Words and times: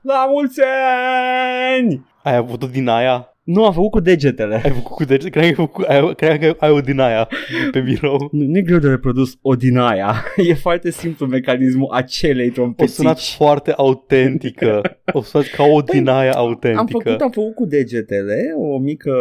La 0.00 0.26
mulți 0.28 0.60
ani! 0.62 2.06
Ai 2.22 2.34
avut-o 2.34 2.66
din 2.66 2.88
aia? 2.88 3.36
Nu, 3.48 3.64
am 3.64 3.72
făcut 3.72 3.90
cu 3.90 4.00
degetele. 4.00 4.60
Ai 4.64 4.70
făcut 4.70 4.96
cu 4.96 5.04
deget? 5.04 5.30
Cred 5.30 5.42
că 5.42 5.48
ai, 5.48 5.54
făcut, 5.54 5.84
ai, 5.84 6.14
cred 6.14 6.38
că 6.40 6.56
ai 6.58 6.70
o 6.70 6.80
din 6.80 6.98
aia 7.00 7.28
pe 7.70 7.80
birou. 7.80 8.28
Nu, 8.32 8.44
nu 8.44 8.56
e 8.58 8.62
greu 8.62 8.78
de 8.78 8.88
reprodus 8.88 9.38
o 9.42 9.54
din 9.54 9.78
aia. 9.78 10.14
E 10.48 10.54
foarte 10.54 10.90
simplu 10.90 11.26
mecanismul 11.26 11.88
acelei 11.92 12.48
O 12.48 12.52
trompetici. 12.52 12.94
sunat 12.94 13.20
foarte 13.20 13.72
autentică. 13.76 14.98
O 15.12 15.22
sunat 15.22 15.46
ca 15.46 15.64
o 15.64 15.80
din 15.80 16.08
aia 16.08 16.32
autentică. 16.32 16.68
Păi, 16.68 16.78
Am 16.78 16.86
făcut, 16.86 17.20
am 17.20 17.30
făcut 17.30 17.54
cu 17.54 17.64
degetele 17.66 18.52
o 18.56 18.78
mică 18.78 19.14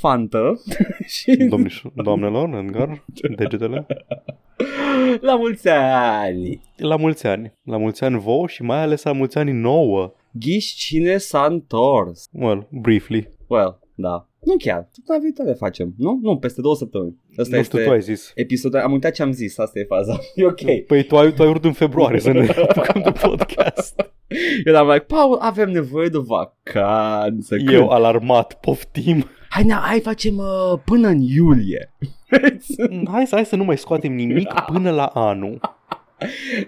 fantă 0.00 0.62
și 1.16 1.34
Domniș, 1.36 1.82
doamnelor, 1.94 2.48
în 2.52 2.66
gar, 2.66 3.04
degetele. 3.36 3.86
la 5.20 5.36
mulți 5.36 5.68
ani. 5.68 6.60
La 6.76 6.96
mulți 6.96 7.26
ani. 7.26 7.52
La 7.64 7.76
mulți 7.76 8.04
ani 8.04 8.18
vouă 8.18 8.46
și 8.46 8.62
mai 8.62 8.82
ales 8.82 9.02
la 9.02 9.12
mulți 9.12 9.38
ani 9.38 9.52
nouă. 9.52 10.12
Ghiși 10.32 10.76
cine 10.76 11.16
s-a 11.16 11.46
întors? 11.50 12.24
Well, 12.32 12.66
briefly. 12.70 13.28
Well, 13.52 13.78
da. 13.94 14.28
Nu 14.40 14.54
chiar. 14.58 14.88
Săptămâna 14.90 15.24
viitoare 15.24 15.52
facem. 15.52 15.94
Nu? 15.98 16.18
Nu, 16.22 16.36
peste 16.38 16.60
două 16.60 16.74
săptămâni. 16.74 17.16
Asta 17.36 17.54
nu 17.54 17.56
este 17.60 17.76
știu, 17.76 17.88
tu 17.88 17.92
ai 17.92 18.00
zis. 18.00 18.32
episodul. 18.34 18.78
Am 18.80 18.92
uitat 18.92 19.12
ce 19.12 19.22
am 19.22 19.32
zis. 19.32 19.58
Asta 19.58 19.78
e 19.78 19.84
faza. 19.84 20.18
E 20.34 20.44
ok. 20.44 20.84
Păi 20.86 21.02
tu 21.02 21.16
ai, 21.16 21.32
tu 21.32 21.42
ai 21.42 21.48
vrut 21.48 21.64
în 21.64 21.72
februarie 21.72 22.20
să 22.20 22.32
ne 22.32 22.46
apucăm 22.68 23.02
de 23.02 23.10
podcast. 23.10 24.12
Eu 24.64 24.76
am 24.76 24.86
like, 24.88 25.04
Paul, 25.04 25.38
avem 25.40 25.70
nevoie 25.70 26.08
de 26.08 26.18
vacanță. 26.18 27.56
Când? 27.56 27.68
Eu 27.68 27.88
alarmat, 27.88 28.60
poftim. 28.60 29.24
Hai, 29.48 29.62
na, 29.62 29.76
hai 29.76 30.00
facem 30.00 30.36
uh, 30.36 30.78
până 30.84 31.08
în 31.08 31.20
iulie. 31.20 31.92
Hai 33.10 33.26
să, 33.26 33.34
hai 33.36 33.44
să 33.44 33.56
nu 33.56 33.64
mai 33.64 33.78
scoatem 33.78 34.12
nimic 34.14 34.52
până 34.66 34.90
la 34.90 35.04
anul. 35.04 35.60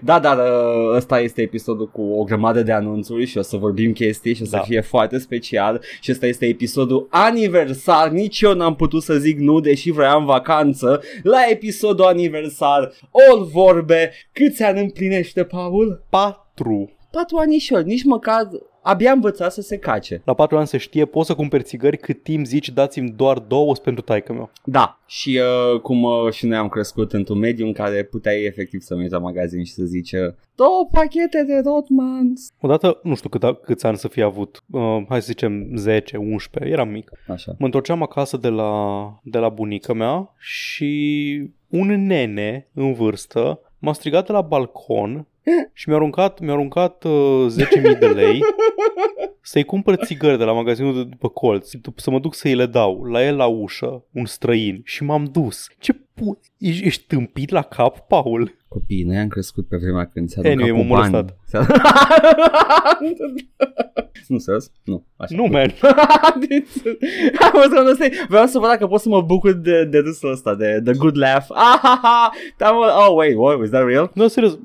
Da, 0.01 0.19
dar 0.19 0.37
uh, 0.37 0.95
ăsta 0.95 1.19
este 1.19 1.41
episodul 1.41 1.87
cu 1.87 2.01
o 2.01 2.23
grămadă 2.23 2.63
de 2.63 2.71
anunțuri 2.71 3.25
și 3.25 3.37
o 3.37 3.41
să 3.41 3.57
vorbim 3.57 3.91
chestii 3.91 4.33
și 4.33 4.41
o 4.41 4.45
să 4.45 4.55
Da. 4.55 4.61
fie 4.61 4.81
foarte 4.81 5.17
special 5.17 5.81
și 6.01 6.11
ăsta 6.11 6.25
este 6.25 6.45
episodul 6.45 7.07
aniversar, 7.09 8.09
nici 8.09 8.41
eu 8.41 8.53
n-am 8.53 8.75
putut 8.75 9.03
să 9.03 9.13
zic 9.13 9.39
nu 9.39 9.59
deși 9.59 9.91
vreau 9.91 10.23
vacanță, 10.25 11.01
la 11.23 11.39
episodul 11.49 12.05
aniversar, 12.05 12.91
all 13.29 13.43
vorbe, 13.51 14.11
câți 14.31 14.63
ani 14.63 14.79
împlinește 14.79 15.43
Paul? 15.43 16.05
Patru. 16.09 16.94
Patru 17.15 17.37
anișori, 17.37 17.85
nici 17.85 18.03
măcar 18.03 18.47
abia 18.81 19.09
am 19.09 19.15
învățat 19.15 19.51
să 19.51 19.61
se 19.61 19.77
cace. 19.77 20.21
La 20.25 20.33
patru 20.33 20.57
ani 20.57 20.67
se 20.67 20.77
știe, 20.77 21.05
poți 21.05 21.27
să 21.27 21.35
cumperi 21.35 21.63
țigări 21.63 21.97
cât 21.97 22.23
timp 22.23 22.45
zici 22.45 22.69
dați-mi 22.69 23.09
doar 23.09 23.39
două 23.39 23.73
sunt 23.73 23.85
pentru 23.85 24.03
taică 24.03 24.33
meu. 24.33 24.49
Da, 24.63 24.99
și 25.05 25.39
uh, 25.73 25.79
cum 25.81 26.03
uh, 26.03 26.31
și 26.31 26.45
noi 26.45 26.57
am 26.57 26.69
crescut 26.69 27.13
într-un 27.13 27.37
mediu 27.37 27.65
în 27.65 27.73
care 27.73 28.03
puteai 28.03 28.43
efectiv 28.43 28.81
să 28.81 28.95
mergi 28.95 29.11
la 29.11 29.19
magazin 29.19 29.63
și 29.63 29.73
să 29.73 29.83
zici 29.83 30.11
uh, 30.11 30.33
două 30.55 30.87
pachete 30.91 31.43
de 31.43 31.61
Rotmans. 31.63 32.51
Odată, 32.61 32.99
nu 33.03 33.15
știu 33.15 33.29
cât, 33.29 33.61
câți 33.61 33.85
ani 33.85 33.97
să 33.97 34.07
fie 34.07 34.23
avut, 34.23 34.63
uh, 34.71 35.03
hai 35.09 35.21
să 35.21 35.27
zicem 35.27 35.71
10, 35.75 36.17
11, 36.17 36.71
eram 36.71 36.89
mic. 36.89 37.11
Așa. 37.27 37.55
Mă 37.57 37.65
întorceam 37.65 38.01
acasă 38.01 38.37
de 38.37 38.49
la, 38.49 38.73
de 39.23 39.37
la 39.37 39.49
bunica 39.49 39.93
mea 39.93 40.33
și 40.37 41.41
un 41.69 42.05
nene 42.05 42.67
în 42.73 42.93
vârstă 42.93 43.59
m-a 43.79 43.93
strigat 43.93 44.25
de 44.25 44.31
la 44.31 44.41
balcon 44.41 45.27
și 45.73 45.89
mi-a 45.89 45.97
aruncat, 45.97 46.39
mi-a 46.39 46.53
aruncat 46.53 47.03
uh, 47.03 47.45
10.000 47.93 47.99
de 47.99 48.07
lei 48.07 48.41
să-i 49.41 49.63
cumpăr 49.63 49.95
țigări 49.95 50.37
de 50.37 50.43
la 50.43 50.53
magazinul 50.53 50.95
de 50.95 51.03
după 51.03 51.29
colț, 51.29 51.69
să 51.95 52.09
mă 52.09 52.19
duc 52.19 52.35
să-i 52.35 52.55
le 52.55 52.65
dau 52.65 53.03
la 53.03 53.25
el 53.25 53.35
la 53.35 53.45
ușă, 53.45 54.05
un 54.11 54.25
străin, 54.25 54.81
și 54.83 55.03
m-am 55.03 55.25
dus. 55.25 55.67
Ce 55.79 55.95
pu- 56.15 56.39
ești, 56.57 56.85
ești 56.85 57.03
tâmpit 57.07 57.49
la 57.49 57.61
cap, 57.61 57.99
Paul? 58.07 58.55
Copiii, 58.67 59.03
noi 59.03 59.17
am 59.17 59.27
crescut 59.27 59.67
pe 59.67 59.77
vremea 59.77 60.05
când 60.13 60.29
se 60.29 60.39
Anyway, 60.39 60.55
arunca 60.69 60.81
cu 60.81 60.87
m-am 60.87 61.11
bani. 61.11 61.11
molestat. 61.11 61.37
nu, 64.27 64.37
serios? 64.37 64.71
Nu, 64.83 65.05
așa. 65.17 65.35
Nu, 65.35 65.43
man. 65.51 65.71
Am 67.39 67.51
văzut 67.53 67.71
că 67.83 67.87
ăsta 67.91 68.05
e- 68.05 68.25
Vreau 68.27 68.45
să 68.45 68.59
văd 68.59 68.69
dacă 68.69 68.87
pot 68.87 68.99
să 69.01 69.09
mă 69.09 69.21
bucur 69.21 69.53
de, 69.53 69.85
de 69.85 69.97
râsul 69.97 70.31
ăsta, 70.31 70.55
de 70.55 70.81
the 70.83 70.93
good 70.93 71.17
laugh. 71.17 71.45
Ah, 71.53 71.79
ha, 71.81 71.99
ha. 72.01 72.29
Da, 72.57 72.71
mă, 72.71 72.85
oh, 73.07 73.15
wait, 73.15 73.35
what, 73.37 73.63
is 73.63 73.69
that 73.69 73.85
real? 73.87 74.11
Nu, 74.13 74.27
serios. 74.27 74.57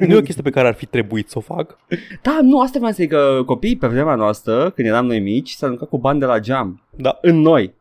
nu 0.00 0.14
e 0.14 0.16
o 0.16 0.20
chestie 0.20 0.42
pe 0.42 0.50
care 0.50 0.68
ar 0.68 0.74
fi 0.74 0.86
trebuit 0.86 1.28
să 1.28 1.38
o 1.38 1.40
fac. 1.40 1.78
Da, 2.22 2.38
nu, 2.42 2.60
asta 2.60 2.78
vreau 2.78 2.92
să 2.92 3.02
zic 3.02 3.10
că 3.10 3.42
copiii 3.46 3.76
pe 3.76 3.86
vremea 3.86 4.14
noastră, 4.14 4.70
când 4.70 4.88
eram 4.88 5.06
noi 5.06 5.20
mici, 5.20 5.50
s-au 5.50 5.68
aruncat 5.68 5.88
cu 5.88 5.98
bani 5.98 6.20
de 6.20 6.26
la 6.26 6.38
geam. 6.38 6.82
Da, 6.96 7.18
În 7.22 7.40
noi. 7.40 7.74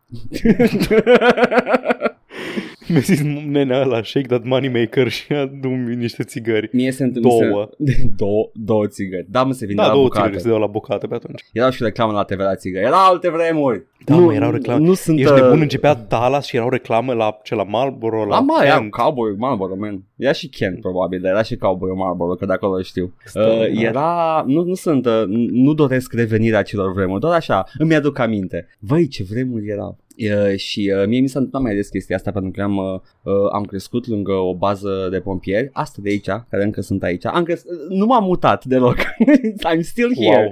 Mi-a 2.88 3.00
zis 3.00 3.22
nenea 3.47 3.81
ăla, 3.81 4.03
shake 4.03 4.28
that 4.28 4.44
money 4.44 4.69
maker 4.69 5.07
și 5.07 5.34
adu-mi 5.34 5.96
niște 5.96 6.23
țigări. 6.23 6.69
Mie 6.72 6.91
se 6.91 7.03
întâmplă 7.03 7.31
Două. 7.31 7.69
Se... 7.85 8.03
două, 8.18 8.50
două 8.53 8.88
țigări. 8.88 9.25
Da, 9.29 9.44
mă, 9.44 9.53
se 9.53 9.66
vinde 9.66 9.81
Da, 9.81 9.88
la 9.88 9.94
două 9.94 10.03
bucate. 10.06 10.25
țigări 10.25 10.44
se 10.44 10.50
dau 10.50 10.59
la 10.59 10.68
bucate 10.68 11.07
pe 11.07 11.16
atunci. 11.16 11.41
Erau 11.53 11.69
și 11.69 11.84
reclame 11.84 12.12
la 12.13 12.23
TV 12.23 12.40
la 12.40 12.56
țigări. 12.56 12.85
Erau 12.85 13.06
alte 13.06 13.29
vremuri. 13.29 13.84
Da, 14.06 14.16
nu, 14.16 14.22
mă, 14.22 14.34
erau 14.34 14.51
reclame. 14.51 14.85
Nu 14.85 14.94
sunt... 14.94 15.19
Ești 15.19 15.31
uh, 15.31 15.41
nebun, 15.41 15.62
începea 15.62 15.94
Dallas 15.94 16.46
și 16.46 16.56
erau 16.56 16.69
reclame 16.69 17.13
la 17.13 17.38
ce 17.44 17.56
la 17.56 17.63
Marlboro, 17.63 18.25
la 18.25 18.35
La 18.35 18.40
mai 18.40 18.66
era 18.66 18.78
Kent. 18.78 18.91
Cowboy 18.91 19.35
Marlboro, 19.38 19.75
man. 19.75 20.03
Era 20.16 20.31
și 20.31 20.48
Ken, 20.48 20.78
probabil, 20.80 21.22
dar 21.22 21.31
era 21.31 21.42
și 21.42 21.56
Cowboy 21.56 21.92
Marlboro, 21.96 22.34
că 22.36 22.46
de 22.46 22.53
acolo 22.53 22.81
știu. 22.81 23.14
Stă, 23.26 23.40
Uh, 23.59 23.74
da. 23.76 23.81
era... 23.81 24.44
Nu, 24.48 24.64
nu 24.64 24.74
sunt... 24.74 25.06
Uh, 25.06 25.24
nu 25.52 25.74
doresc 25.74 26.14
revenirea 26.14 26.59
acelor 26.59 26.94
vremuri, 26.94 27.20
doar 27.20 27.34
așa, 27.34 27.66
îmi 27.78 27.96
aduc 27.96 28.20
aminte. 28.20 28.68
Vai, 28.80 29.08
ce 29.08 29.24
vremuri 29.24 29.68
erau. 29.68 29.98
Uh, 30.18 30.56
și 30.58 30.94
uh, 31.00 31.08
mie 31.08 31.20
mi 31.20 31.28
s-a 31.28 31.38
întâmplat 31.40 31.64
mai 31.64 31.76
des 31.76 31.90
chestia 31.90 32.16
asta 32.16 32.31
pentru 32.31 32.52
că 32.52 32.62
am, 32.62 32.78
uh, 32.78 32.84
uh, 33.24 33.34
am 33.53 33.64
crescut 33.64 34.08
lângă 34.08 34.31
o 34.31 34.56
bază 34.56 35.08
de 35.12 35.20
pompieri, 35.20 35.70
asta 35.74 36.00
de 36.03 36.09
aici, 36.09 36.26
care 36.26 36.64
încă 36.64 36.82
sunt 36.82 37.03
aici. 37.03 37.26
Am 37.26 37.44
cres- 37.44 37.66
nu 37.90 38.06
m-am 38.06 38.24
mutat 38.24 38.66
deloc. 38.66 38.96
I'm 39.74 39.80
still 39.80 40.14
here. 40.16 40.42
Wow. 40.44 40.52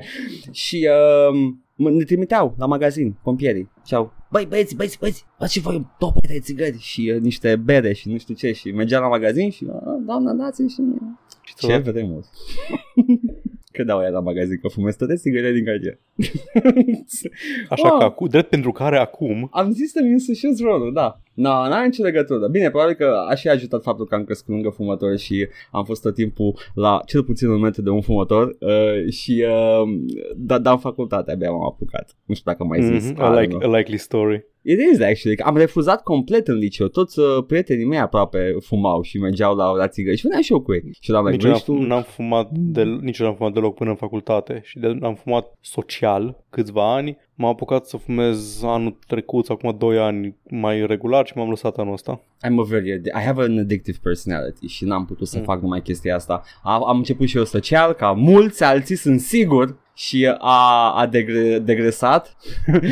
Și 0.51 0.87
uh, 1.31 1.39
mă- 1.75 1.89
ne 1.89 2.03
trimiteau 2.03 2.55
la 2.57 2.65
magazin, 2.65 3.15
pompierii. 3.23 3.71
Și 3.85 3.95
au, 3.95 4.13
băi 4.33 4.45
băieți, 4.45 4.75
băieți, 4.75 4.97
băieți, 4.99 5.25
luați 5.37 5.53
și 5.53 5.59
voi 5.59 5.87
două 5.99 6.11
pachete 6.11 6.33
de 6.33 6.39
țigări 6.39 6.77
și 6.79 7.11
uh, 7.15 7.21
niște 7.21 7.55
bere 7.55 7.93
și 7.93 8.09
nu 8.09 8.17
știu 8.17 8.33
ce. 8.33 8.51
Și 8.51 8.71
mergeam 8.71 9.01
la 9.01 9.07
magazin 9.07 9.49
și, 9.49 9.65
"Ah, 9.69 9.97
doamna, 10.05 10.31
dați 10.33 10.61
și 10.73 10.81
mie. 10.81 10.99
Și 11.41 11.55
Ce 11.55 11.67
ți-o 11.67 11.91
vremuri. 11.91 12.27
Credeau 13.73 14.01
ea 14.01 14.09
la 14.09 14.19
magazin 14.19 14.57
că 14.61 14.67
fumez 14.67 14.95
toate 14.95 15.15
țigările 15.15 15.51
din 15.51 15.65
cartier. 15.65 15.99
Așa 17.69 17.87
Wow. 17.89 17.97
că 17.97 18.03
acum, 18.03 18.27
drept 18.27 18.49
pentru 18.49 18.71
care 18.71 18.97
acum, 18.97 19.49
Am 19.51 19.71
zis 19.71 19.91
să-mi 19.91 20.11
însușesc 20.11 20.61
rolul, 20.61 20.93
da. 20.93 21.21
Nu, 21.33 21.49
no, 21.49 21.67
n-are 21.67 21.85
nicio 21.85 22.03
legătură. 22.03 22.47
Bine, 22.47 22.69
probabil 22.69 22.95
că 22.95 23.13
a 23.29 23.35
și 23.35 23.47
ajutat 23.47 23.81
faptul 23.83 24.05
că 24.05 24.15
am 24.15 24.23
crescut 24.23 24.53
lângă 24.53 24.69
fumători 24.69 25.17
și 25.19 25.47
am 25.71 25.83
fost 25.83 26.01
tot 26.01 26.13
timpul 26.13 26.57
la 26.73 26.99
cel 27.05 27.23
puțin 27.23 27.47
în 27.49 27.53
momente 27.55 27.81
de 27.81 27.89
un 27.89 28.01
fumător 28.01 28.55
uh, 28.59 29.11
și 29.11 29.45
uh, 29.47 29.89
da, 30.35 30.57
da, 30.59 30.71
în 30.71 30.77
facultate 30.77 31.31
abia 31.31 31.49
m-am 31.51 31.65
apucat. 31.65 32.15
Nu 32.25 32.33
știu 32.35 32.51
dacă 32.51 32.63
mai 32.63 32.81
zis. 32.83 33.09
Mhm, 33.11 33.21
I 33.21 33.23
I 33.23 33.25
don't 33.25 33.39
like, 33.39 33.55
know. 33.57 33.73
a 33.73 33.77
likely 33.77 33.97
story. 33.97 34.45
It 34.65 34.79
is 34.93 34.99
actually. 35.01 35.37
Am 35.39 35.57
refuzat 35.57 36.03
complet 36.03 36.47
în 36.47 36.55
liceu. 36.57 36.87
Toți 36.87 37.19
uh, 37.19 37.25
prietenii 37.47 37.85
mei 37.85 37.99
aproape 37.99 38.55
fumau 38.61 39.01
și 39.01 39.17
mergeau 39.17 39.55
la, 39.55 39.71
la 39.71 39.87
țigări 39.87 40.15
și 40.17 40.21
veneam 40.23 40.41
și 40.41 40.51
eu 40.51 40.61
cu 40.61 40.73
ei. 40.73 40.83
Și 40.99 41.11
eram 41.11 41.25
like, 41.25 41.35
Nici 41.35 41.41
"Vrei 41.41 41.51
n-am, 41.51 41.59
și 41.59 41.65
tu? 41.65 41.87
n-am 41.87 42.01
fumat 42.01 42.49
de, 42.51 42.83
nici 42.83 43.19
n-am 43.19 43.35
fumat 43.35 43.53
deloc 43.53 43.75
până 43.75 43.89
în 43.89 43.95
facultate 43.95 44.61
și 44.63 44.79
de, 44.79 44.97
am 45.01 45.15
fumat 45.15 45.57
social 45.61 46.43
câțiva 46.49 46.93
ani. 46.95 47.17
M-am 47.35 47.49
apucat 47.49 47.85
să 47.85 47.97
fumez 47.97 48.63
anul 48.63 48.97
trecut, 49.07 49.45
sau 49.45 49.55
acum 49.61 49.75
2 49.77 49.97
ani 49.99 50.35
mai 50.49 50.85
regular 50.85 51.25
și 51.25 51.33
m-am 51.35 51.49
lăsat 51.49 51.77
anul 51.77 51.93
ăsta. 51.93 52.21
I'm 52.47 52.55
a 52.59 52.63
very, 52.63 52.89
I 52.93 53.21
have 53.25 53.41
an 53.43 53.57
addictive 53.57 53.97
personality 54.03 54.67
și 54.67 54.85
n-am 54.85 55.05
putut 55.05 55.27
să 55.27 55.37
Mm. 55.37 55.43
fac 55.43 55.61
numai 55.61 55.81
chestia 55.81 56.15
asta. 56.15 56.43
Am, 56.63 56.83
am 56.87 56.97
început 56.97 57.27
și 57.27 57.37
eu 57.37 57.43
social, 57.43 57.93
ca 57.93 58.11
mulți 58.11 58.63
alții 58.63 58.95
sunt 58.95 59.19
sigur 59.19 59.81
și 59.93 60.35
a, 60.37 60.93
a 60.95 61.07
degre, 61.07 61.59
degresat. 61.59 62.35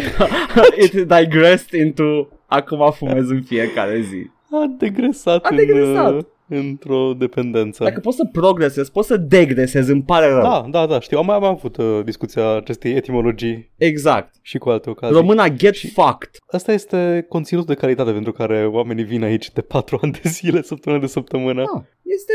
It 0.84 0.92
digressed 0.92 1.80
into 1.80 2.28
acum 2.46 2.92
fumez 2.92 3.30
în 3.30 3.42
fiecare 3.42 4.02
zi. 4.02 4.30
A 4.52 4.76
degresat, 4.78 5.46
A 5.46 5.56
degresat. 5.56 6.10
În, 6.12 6.16
uh, 6.16 6.24
într-o 6.58 7.14
dependență. 7.18 7.84
Dacă 7.84 8.00
poți 8.00 8.16
să 8.16 8.30
progresezi, 8.32 8.92
poți 8.92 9.08
să 9.08 9.18
degresezi, 9.18 9.92
îmi 9.92 10.04
pare 10.04 10.28
rău. 10.28 10.42
Da, 10.42 10.66
da, 10.70 10.86
da, 10.86 11.00
știu. 11.00 11.18
Am 11.18 11.26
mai 11.26 11.36
am 11.36 11.44
avut 11.44 11.78
uh, 11.78 12.00
discuția 12.04 12.56
acestei 12.56 12.96
etimologii 12.96 13.72
Exact. 13.78 14.36
și 14.42 14.58
cu 14.58 14.70
alte 14.70 14.90
ocazii. 14.90 15.16
Româna 15.16 15.50
get 15.50 15.76
fucked. 15.78 16.30
Asta 16.48 16.72
este 16.72 17.26
conținut 17.30 17.66
de 17.66 17.74
calitate 17.74 18.12
pentru 18.12 18.32
care 18.32 18.66
oamenii 18.66 19.04
vin 19.04 19.24
aici 19.24 19.52
de 19.52 19.62
patru 19.62 20.00
ani 20.02 20.12
de 20.12 20.30
zile, 20.30 20.62
săptămână 20.62 21.02
de 21.02 21.08
săptămână. 21.08 21.64
Da. 21.74 21.84
Este... 22.02 22.34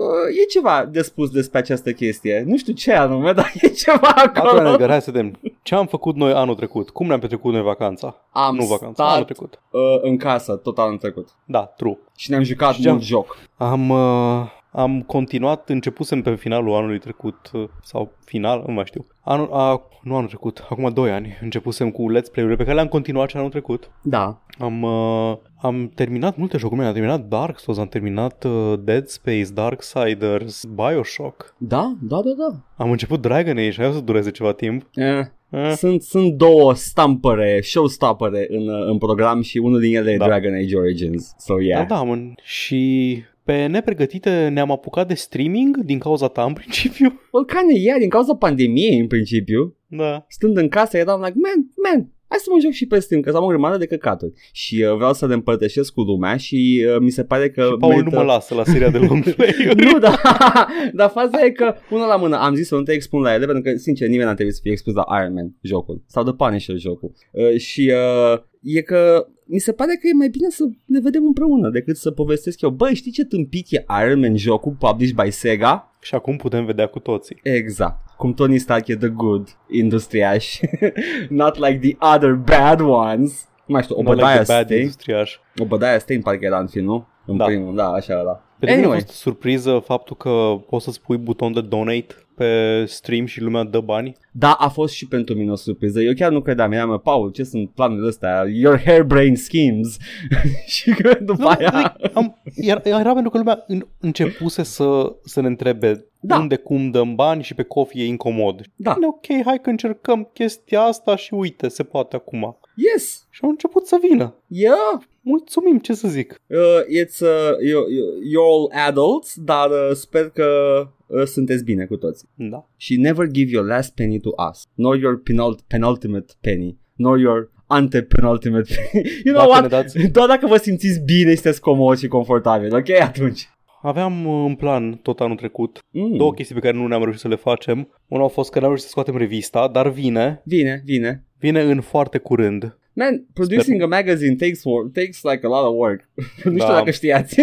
Uh, 0.00 0.40
e 0.42 0.44
ceva 0.44 0.84
de 0.90 1.02
spus 1.02 1.30
despre 1.30 1.58
această 1.58 1.92
chestie. 1.92 2.42
Nu 2.46 2.56
știu 2.56 2.72
ce 2.72 2.92
anume, 2.92 3.32
dar 3.38 3.52
e 3.60 3.68
ceva 3.68 3.98
Patru 3.98 4.40
ani, 4.40 4.48
acolo. 4.48 4.68
Edgar, 4.72 4.88
hai 4.90 5.02
să 5.02 5.10
vedem. 5.10 5.38
Ce 5.62 5.74
am 5.74 5.86
făcut 5.86 6.14
noi 6.16 6.32
anul 6.32 6.54
trecut? 6.54 6.90
Cum 6.90 7.06
ne-am 7.06 7.20
petrecut 7.20 7.52
noi 7.52 7.62
vacanța? 7.62 8.16
Am 8.30 8.56
nu 8.56 8.64
vacanța, 8.64 9.02
anul 9.04 9.14
stat 9.24 9.24
trecut. 9.36 9.60
uh, 9.70 9.80
în 10.02 10.16
casă 10.16 10.56
tot 10.56 10.78
anul 10.78 10.98
trecut. 10.98 11.28
Da, 11.44 11.60
true. 11.60 11.98
Și 12.16 12.30
ne-am 12.30 12.42
jucat 12.42 12.74
Și 12.74 12.80
ce-am- 12.82 12.94
mult 12.94 13.06
joc. 13.06 13.36
Am, 13.56 13.88
uh, 13.88 14.46
am 14.72 15.02
continuat, 15.02 15.68
începusem 15.68 16.22
pe 16.22 16.34
finalul 16.34 16.74
anului 16.74 16.98
trecut, 16.98 17.50
uh, 17.52 17.68
sau 17.82 18.12
final, 18.24 18.64
nu 18.66 18.72
mai 18.72 18.84
știu. 18.86 19.06
Anul, 19.20 19.48
a, 19.52 19.82
nu 20.02 20.16
anul 20.16 20.28
trecut, 20.28 20.66
acum 20.70 20.90
2 20.92 21.10
ani, 21.10 21.38
începusem 21.42 21.90
cu 21.90 22.12
Let's 22.12 22.32
Play-urile 22.32 22.56
pe 22.56 22.62
care 22.62 22.74
le-am 22.74 22.88
continuat 22.88 23.28
și 23.28 23.36
anul 23.36 23.50
trecut. 23.50 23.90
Da. 24.02 24.42
Am, 24.58 24.82
uh, 24.82 25.36
am 25.60 25.90
terminat 25.94 26.36
multe 26.36 26.58
jocuri, 26.58 26.84
am 26.84 26.92
terminat 26.92 27.24
Dark 27.24 27.58
Souls, 27.58 27.78
am 27.78 27.88
terminat 27.88 28.44
uh, 28.44 28.74
Dead 28.84 29.06
Space, 29.06 29.52
Darksiders, 29.54 30.64
Bioshock. 30.64 31.54
Da, 31.58 31.96
da, 32.00 32.16
da, 32.16 32.30
da. 32.38 32.56
Am 32.84 32.90
început 32.90 33.20
Dragon 33.20 33.56
Age, 33.56 33.74
hai 33.76 33.86
o 33.86 33.92
să 33.92 34.00
dureze 34.00 34.30
ceva 34.30 34.52
timp. 34.52 34.86
Eh. 34.94 35.24
Eh, 35.50 35.72
Sunt, 35.76 36.02
sunt 36.02 36.32
două 36.32 36.74
stampere, 36.74 37.60
showstoppere 37.62 38.46
în, 38.48 38.68
în 38.90 38.98
program 38.98 39.42
și 39.42 39.58
unul 39.58 39.80
din 39.80 39.96
ele 39.96 40.10
e 40.12 40.16
Da. 40.16 40.24
Dragon 40.24 40.54
Age 40.54 40.76
Origins. 40.76 41.34
So 41.38 41.60
yeah. 41.60 41.86
Da, 41.86 41.94
da, 41.94 42.02
mă. 42.02 42.18
Și 42.42 43.22
pe 43.50 43.66
nepregătite 43.66 44.48
ne-am 44.48 44.70
apucat 44.70 45.08
de 45.08 45.14
streaming 45.14 45.76
din 45.76 45.98
cauza 45.98 46.28
ta 46.28 46.44
în 46.44 46.52
principiu. 46.52 47.20
Well, 47.32 47.46
kind 47.46 47.70
of, 47.72 47.78
yeah, 47.82 47.98
din 47.98 48.08
cauza 48.08 48.34
pandemiei 48.34 48.98
în 48.98 49.06
principiu. 49.06 49.76
Da. 49.86 50.24
Stând 50.28 50.56
în 50.56 50.68
casă 50.68 50.96
eram 50.96 51.20
like, 51.20 51.38
man, 51.38 51.70
man, 51.84 52.12
hai 52.28 52.38
să 52.38 52.50
mă 52.52 52.60
joc 52.60 52.70
și 52.70 52.86
pe 52.86 52.98
Steam, 52.98 53.20
că 53.20 53.30
am 53.30 53.44
o 53.44 53.46
grămadă 53.46 53.76
de 53.76 53.86
căcaturi. 53.86 54.32
Și 54.52 54.82
uh, 54.82 54.94
vreau 54.96 55.12
să 55.12 55.26
le 55.26 55.34
împărtășesc 55.34 55.92
cu 55.92 56.00
lumea 56.00 56.36
și 56.36 56.86
uh, 56.88 57.00
mi 57.00 57.10
se 57.10 57.24
pare 57.24 57.50
că... 57.50 57.62
Și 57.62 57.76
Paul 57.78 57.92
nu 57.92 57.98
merită- 57.98 58.16
mă 58.16 58.22
lasă 58.22 58.54
la 58.54 58.64
seria 58.64 58.90
de 58.90 58.98
long 59.08 59.34
play 59.34 59.54
nu, 59.92 59.98
da, 59.98 60.20
dar 60.98 61.08
faza 61.10 61.44
e 61.44 61.50
că 61.50 61.74
una 61.90 62.06
la 62.06 62.16
mână 62.16 62.36
am 62.36 62.54
zis 62.54 62.66
să 62.66 62.74
nu 62.74 62.82
te 62.82 62.92
expun 62.92 63.20
la 63.20 63.34
ele 63.34 63.46
pentru 63.46 63.62
că, 63.62 63.78
sincer, 63.78 64.08
nimeni 64.08 64.26
n-a 64.28 64.34
trebuit 64.34 64.54
să 64.54 64.60
fie 64.62 64.72
expus 64.72 64.94
la 64.94 65.04
Iron 65.20 65.32
Man 65.32 65.54
jocul 65.60 66.02
sau 66.06 66.24
de 66.24 66.32
Punisher 66.32 66.76
jocul. 66.76 67.12
Uh, 67.32 67.56
și 67.56 67.92
uh, 68.32 68.40
e 68.62 68.80
că 68.80 69.26
mi 69.52 69.58
se 69.58 69.72
pare 69.72 69.92
că 70.00 70.06
e 70.06 70.12
mai 70.16 70.28
bine 70.28 70.48
să 70.48 70.64
ne 70.84 71.00
vedem 71.00 71.24
împreună 71.24 71.68
decât 71.70 71.96
să 71.96 72.10
povestesc 72.10 72.60
eu. 72.60 72.70
Băi, 72.70 72.94
știi 72.94 73.10
ce 73.12 73.24
tâmpit 73.24 73.66
e 73.70 73.84
Iron 74.04 74.20
Man 74.20 74.36
jocul 74.36 74.76
published 74.78 75.14
by 75.24 75.30
Sega? 75.30 75.94
Și 76.00 76.14
acum 76.14 76.36
putem 76.36 76.64
vedea 76.64 76.86
cu 76.86 76.98
toții. 76.98 77.38
Exact. 77.42 78.08
Cum 78.16 78.34
Tony 78.34 78.58
Stark 78.58 78.86
e 78.88 78.96
the 78.96 79.08
good 79.08 79.48
industriaș, 79.70 80.58
not 81.28 81.58
like 81.58 81.78
the 81.88 82.14
other 82.14 82.32
bad 82.34 82.80
ones. 82.80 83.48
Nu 83.66 83.74
mai 83.74 83.82
știu, 83.82 83.94
Not 83.96 84.06
Obadiah 84.06 84.30
like 84.32 84.42
the 84.44 84.52
bad 84.52 84.64
Stane. 84.66 84.80
industriaș. 84.80 85.38
Obadiah 85.58 85.98
Stane 86.00 86.20
parcă 86.20 86.44
era 86.44 86.58
în 86.58 86.66
film, 86.66 86.84
nu? 86.84 87.06
În 87.26 87.36
Da. 87.36 87.44
primul, 87.44 87.74
da, 87.74 87.88
așa 87.88 88.12
era. 88.12 88.44
Pe 88.58 88.66
anyway. 88.70 88.74
a 88.74 88.86
Anyway, 88.86 89.00
fost 89.06 89.16
surpriză 89.18 89.82
faptul 89.84 90.16
că 90.16 90.30
poți 90.68 90.84
să-ți 90.84 91.00
pui 91.00 91.16
buton 91.16 91.52
de 91.52 91.60
donate 91.60 92.06
pe 92.40 92.84
stream 92.86 93.24
și 93.26 93.40
lumea 93.40 93.64
dă 93.64 93.80
bani. 93.80 94.16
Da, 94.32 94.52
a 94.52 94.68
fost 94.68 94.94
și 94.94 95.06
pentru 95.08 95.34
mine 95.34 95.50
o 95.50 95.54
surpriză. 95.54 96.00
Eu 96.00 96.12
chiar 96.12 96.30
nu 96.30 96.40
credeam. 96.40 96.72
Eram, 96.72 97.00
Paul, 97.04 97.30
ce 97.30 97.44
sunt 97.44 97.70
planurile 97.70 98.08
astea? 98.08 98.44
Your 98.52 98.80
hairbrain 98.84 99.36
schemes. 99.36 99.96
și 100.76 100.90
că 100.90 101.18
după 101.20 101.42
Nu, 101.42 101.48
aia... 101.48 101.68
adică 101.68 102.10
am, 102.14 102.42
era, 102.54 102.80
era 102.84 103.12
pentru 103.12 103.30
că 103.30 103.38
lumea 103.38 103.64
în, 103.66 103.86
începuse 104.00 104.62
să, 104.62 105.12
să 105.24 105.40
ne 105.40 105.46
întrebe 105.46 106.04
Da. 106.20 106.38
unde 106.38 106.56
cum 106.56 106.90
dăm 106.90 107.14
bani 107.14 107.42
și 107.42 107.54
pe 107.54 107.62
coffee 107.62 108.02
e 108.02 108.06
incomod. 108.06 108.60
Da. 108.76 108.92
Bine, 108.92 109.06
ok, 109.06 109.44
hai 109.44 109.60
că 109.62 109.70
încercăm 109.70 110.30
chestia 110.32 110.80
asta 110.80 111.16
și 111.16 111.34
uite, 111.34 111.68
se 111.68 111.82
poate 111.82 112.16
acum. 112.16 112.58
Yes. 112.94 113.26
Și 113.30 113.40
au 113.42 113.48
început 113.48 113.86
să 113.86 113.98
vină. 114.08 114.34
Yeah. 114.46 115.00
Mulțumim, 115.22 115.78
ce 115.78 115.94
să 115.94 116.08
zic. 116.08 116.40
Uh, 116.46 116.58
it's, 116.84 117.20
uh, 117.20 117.68
you, 117.68 117.86
you, 117.88 118.06
you're 118.30 118.48
all 118.52 118.86
adults, 118.86 119.34
dar 119.36 119.70
uh, 119.70 119.90
sper 119.92 120.28
că 120.28 120.46
uh, 120.80 120.86
sunteți 121.24 121.64
bine 121.64 121.84
cu 121.84 121.96
toți. 121.96 122.24
Da. 122.34 122.68
Și 122.76 122.96
never 123.00 123.26
give 123.26 123.50
your 123.50 123.66
last 123.66 123.94
penny 123.94 124.20
to 124.20 124.28
us, 124.50 124.66
nor 124.74 124.96
your 124.98 125.22
penult- 125.22 125.60
penultimate 125.66 126.32
penny, 126.40 126.78
nor 126.94 127.18
your 127.18 127.50
antepenultimate 127.66 128.72
penny. 128.92 129.08
You 129.24 129.34
know 129.34 129.48
Dacă 129.48 129.60
ne 129.60 129.66
what? 129.66 129.70
dați- 129.84 130.08
Doar 130.16 130.28
dacă 130.28 130.46
vă 130.46 130.56
simțiți 130.56 131.00
bine, 131.04 131.34
sunteți 131.34 131.60
comodi 131.60 132.00
și 132.00 132.06
confortabili, 132.08 132.74
ok? 132.74 132.90
Atunci. 132.90 133.48
Aveam 133.82 134.26
uh, 134.26 134.44
în 134.48 134.54
plan 134.54 134.92
tot 135.02 135.20
anul 135.20 135.36
trecut 135.36 135.78
Mm. 135.90 136.16
două 136.16 136.32
chestii 136.34 136.54
pe 136.54 136.60
care 136.60 136.76
nu 136.76 136.86
ne-am 136.86 137.02
reușit 137.02 137.20
să 137.20 137.28
le 137.28 137.34
facem. 137.36 137.88
Una 138.08 138.24
a 138.24 138.26
fost 138.28 138.50
că 138.50 138.58
n-am 138.58 138.66
reușit 138.68 138.84
să 138.84 138.90
scoatem 138.90 139.16
revista, 139.16 139.68
dar 139.68 139.90
vine, 139.90 140.42
Vine, 140.44 140.82
vine. 140.84 141.24
vine 141.38 141.60
în 141.60 141.80
foarte 141.80 142.18
curând. 142.18 142.78
Man, 142.92 143.26
producing 143.32 143.82
a 143.82 143.86
magazine 143.86 144.34
takes 144.34 144.64
work, 144.64 144.92
takes 144.92 145.22
like 145.22 145.46
a 145.46 145.48
lot 145.48 145.64
of 145.66 145.74
work. 145.76 146.08
nu 146.44 146.50
știu 146.50 146.66
Da. 146.66 146.72
dacă 146.72 146.90
știați. 146.90 147.40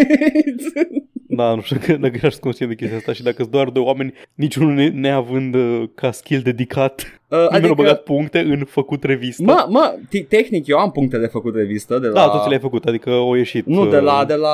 Da, 1.38 1.54
nu 1.56 1.62
știu 1.62 1.78
că- 1.86 1.94
dacă 1.98 2.20
ești 2.22 2.40
conștient 2.40 2.72
de 2.72 2.78
chestia 2.78 2.98
asta 2.98 3.14
și 3.14 3.24
dacă 3.24 3.36
sunt 3.38 3.50
doar 3.52 3.70
doi 3.70 3.84
oameni, 3.84 4.14
niciunul 4.34 4.74
ne- 4.74 4.90
neavând 4.90 5.56
uh, 5.56 5.84
ca 5.96 6.12
skill 6.12 6.42
dedicat, 6.42 7.12
Uh, 7.30 7.38
nimeni 7.38 7.50
nu 7.52 7.56
a 7.56 7.58
adică, 7.58 7.74
băgat 7.82 8.04
puncte 8.04 8.40
în 8.40 8.66
făcut 8.66 9.04
revistă. 9.04 9.44
mă, 9.44 9.66
mă, 9.70 9.96
te- 10.10 10.20
tehnic 10.24 10.68
eu 10.68 10.78
am 10.78 10.92
puncte 10.92 11.18
de 11.18 11.26
făcut 11.26 11.56
revistă 11.56 12.00
de 12.00 12.08
la... 12.08 12.14
Da, 12.14 12.28
toți 12.28 12.48
le-ai 12.48 12.60
făcut, 12.60 12.86
adică 12.86 13.10
au 13.10 13.34
ieșit. 13.34 13.66
Nu, 13.66 13.88
de 13.88 14.00
la, 14.00 14.20
uh, 14.20 14.26
de 14.28 14.34
la 14.34 14.48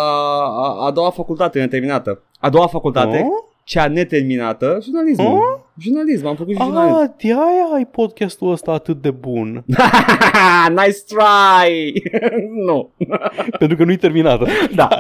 a, 0.63 0.85
a 0.85 0.91
doua 0.91 1.09
facultate 1.09 1.59
neterminată. 1.59 2.21
A 2.39 2.50
doua 2.50 2.68
facultate, 2.68 3.18
Oh? 3.18 3.50
cea 3.63 3.88
neterminată, 3.88 4.79
jurnalism. 4.83 5.21
Oh? 5.21 5.39
Jurnalism, 5.79 6.27
am 6.27 6.36
făcut 6.36 6.53
și 6.56 6.62
jurnalism. 6.62 6.95
Ah, 6.97 7.09
de 7.18 7.31
aia 7.31 7.75
ai 7.75 7.86
podcastul 7.91 8.51
ăsta 8.51 8.71
atât 8.71 9.01
de 9.01 9.12
bun. 9.12 9.63
nice 10.77 11.00
try! 11.07 11.94
nu. 12.68 12.89
Pentru 13.59 13.77
că 13.77 13.83
nu-i 13.83 13.97
terminat. 13.97 14.41
Da. 14.75 14.88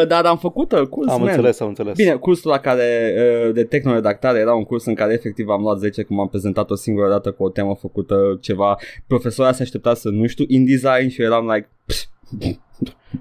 Uh, 0.00 0.06
dar 0.06 0.24
am 0.24 0.38
făcut 0.38 0.72
uh, 0.72 0.80
curs, 0.80 1.08
Am 1.10 1.20
man. 1.20 1.28
înțeles, 1.28 1.60
am 1.60 1.68
înțeles. 1.68 1.96
Bine, 1.96 2.12
cursul 2.14 2.50
la 2.50 2.58
care 2.58 3.14
uh, 3.46 3.54
de 3.54 3.64
tehnoredactare 3.64 4.38
era 4.38 4.54
un 4.54 4.64
curs 4.64 4.84
în 4.84 4.94
care 4.94 5.12
efectiv 5.12 5.48
am 5.48 5.60
luat 5.60 5.78
10 5.78 6.02
cum 6.02 6.20
am 6.20 6.28
prezentat 6.28 6.70
o 6.70 6.74
singură 6.74 7.08
dată 7.08 7.30
cu 7.30 7.44
o 7.44 7.48
temă 7.48 7.76
făcută 7.80 8.38
ceva. 8.40 8.76
Profesora 9.06 9.52
se 9.52 9.62
aștepta 9.62 9.94
să 9.94 10.08
nu 10.08 10.26
știu 10.26 10.44
InDesign 10.48 11.08
și 11.08 11.20
eu 11.20 11.26
eram 11.26 11.46
like 11.50 11.68
"Pst, 11.86 12.08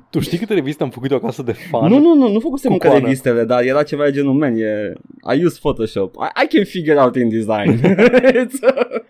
Tu 0.10 0.20
știi 0.20 0.38
câte 0.38 0.54
reviste 0.54 0.84
am 0.84 0.90
făcut 0.90 1.12
eu 1.12 1.18
acasă 1.18 1.42
de 1.42 1.52
fan? 1.52 1.90
Nu, 1.92 2.00
nu, 2.00 2.14
nu, 2.16 2.32
nu 2.32 2.40
făcusem 2.40 2.70
Cu 2.70 2.74
încă 2.74 2.88
coană. 2.88 3.02
revistele, 3.04 3.44
dar 3.44 3.64
era 3.64 3.84
ceva 3.84 4.04
de 4.04 4.12
genul, 4.12 4.34
man, 4.34 4.56
e, 4.58 4.94
I 5.36 5.46
use 5.46 5.58
Photoshop. 5.60 6.16
I, 6.16 6.44
I 6.44 6.48
can 6.56 6.64
figure 6.66 7.00
out 7.00 7.16
InDesign. 7.16 7.80
It's- 8.44 9.04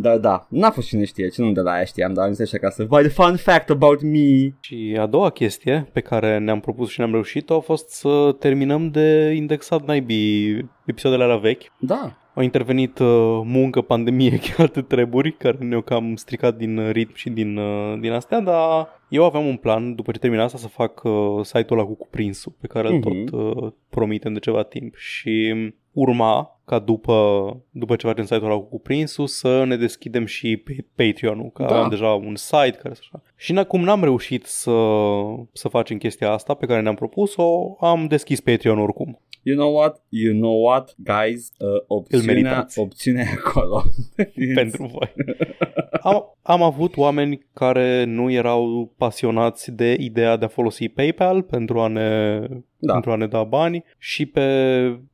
dar 0.00 0.18
da, 0.18 0.46
n-a 0.48 0.70
fost 0.70 0.86
cine 0.88 1.04
știe, 1.04 1.28
ce 1.28 1.42
nu 1.42 1.52
de 1.52 1.60
la 1.60 1.70
aia 1.72 1.84
știam, 1.84 2.12
dar 2.12 2.24
am 2.26 2.32
zis 2.32 2.40
așa 2.52 2.58
ca 2.58 2.70
să 2.70 2.82
By 2.84 2.96
the 2.96 3.08
fun 3.08 3.36
fact 3.36 3.70
about 3.70 4.02
me. 4.02 4.52
Și 4.60 4.96
a 5.00 5.06
doua 5.06 5.30
chestie 5.30 5.88
pe 5.92 6.00
care 6.00 6.38
ne-am 6.38 6.60
propus 6.60 6.90
și 6.90 6.98
ne-am 7.00 7.12
reușit 7.12 7.50
a 7.50 7.58
fost 7.58 7.88
să 7.88 8.36
terminăm 8.38 8.90
de 8.90 9.32
indexat 9.36 9.86
naibii 9.86 10.70
episoadele 10.86 11.22
alea 11.22 11.36
vechi. 11.36 11.62
Da. 11.78 12.14
Au 12.34 12.42
intervenit 12.42 12.98
uh, 12.98 13.06
muncă, 13.44 13.80
pandemie, 13.80 14.38
și 14.42 14.52
alte 14.56 14.82
treburi 14.82 15.32
care 15.32 15.56
ne-au 15.60 15.80
cam 15.80 16.16
stricat 16.16 16.56
din 16.56 16.76
uh, 16.78 16.90
ritm 16.90 17.14
și 17.14 17.30
din, 17.30 17.56
uh, 17.56 17.98
din 18.00 18.12
astea, 18.12 18.40
dar 18.40 18.88
eu 19.08 19.24
aveam 19.24 19.46
un 19.46 19.56
plan, 19.56 19.94
după 19.94 20.12
ce 20.12 20.18
termin 20.18 20.38
asta, 20.38 20.58
să 20.58 20.68
fac 20.68 21.02
uh, 21.04 21.12
site-ul 21.42 21.78
ăla 21.78 21.88
cu 21.88 21.94
cuprinsul, 21.94 22.52
pe 22.60 22.66
care 22.66 22.88
Mhm. 22.88 23.08
îl 23.08 23.24
tot 23.24 23.40
uh, 23.64 23.72
promitem 23.88 24.32
de 24.32 24.38
ceva 24.38 24.62
timp. 24.62 24.94
Și 24.96 25.54
urma 25.92 26.59
ca 26.64 26.78
după, 26.78 27.56
după 27.70 27.96
ce 27.96 28.06
facem 28.06 28.24
site-ul 28.24 28.44
ăla 28.50 28.54
cu 28.60 28.68
cuprinsul 28.68 29.26
să 29.26 29.64
ne 29.64 29.76
deschidem 29.76 30.24
și 30.24 30.56
pe 30.56 30.84
Patreon-ul, 30.94 31.50
că 31.50 31.62
Da. 31.62 31.68
aveam 31.68 31.88
deja 31.88 32.06
un 32.12 32.36
site 32.36 32.78
care 32.82 32.94
să 32.94 33.00
așa. 33.04 33.22
Și 33.36 33.54
n- 33.60 33.66
cum 33.66 33.80
n-am 33.82 34.02
reușit 34.02 34.44
să, 34.44 34.72
să 35.52 35.68
facem 35.68 35.96
chestia 35.98 36.30
asta 36.30 36.54
pe 36.54 36.66
care 36.66 36.80
ne-am 36.80 36.94
propus-o, 36.94 37.76
am 37.80 38.06
deschis 38.06 38.40
Patreon 38.40 38.78
oricum. 38.78 39.20
You 39.42 39.56
know 39.56 39.74
what? 39.74 40.02
You 40.08 40.34
know 40.34 40.62
what, 40.62 40.94
guys? 40.96 41.52
Uh, 41.58 41.68
opțiunea, 41.86 42.34
meritați. 42.34 42.78
opțiunea 42.78 43.22
e 43.22 43.38
acolo. 43.46 43.82
pentru 44.54 44.84
voi. 44.86 45.12
Am, 46.02 46.36
am 46.42 46.62
avut 46.62 46.96
oameni 46.96 47.46
care 47.54 48.04
nu 48.04 48.30
erau 48.30 48.92
pasionați 48.96 49.72
de 49.72 49.96
ideea 50.00 50.36
de 50.36 50.44
a 50.44 50.48
folosi 50.48 50.88
PayPal 50.88 51.42
pentru 51.42 51.80
a 51.80 51.86
ne, 51.86 52.38
Da. 52.76 52.92
pentru 52.92 53.10
a 53.10 53.14
ne 53.16 53.26
da 53.26 53.42
bani 53.44 53.84
și 53.98 54.26
pe 54.26 54.44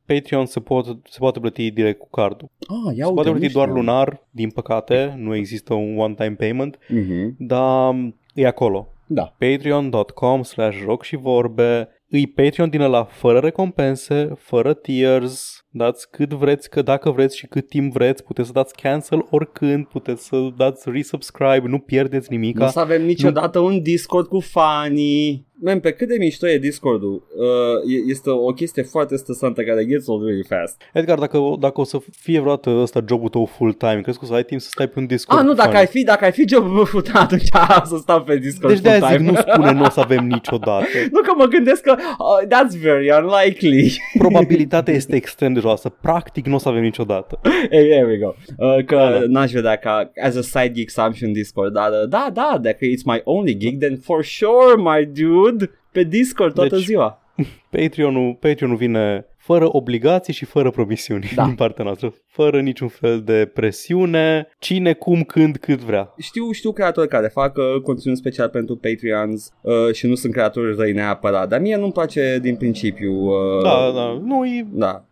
Patreon 0.05 0.45
se, 0.45 0.59
pot, 0.59 0.85
se 0.85 1.17
poate 1.19 1.39
plăti 1.49 1.71
direct 1.71 1.99
cu 1.99 2.09
cardul. 2.09 2.49
Ah, 2.59 2.95
ia 2.97 3.05
Se 3.05 3.09
uite, 3.09 3.13
poate 3.13 3.29
nu 3.29 3.35
plăti 3.35 3.53
doar 3.53 3.67
știam. 3.67 3.85
lunar, 3.85 4.27
din 4.31 4.49
păcate, 4.49 5.13
nu 5.17 5.35
există 5.35 5.73
un 5.73 5.97
one-time 5.99 6.35
payment, 6.37 6.77
Mhm. 6.87 7.35
dar 7.37 7.95
e 8.33 8.47
acolo. 8.47 8.87
Da. 9.09 9.35
Patreon.com 9.37 10.41
slash 10.43 10.77
rock 10.85 11.03
și 11.03 11.15
vorbe 11.15 11.89
îi 12.09 12.27
Patreon 12.27 12.69
din 12.69 12.81
ăla 12.81 13.03
fără 13.03 13.39
recompense, 13.39 14.29
fără 14.37 14.73
tiers, 14.73 15.65
dați 15.69 16.09
cât 16.11 16.33
vreți, 16.33 16.69
că 16.69 16.81
dacă 16.81 17.11
vreți 17.11 17.37
și 17.37 17.47
cât 17.47 17.67
timp 17.69 17.93
vreți, 17.93 18.23
puteți 18.23 18.47
să 18.47 18.53
dați 18.53 18.75
cancel 18.75 19.27
oricând, 19.29 19.85
puteți 19.85 20.25
să 20.25 20.37
dați 20.57 20.89
resubscribe, 20.89 21.61
nu 21.67 21.79
pierdeți 21.79 22.27
Nu 22.31 22.37
nimic. 22.37 22.59
o 22.61 22.67
să 22.67 22.79
avem 22.79 23.05
niciodată 23.05 23.59
un 23.59 23.81
Discord 23.81 24.27
cu 24.27 24.39
fanii. 24.39 25.46
Man, 25.61 25.79
pe 25.79 25.91
cât 25.91 26.07
de 26.07 26.15
mișto 26.19 26.47
e 26.49 26.57
Discord-ul, 26.57 27.27
uh, 27.35 27.93
e- 27.93 28.09
este 28.11 28.29
o 28.29 28.51
chestie 28.53 28.83
foarte 28.83 29.15
stresantă 29.15 29.63
care 29.63 29.85
gets 29.85 30.07
old 30.07 30.25
really 30.25 30.43
fast. 30.43 30.81
Edgar, 30.93 31.19
dacă, 31.19 31.39
dacă 31.59 31.81
o 31.81 31.83
să 31.83 31.97
fie 32.11 32.39
vreodată 32.39 32.69
ăsta 32.69 33.03
jobul 33.07 33.29
tău 33.29 33.45
full-time, 33.45 33.99
crezi 34.01 34.17
că 34.17 34.23
o 34.25 34.27
să 34.27 34.33
ai 34.33 34.43
timp 34.43 34.61
să 34.61 34.69
stai 34.71 34.87
pe 34.87 34.99
un 34.99 35.05
Discord? 35.05 35.39
Ah, 35.39 35.45
nu, 35.45 35.51
cu 35.51 35.55
dacă 35.57 35.67
fani? 35.69 35.79
ai 35.79 35.87
fi, 35.87 36.03
dacă 36.03 36.25
ai 36.25 36.31
fi 36.31 36.47
jobul 36.47 36.69
meu 36.69 36.83
full 36.85 37.03
atunci 37.13 37.47
o 37.81 37.85
să 37.85 37.97
stau 37.97 38.21
pe 38.23 38.37
Discord 38.37 38.73
Deci 38.73 38.83
de-aia 38.83 38.97
zic, 38.97 39.07
full-time. 39.07 39.31
nu 39.31 39.51
spune 39.53 39.71
nu 39.71 39.83
o 39.83 39.89
să 39.89 39.99
avem 39.99 40.25
niciodată. 40.27 40.85
Nu 41.15 41.21
că 41.21 41.33
mă 41.37 41.45
gândesc 41.45 41.81
că 41.81 41.95
uh, 41.99 42.47
that's 42.47 42.81
very 42.81 43.09
unlikely. 43.21 44.01
Probabilitatea 44.17 44.93
este 45.01 45.15
extrem 45.15 45.53
de 45.53 45.59
joasă. 45.59 45.89
Practic 45.89 46.45
nu 46.45 46.55
o 46.55 46.57
să 46.57 46.69
avem 46.69 46.81
niciodată. 46.81 47.39
hey, 47.71 47.87
there 47.87 48.05
we 48.05 48.17
go. 48.17 48.33
Uh, 48.57 48.85
că 48.85 48.95
Da, 48.95 49.11
da. 49.11 49.23
n-aș 49.27 49.51
vedea 49.51 49.75
ca 49.75 50.11
as 50.23 50.35
a 50.35 50.41
side 50.41 50.71
gig 50.71 50.89
să 50.89 51.01
am 51.01 51.11
și 51.11 51.23
un 51.23 51.31
Discord, 51.31 51.73
dar 51.73 51.89
uh, 51.89 52.09
da, 52.09 52.29
da, 52.33 52.57
dacă 52.61 52.77
it's 52.85 53.03
my 53.05 53.21
only 53.23 53.57
gig, 53.57 53.79
then 53.79 53.97
for 54.03 54.23
sure, 54.23 54.75
my 54.77 55.05
dude, 55.05 55.46
pe 55.91 56.03
Discord 56.03 56.53
toată 56.53 56.75
Deci- 56.75 56.85
ziua. 56.85 57.21
Patreon-ul, 57.69 58.37
Patreon-ul 58.39 58.77
vine 58.77 59.25
fără 59.37 59.67
obligații 59.75 60.33
și 60.33 60.45
fără 60.45 60.69
promisiuni 60.69 61.31
Da. 61.35 61.43
din 61.45 61.55
partea 61.55 61.83
noastră, 61.83 62.13
fără 62.27 62.61
niciun 62.61 62.87
fel 62.87 63.21
de 63.21 63.51
presiune, 63.53 64.47
cine, 64.59 64.93
cum, 64.93 65.23
când, 65.23 65.57
cât 65.57 65.79
vrea. 65.79 66.13
Știu, 66.17 66.51
știu 66.51 66.71
creatori 66.71 67.07
care 67.07 67.27
fac 67.27 67.57
uh, 67.57 67.81
conținut 67.81 68.17
special 68.17 68.49
pentru 68.49 68.75
Patreons 68.75 69.53
uh, 69.61 69.93
și 69.93 70.07
nu 70.07 70.15
sunt 70.15 70.33
creatori 70.33 70.75
răi 70.75 70.91
neapărat, 70.91 71.49
dar 71.49 71.59
mie 71.59 71.75
nu-mi 71.77 71.91
place 71.91 72.39
din 72.41 72.55
principiu. 72.55 73.13
Uh, 73.13 73.63
Da, 73.63 73.91
da, 73.95 74.19
nu, 74.23 74.45
e, 74.45 74.67
da. 74.71 75.05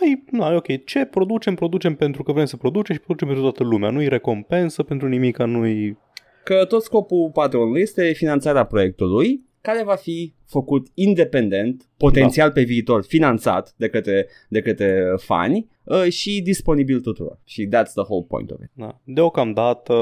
mai, 0.00 0.24
na, 0.30 0.52
e 0.52 0.56
ok. 0.56 0.84
Ce 0.84 1.04
producem, 1.04 1.54
producem 1.54 1.94
pentru 1.94 2.22
că 2.22 2.32
vrem 2.32 2.44
să 2.44 2.56
producem 2.56 2.94
și 2.94 3.00
producem 3.00 3.28
pentru 3.28 3.44
toată 3.44 3.64
lumea. 3.70 3.90
Nu-i 3.90 4.08
recompensă 4.08 4.82
pentru 4.82 5.08
nimic, 5.08 5.38
nu-i... 5.38 5.96
Că 6.44 6.64
tot 6.64 6.82
scopul 6.82 7.30
Patreonului 7.32 7.80
este 7.80 8.12
finanțarea 8.12 8.64
proiectului 8.64 9.46
care 9.60 9.82
va 9.82 9.94
fi 9.94 10.34
făcut 10.46 10.86
independent, 10.94 11.88
potențial 11.96 12.50
pe 12.50 12.62
viitor 12.62 13.04
finanțat 13.04 13.74
de 13.76 13.88
către, 13.88 14.28
de 14.48 14.60
către 14.60 15.14
fani 15.16 15.68
uh, 15.88 16.12
și 16.12 16.40
disponibil 16.42 17.00
tuturor. 17.00 17.38
Și 17.44 17.66
that's 17.66 17.92
the 17.94 18.02
whole 18.08 18.24
point 18.28 18.50
of 18.50 18.58
it. 18.62 18.70
Na. 18.72 19.00
Deocamdată, 19.04 19.94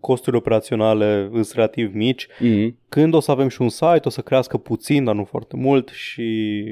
costurile 0.00 0.36
operaționale 0.36 1.28
sunt 1.32 1.50
relativ 1.52 1.94
mici. 1.94 2.26
Mm-hmm. 2.26 2.84
Când 2.88 3.14
o 3.14 3.20
să 3.20 3.30
avem 3.30 3.48
și 3.48 3.62
un 3.62 3.68
site, 3.68 4.00
o 4.04 4.08
să 4.08 4.20
crească 4.20 4.56
puțin, 4.56 5.04
dar 5.04 5.14
nu 5.14 5.24
foarte 5.24 5.56
mult 5.56 5.88
și 5.88 6.24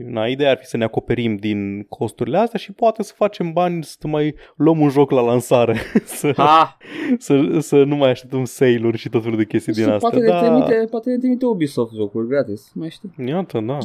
na, 0.07 0.27
ideea 0.27 0.51
ar 0.51 0.57
fi 0.57 0.65
să 0.67 0.77
ne 0.77 0.85
acoperim 0.85 1.37
din 1.37 1.83
costurile 1.89 2.39
astea 2.39 2.59
și 2.59 2.73
poate 2.73 3.03
să 3.03 3.13
facem 3.17 3.53
bani 3.53 3.85
să 3.85 4.07
mai 4.09 4.35
luăm 4.57 4.81
un 4.81 4.89
joc 4.89 5.11
la 5.11 5.21
lansare, 5.21 5.77
să, 6.05 6.33
Ha! 6.37 6.77
să, 7.19 7.59
să 7.59 7.83
nu 7.85 7.97
mai 7.97 8.11
așteptăm 8.11 8.45
sale-uri 8.45 8.99
și 8.99 9.09
tot 9.09 9.23
felul 9.23 9.37
de 9.39 9.45
chestii 9.45 9.73
din 9.73 9.83
Și 9.83 9.89
astea. 9.91 10.09
poate, 10.09 10.25
ne 10.25 10.31
Da, 10.31 10.41
trimite, 10.41 10.87
poate 10.91 11.11
ne 11.11 11.19
trimite 11.19 11.47
Ubisoft 11.47 11.95
jocuri 11.95 12.29
gratis, 12.29 12.71
mai 12.75 12.91
știi. 12.91 13.11
Iată, 13.27 13.61
da. 13.67 13.79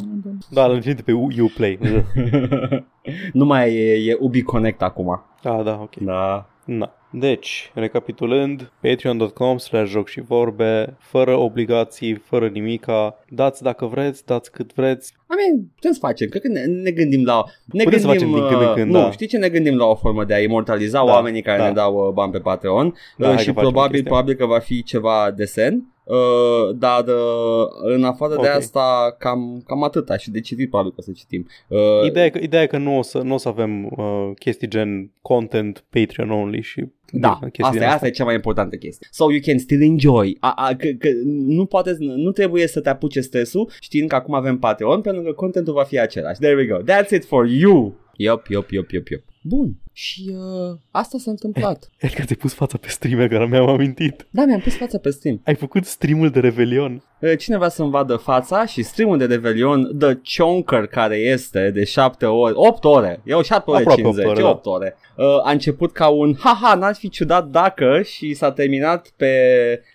Da, 0.50 0.66
îl 0.66 0.80
trimite 0.80 1.02
pe 1.02 1.12
Uplay. 1.42 1.78
nu 3.32 3.44
mai 3.44 3.74
e, 3.74 4.10
e 4.10 4.16
Ubi 4.20 4.42
Connect 4.42 4.69
acum. 4.78 5.22
Da, 5.42 5.62
da, 5.62 5.78
ok. 5.80 5.96
Da. 5.96 6.46
Na. 6.64 6.92
Deci, 7.10 7.70
recapitulând, 7.74 8.72
patreon.com 8.80 9.58
slash 9.58 9.90
joc 9.90 10.08
și 10.08 10.20
vorbe, 10.20 10.96
fără 10.98 11.36
obligații, 11.36 12.14
fără 12.14 12.48
nimica, 12.48 13.18
dați 13.28 13.62
dacă 13.62 13.86
vreți, 13.86 14.26
dați 14.26 14.50
cât 14.50 14.74
vreți. 14.74 15.14
I 15.32 15.34
mean, 15.36 15.70
putem 15.74 15.92
să 15.92 15.98
facem, 15.98 16.28
cred 16.28 16.42
că 16.42 16.48
ne, 16.48 16.64
ne 16.64 16.90
gândim 16.90 17.24
la... 17.24 17.44
Ne 17.66 17.82
Putem 17.84 17.98
să 17.98 18.06
gândim, 18.06 18.28
facem 18.28 18.40
din 18.40 18.48
când 18.48 18.60
în 18.62 18.68
uh, 18.68 18.74
când, 18.74 18.90
Nu, 18.90 18.98
da. 18.98 19.10
știi 19.10 19.26
ce 19.26 19.36
ne 19.36 19.48
gândim 19.48 19.76
la 19.76 19.86
o 19.86 19.94
formă 19.94 20.24
de 20.24 20.34
a 20.34 20.38
imortaliza 20.40 20.98
Da, 21.04 21.12
oamenii 21.12 21.42
care 21.42 21.58
da. 21.58 21.66
ne 21.66 21.72
dau 21.72 22.06
uh, 22.06 22.12
bani 22.12 22.32
pe 22.32 22.38
Patreon 22.38 22.94
Da, 23.16 23.28
uh, 23.28 23.34
hai 23.34 23.42
și 23.42 23.46
că 23.48 23.52
facem 23.52 23.70
probabil, 23.70 23.90
chestia. 23.90 24.10
probabil 24.10 24.34
că 24.34 24.46
va 24.46 24.58
fi 24.58 24.82
ceva 24.82 25.32
desen. 25.36 25.94
Uh, 26.04 26.76
dar 26.78 27.04
uh, 27.06 27.66
în 27.94 28.04
afară 28.04 28.32
de 28.34 28.38
Ok. 28.48 28.54
asta 28.56 29.16
cam, 29.18 29.62
cam 29.66 29.82
atâta 29.82 30.16
și 30.16 30.30
de 30.30 30.40
citit 30.40 30.68
probabil 30.68 30.90
că 30.92 30.96
o 31.00 31.02
să 31.02 31.10
citim. 31.12 31.46
Uh, 31.68 31.78
Ideea 32.06 32.24
e 32.24 32.30
că, 32.30 32.38
ideea 32.42 32.62
e 32.62 32.66
că 32.66 32.78
nu, 32.78 32.98
o 32.98 33.02
să, 33.02 33.18
nu 33.18 33.34
o 33.34 33.36
să 33.36 33.48
avem 33.48 33.84
uh, 33.84 34.30
chestii 34.38 34.68
gen 34.68 35.10
content 35.22 35.84
Patreon 35.90 36.30
only 36.30 36.60
și 36.60 36.84
Da, 37.12 37.38
chestii 37.40 37.62
asta, 37.62 37.78
din 37.78 37.82
e, 37.82 37.86
asta 37.86 38.06
e 38.06 38.10
cea 38.10 38.24
mai 38.24 38.34
importantă 38.34 38.76
chestie. 38.76 39.08
So 39.10 39.30
you 39.30 39.40
can 39.44 39.58
still 39.58 39.82
enjoy. 39.82 40.36
A, 40.40 40.52
a, 40.56 40.74
că, 40.74 40.88
că 40.98 41.08
nu, 41.24 41.64
poate, 41.64 41.96
nu 41.98 42.30
trebuie 42.30 42.66
să 42.66 42.80
te 42.80 42.88
apuce 42.88 43.20
stresul 43.20 43.70
știind 43.80 44.08
că 44.08 44.14
acum 44.14 44.34
avem 44.34 44.58
Patreon 44.58 45.00
pentru 45.00 45.22
că 45.22 45.32
contentul 45.32 45.72
va 45.72 45.84
fi 45.84 45.98
același. 45.98 46.40
There 46.40 46.54
we 46.54 46.66
go. 46.66 46.76
That's 46.76 47.10
it 47.10 47.24
for 47.24 47.46
you. 47.46 47.94
Yup, 48.16 48.46
yup, 48.46 48.70
yup, 48.70 48.90
yup, 48.90 49.08
yup. 49.08 49.22
Bun. 49.42 49.72
Și 49.92 50.30
uh, 50.32 50.76
asta 50.90 51.18
s-a 51.18 51.30
întâmplat. 51.30 51.90
Edgar, 51.98 52.24
ți-ai 52.24 52.38
pus 52.38 52.54
fața 52.54 52.78
pe 52.78 52.88
streamer 52.88 53.28
care 53.28 53.46
mi-am 53.46 53.68
amintit. 53.68 54.26
Da, 54.30 54.44
mi-am 54.44 54.60
pus 54.60 54.76
fața 54.76 54.98
pe 54.98 55.10
stream. 55.10 55.40
Ai 55.44 55.54
făcut 55.54 55.84
streamul 55.84 56.30
de 56.30 56.40
Revelion. 56.40 57.02
Uh, 57.20 57.38
Cine 57.38 57.56
vrea 57.56 57.68
să-mi 57.68 57.90
vadă 57.90 58.16
fața 58.16 58.66
și 58.66 58.82
streamul 58.82 59.18
de 59.18 59.24
Revelion, 59.24 59.98
The 59.98 60.20
Chonker 60.36 60.86
care 60.86 61.16
este 61.16 61.70
de 61.70 61.84
7 61.84 62.26
ore, 62.26 62.52
8 62.56 62.84
ore, 62.84 63.20
e 63.24 63.34
o 63.34 63.42
7 63.42 63.70
ore 63.70 63.78
Aproape 63.78 64.02
50, 64.02 64.26
opt 64.26 64.36
ore, 64.36 64.40
e 64.40 64.42
da. 64.42 64.50
8 64.50 64.66
ore. 64.66 64.96
Uh, 65.16 65.24
a 65.44 65.50
început 65.50 65.92
ca 65.92 66.08
un 66.08 66.34
haha, 66.38 66.74
n-ar 66.74 66.94
fi 66.94 67.08
ciudat 67.08 67.48
dacă 67.48 68.02
și 68.02 68.34
s-a 68.34 68.52
terminat 68.52 69.12
pe 69.16 69.34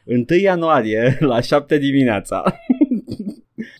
1 0.03 0.25
ianuarie 0.41 1.17
la 1.31 1.41
7 1.41 1.77
dimineața. 1.77 2.43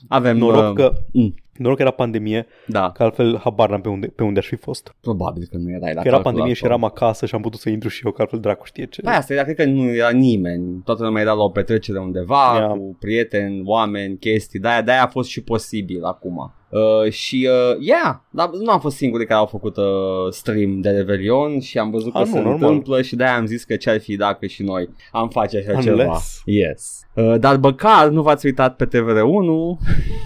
Avem 0.08 0.38
Noroc 0.38 0.70
uh, 0.70 0.76
că, 0.76 0.94
mm. 1.12 1.36
Noroc 1.58 1.76
că 1.78 1.82
era 1.84 1.92
pandemie, 1.92 2.46
Da, 2.68 2.92
că 2.92 3.04
altfel 3.04 3.38
habar 3.44 3.70
n-am 3.70 3.82
pe 3.82 3.90
unde, 3.90 4.08
pe 4.08 4.24
unde 4.24 4.40
aș 4.40 4.48
fi 4.48 4.56
fost. 4.56 4.96
probabil 5.02 5.48
că 5.52 5.58
nu 5.58 5.70
erai 5.72 5.94
la 5.94 6.02
Că 6.02 6.08
era 6.08 6.20
pandemie 6.22 6.54
și 6.54 6.62
calculator. 6.62 6.90
eram 6.92 7.06
acasă 7.08 7.26
și 7.26 7.36
am 7.36 7.42
putut 7.42 7.60
să 7.60 7.70
intru 7.70 7.90
și 7.90 8.06
eu, 8.06 8.12
că 8.12 8.22
altfel 8.22 8.40
dracu 8.40 8.66
știe 8.66 8.86
ce. 8.86 9.02
Păi 9.02 9.14
asta 9.14 9.34
era, 9.34 9.44
cred 9.44 9.56
că 9.56 9.66
nu 9.66 9.84
era 9.96 10.10
nimeni. 10.10 10.82
Toată 10.84 11.04
lumea 11.04 11.22
era 11.22 11.34
la 11.34 11.44
o 11.44 11.50
petrecere 11.50 12.00
undeva, 12.00 12.56
Ia. 12.58 12.68
cu 12.68 12.96
prieteni, 13.00 13.62
oameni, 13.66 14.18
chestii. 14.18 14.60
De-aia, 14.60 14.82
de-aia 14.82 15.04
a 15.04 15.08
fost 15.08 15.30
și 15.30 15.44
posibil 15.44 16.04
acum. 16.04 16.54
Uh, 16.76 17.12
și, 17.12 17.50
uh, 17.52 17.78
yeah, 17.80 18.16
dar 18.30 18.50
nu 18.64 18.72
am 18.72 18.80
fost 18.80 18.96
singurii 18.96 19.26
care 19.26 19.40
au 19.40 19.46
făcut 19.46 19.78
uh, 19.78 19.84
stream 20.30 20.82
de 20.82 20.90
Revelion 20.90 21.60
și 21.60 21.78
am 21.78 21.90
văzut 21.90 22.12
că 22.12 22.18
A, 22.18 22.20
nu, 22.20 22.26
se 22.26 22.40
normal. 22.40 22.54
întâmplă 22.54 23.02
și 23.02 23.16
de-aia 23.16 23.36
am 23.36 23.46
zis 23.46 23.64
că 23.64 23.76
ce-ar 23.76 24.00
fi 24.00 24.16
dacă 24.16 24.46
și 24.46 24.64
noi 24.64 24.90
am 25.12 25.30
face 25.30 25.58
așa 25.58 25.72
Unless. 25.78 25.84
ceva. 25.86 26.20
Yes. 26.46 27.00
Uh, 27.14 27.40
dar 27.40 27.58
băcar 27.58 28.08
nu 28.08 28.22
v-ați 28.22 28.46
uitat 28.46 28.76
pe 28.76 28.86
TVR1 28.86 29.80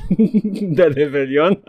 de 0.77 0.83
Revelion. 0.83 1.59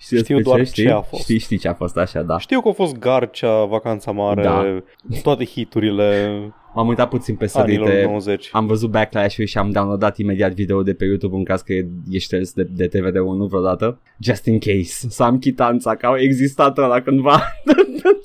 Știți 0.00 0.22
Știu 0.22 0.36
despre 0.36 0.42
doar 0.42 0.66
știi? 0.66 0.82
ce 0.84 0.90
a 0.90 1.00
fost. 1.00 1.22
Știi, 1.22 1.38
știi 1.38 1.58
ce 1.58 1.68
a 1.68 1.74
fost 1.74 1.96
așa, 1.96 2.22
da. 2.22 2.38
Știu 2.38 2.60
că 2.60 2.68
a 2.68 2.72
fost 2.72 2.98
Garcea, 2.98 3.64
Vacanța 3.64 4.10
Mare, 4.10 4.42
Da. 4.42 4.80
toate 5.22 5.44
hiturile 5.44 6.40
M-am 6.78 6.88
uitat 6.88 7.08
puțin 7.08 7.36
pe 7.36 7.50
anilor 7.52 7.86
sărite 7.88 8.06
90. 8.06 8.48
Am 8.52 8.66
văzut 8.66 8.90
backlash-ul 8.90 9.44
și 9.44 9.58
am 9.58 9.70
downloadat 9.70 10.16
imediat 10.18 10.52
video 10.52 10.82
de 10.82 10.94
pe 10.94 11.04
YouTube 11.04 11.36
în 11.36 11.44
caz 11.44 11.60
că 11.60 11.72
e 11.72 11.88
e 12.10 12.18
șters 12.18 12.52
de, 12.52 12.62
de 12.62 12.88
TVD1 12.88 13.48
vreodată. 13.48 14.00
Just 14.20 14.44
in 14.44 14.58
case. 14.58 15.08
Să 15.08 15.22
am 15.22 15.38
chitanța 15.38 15.96
că 15.96 16.06
au 16.06 16.16
existat 16.16 16.78
ăla 16.78 17.00
cândva. 17.00 17.40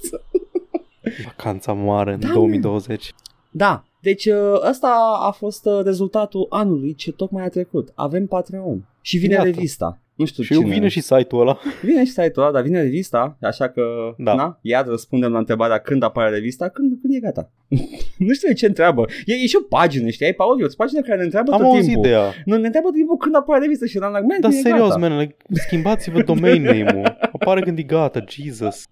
Vacanța 1.26 1.74
Mare 1.74 2.14
în 2.14 2.20
Da, 2.20 2.34
2020. 2.34 3.14
da. 3.52 3.84
Deci 4.00 4.26
ă, 4.26 4.62
ăsta 4.70 5.20
a 5.22 5.32
fost 5.32 5.66
ă, 5.66 5.82
rezultatul 5.86 6.46
anului 6.50 6.94
ce 6.96 7.12
tocmai 7.12 7.44
a 7.44 7.50
trecut. 7.50 7.92
Avem 7.96 8.26
Patreon. 8.26 8.86
Și 9.06 9.18
vine 9.18 9.34
Iată. 9.34 9.46
revista. 9.46 9.98
Nu 10.16 10.26
știu 10.26 10.44
Și 10.44 10.54
cine. 10.54 10.74
vine 10.74 10.88
și 10.88 11.02
site-ul 11.02 11.42
ăla. 11.42 11.60
Vine 11.82 12.04
și 12.04 12.10
site-ul 12.12 12.46
ăla, 12.46 12.52
dar 12.52 12.62
vine 12.62 12.82
revista, 12.82 13.38
așa 13.42 13.70
că, 13.70 13.82
Da. 14.18 14.34
na, 14.34 14.60
iar 14.62 14.86
răspundem 14.86 15.32
la 15.32 15.38
întrebarea 15.38 15.78
când 15.78 16.04
apare 16.04 16.30
revista, 16.30 16.70
când, 16.70 16.92
când 17.02 17.14
e 17.16 17.20
gata. 17.20 17.52
nu 18.18 18.34
știu 18.34 18.48
de 18.48 18.54
ce 18.54 18.66
întreabă. 18.66 19.06
E, 19.26 19.34
e 19.34 19.46
și 19.48 19.56
o 19.56 19.66
pagină, 19.70 20.10
știi, 20.10 20.26
ai 20.26 20.34
Paul, 20.34 20.62
e 20.62 20.64
o 20.64 20.68
pagină 20.78 21.02
care 21.02 21.18
ne 21.18 21.24
întreabă 21.24 21.52
Am 21.52 21.58
tot 21.58 21.68
auzit 21.68 21.84
timpul. 21.86 22.04
de 22.04 22.10
ea. 22.10 22.34
Nu, 22.46 22.58
ne 22.58 22.66
întreabă 22.66 22.88
tot 22.88 22.96
timpul 22.98 23.18
când 23.18 23.36
apare 23.36 23.60
revista 23.62 23.86
și 23.86 23.98
eram 23.98 24.12
like, 24.14 24.26
man, 24.30 24.40
Dar 24.42 24.52
e 24.52 24.54
serios, 24.54 24.88
gata. 24.88 25.00
man, 25.00 25.18
like, 25.20 25.36
schimbați-vă 25.50 26.22
domain 26.22 26.62
name-ul. 26.62 27.18
Apare 27.32 27.62
când 27.62 27.78
e 27.78 27.82
gata, 27.82 28.24
Jesus. 28.28 28.86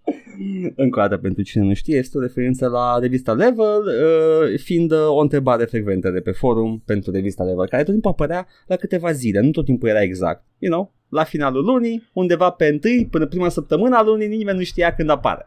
Încă 0.76 1.00
o 1.00 1.02
dată, 1.02 1.18
pentru 1.18 1.44
cine 1.44 1.64
nu 1.64 1.74
știe, 1.74 1.98
este 1.98 2.18
o 2.18 2.22
referință 2.22 2.68
la 2.68 2.98
revista 3.00 3.34
Level, 3.34 3.82
uh, 3.86 4.60
fiind 4.60 4.92
uh, 4.92 5.08
o 5.08 5.20
întrebare 5.20 5.66
frecventă 5.66 6.10
de 6.10 6.20
pe 6.20 6.32
forum 6.32 6.82
pentru 6.86 7.12
revista 7.12 7.44
Level, 7.44 7.68
care 7.68 7.84
tot 7.84 7.92
timpul 7.92 8.12
apărea 8.12 8.48
la 8.68 8.76
câteva 8.76 9.12
zile, 9.12 9.40
nu 9.40 9.52
tot 9.52 9.66
timpul 9.66 9.90
era 9.90 10.02
exact. 10.02 10.44
You 10.58 10.72
know, 10.72 10.94
la 11.10 11.24
finalul 11.24 11.64
lunii, 11.66 12.10
undeva 12.14 12.50
pe 12.50 12.66
întâi, 12.66 13.08
până 13.12 13.26
prima 13.26 13.50
săptămână 13.50 13.98
a 13.98 14.04
lunii, 14.04 14.28
nimeni 14.28 14.58
nu 14.58 14.64
știa 14.64 14.94
când 14.94 15.10
apare. 15.10 15.46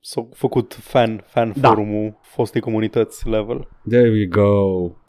S-a 0.00 0.28
făcut 0.32 0.76
fan, 0.80 1.24
fan 1.26 1.52
Da. 1.56 1.68
forumul 1.68 2.18
fostei 2.22 2.60
comunități 2.60 3.28
level. 3.28 3.68
There 3.88 4.10
we 4.10 4.26
go. 4.26 5.03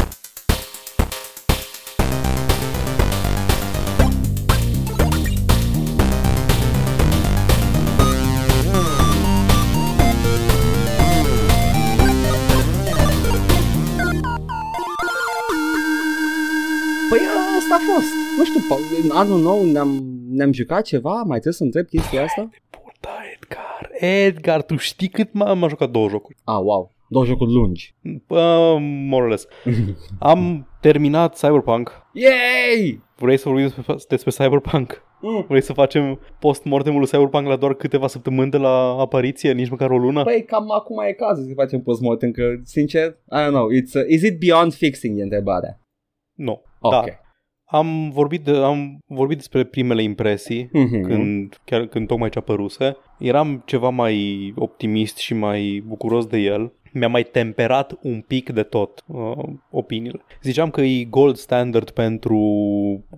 În 19.09 19.17
anul 19.17 19.39
nou 19.39 19.63
ne-am, 19.63 20.03
ne-am 20.29 20.51
jucat 20.53 20.83
ceva? 20.83 21.13
Mai 21.13 21.39
trebuie 21.39 21.53
să 21.53 21.63
întreb 21.63 21.85
chestia 21.85 22.23
asta? 22.23 22.41
Bun, 22.71 22.91
da, 22.99 23.09
Edgar. 23.35 23.89
Edgar, 24.09 24.63
tu 24.63 24.75
știi 24.75 25.07
cât 25.07 25.27
m- 25.29 25.47
am 25.47 25.65
jucat 25.67 25.89
două 25.89 26.09
jocuri? 26.09 26.37
Ah, 26.43 26.59
wow. 26.63 26.91
Două 27.09 27.25
jocuri 27.25 27.51
lungi. 27.53 27.95
Uh, 28.03 28.77
more 28.79 29.23
or 29.23 29.29
less. 29.29 29.47
Am 30.19 30.67
terminat 30.81 31.35
Cyberpunk. 31.37 31.91
Yay! 32.13 33.01
Vrei 33.15 33.37
să 33.37 33.49
vorbim 33.49 33.67
despre, 33.75 33.95
despre 34.07 34.31
Cyberpunk? 34.31 35.03
Mm. 35.21 35.45
Vrei 35.47 35.61
să 35.61 35.73
facem 35.73 36.19
post-mortemul 36.39 36.99
lui 36.99 37.07
Cyberpunk 37.07 37.47
la 37.47 37.55
doar 37.55 37.73
câteva 37.73 38.07
săptămâni 38.07 38.51
de 38.51 38.57
la 38.57 38.95
apariție, 38.99 39.51
nici 39.53 39.69
măcar 39.69 39.89
o 39.91 39.97
lună? 39.97 40.23
Păi 40.23 40.43
cam 40.45 40.71
acum 40.71 40.99
e 41.07 41.11
cazul 41.13 41.43
să 41.43 41.51
facem 41.55 41.81
post-mortem, 41.81 42.31
că 42.31 42.43
sincer, 42.63 43.07
I 43.09 43.45
don't 43.45 43.49
know, 43.49 43.67
it's, 43.69 43.93
uh, 44.03 44.09
is 44.09 44.21
it 44.21 44.39
beyond 44.39 44.73
fixing 44.73 45.19
e 45.19 45.23
întrebarea. 45.23 45.79
Nu. 46.33 46.61
Ok. 46.79 46.91
Da. 46.91 47.03
Am 47.65 48.09
vorbit, 48.09 48.41
de, 48.43 48.51
am 48.51 48.97
vorbit 49.07 49.37
despre 49.37 49.63
primele 49.63 50.03
impresii 50.03 50.69
Mhm. 50.71 51.01
când, 51.01 51.61
chiar 51.65 51.85
când 51.85 52.07
tocmai 52.07 52.29
ce 52.29 52.37
apăruse. 52.37 52.95
Eram 53.19 53.63
ceva 53.65 53.89
mai 53.89 54.53
optimist 54.55 55.17
și 55.17 55.33
mai 55.33 55.83
bucuros 55.87 56.25
de 56.25 56.37
el. 56.37 56.71
Mi-a 56.97 57.07
mai 57.07 57.23
temperat 57.23 57.97
un 58.01 58.21
pic 58.27 58.49
de 58.49 58.63
tot 58.63 59.03
uh, 59.07 59.31
opiniile. 59.69 60.21
Ziceam 60.41 60.69
că 60.69 60.81
e 60.81 61.03
gold 61.03 61.35
standard 61.35 61.89
pentru 61.89 62.39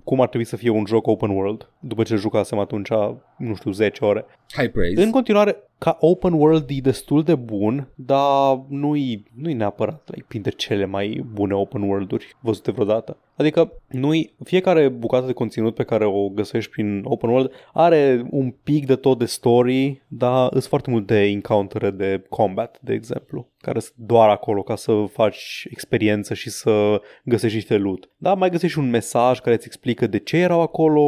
cum 0.04 0.22
ar 0.22 0.28
trebui 0.28 0.46
să 0.46 0.56
fie 0.56 0.70
un 0.70 0.86
joc 0.86 1.08
open 1.08 1.30
world, 1.30 1.70
după 1.80 2.04
ce 2.04 2.16
jucasem 2.16 2.60
atunci, 2.60 2.90
nu 3.38 3.56
știu, 3.56 3.72
10 3.72 4.06
ore. 4.06 4.26
High 4.56 4.72
praise. 4.72 5.04
În 5.04 5.12
continuare, 5.12 5.56
ca 5.78 5.98
open 6.00 6.34
world 6.34 6.70
e 6.70 6.82
destul 6.82 7.24
de 7.24 7.36
bun, 7.36 7.88
dar 7.96 8.62
nu-i, 8.68 9.24
nu-i 9.36 9.54
neapărat 9.54 10.10
like, 10.12 10.26
printre 10.28 10.52
cele 10.52 10.86
mai 10.86 11.26
bune 11.34 11.54
open 11.54 11.82
world-uri 11.82 12.36
văzute 12.40 12.72
vreodată. 12.72 13.18
Adică 13.36 13.74
nu 13.88 14.12
fiecare 14.44 14.90
bucată 14.90 15.26
de 15.26 15.34
conținut 15.34 15.76
pe 15.76 15.84
care 15.84 16.06
o 16.06 16.30
găsești 16.30 16.72
prin 16.72 17.02
open 17.06 17.30
world 17.30 17.52
are 17.74 18.28
un 18.30 18.54
pic 18.64 18.86
de 18.86 18.96
tot 18.96 19.18
de 19.18 19.26
story, 19.26 20.02
dar 20.08 20.50
sunt 20.52 20.64
foarte 20.64 20.90
multe 20.90 21.24
encountere 21.24 21.90
de 21.90 22.24
combat, 22.30 22.78
de 22.82 22.94
exemplu, 22.94 23.48
care 23.68 23.80
sunt 23.80 23.96
doar 23.98 24.30
acolo 24.30 24.64
ca 24.64 24.76
să 24.76 25.06
faci 25.12 25.68
experiență 25.70 26.34
și 26.34 26.50
să 26.50 27.02
găsești 27.24 27.56
niște 27.56 27.78
loot. 27.78 28.10
Da, 28.18 28.34
mai 28.34 28.50
găsești 28.50 28.80
un 28.80 28.90
mesaj 28.90 29.40
care 29.40 29.56
îți 29.56 29.66
explică 29.66 30.08
de 30.08 30.20
ce 30.20 30.38
erau 30.38 30.62
acolo 30.62 31.04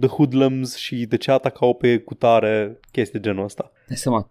the 0.00 0.08
hoodlums 0.08 0.76
și 0.76 1.06
de 1.06 1.16
ce 1.16 1.30
atacau 1.30 1.74
pe 1.74 1.98
cutare, 1.98 2.80
chestii 2.92 3.18
de 3.18 3.28
genul 3.28 3.44
ăsta. 3.44 3.72
Dai 3.86 3.96
seama, 3.96 4.30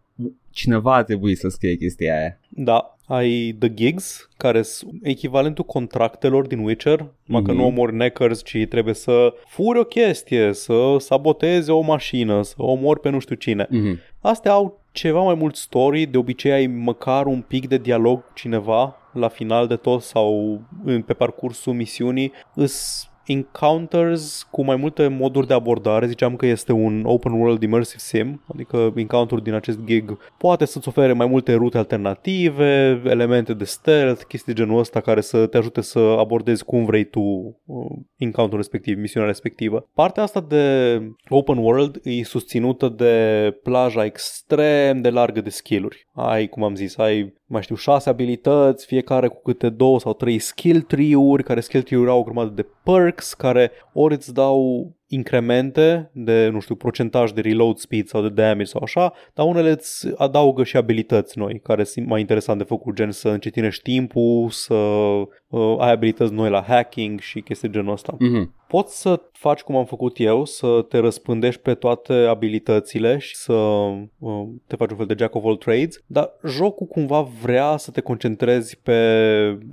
cineva 0.49 0.95
a 0.95 1.03
trebuit 1.03 1.37
să 1.37 1.47
scrie 1.47 1.75
chestia 1.75 2.17
aia. 2.17 2.39
Da, 2.49 2.96
ai 3.07 3.55
The 3.59 3.73
Gigs, 3.73 4.29
care 4.37 4.61
sunt 4.61 4.91
echivalentul 5.01 5.63
contractelor 5.63 6.47
din 6.47 6.59
Witcher, 6.59 7.05
numai 7.23 7.41
mm-hmm. 7.41 7.45
că 7.45 7.51
nu 7.51 7.65
omori 7.65 7.95
neckers, 7.95 8.43
ci 8.43 8.65
trebuie 8.69 8.93
să 8.93 9.33
furi 9.47 9.79
o 9.79 9.83
chestie, 9.83 10.53
să 10.53 10.95
saboteze 10.99 11.71
o 11.71 11.81
mașină, 11.81 12.41
să 12.41 12.53
omori 12.57 12.99
pe 12.99 13.09
nu 13.09 13.19
știu 13.19 13.35
cine. 13.35 13.67
Mm-hmm. 13.67 14.19
Astea 14.21 14.51
au 14.51 14.81
ceva 14.91 15.21
mai 15.21 15.35
mult 15.35 15.55
story, 15.55 16.05
de 16.05 16.17
obicei 16.17 16.51
ai 16.51 16.67
măcar 16.67 17.25
un 17.25 17.41
pic 17.41 17.67
de 17.67 17.77
dialog 17.77 18.25
cu 18.25 18.31
cineva 18.33 18.95
la 19.13 19.27
final 19.27 19.67
de 19.67 19.75
tot 19.75 20.01
sau 20.01 20.61
pe 21.05 21.13
parcursul 21.13 21.73
misiunii. 21.73 22.31
Îs 22.55 23.07
encounters 23.27 24.47
cu 24.51 24.63
mai 24.63 24.75
multe 24.75 25.07
moduri 25.07 25.47
de 25.47 25.53
abordare. 25.53 26.07
Ziceam 26.07 26.35
că 26.35 26.45
este 26.45 26.71
un 26.71 27.03
open 27.05 27.31
world 27.31 27.61
immersive 27.61 27.99
sim, 27.99 28.43
adică 28.53 28.93
encounter 28.95 29.39
din 29.39 29.53
acest 29.53 29.79
gig 29.85 30.17
poate 30.37 30.65
să-ți 30.65 30.87
ofere 30.87 31.13
mai 31.13 31.27
multe 31.27 31.53
rute 31.53 31.77
alternative, 31.77 33.01
elemente 33.05 33.53
de 33.53 33.63
stealth, 33.63 34.23
chestii 34.23 34.53
genul 34.53 34.79
ăsta 34.79 35.01
care 35.01 35.21
să 35.21 35.45
te 35.45 35.57
ajute 35.57 35.81
să 35.81 35.99
abordezi 35.99 36.65
cum 36.65 36.85
vrei 36.85 37.03
tu 37.03 37.19
uh, 37.19 37.85
encounter 38.17 38.57
respectiv, 38.57 38.97
misiunea 38.97 39.29
respectivă. 39.29 39.87
Partea 39.93 40.23
asta 40.23 40.41
de 40.41 40.97
open 41.29 41.57
world 41.57 41.99
e 42.03 42.23
susținută 42.23 42.89
de 42.89 43.57
plaja 43.63 44.05
extrem 44.05 45.01
de 45.01 45.09
largă 45.09 45.41
de 45.41 45.49
skill-uri. 45.49 46.07
Ai, 46.13 46.47
cum 46.47 46.63
am 46.63 46.75
zis, 46.75 46.97
ai 46.97 47.33
mai 47.47 47.61
știu, 47.61 47.75
șase 47.75 48.09
abilități, 48.09 48.85
fiecare 48.85 49.27
cu 49.27 49.41
câte 49.43 49.69
două 49.69 49.99
sau 49.99 50.13
trei 50.13 50.39
skill 50.39 50.81
tree-uri, 50.81 51.43
care 51.43 51.59
skill 51.59 51.83
tree-uri 51.83 52.09
au 52.09 52.19
o 52.19 52.23
grămadă 52.23 52.49
de 52.49 52.65
perks, 52.83 53.33
care 53.33 53.71
ori 53.93 54.13
îți 54.13 54.33
dau 54.33 54.91
incremente 55.07 56.09
de, 56.13 56.49
nu 56.51 56.59
știu, 56.59 56.75
procentaj 56.75 57.31
de 57.31 57.41
reload 57.41 57.77
speed 57.77 58.07
sau 58.07 58.21
de 58.21 58.29
damage 58.29 58.63
sau 58.63 58.81
așa, 58.83 59.13
dar 59.33 59.45
unele 59.45 59.69
îți 59.69 60.07
adaugă 60.15 60.63
și 60.63 60.77
abilități 60.77 61.37
noi, 61.37 61.59
care 61.63 61.83
sunt 61.83 62.07
mai 62.07 62.19
interesant 62.19 62.57
de 62.57 62.63
făcut, 62.63 62.95
gen 62.95 63.11
să 63.11 63.29
încetinești 63.29 63.83
timpul, 63.83 64.49
să 64.49 64.73
uh, 64.73 65.75
ai 65.79 65.91
abilități 65.91 66.33
noi 66.33 66.49
la 66.49 66.61
hacking 66.61 67.19
și 67.19 67.41
chestii 67.41 67.69
genul 67.69 67.91
ăsta. 67.91 68.13
Mm-hmm. 68.13 68.55
Poți 68.67 69.01
să 69.01 69.21
faci 69.31 69.61
cum 69.61 69.75
am 69.75 69.85
făcut 69.85 70.19
eu, 70.19 70.45
să 70.45 70.85
te 70.89 70.97
răspândești 70.97 71.61
pe 71.61 71.73
toate 71.73 72.13
abilitățile 72.13 73.17
și 73.17 73.35
să 73.35 73.53
uh, 73.53 74.47
te 74.67 74.75
faci 74.75 74.91
un 74.91 74.97
fel 74.97 75.05
de 75.05 75.15
jack 75.17 75.35
of 75.35 75.45
all 75.45 75.55
trades, 75.55 76.03
dar 76.05 76.29
jocul 76.47 76.87
cumva 76.87 77.21
vrea 77.21 77.77
să 77.77 77.91
te 77.91 78.01
concentrezi 78.01 78.79
pe 78.83 78.97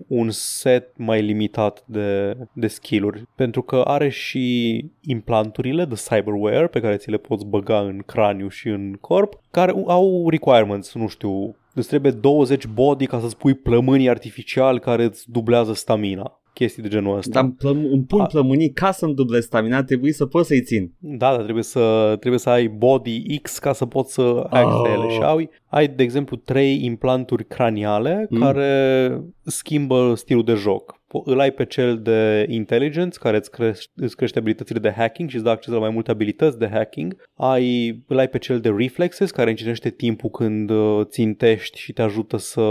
un 0.06 0.30
set 0.30 0.88
mai 0.96 1.22
limitat 1.22 1.84
de, 1.86 2.36
de 2.52 2.66
skill-uri, 2.66 3.24
pentru 3.36 3.62
că 3.62 3.76
are 3.76 4.08
și 4.08 4.84
implanturile 5.24 5.84
de 5.84 5.94
cyberware 5.94 6.66
pe 6.66 6.80
care 6.80 6.96
ți 6.96 7.10
le 7.10 7.16
poți 7.16 7.46
băga 7.46 7.78
în 7.78 8.02
craniu 8.06 8.48
și 8.48 8.68
în 8.68 8.96
corp, 9.00 9.40
care 9.50 9.74
au 9.86 10.28
requirements, 10.30 10.94
nu 10.94 11.08
știu, 11.08 11.56
îți 11.74 11.88
trebuie 11.88 12.12
20 12.12 12.66
body 12.66 13.06
ca 13.06 13.20
să-ți 13.20 13.36
pui 13.36 13.54
plămânii 13.54 14.08
artificial 14.08 14.78
care 14.78 15.04
îți 15.04 15.30
dublează 15.30 15.72
stamina 15.72 16.38
chestii 16.52 16.82
de 16.82 16.88
genul 16.88 17.16
ăsta. 17.16 17.42
Dar 17.42 17.52
plăm- 17.58 17.90
îmi 17.90 18.04
pun 18.04 18.26
plămânii 18.26 18.72
ca 18.72 18.90
să-mi 18.90 19.14
duble 19.14 19.40
stamina, 19.40 19.82
trebuie 19.82 20.12
să 20.12 20.26
pot 20.26 20.46
să-i 20.46 20.62
țin. 20.62 20.92
Da, 20.98 21.30
dar 21.30 21.42
trebuie 21.42 21.64
să, 21.64 22.16
trebuie 22.18 22.40
să 22.40 22.50
ai 22.50 22.68
body 22.68 23.38
X 23.38 23.58
ca 23.58 23.72
să 23.72 23.86
poți 23.86 24.12
să 24.12 24.46
ai 24.50 24.64
oh. 24.64 24.90
ele. 24.94 25.08
Și 25.08 25.20
ai, 25.20 25.50
ai, 25.74 25.88
de 25.88 26.02
exemplu, 26.02 26.36
trei 26.36 26.84
implanturi 26.84 27.46
craniale 27.46 28.26
mm. 28.30 28.40
care 28.40 29.20
schimbă 29.44 30.14
stilul 30.14 30.44
de 30.44 30.54
joc 30.54 31.02
îl 31.24 31.40
ai 31.40 31.50
pe 31.50 31.64
cel 31.64 32.02
de 32.02 32.46
intelligence 32.48 33.18
care 33.18 33.36
îți 33.36 33.50
crește, 33.50 33.92
îți 33.96 34.16
crește 34.16 34.38
abilitățile 34.38 34.78
de 34.78 34.90
hacking 34.90 35.28
și 35.28 35.34
îți 35.34 35.44
dă 35.44 35.50
acces 35.50 35.72
la 35.72 35.78
mai 35.78 35.90
multe 35.90 36.10
abilități 36.10 36.58
de 36.58 36.68
hacking. 36.68 37.16
Ai, 37.34 37.98
îl 38.06 38.18
ai 38.18 38.28
pe 38.28 38.38
cel 38.38 38.60
de 38.60 38.74
reflexes 38.76 39.30
care 39.30 39.50
încetinește 39.50 39.90
timpul 39.90 40.30
când 40.30 40.70
uh, 40.70 41.00
țintești 41.04 41.78
și 41.78 41.92
te 41.92 42.02
ajută 42.02 42.36
să, 42.36 42.66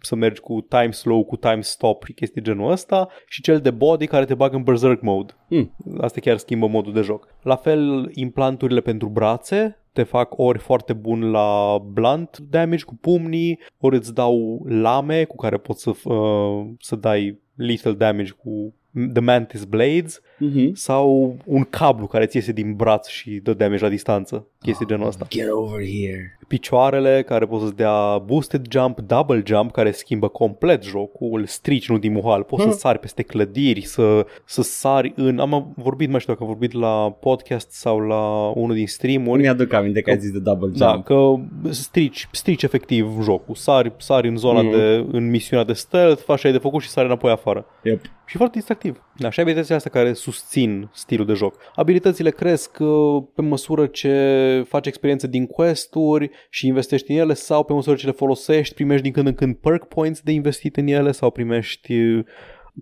să 0.00 0.14
mergi 0.14 0.40
cu 0.40 0.66
time 0.68 0.90
slow, 0.90 1.24
cu 1.24 1.36
time 1.36 1.60
stop 1.60 2.04
și 2.04 2.12
chestii 2.12 2.42
genul 2.42 2.70
ăsta 2.70 3.08
și 3.26 3.42
cel 3.42 3.58
de 3.58 3.70
body 3.70 4.06
care 4.06 4.24
te 4.24 4.34
bagă 4.34 4.56
în 4.56 4.62
berserk 4.62 5.00
mode. 5.00 5.32
Mm. 5.48 5.76
Asta 6.00 6.20
chiar 6.20 6.36
schimbă 6.36 6.66
modul 6.66 6.92
de 6.92 7.00
joc. 7.00 7.28
La 7.42 7.56
fel, 7.56 8.10
implanturile 8.14 8.80
pentru 8.80 9.08
brațe 9.08 9.74
te 10.00 10.06
fac 10.06 10.38
ori 10.38 10.58
foarte 10.58 10.92
bun 10.92 11.30
la 11.30 11.78
blunt 11.78 12.38
damage 12.38 12.84
cu 12.84 12.96
pumnii, 12.96 13.58
ori 13.78 13.96
îți 13.96 14.14
dau 14.14 14.64
lame 14.68 15.24
cu 15.24 15.36
care 15.36 15.56
poți 15.56 15.82
să, 15.82 15.90
uh, 16.04 16.70
să 16.78 16.96
dai 16.96 17.38
lethal 17.54 17.96
damage 17.96 18.30
cu 18.30 18.74
The 19.12 19.22
Mantis 19.22 19.64
Blades 19.64 20.20
mm-hmm. 20.44 20.72
sau 20.72 21.36
un 21.44 21.64
cablu 21.64 22.06
care 22.06 22.26
ți 22.26 22.36
iese 22.36 22.52
din 22.52 22.74
braț 22.74 23.08
și 23.08 23.30
dă 23.30 23.54
damage 23.54 23.82
la 23.82 23.88
distanță, 23.88 24.46
chestii 24.60 24.84
oh, 24.84 24.92
genul 24.92 25.06
ăsta. 25.06 25.26
Get 25.28 25.50
over 25.50 25.84
here. 25.84 26.38
Picioarele 26.48 27.22
care 27.26 27.46
pot 27.46 27.60
să-ți 27.60 27.76
dea 27.76 28.18
boosted 28.18 28.66
jump, 28.70 29.00
double 29.00 29.42
jump 29.46 29.72
care 29.72 29.90
schimbă 29.90 30.28
complet 30.28 30.82
jocul, 30.82 31.38
îl 31.40 31.46
strici 31.46 31.88
în 31.88 31.94
ultimul 31.94 32.22
hal, 32.24 32.42
poți 32.42 32.62
hmm. 32.62 32.72
să 32.72 32.78
sari 32.78 32.98
peste 32.98 33.22
clădiri, 33.22 33.80
să, 33.80 34.26
să 34.44 34.62
sari 34.62 35.12
în... 35.16 35.38
Am 35.38 35.72
vorbit, 35.76 36.10
mai 36.10 36.20
știu 36.20 36.32
dacă 36.32 36.44
am 36.44 36.50
vorbit 36.50 36.72
la 36.72 37.16
podcast 37.20 37.70
sau 37.70 37.98
la 37.98 38.52
unul 38.54 38.74
din 38.74 38.86
streamuri. 38.86 39.40
Mi-aduc 39.40 39.72
aminte 39.72 40.00
că 40.00 40.10
ai 40.10 40.18
zis 40.18 40.30
de 40.30 40.38
double 40.38 40.70
da, 40.76 40.90
jump. 40.90 41.06
Da, 41.06 41.14
că 41.14 41.34
strici, 41.72 42.28
strici 42.32 42.62
efectiv 42.62 43.22
jocul, 43.22 43.54
sari, 43.54 43.92
sari 43.96 44.28
în 44.28 44.36
zona 44.36 44.62
mm. 44.62 44.70
de, 44.70 45.06
în 45.12 45.30
misiunea 45.30 45.64
de 45.64 45.72
stealth, 45.72 46.22
faci 46.22 46.40
ce 46.40 46.46
ai 46.46 46.52
de 46.52 46.58
făcut 46.58 46.82
și 46.82 46.88
sari 46.88 47.06
înapoi 47.06 47.30
afară. 47.30 47.66
Yep. 47.82 48.00
Și 48.26 48.36
foarte 48.36 48.58
distractiv. 48.58 49.02
Da, 49.16 49.30
și 49.30 49.40
abilitățile 49.40 49.74
astea 49.74 49.90
care 49.90 50.12
susțin 50.30 50.88
stilul 50.92 51.26
de 51.26 51.32
joc. 51.32 51.54
Abilitățile 51.74 52.30
cresc 52.30 52.76
uh, 52.80 53.22
pe 53.34 53.42
măsură 53.42 53.86
ce 53.86 54.64
faci 54.68 54.86
experiență 54.86 55.26
din 55.26 55.46
quest-uri 55.46 56.30
și 56.50 56.66
investești 56.66 57.10
în 57.10 57.16
ele 57.16 57.34
sau 57.34 57.64
pe 57.64 57.72
măsură 57.72 57.96
ce 57.96 58.06
le 58.06 58.12
folosești, 58.12 58.74
primești 58.74 59.02
din 59.02 59.12
când 59.12 59.26
în 59.26 59.34
când 59.34 59.56
perk 59.56 59.84
points 59.84 60.20
de 60.20 60.32
investit 60.32 60.76
în 60.76 60.86
ele 60.86 61.12
sau 61.12 61.30
primești 61.30 61.94
uh, 61.94 62.24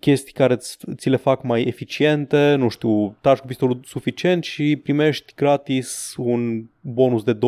chestii 0.00 0.32
care 0.32 0.56
ți 0.96 1.08
le 1.08 1.16
fac 1.16 1.42
mai 1.42 1.62
eficiente, 1.62 2.54
nu 2.54 2.68
știu, 2.68 3.16
taci 3.20 3.38
cu 3.38 3.46
pistolul 3.46 3.80
suficient 3.84 4.44
și 4.44 4.76
primești 4.76 5.32
gratis 5.36 6.14
un 6.16 6.64
bonus 6.80 7.22
de 7.22 7.34
20% 7.34 7.38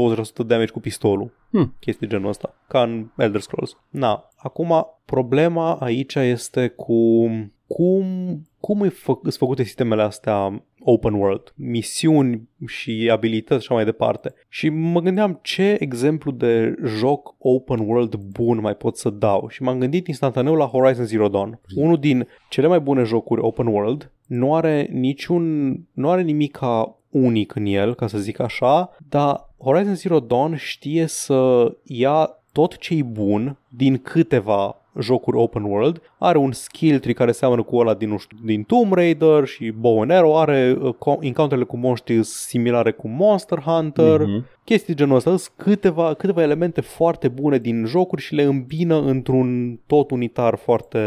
damage 0.47 0.73
cu 0.73 0.81
pistolul. 0.81 1.33
Hmm. 1.51 1.75
Chestii 1.81 2.09
genul 2.09 2.29
ăsta, 2.29 2.55
ca 2.69 2.83
în 2.83 3.07
Elder 3.17 3.41
Scrolls. 3.41 3.77
Na, 3.89 4.29
acum 4.37 4.87
problema 5.05 5.75
aici 5.75 6.15
este 6.15 6.69
cu 6.69 7.29
cum, 7.75 8.05
cum 8.61 8.81
îi 8.81 8.89
fă, 8.89 9.13
sunt 9.23 9.35
făcute 9.35 9.63
sistemele 9.63 10.03
astea 10.03 10.63
open 10.81 11.15
world, 11.15 11.53
misiuni 11.57 12.49
și 12.67 13.09
abilități 13.13 13.65
și 13.65 13.67
așa 13.67 13.75
mai 13.75 13.85
departe. 13.85 14.35
Și 14.49 14.69
mă 14.69 15.01
gândeam 15.01 15.39
ce 15.43 15.77
exemplu 15.81 16.31
de 16.31 16.75
joc 16.85 17.35
open 17.39 17.79
world 17.79 18.15
bun 18.15 18.61
mai 18.61 18.75
pot 18.75 18.97
să 18.97 19.11
dau 19.11 19.49
și 19.49 19.63
m-am 19.63 19.79
gândit 19.79 20.07
instantaneu 20.07 20.55
la 20.55 20.67
Horizon 20.67 21.05
Zero 21.05 21.29
Dawn. 21.29 21.61
Unul 21.75 21.99
din 21.99 22.27
cele 22.49 22.67
mai 22.67 22.81
bune 22.81 23.03
jocuri 23.03 23.41
open 23.41 23.67
world, 23.67 24.13
nu 24.27 24.55
are 24.55 24.89
niciun, 24.93 25.73
nu 25.93 26.11
are 26.11 26.23
nimic 26.23 26.57
ca 26.57 26.99
unic 27.11 27.55
în 27.55 27.67
el, 27.67 27.95
ca 27.95 28.07
să 28.07 28.19
zic 28.19 28.41
așa, 28.41 28.97
dar 29.09 29.49
Horizon 29.59 29.95
Zero 29.95 30.21
Dawn 30.21 30.57
știe 30.57 31.07
să 31.07 31.73
ia 31.85 32.31
tot 32.53 32.77
ce 32.77 32.95
e 32.95 33.03
bun 33.03 33.59
din 33.69 33.99
câteva 33.99 34.81
jocuri 34.99 35.37
open 35.37 35.63
world, 35.63 36.03
are 36.19 36.39
un 36.39 36.53
skill 36.53 36.99
tree 36.99 37.15
care 37.15 37.33
seamănă 37.33 37.63
cu 37.63 37.77
ăla 37.77 37.95
din, 37.95 38.09
nu 38.09 38.17
știu, 38.17 38.37
din 38.45 38.63
Tomb 38.63 38.93
Raider 38.93 39.45
și 39.45 39.71
Bow 39.71 40.01
and 40.01 40.11
Arrow, 40.11 40.39
are 40.39 40.79
uh, 40.81 41.17
encounterele 41.21 41.67
cu 41.67 41.77
monștri 41.77 42.25
similare 42.25 42.91
cu 42.91 43.09
Monster 43.09 43.59
Hunter, 43.59 44.21
mm-hmm. 44.21 44.65
chestii 44.65 44.95
genul 44.95 45.17
ăsta, 45.17 45.31
sunt 45.31 45.53
câteva, 45.57 46.15
câteva 46.15 46.43
elemente 46.43 46.81
foarte 46.81 47.29
bune 47.29 47.59
din 47.59 47.85
jocuri 47.87 48.23
și 48.23 48.35
le 48.35 48.43
îmbină 48.43 49.01
într-un 49.01 49.81
tot 49.87 50.11
unitar 50.11 50.57
foarte, 50.57 50.99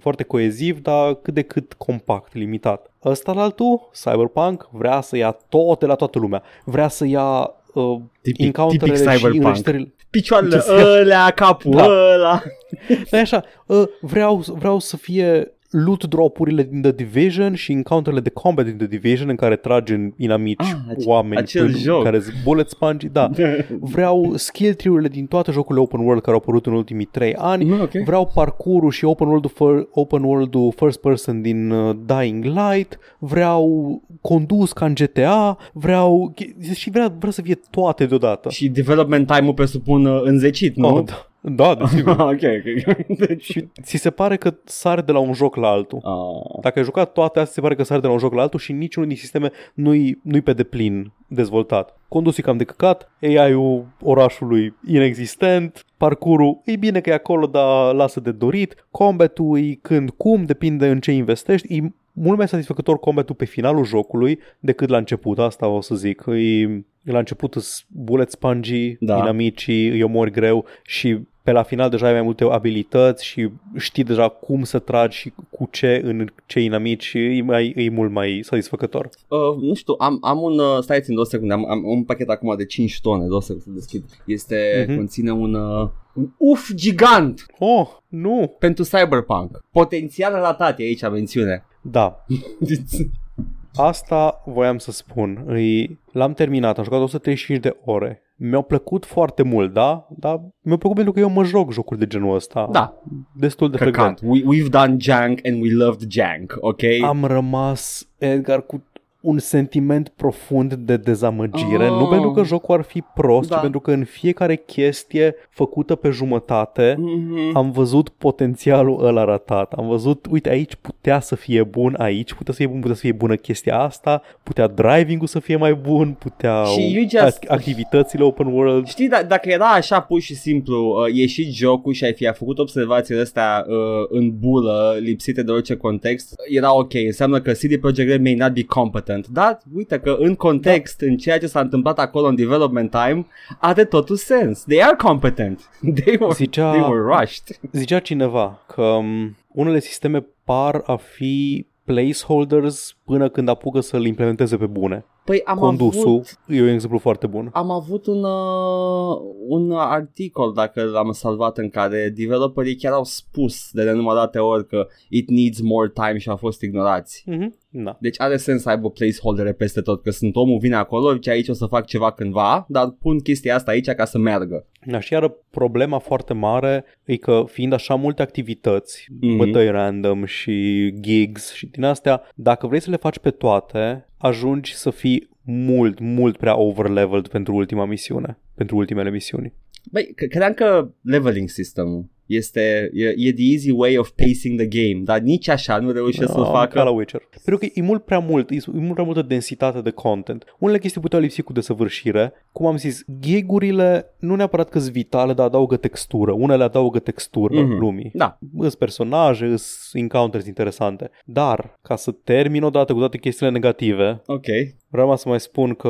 foarte 0.00 0.22
coeziv, 0.22 0.80
dar 0.80 1.14
cât 1.14 1.34
de 1.34 1.42
cât 1.42 1.72
compact, 1.72 2.34
limitat. 2.34 2.90
Ăsta 3.04 3.32
la 3.32 3.42
altul, 3.42 3.90
Cyberpunk, 3.92 4.68
vrea 4.70 5.00
să 5.00 5.16
ia 5.16 5.30
toate 5.48 5.86
la 5.86 5.94
toată 5.94 6.18
lumea. 6.18 6.42
Vrea 6.64 6.88
să 6.88 7.06
ia 7.06 7.52
uh, 7.74 7.98
Tipic, 8.22 8.44
encounterele 8.44 8.98
tipic 8.98 9.10
și 9.10 9.16
cyberpunk. 9.16 9.42
înregistrările. 9.44 9.94
Picioarele 10.10 10.54
Ce 10.56 10.60
să- 10.60 10.98
ălea, 11.00 11.30
capul 11.30 11.70
Da. 11.70 11.84
ăla. 12.14 12.42
Dar 12.88 13.06
e 13.10 13.18
așa, 13.18 13.44
uh, 13.66 13.82
vreau, 14.00 14.36
vreau 14.36 14.78
să 14.78 14.96
fie 14.96 15.52
loot 15.70 16.04
drop-urile 16.04 16.62
din 16.62 16.80
The 16.82 16.92
Division 16.92 17.54
și 17.54 17.72
encounterele 17.72 18.20
de 18.20 18.30
combat 18.30 18.64
din 18.64 18.76
The 18.76 18.86
Division 18.86 19.28
în 19.28 19.36
care 19.36 19.56
tragi 19.56 19.92
în 19.92 20.12
inamici 20.16 20.60
Ah, 20.64 20.72
ace- 20.90 21.08
oameni 21.08 21.36
acel 21.40 21.64
în- 21.64 21.72
joc. 21.76 22.02
care 22.02 22.20
sunt 22.20 22.34
bullet 22.44 22.68
sponge, 22.68 23.08
da. 23.08 23.30
Vreau 23.80 24.32
skill 24.36 24.74
tree-urile 24.74 25.08
din 25.08 25.26
toate 25.26 25.50
jocurile 25.52 25.84
open 25.84 26.00
world 26.00 26.20
care 26.22 26.36
au 26.36 26.42
apărut 26.42 26.66
în 26.66 26.72
ultimii 26.72 27.04
3 27.04 27.34
ani. 27.34 27.64
Mm, 27.64 27.80
ok. 27.80 27.90
Vreau 28.04 28.30
parcurul 28.34 28.90
și 28.90 29.04
open 29.04 29.26
world-ul, 29.28 29.50
fir- 29.54 29.86
open 29.90 30.22
world-ul 30.22 30.72
first 30.76 31.00
person 31.00 31.42
din 31.42 31.70
uh, 31.70 31.96
Dying 32.06 32.44
Light. 32.44 32.98
Vreau 33.18 34.02
condus 34.20 34.72
ca 34.72 34.86
în 34.86 34.94
GTA. 34.94 35.56
Vreau 35.72 36.34
și 36.74 36.90
vreau, 36.90 37.14
vreau 37.16 37.32
să 37.32 37.42
fie 37.42 37.60
toate 37.70 38.06
deodată. 38.06 38.48
Și 38.50 38.68
development 38.68 39.26
time-ul 39.26 39.54
presupun 39.54 40.04
uh, 40.04 40.20
înzecit, 40.24 40.76
nu? 40.76 40.88
Oh, 40.96 41.04
da, 41.04 41.27
da, 41.40 41.74
desigur. 41.74 42.16
ok, 42.32 42.42
ok. 42.42 42.96
Deci... 43.26 43.44
și 43.44 43.68
ți 43.82 43.96
se 43.96 44.10
pare 44.10 44.36
că 44.36 44.54
sare 44.64 45.00
de 45.00 45.12
la 45.12 45.18
un 45.18 45.32
joc 45.32 45.56
la 45.56 45.68
altul. 45.68 45.98
Oh. 46.02 46.60
Dacă 46.60 46.78
ai 46.78 46.84
jucat 46.84 47.12
toate 47.12 47.38
astea, 47.38 47.54
se 47.54 47.60
pare 47.60 47.74
că 47.74 47.82
sare 47.82 48.00
de 48.00 48.06
la 48.06 48.12
un 48.12 48.18
joc 48.18 48.34
la 48.34 48.42
altul 48.42 48.58
și 48.58 48.72
niciunul 48.72 49.08
din 49.08 49.18
sisteme 49.18 49.50
nu-i, 49.74 50.18
nu-i 50.22 50.40
pe 50.40 50.52
deplin 50.52 51.12
dezvoltat. 51.26 51.96
Condusul 52.08 52.38
e 52.42 52.46
cam 52.46 52.56
de 52.56 52.64
căcat, 52.64 53.10
AI-ul 53.22 53.86
orașului 54.00 54.74
inexistent, 54.86 55.84
parcurul 55.96 56.60
e 56.64 56.76
bine 56.76 57.00
că 57.00 57.10
e 57.10 57.14
acolo, 57.14 57.46
dar 57.46 57.94
lasă 57.94 58.20
de 58.20 58.32
dorit, 58.32 58.86
combatul 58.90 59.58
e 59.58 59.78
când 59.82 60.10
cum, 60.10 60.44
depinde 60.44 60.88
în 60.88 61.00
ce 61.00 61.12
investești, 61.12 61.76
e 61.76 61.92
mult 62.12 62.38
mai 62.38 62.48
satisfăcător 62.48 62.98
combatul 62.98 63.34
pe 63.34 63.44
finalul 63.44 63.84
jocului 63.84 64.38
decât 64.60 64.88
la 64.88 64.96
început, 64.96 65.38
asta 65.38 65.66
o 65.66 65.80
să 65.80 65.94
zic. 65.94 66.24
E, 66.26 66.84
la 67.10 67.18
început 67.18 67.54
îs 67.54 67.84
bullet 67.88 68.30
spongy, 68.30 68.96
Da. 69.00 69.14
da. 69.14 69.18
inamicii, 69.20 69.88
îi 69.88 70.02
omori 70.02 70.30
greu 70.30 70.64
și 70.82 71.18
pe 71.42 71.54
la 71.54 71.62
final 71.62 71.90
deja 71.90 72.06
ai 72.06 72.12
mai 72.12 72.22
multe 72.22 72.44
abilități 72.44 73.24
și 73.24 73.48
știi 73.76 74.04
deja 74.04 74.28
cum 74.28 74.64
să 74.64 74.78
tragi 74.78 75.16
și 75.16 75.32
cu 75.50 75.68
ce 75.72 76.00
în 76.04 76.26
ce 76.46 76.60
inamici 76.60 77.04
și 77.04 77.18
e, 77.18 77.42
mai, 77.42 77.72
e 77.76 77.90
mult 77.90 78.10
mai 78.12 78.40
satisfăcător. 78.42 79.08
Uh, 79.28 79.38
nu 79.62 79.74
știu, 79.74 79.94
am, 79.98 80.18
am 80.22 80.42
un, 80.42 80.58
uh, 80.58 80.78
stai 80.80 81.00
țin 81.00 81.14
două 81.14 81.26
secunde, 81.26 81.52
am, 81.52 81.70
am 81.70 81.82
un 81.84 82.04
pachet 82.04 82.28
acum 82.28 82.56
de 82.56 82.64
5 82.64 83.00
tone, 83.00 83.26
două 83.26 83.40
secunde 83.40 83.64
să 83.66 83.70
deschid. 83.74 84.04
Este, 84.26 84.84
Mhm. 84.88 84.96
conține 84.96 85.32
un, 85.32 85.54
uh, 85.54 85.88
un 86.14 86.30
uf 86.36 86.72
gigant 86.74 87.46
Oh, 87.58 87.88
nu! 88.08 88.56
pentru 88.58 88.84
Cyberpunk. 88.84 89.58
Potențial 89.72 90.32
ratat 90.32 90.78
e 90.78 90.82
aici 90.82 91.02
mențiune. 91.10 91.64
Da, 91.82 92.24
asta 93.78 94.42
voiam 94.44 94.78
să 94.78 94.92
spun. 94.92 95.42
Îi, 95.46 96.00
l-am 96.12 96.32
terminat, 96.32 96.78
am 96.78 96.84
jucat 96.84 97.00
135 97.00 97.60
de 97.60 97.76
ore. 97.84 98.22
Mi-au 98.40 98.62
plăcut 98.62 99.04
foarte 99.04 99.42
mult, 99.42 99.72
da? 99.72 100.06
Dar 100.16 100.40
mi-au 100.60 100.78
plăcut 100.78 100.96
pentru 100.96 101.12
că 101.12 101.20
eu 101.20 101.28
mă 101.28 101.44
joc 101.44 101.72
jocuri 101.72 101.98
de 101.98 102.06
genul 102.06 102.34
ăsta. 102.34 102.68
Da. 102.72 102.94
Destul 103.32 103.70
de 103.70 103.76
frecvent. 103.76 104.18
Căcat. 104.18 104.30
We, 104.30 104.40
we've 104.40 104.70
done 104.70 104.96
jank 104.98 105.46
and 105.46 105.62
we 105.62 105.72
loved 105.72 106.10
jank, 106.10 106.56
ok? 106.60 106.82
Am 107.04 107.24
rămas, 107.24 108.08
Edgar, 108.18 108.62
cu 108.62 108.82
un 109.20 109.38
sentiment 109.38 110.08
profund 110.16 110.74
de 110.74 110.96
dezamăgire, 110.96 111.84
Oh. 111.90 111.98
nu 111.98 112.06
pentru 112.06 112.30
că 112.30 112.42
jocul 112.44 112.74
ar 112.74 112.82
fi 112.82 113.02
prost, 113.14 113.48
Da. 113.48 113.56
ci 113.56 113.60
pentru 113.60 113.80
că 113.80 113.90
în 113.90 114.04
fiecare 114.04 114.56
chestie 114.56 115.34
făcută 115.50 115.94
pe 115.94 116.08
jumătate 116.10 116.94
Mhm. 116.98 117.56
am 117.56 117.70
văzut 117.70 118.08
potențialul 118.08 119.04
ăla 119.06 119.24
ratat. 119.24 119.72
Am 119.72 119.86
văzut, 119.88 120.26
uite, 120.30 120.48
aici 120.48 120.74
putea 120.74 121.20
să 121.20 121.34
fie 121.34 121.62
bun, 121.62 121.94
aici 121.98 122.32
putea 122.32 122.52
să 122.52 122.58
fie 122.58 122.66
bun, 122.68 122.80
putea 122.80 122.94
să 122.94 123.00
fie 123.00 123.12
bună 123.12 123.34
chestia 123.34 123.78
asta, 123.78 124.22
putea 124.42 124.66
driving-ul 124.66 125.26
să 125.26 125.38
fie 125.40 125.56
mai 125.56 125.74
bun, 125.74 126.16
putea 126.18 126.62
Și 126.64 126.92
you 126.94 127.04
just- 127.26 127.38
activitățile 127.48 128.24
open 128.24 128.46
world. 128.46 128.86
Știi, 128.86 129.08
da, 129.08 129.22
dacă 129.22 129.48
era 129.50 129.66
așa 129.66 130.00
pur 130.00 130.20
și 130.20 130.34
simplu 130.34 130.76
uh, 131.06 131.14
ieșit 131.14 131.52
jocul 131.54 131.92
și 131.92 132.04
ai 132.04 132.12
fi 132.12 132.30
făcut 132.34 132.58
observațiile 132.58 133.20
astea 133.20 133.64
uh, 133.68 133.74
în 134.08 134.38
bulă, 134.38 134.96
lipsite 135.00 135.42
de 135.42 135.50
orice 135.52 135.76
context, 135.76 136.34
era 136.50 136.74
ok. 136.76 136.94
Înseamnă 136.94 137.40
că 137.40 137.52
CD 137.52 137.76
Projekt 137.80 138.08
Red 138.10 138.22
may 138.22 138.34
not 138.34 138.52
be 138.52 138.62
competent. 138.64 139.06
Dar 139.16 139.58
uite 139.74 139.98
că 139.98 140.16
în 140.18 140.34
context, 140.34 141.00
în 141.00 141.16
ceea 141.16 141.38
ce 141.38 141.46
s-a 141.46 141.60
întâmplat 141.60 141.98
acolo 141.98 142.26
în 142.26 142.34
development 142.34 142.90
time, 142.90 143.26
are 143.58 143.84
totul 143.84 144.16
sens. 144.16 144.62
They 144.64 144.82
are 144.82 144.96
competent. 144.96 145.70
They 146.04 146.16
were, 146.20 146.34
Zicea- 146.34 146.70
they 146.70 146.80
were 146.80 147.18
rushed. 147.18 147.58
Zicea 147.72 147.98
cineva 147.98 148.64
că 148.66 148.82
um, 148.82 149.36
unele 149.48 149.80
sisteme 149.80 150.26
par 150.44 150.82
a 150.86 150.96
fi 150.96 151.66
placeholders 151.84 152.96
până 153.04 153.28
când 153.28 153.48
apucă 153.48 153.80
să-l 153.80 154.04
implementeze 154.04 154.56
pe 154.56 154.66
bune. 154.66 155.04
Păi 155.24 155.40
am 155.44 155.58
Condusul 155.58 156.08
avut... 156.08 156.38
e 156.46 156.62
un 156.62 156.68
exemplu 156.68 156.98
foarte 156.98 157.26
bun. 157.26 157.50
Am 157.52 157.70
avut 157.70 158.06
un, 158.06 158.24
uh, 158.24 159.16
un 159.48 159.72
articol, 159.72 160.52
dacă 160.52 160.82
l-am 160.82 161.12
salvat, 161.12 161.58
în 161.58 161.68
care 161.68 162.12
developerii 162.16 162.76
chiar 162.76 162.92
au 162.92 163.04
spus 163.04 163.70
de 163.72 163.82
nenumărate 163.82 164.38
ori 164.38 164.66
că 164.66 164.86
it 165.08 165.30
needs 165.30 165.60
more 165.60 165.92
time 165.94 166.18
și 166.18 166.28
au 166.28 166.36
fost 166.36 166.62
ignorați. 166.62 167.22
Mhm. 167.26 167.54
Da. 167.70 167.96
Deci 168.00 168.20
are 168.20 168.36
sens 168.36 168.62
să 168.62 168.68
aibă 168.68 168.90
placeholdere 168.90 169.52
peste 169.52 169.80
tot, 169.80 170.02
că 170.02 170.10
sunt 170.10 170.36
omul 170.36 170.58
vine 170.58 170.74
acolo, 170.74 171.12
zice 171.12 171.30
aici 171.30 171.48
o 171.48 171.52
să 171.52 171.66
fac 171.66 171.86
ceva 171.86 172.12
cândva, 172.12 172.66
dar 172.68 172.90
pun 172.90 173.18
chestia 173.18 173.54
asta 173.54 173.70
aici 173.70 173.88
ca 173.90 174.04
să 174.04 174.18
meargă. 174.18 174.66
Da, 174.86 175.00
și 175.00 175.12
iară 175.12 175.36
problema 175.50 175.98
foarte 175.98 176.32
mare 176.34 176.84
e 177.04 177.16
că 177.16 177.44
fiind 177.46 177.72
așa 177.72 177.94
multe 177.94 178.22
activități, 178.22 179.06
Mhm. 179.10 179.18
mm-hmm. 179.32 179.36
bătăi 179.36 179.70
random 179.70 180.24
și 180.24 180.88
gigs 181.00 181.52
și 181.52 181.66
din 181.66 181.84
astea, 181.84 182.22
dacă 182.34 182.66
vrei 182.66 182.80
să 182.80 182.90
le 182.90 182.96
faci 182.96 183.18
pe 183.18 183.30
toate, 183.30 184.08
ajungi 184.16 184.74
să 184.74 184.90
fii 184.90 185.28
mult, 185.42 185.98
mult 185.98 186.36
prea 186.36 186.56
overleveled 186.58 187.28
pentru 187.28 187.54
ultima 187.54 187.84
misiune, 187.84 188.38
pentru 188.54 188.76
ultimele 188.76 189.10
misiuni. 189.10 189.52
Băi, 189.92 190.04
c- 190.12 190.28
credeam 190.28 190.52
că 190.52 190.90
leveling 191.02 191.48
system 191.48 192.10
este, 192.28 192.90
e, 192.92 193.04
e 193.16 193.32
the 193.32 193.52
easy 193.52 193.70
way 193.70 193.96
of 193.98 194.10
pacing 194.10 194.58
the 194.60 194.66
game, 194.66 195.02
dar 195.04 195.18
nici 195.20 195.48
așa 195.48 195.78
nu 195.78 195.90
reușesc 195.90 196.32
să-l 196.32 196.42
Ah, 196.42 196.50
facă. 196.52 196.76
Ca 196.78 196.82
la 196.82 196.90
Witcher. 196.90 197.20
Pentru 197.44 197.66
că 197.66 197.72
e 197.78 197.82
mult 197.82 198.04
prea 198.04 198.18
mult, 198.18 198.50
e 198.50 198.56
mult 198.66 198.92
prea 198.92 199.04
multă 199.04 199.22
densitate 199.22 199.80
de 199.80 199.90
content. 199.90 200.44
Unele 200.58 200.78
chestii 200.78 201.00
puteau 201.00 201.20
lipsi 201.22 201.42
cu 201.42 201.52
desăvârșire. 201.52 202.32
Cum 202.52 202.66
am 202.66 202.76
zis, 202.76 203.04
gigurile 203.20 204.14
nu 204.18 204.34
neapărat 204.34 204.68
că 204.68 204.78
sunt 204.78 204.92
vitale, 204.92 205.32
dar 205.32 205.46
adaugă 205.46 205.76
textură. 205.76 206.32
Unele 206.32 206.62
adaugă 206.62 206.98
textură 206.98 207.54
Mhm. 207.54 207.64
mm-hmm. 207.74 207.78
lumii. 207.78 208.10
Da, 208.14 208.38
Îs 208.56 208.74
personaje, 208.74 209.44
îs 209.46 209.90
encounters 209.92 210.46
interesante. 210.46 211.10
Dar, 211.24 211.78
ca 211.82 211.96
să 211.96 212.10
termin 212.24 212.62
odată 212.62 212.92
cu 212.92 212.98
toate 212.98 213.18
chestiile 213.18 213.52
negative, 213.52 214.22
ok, 214.26 214.44
vreau 214.88 215.16
să 215.16 215.28
mai 215.28 215.40
spun 215.40 215.74
că 215.74 215.88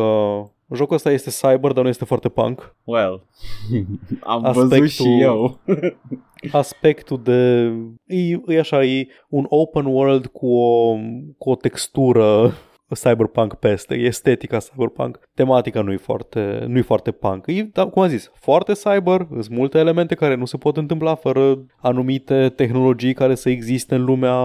jocul 0.74 0.94
ăsta 0.96 1.10
este 1.12 1.30
cyber, 1.30 1.72
dar 1.72 1.82
nu 1.82 1.88
este 1.88 2.04
foarte 2.04 2.28
punk. 2.28 2.76
well, 2.84 3.24
am 4.20 4.44
Aspectul- 4.44 4.68
văzut 4.68 4.88
și 4.90 5.20
eu. 5.20 5.58
Aspectul 6.52 7.22
de... 7.22 7.72
E, 8.06 8.40
e 8.46 8.58
așa, 8.58 8.84
e 8.84 9.08
un 9.28 9.46
open 9.48 9.84
world 9.84 10.26
cu 10.26 10.46
o, 10.46 10.96
cu 11.38 11.50
o 11.50 11.54
textură 11.54 12.54
cyberpunk 13.02 13.54
peste, 13.54 13.94
e 13.94 14.06
estetica 14.06 14.58
cyberpunk. 14.58 15.27
Tematica 15.38 15.80
nu 15.80 15.92
e 15.92 15.96
foarte, 15.96 16.64
nu 16.66 16.78
e 16.78 16.82
foarte 16.82 17.10
punk. 17.10 17.44
E, 17.46 17.68
da, 17.72 17.86
cum 17.86 18.02
am 18.02 18.08
zis, 18.08 18.30
foarte 18.34 18.72
cyber, 18.72 19.26
sunt 19.30 19.48
multe 19.48 19.78
elemente 19.78 20.14
care 20.14 20.34
nu 20.34 20.44
se 20.44 20.56
pot 20.56 20.76
întâmpla 20.76 21.14
fără 21.14 21.58
anumite 21.80 22.52
tehnologii 22.56 23.14
care 23.14 23.34
să 23.34 23.50
existe 23.50 23.94
în 23.94 24.04
lumea 24.04 24.36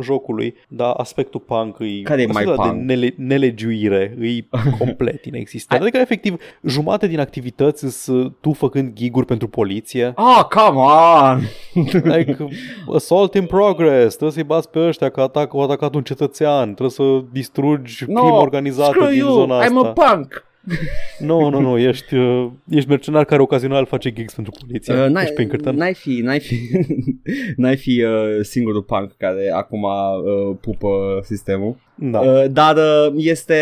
jocului, 0.00 0.54
dar 0.68 0.94
aspectul 0.96 1.40
punk 1.40 1.76
e 1.80 2.02
Care 2.02 2.22
e 2.22 2.26
mai 2.26 2.42
aspectul 2.42 2.52
ăla 2.62 2.72
punk? 2.72 2.86
de 2.86 2.94
nele, 2.94 3.14
nelegiuire, 3.16 4.16
e 4.20 4.44
complet 4.78 5.24
inexistent. 5.24 5.80
Adică, 5.82 5.98
efectiv, 5.98 6.36
jumate 6.64 7.06
din 7.06 7.20
activități 7.20 8.02
sunt 8.04 8.34
tu 8.40 8.52
făcând 8.52 8.92
giguri 8.92 9.26
pentru 9.26 9.48
poliție, 9.48 10.12
Ah, 10.16 10.44
come 10.44 10.78
on! 10.78 11.40
like, 12.16 12.36
assault 12.94 13.34
in 13.34 13.46
progress, 13.46 14.08
trebuie 14.08 14.30
să-i 14.30 14.42
bați 14.44 14.70
pe 14.70 14.78
ăștia 14.78 15.08
că 15.08 15.20
atac, 15.20 15.54
au 15.54 15.62
atacat 15.62 15.94
un 15.94 16.02
cetățean, 16.02 16.64
trebuie 16.64 16.90
să 16.90 17.20
distrugi 17.32 18.04
no, 18.06 18.20
crimă 18.22 18.36
organizată 18.36 18.90
screw 18.92 19.08
din 19.08 19.18
you, 19.18 19.30
zona 19.32 19.58
I'm 19.60 19.74
asta. 19.76 19.78
a 19.78 19.92
punk! 19.92 20.31
Nu, 21.18 21.48
nu, 21.48 21.60
nu, 21.60 21.78
ești, 21.78 22.14
uh, 22.14 22.50
ești 22.68 22.88
mercenar 22.88 23.24
care 23.24 23.42
ocazional 23.42 23.86
face 23.86 24.10
gigs 24.10 24.34
pentru 24.34 24.52
poliție. 24.60 24.94
Uh, 24.94 25.00
Uh, 25.00 25.08
n-ai, 25.10 25.22
ești 25.22 25.34
Pinkerton. 25.34 25.76
n-ai 25.76 25.94
fi, 25.94 26.20
n-ai 26.20 26.40
fi, 26.40 26.56
n-ai 27.56 27.76
fi 27.76 28.02
uh, 28.02 28.40
singurul 28.42 28.82
punk 28.82 29.12
care 29.16 29.50
acum 29.54 29.82
uh, 29.82 30.56
pupă 30.60 31.20
sistemul. 31.22 31.76
Da. 32.10 32.18
Uh, 32.20 32.44
dar 32.50 32.76
uh, 32.76 33.12
este, 33.16 33.54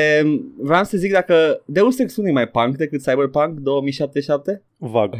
vreau 0.56 0.84
să 0.84 0.96
zic 0.96 1.12
dacă 1.12 1.62
Deus 1.64 1.98
Ex 1.98 2.16
1 2.16 2.28
e 2.28 2.32
mai 2.32 2.48
punk 2.48 2.76
decât 2.76 3.00
Cyberpunk 3.02 3.58
2077? 3.58 4.62
Vag. 4.92 5.14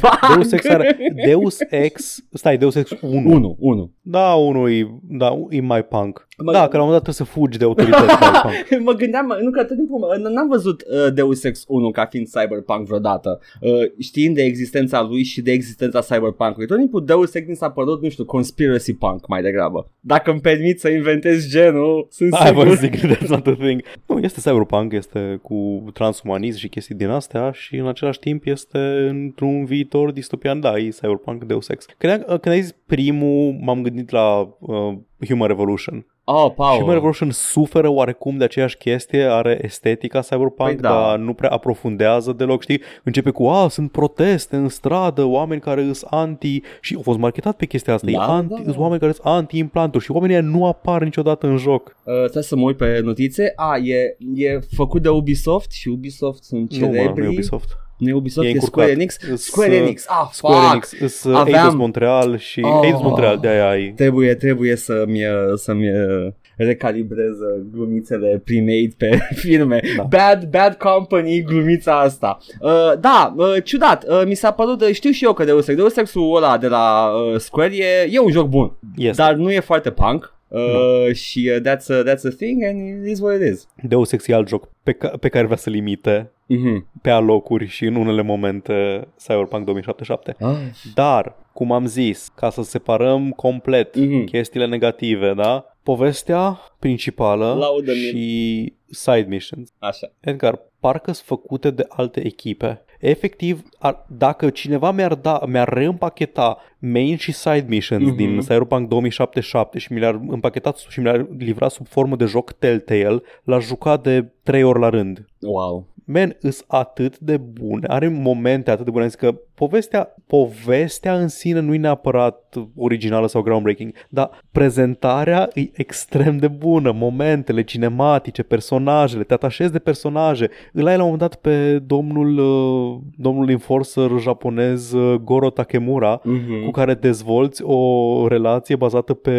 Vag! 0.00 0.34
Deus 0.34 0.52
Ex, 0.52 0.64
are, 0.68 0.96
Deus 1.24 1.58
Ex, 1.70 2.24
stai, 2.32 2.58
Deus 2.58 2.74
Ex 2.74 2.90
1. 3.00 3.30
1, 3.34 3.56
1. 3.58 3.92
Da, 4.02 4.32
unul 4.34 4.70
e, 4.70 4.90
da, 5.02 5.38
e 5.50 5.60
mai 5.60 5.84
punk. 5.84 6.26
Mă- 6.44 6.52
Da, 6.52 6.68
că 6.68 6.76
la 6.76 6.82
un 6.82 6.88
moment 6.88 7.02
dat 7.04 7.14
trebuie 7.14 7.14
să 7.26 7.38
fugi 7.38 7.58
de 7.58 7.64
autorități 7.64 8.20
mai 8.20 8.30
punk. 8.42 8.82
mă 8.84 8.92
gândeam, 8.92 9.36
nu 9.42 9.50
că 9.50 9.64
tot 9.64 9.76
timpul 9.76 9.98
mă- 9.98 10.28
n-am 10.28 10.48
văzut 10.48 10.82
uh, 10.82 11.12
Deus 11.14 11.44
Ex 11.44 11.64
1 11.68 11.90
ca 11.90 12.04
fiind 12.06 12.26
Cyberpunk 12.26 12.86
vreodată, 12.86 13.40
uh, 13.60 13.70
știind 13.98 14.34
de 14.34 14.42
existența 14.42 15.02
lui 15.02 15.22
și 15.22 15.42
de 15.42 15.52
existența 15.52 16.00
Cyberpunk-ului. 16.00 16.66
Tot 16.66 16.78
timpul 16.78 17.04
Deus 17.04 17.34
Ex 17.34 17.48
mi 17.48 17.56
s-a 17.56 17.70
părut, 17.70 18.02
nu 18.02 18.08
știu, 18.08 18.24
conspiracy 18.24 18.94
punk 18.94 19.26
mai 19.28 19.42
degrabă. 19.42 19.90
Dacă 20.00 20.30
îmi 20.30 20.40
permit 20.40 20.80
să 20.80 20.88
inventez 20.88 21.48
genul, 21.48 22.06
sunt 22.10 22.34
Hai, 22.34 22.51
cyberpunk 22.52 22.78
Hai 22.78 22.90
mă 22.90 22.98
zic, 22.98 23.16
that's 23.16 23.28
not 23.28 23.46
a 23.46 23.54
thing. 23.54 23.82
Nu, 24.06 24.18
este 24.18 24.40
cyberpunk, 24.40 24.92
este 24.92 25.38
cu 25.42 25.84
transumanism 25.92 26.58
și 26.58 26.68
chestii 26.68 26.94
din 26.94 27.08
astea 27.08 27.50
și 27.50 27.76
în 27.76 27.86
același 27.86 28.18
timp 28.18 28.46
este 28.46 28.78
într-un 29.08 29.64
viitor 29.64 30.10
distopian, 30.10 30.60
da, 30.60 30.78
e 30.78 30.88
cyberpunk 30.88 31.44
Deus 31.44 31.68
Ex. 31.68 31.86
Când, 31.98 32.24
când 32.24 32.46
ai 32.46 32.62
zis 32.62 32.74
primul, 32.86 33.58
m-am 33.60 33.82
gândit 33.82 34.10
la 34.10 34.56
uh, 34.58 34.94
Human 35.26 35.48
Revolution. 35.48 36.06
Oh, 36.24 36.52
Paul. 36.56 36.78
Human 36.78 36.94
Revolution 36.94 37.30
suferă 37.30 37.88
oarecum 37.88 38.36
de 38.36 38.44
aceeași 38.44 38.76
chestie, 38.76 39.22
are 39.24 39.58
estetica 39.62 40.20
cyberpunk, 40.20 40.68
Păi 40.68 40.74
da. 40.76 40.88
dar 40.88 41.18
nu 41.18 41.34
prea 41.34 41.50
aprofundează 41.50 42.32
deloc, 42.32 42.62
știi? 42.62 42.80
Începe 43.02 43.30
cu, 43.30 43.46
a, 43.46 43.68
sunt 43.68 43.90
proteste 43.90 44.56
în 44.56 44.68
stradă, 44.68 45.24
oameni 45.24 45.60
care 45.60 45.82
sunt 45.82 46.10
anti, 46.10 46.60
și 46.80 46.94
au 46.94 47.02
fost 47.02 47.18
marketat 47.18 47.56
pe 47.56 47.66
chestia 47.66 47.94
asta, 47.94 48.06
Da, 48.10 48.12
e 48.12 48.16
anti, 48.18 48.48
da, 48.48 48.56
da. 48.56 48.62
sunt 48.62 48.76
oameni 48.76 49.00
care 49.00 49.12
sunt 49.12 49.26
anti-implanturi 49.26 50.04
și 50.04 50.10
oamenii 50.10 50.36
ăia 50.36 50.44
nu 50.44 50.66
apar 50.66 51.02
niciodată 51.02 51.46
în 51.46 51.56
joc. 51.56 51.96
Uh, 52.04 52.14
trebuie 52.22 52.42
să 52.42 52.56
mă 52.56 52.62
uit 52.62 52.76
pe 52.76 53.00
notițe. 53.02 53.52
A, 53.56 53.76
e, 53.76 54.16
e 54.34 54.58
făcut 54.74 55.02
de 55.02 55.08
Ubisoft 55.08 55.70
și 55.72 55.88
Ubisoft 55.88 56.42
sunt 56.42 56.74
Nu, 56.76 56.86
mă, 56.86 56.92
celebri. 56.92 57.20
nu 57.20 57.26
e 57.26 57.28
Ubisoft. 57.32 57.68
Nu 58.02 58.08
e 58.08 58.12
Ubisoft, 58.12 58.46
E 58.46 58.50
e, 58.50 58.52
încurcat. 58.52 58.70
Square 58.84 58.90
Enix. 58.90 59.16
Îs, 59.30 59.42
Square 59.44 59.70
uh, 59.70 59.76
Enix. 59.80 60.04
Ah, 60.08 60.28
Square 60.32 60.56
fuck. 60.60 60.70
Enix, 60.72 60.92
îs 61.00 61.24
uh, 61.24 61.36
Aveam- 61.36 61.54
Eidos 61.58 61.74
Montreal 61.74 62.38
și 62.38 62.60
Oh. 62.64 62.80
Eidos 62.84 63.00
Montreal, 63.02 63.38
de-aia 63.38 63.68
ai. 63.68 63.92
Trebuie, 63.96 64.34
trebuie 64.34 64.76
să-mi, 64.76 65.24
uh, 65.24 65.30
să-mi 65.54 65.88
uh, 65.90 66.32
recalibrez 66.56 67.30
uh, 67.30 67.62
glumițele 67.72 68.42
pre-made 68.44 68.94
pe 68.96 69.18
filme. 69.42 69.80
Da. 69.96 70.02
Bad, 70.02 70.44
bad 70.50 70.74
company, 70.74 71.42
glumița 71.42 72.00
asta. 72.00 72.38
Uh, 72.60 72.70
da, 73.00 73.34
uh, 73.36 73.54
ciudat. 73.64 74.04
Uh, 74.08 74.22
mi 74.26 74.34
s-a 74.34 74.50
părut, 74.50 74.82
uh, 74.82 74.88
știu 74.92 75.10
și 75.10 75.24
eu 75.24 75.32
că 75.32 75.44
Deus 75.44 75.68
Ex. 75.68 75.76
Deus 75.76 75.96
Ex-ul 75.96 76.36
ăla 76.36 76.58
de 76.58 76.66
la 76.68 77.10
uh, 77.32 77.38
Square 77.38 77.76
e, 77.76 78.08
e 78.10 78.18
un 78.18 78.30
joc 78.30 78.46
bun. 78.48 78.72
Este. 78.96 79.22
Dar 79.22 79.34
nu 79.34 79.50
e 79.52 79.60
foarte 79.60 79.90
punk. 79.90 80.34
Uh, 80.54 81.14
și 81.14 81.50
uh, 81.54 81.60
that's, 81.60 81.86
a, 81.88 82.02
that's 82.02 82.24
a 82.32 82.34
thing 82.36 82.62
and 82.64 83.04
it 83.04 83.10
is 83.10 83.20
what 83.20 83.40
it 83.40 83.52
is. 83.52 83.66
Deus 83.82 84.12
Ex 84.12 84.28
e 84.28 84.34
alt 84.34 84.48
joc 84.48 84.68
pe, 84.82 84.92
ca- 84.92 85.16
pe 85.20 85.28
care 85.28 85.44
vrea 85.44 85.56
să 85.56 85.70
limite 85.70 86.30
Mm-hmm. 86.42 87.00
pe 87.02 87.10
alocuri 87.10 87.66
și 87.66 87.84
în 87.84 87.94
unele 87.94 88.22
momente 88.22 89.08
Cyberpunk 89.26 89.64
2077. 89.64 90.36
Ah. 90.44 90.56
Dar, 90.94 91.36
cum 91.52 91.72
am 91.72 91.86
zis, 91.86 92.28
ca 92.36 92.50
să 92.50 92.62
separăm 92.62 93.30
complet 93.30 93.96
Mhm. 93.96 94.24
chestiile 94.24 94.66
negative, 94.66 95.32
da? 95.34 95.76
Povestea 95.82 96.58
principală 96.78 97.54
Laudă-mi. 97.58 97.96
și 97.98 98.72
side 98.90 99.26
missions. 99.28 99.70
Așa. 99.78 100.12
Edgar, 100.20 100.60
parcă 100.80 101.12
sunt 101.12 101.26
făcute 101.26 101.70
de 101.70 101.84
alte 101.88 102.24
echipe. 102.26 102.84
Efectiv, 103.02 103.62
ar, 103.78 104.06
dacă 104.08 104.50
cineva 104.50 104.90
mi-ar 104.90 105.14
da, 105.14 105.40
mi-ar 105.46 105.68
reîmpacheta 105.68 106.58
main 106.78 107.16
și 107.16 107.32
side 107.32 107.64
missions 107.68 108.02
Mhm. 108.02 108.12
mm-hmm. 108.12 108.16
din 108.16 108.38
Cyberpunk 108.40 108.88
2077 108.88 109.78
și 109.78 109.92
mi 109.92 109.98
le-ar 110.00 110.20
împachetat 110.28 110.76
și 110.88 110.98
mi 110.98 111.04
le-ar 111.04 111.26
livra 111.38 111.68
sub 111.68 111.86
formă 111.86 112.16
de 112.16 112.24
joc 112.24 112.52
Telltale, 112.52 113.22
l-aș 113.44 113.64
juca 113.64 113.96
de 113.96 114.26
trei 114.42 114.62
ori 114.62 114.78
la 114.78 114.88
rând. 114.88 115.26
Wow. 115.40 115.86
Man, 116.04 116.36
îs 116.40 116.64
atât 116.66 117.18
de 117.18 117.36
bune, 117.36 117.86
are 117.86 118.08
momente 118.08 118.70
atât 118.70 118.84
de 118.84 118.90
bune, 118.90 119.08
zic 119.08 119.18
că 119.18 119.34
povestea, 119.54 120.14
povestea 120.26 121.16
în 121.18 121.28
sine 121.28 121.60
nu 121.60 121.74
e 121.74 121.78
neapărat 121.78 122.41
originală 122.76 123.26
sau 123.26 123.42
groundbreaking, 123.42 123.92
dar 124.08 124.44
prezentarea 124.52 125.48
e 125.54 125.70
extrem 125.72 126.36
de 126.36 126.48
bună, 126.48 126.92
momentele 126.92 127.62
cinematice, 127.62 128.42
personajele, 128.42 129.22
te 129.22 129.34
atașezi 129.34 129.72
de 129.72 129.78
personaje. 129.78 130.48
Îl 130.72 130.86
ai 130.86 130.96
la 130.96 131.02
un 131.02 131.10
moment 131.10 131.20
dat 131.20 131.34
pe 131.34 131.78
domnul, 131.78 132.38
uh, 132.38 133.00
domnul 133.16 133.50
enforcer 133.50 134.10
japonez 134.18 134.92
uh, 134.92 135.14
Goro 135.14 135.50
Takemura, 135.50 136.20
Mm-hmm. 136.22 136.64
cu 136.64 136.70
care 136.70 136.94
dezvolți 136.94 137.62
o 137.62 138.26
relație 138.28 138.76
bazată 138.76 139.14
pe... 139.14 139.30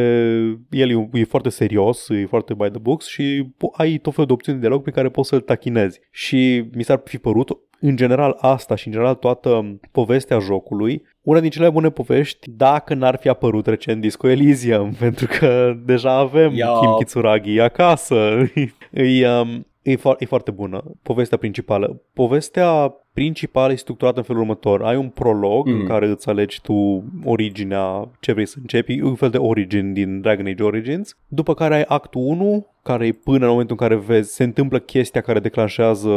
El 0.70 0.90
e, 0.90 1.10
e 1.20 1.24
foarte 1.24 1.50
serios, 1.50 2.10
e 2.10 2.26
foarte 2.26 2.54
by 2.54 2.70
the 2.70 2.80
books 2.80 3.08
și 3.08 3.44
po- 3.44 3.78
ai 3.78 3.98
tot 3.98 4.12
felul 4.14 4.28
de 4.28 4.34
opțiuni 4.34 4.60
de 4.60 4.66
dialog 4.66 4.84
pe 4.84 4.92
care 4.92 5.10
poți 5.10 5.30
să-l 5.30 5.40
tachinezi. 5.40 6.00
Și 6.12 6.66
mi 6.76 6.84
s-ar 6.84 7.02
fi 7.04 7.18
părut, 7.18 7.58
în 7.86 7.96
general 7.96 8.38
asta 8.40 8.76
și 8.76 8.88
în 8.88 8.94
general 8.94 9.16
toată 9.16 9.80
povestea 9.92 10.40
jocului, 10.40 11.04
una 11.22 11.40
din 11.40 11.50
cele 11.50 11.64
mai 11.64 11.74
bune 11.74 11.90
povești 11.90 12.50
dacă 12.52 12.94
n-ar 12.94 13.18
fi 13.20 13.30
apărut 13.30 13.66
recent 13.66 14.02
Disco 14.02 14.28
Elysium, 14.28 14.92
pentru 15.00 15.28
că 15.40 15.74
deja 15.86 16.12
avem 16.12 16.56
Ia. 16.56 16.68
Kim 16.80 16.96
Kitsuragi 16.98 17.60
acasă. 17.60 18.16
e, 18.92 19.28
um, 19.28 19.68
e, 19.84 19.96
fo- 19.96 20.16
e 20.20 20.26
foarte 20.26 20.52
bună 20.52 20.84
povestea 21.04 21.38
principală. 21.38 22.02
Povestea 22.14 22.94
principală 23.14 23.72
e 23.72 23.76
structurată 23.76 24.18
în 24.18 24.24
felul 24.24 24.42
următor. 24.42 24.84
Ai 24.84 24.96
un 24.96 25.10
prolog 25.10 25.68
Mm. 25.68 25.74
mm. 25.74 25.80
în 25.80 25.88
care 25.88 26.08
îți 26.08 26.30
alegi 26.30 26.62
tu 26.62 27.04
originea, 27.26 28.10
ce 28.20 28.34
vrei 28.34 28.46
să 28.46 28.56
începi, 28.62 29.02
un 29.02 29.16
fel 29.16 29.30
de 29.30 29.38
origin 29.38 29.94
din 29.94 30.22
Dragon 30.22 30.48
Age 30.48 30.64
Origins. 30.64 31.18
După 31.28 31.54
care 31.54 31.76
ai 31.76 31.86
actul 31.88 32.22
1, 32.22 32.68
care 32.84 33.06
e 33.08 33.12
până 33.12 33.44
în 33.46 33.52
momentul 33.52 33.76
în 33.80 33.88
care 33.88 34.00
vezi, 34.00 34.34
se 34.34 34.44
întâmplă 34.44 34.80
chestia 34.80 35.22
care 35.22 35.40
declanșează 35.40 36.10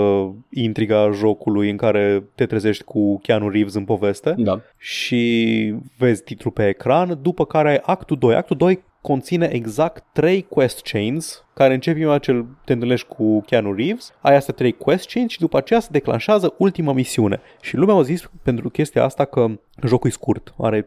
intriga 0.51 1.11
jocului 1.11 1.71
în 1.71 1.77
care 1.77 2.23
te 2.35 2.47
trezești 2.47 2.85
cu 2.85 3.19
Keanu 3.19 3.49
Reeves 3.49 3.75
în 3.75 3.85
poveste 3.85 4.35
Da. 4.39 4.61
și 4.79 5.75
vezi 5.99 6.23
titlul 6.23 6.53
pe 6.53 6.69
ecran, 6.69 7.19
după 7.23 7.45
care 7.45 7.69
ai 7.71 7.81
actul 7.83 8.17
2. 8.19 8.35
Actul 8.35 8.57
2 8.57 8.83
conține 9.07 9.49
exact 9.53 10.05
3 10.13 10.47
quest 10.49 10.81
chains 10.83 11.45
care 11.55 11.75
începi 11.75 11.99
prima 11.99 12.19
ce 12.19 12.45
te 12.65 12.73
întâlnești 12.73 13.07
cu 13.07 13.41
Keanu 13.41 13.75
Reeves, 13.75 14.13
ai 14.21 14.37
astea 14.37 14.55
3 14.55 14.73
quest 14.73 15.09
chains 15.09 15.33
și 15.33 15.39
după 15.39 15.57
aceea 15.57 15.81
se 15.81 15.89
declanșează 15.91 16.55
ultima 16.59 16.93
misiune. 16.93 17.41
Și 17.61 17.77
lumea 17.77 17.95
a 17.95 18.03
zis 18.03 18.31
pentru 18.43 18.69
chestia 18.69 19.05
asta 19.05 19.25
că 19.25 19.47
jocul 19.87 20.09
e 20.09 20.13
scurt, 20.13 20.55
are 20.59 20.87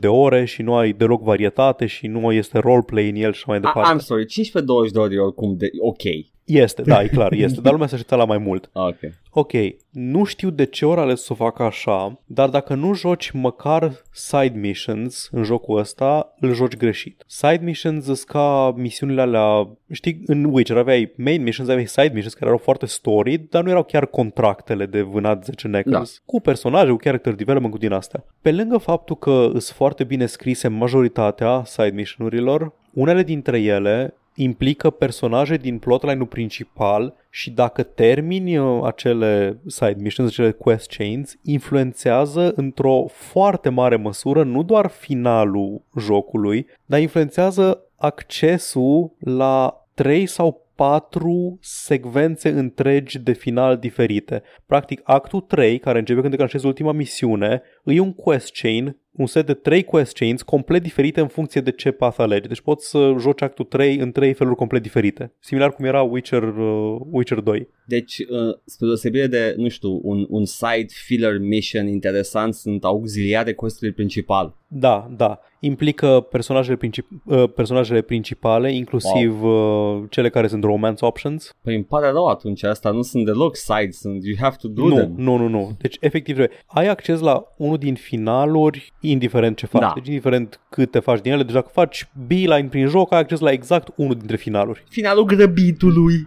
de 0.00 0.08
ore 0.08 0.44
și 0.44 0.62
nu 0.62 0.74
ai 0.74 0.92
deloc 0.92 1.22
varietate 1.22 1.86
și 1.86 2.06
nu 2.06 2.32
este 2.32 2.58
roleplay 2.58 3.08
în 3.08 3.14
el 3.14 3.32
și 3.32 3.42
așa 3.42 3.44
mai 3.46 3.56
I- 3.56 3.60
departe. 3.60 3.94
I'm 3.94 4.04
sorry, 4.04 4.24
15-20 4.24 4.92
de 4.92 4.98
ori 4.98 5.14
e 5.14 5.18
oricum 5.18 5.56
de 5.56 5.70
ok. 5.80 6.02
Este, 6.44 6.82
da, 6.82 7.02
e 7.02 7.08
clar, 7.08 7.32
este, 7.32 7.60
dar 7.60 7.72
lumea 7.72 7.86
se 7.86 7.94
aștepta 7.94 8.16
la 8.16 8.24
mai 8.24 8.38
mult. 8.38 8.70
Ah, 8.72 8.82
Ok. 8.86 8.98
Ok, 9.34 9.52
nu 9.90 10.24
știu 10.24 10.50
de 10.50 10.64
ce 10.64 10.86
ori 10.86 11.00
ales 11.00 11.22
să 11.22 11.32
o 11.32 11.36
facă 11.36 11.62
așa, 11.62 12.20
dar 12.26 12.48
dacă 12.48 12.74
nu 12.74 12.94
joci 12.94 13.30
măcar 13.30 13.92
side 14.12 14.58
missions 14.58 15.28
în 15.32 15.42
jocul 15.42 15.78
ăsta, 15.78 16.34
îl 16.40 16.54
joci 16.54 16.76
greșit. 16.76 17.24
Side 17.26 17.60
missions 17.62 18.04
sunt 18.04 18.18
ca 18.18 18.72
misiunile 18.76 19.20
alea, 19.20 19.68
știi, 19.90 20.22
în 20.26 20.44
Witcher 20.44 20.76
aveai 20.76 21.12
main 21.16 21.42
missions, 21.42 21.68
aveai 21.68 21.86
side 21.86 22.10
missions 22.12 22.34
care 22.34 22.46
erau 22.46 22.58
foarte 22.58 22.86
storied, 22.86 23.48
dar 23.48 23.62
nu 23.62 23.70
erau 23.70 23.82
chiar 23.84 24.06
contractele 24.06 24.86
de 24.86 25.00
vânat 25.00 25.44
10 25.44 25.68
neckers, 25.68 26.14
Da. 26.14 26.22
cu 26.24 26.40
personaje, 26.40 26.90
cu 26.90 26.96
character 26.96 27.34
development, 27.34 27.72
cu 27.72 27.78
din 27.78 27.92
astea. 27.92 28.24
Pe 28.40 28.52
lângă 28.52 28.76
faptul 28.78 29.16
că 29.16 29.46
sunt 29.50 29.62
foarte 29.62 30.04
bine 30.04 30.26
scrise 30.26 30.68
majoritatea 30.68 31.62
side 31.64 31.92
mission-urilor, 31.94 32.72
unele 32.92 33.22
dintre 33.22 33.60
ele 33.60 34.14
implică 34.34 34.90
personaje 34.90 35.56
din 35.56 35.78
plotline-ul 35.78 36.26
principal 36.26 37.14
și 37.30 37.50
dacă 37.50 37.82
termini 37.82 38.58
uh, 38.58 38.84
acele 38.84 39.58
side 39.66 39.96
missions, 39.98 40.30
acele 40.30 40.50
quest 40.50 40.90
chains, 40.96 41.38
influențează 41.42 42.52
într-o 42.56 43.04
foarte 43.08 43.68
mare 43.68 43.96
măsură 43.96 44.44
nu 44.44 44.62
doar 44.62 44.86
finalul 44.86 45.82
jocului, 45.98 46.66
dar 46.86 47.00
influențează 47.00 47.82
accesul 47.96 49.12
la 49.18 49.86
3 49.94 50.26
sau 50.26 50.66
4 50.74 51.58
secvențe 51.60 52.48
întregi 52.48 53.18
de 53.18 53.32
final 53.32 53.76
diferite. 53.76 54.42
Practic, 54.66 55.00
actul 55.04 55.40
3, 55.40 55.78
care 55.78 55.98
începe 55.98 56.18
când 56.18 56.30
declanșezi 56.30 56.66
ultima 56.66 56.92
misiune, 56.92 57.62
e 57.84 58.00
un 58.00 58.12
quest 58.12 58.52
chain 58.60 58.96
un 59.12 59.26
set 59.26 59.46
de 59.46 59.54
trei 59.54 59.84
quest 59.84 60.12
chains 60.12 60.42
complet 60.42 60.82
diferite 60.82 61.20
în 61.20 61.28
funcție 61.28 61.60
de 61.60 61.70
ce 61.70 61.90
path 61.90 62.18
alegi. 62.18 62.48
Deci 62.48 62.60
poți 62.60 62.88
să 62.88 63.14
joci 63.18 63.42
actul 63.42 63.64
3 63.64 63.96
în 63.96 64.12
trei 64.12 64.32
feluri 64.32 64.56
complet 64.56 64.82
diferite. 64.82 65.32
Similar 65.40 65.72
cum 65.72 65.84
era 65.84 66.02
Witcher, 66.02 66.42
uh, 66.42 67.00
Witcher 67.10 67.40
2. 67.40 67.68
Deci, 67.86 68.18
uh, 68.18 68.56
spre 68.64 68.86
deosebire 68.86 69.26
de, 69.26 69.54
nu 69.56 69.68
știu, 69.68 70.00
un, 70.02 70.26
un 70.28 70.44
side 70.44 70.86
filler 70.88 71.38
mission 71.38 71.86
interesant, 71.86 72.54
sunt 72.54 72.84
auxiliare 72.84 73.54
questului 73.54 73.92
principal. 73.92 74.56
Da, 74.74 75.06
da. 75.16 75.38
Implică 75.60 76.26
personajele, 76.30 76.76
princip- 76.76 77.08
uh, 77.24 77.44
personajele 77.54 78.00
principale, 78.00 78.72
inclusiv 78.74 79.42
uh, 79.42 80.02
cele 80.10 80.28
care 80.30 80.46
sunt 80.46 80.64
romance 80.64 81.04
options. 81.04 81.56
Păi 81.62 81.74
îmi 81.74 81.84
pare 81.84 82.10
rău 82.10 82.26
atunci, 82.26 82.62
asta 82.64 82.90
nu 82.90 83.02
sunt 83.02 83.24
deloc 83.24 83.56
side, 83.56 83.90
sunt 83.90 84.24
you 84.24 84.36
have 84.40 84.56
to 84.60 84.68
do 84.68 84.86
Nu, 84.88 84.94
them. 84.94 85.12
nu, 85.16 85.36
nu, 85.36 85.48
nu. 85.48 85.76
Deci, 85.80 85.96
efectiv, 86.00 86.38
ai 86.66 86.88
acces 86.88 87.20
la 87.20 87.44
unul 87.56 87.78
din 87.78 87.94
finaluri, 87.94 88.92
indiferent 89.00 89.56
ce 89.56 89.66
faci. 89.66 89.80
Da. 89.80 89.92
Deci, 89.94 90.06
indiferent 90.06 90.60
cât 90.68 90.90
te 90.90 90.98
faci 90.98 91.20
din 91.20 91.32
ele. 91.32 91.42
Deci, 91.42 91.54
dacă 91.54 91.68
faci 91.72 92.08
beeline 92.26 92.68
prin 92.68 92.86
joc, 92.86 93.12
ai 93.12 93.18
acces 93.18 93.40
la 93.40 93.50
exact 93.50 93.88
unul 93.96 94.14
dintre 94.14 94.36
finaluri. 94.36 94.84
Finalul 94.88 95.24
grăbitului. 95.24 96.14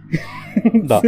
Da. 0.82 1.00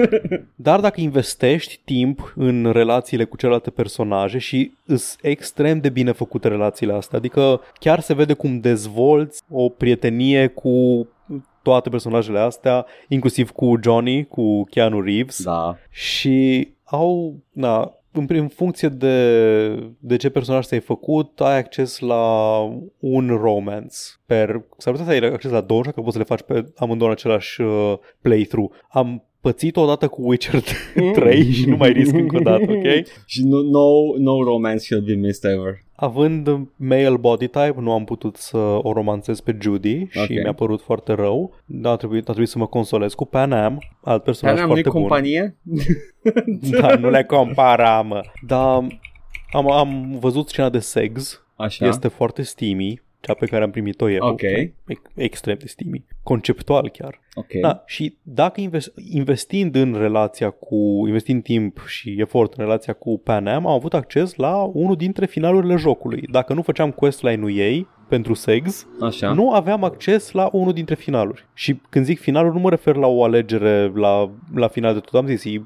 Dar 0.55 0.81
dacă 0.81 1.01
investești 1.01 1.81
timp 1.85 2.33
în 2.37 2.71
relațiile 2.73 3.25
cu 3.25 3.37
celelalte 3.37 3.71
personaje 3.71 4.39
și 4.39 4.73
îs 4.87 5.17
extrem 5.23 5.81
de 5.81 5.89
bine 5.89 6.13
făcute 6.13 6.49
relațiile 6.49 6.93
astea, 6.93 7.19
adică 7.29 7.61
chiar 7.81 8.01
se 8.01 8.15
vede 8.15 8.33
cum 8.33 8.61
dezvolți 8.61 9.43
o 9.51 9.69
prietenie 9.69 10.47
cu 10.47 11.07
toate 11.63 11.89
personajele 11.89 12.39
astea, 12.39 12.87
inclusiv 13.09 13.51
cu 13.51 13.79
Johnny, 13.83 14.25
cu 14.25 14.65
Keanu 14.65 15.01
Reeves 15.01 15.43
Da. 15.43 15.77
și 15.91 16.69
au, 16.85 17.37
na, 17.53 17.93
în, 18.13 18.27
în 18.29 18.49
funcție 18.49 18.89
de, 18.89 19.95
de 19.99 20.17
ce 20.17 20.29
personaj 20.29 20.65
ți-ai 20.65 20.81
făcut, 20.81 21.41
ai 21.41 21.59
acces 21.59 21.99
la 21.99 22.59
un 22.99 23.29
romance 23.41 23.97
per... 24.27 24.65
S-ar 24.77 24.93
putea 24.93 25.07
să 25.07 25.25
ai 25.25 25.33
acces 25.33 25.51
la 25.51 25.61
două, 25.61 25.83
că 25.83 26.01
poți 26.01 26.13
să 26.13 26.19
le 26.19 26.25
faci 26.25 26.43
pe 26.43 26.73
amândouă 26.77 27.09
în 27.09 27.15
același 27.19 27.61
uh, 27.61 27.95
playthrough. 28.23 28.75
Am 28.89 29.23
pățit 29.41 29.77
odată 29.77 30.09
cu 30.09 30.29
Witcher 30.29 30.63
3 31.15 31.51
și 31.53 31.69
nu 31.69 31.77
mai 31.77 31.93
risc 31.93 32.13
încă 32.13 32.37
o 32.37 32.41
dată, 32.41 32.73
ok? 32.73 33.07
și 33.27 33.45
no, 33.45 33.63
no, 33.63 33.89
no 34.19 34.43
romance 34.43 34.79
shall 34.79 35.03
be 35.03 35.15
missed 35.15 35.51
ever. 35.53 35.87
Având 36.01 36.49
male 36.77 37.17
body 37.17 37.47
type, 37.47 37.75
nu 37.79 37.93
am 37.93 38.05
putut 38.05 38.37
să 38.37 38.57
o 38.59 38.93
romanțez 38.93 39.41
pe 39.41 39.57
Judy 39.61 40.07
și 40.11 40.19
Ok. 40.19 40.29
mi-a 40.29 40.53
părut 40.53 40.81
foarte 40.83 41.13
rău. 41.13 41.55
Da, 41.65 41.91
a 41.91 41.97
trebuit, 41.97 42.23
a 42.23 42.25
trebuit 42.25 42.49
să 42.49 42.59
mă 42.59 42.67
consolez 42.67 43.15
cu 43.15 43.25
Pan 43.25 43.53
Am, 43.53 43.79
alt 44.03 44.23
personaj 44.23 44.57
Care 44.59 44.67
am 44.71 44.75
nu 44.75 44.81
foarte 44.83 44.99
bun. 44.99 45.01
companie? 45.01 45.57
Da, 46.81 46.95
nu 46.95 47.11
le 47.11 47.25
compara, 47.25 48.03
mă. 48.03 48.21
Dar 48.47 48.87
am, 49.53 49.71
am 49.71 50.17
văzut 50.21 50.49
scena 50.49 50.69
de 50.69 50.79
sex. 50.79 51.43
Așa. 51.57 51.87
Este 51.87 52.09
foarte 52.09 52.43
steamy, 52.43 53.03
cea 53.29 53.35
pe 53.35 53.47
care 53.47 53.65
am 53.65 53.71
primit-o 53.71 54.11
eu. 54.11 54.27
Ok. 54.27 54.43
E- 54.43 54.73
Extrem 55.15 55.57
de 55.59 55.67
steamy. 55.67 56.05
Conceptual 56.23 56.89
chiar. 56.91 57.21
Ok. 57.35 57.53
Da, 57.61 57.83
și 57.87 58.17
dacă 58.23 58.61
invest, 58.61 58.93
investind 59.13 59.75
în 59.75 59.95
relația 59.99 60.51
cu, 60.51 61.05
investind 61.07 61.43
timp 61.43 61.85
și 61.87 62.17
efort 62.19 62.55
în 62.55 62.65
relația 62.65 62.93
cu 62.93 63.19
Pan 63.19 63.47
Am, 63.47 63.67
am 63.67 63.73
avut 63.73 63.95
acces 63.95 64.35
la 64.35 64.57
unul 64.63 64.97
dintre 64.97 65.27
finalurile 65.27 65.77
jocului. 65.77 66.29
Dacă 66.31 66.55
nu 66.55 66.63
făceam 66.63 66.91
questline-ul 66.91 67.57
ei 67.57 67.87
pentru 68.09 68.35
sex, 68.35 68.87
Așa. 69.01 69.33
nu 69.33 69.53
aveam 69.53 69.85
acces 69.85 70.31
la 70.31 70.49
unul 70.53 70.73
dintre 70.73 70.95
finaluri. 70.95 71.47
Și 71.55 71.81
când 71.89 72.05
zic 72.05 72.21
finaluri, 72.21 72.55
nu 72.55 72.61
mă 72.61 72.71
refer 72.71 72.97
la 72.97 73.07
o 73.07 73.25
alegere 73.25 73.93
la, 73.95 74.31
la 74.55 74.69
final 74.69 74.95
de 74.95 75.01
tot. 75.01 75.15
Am 75.15 75.27
zis, 75.27 75.45
e 75.45 75.63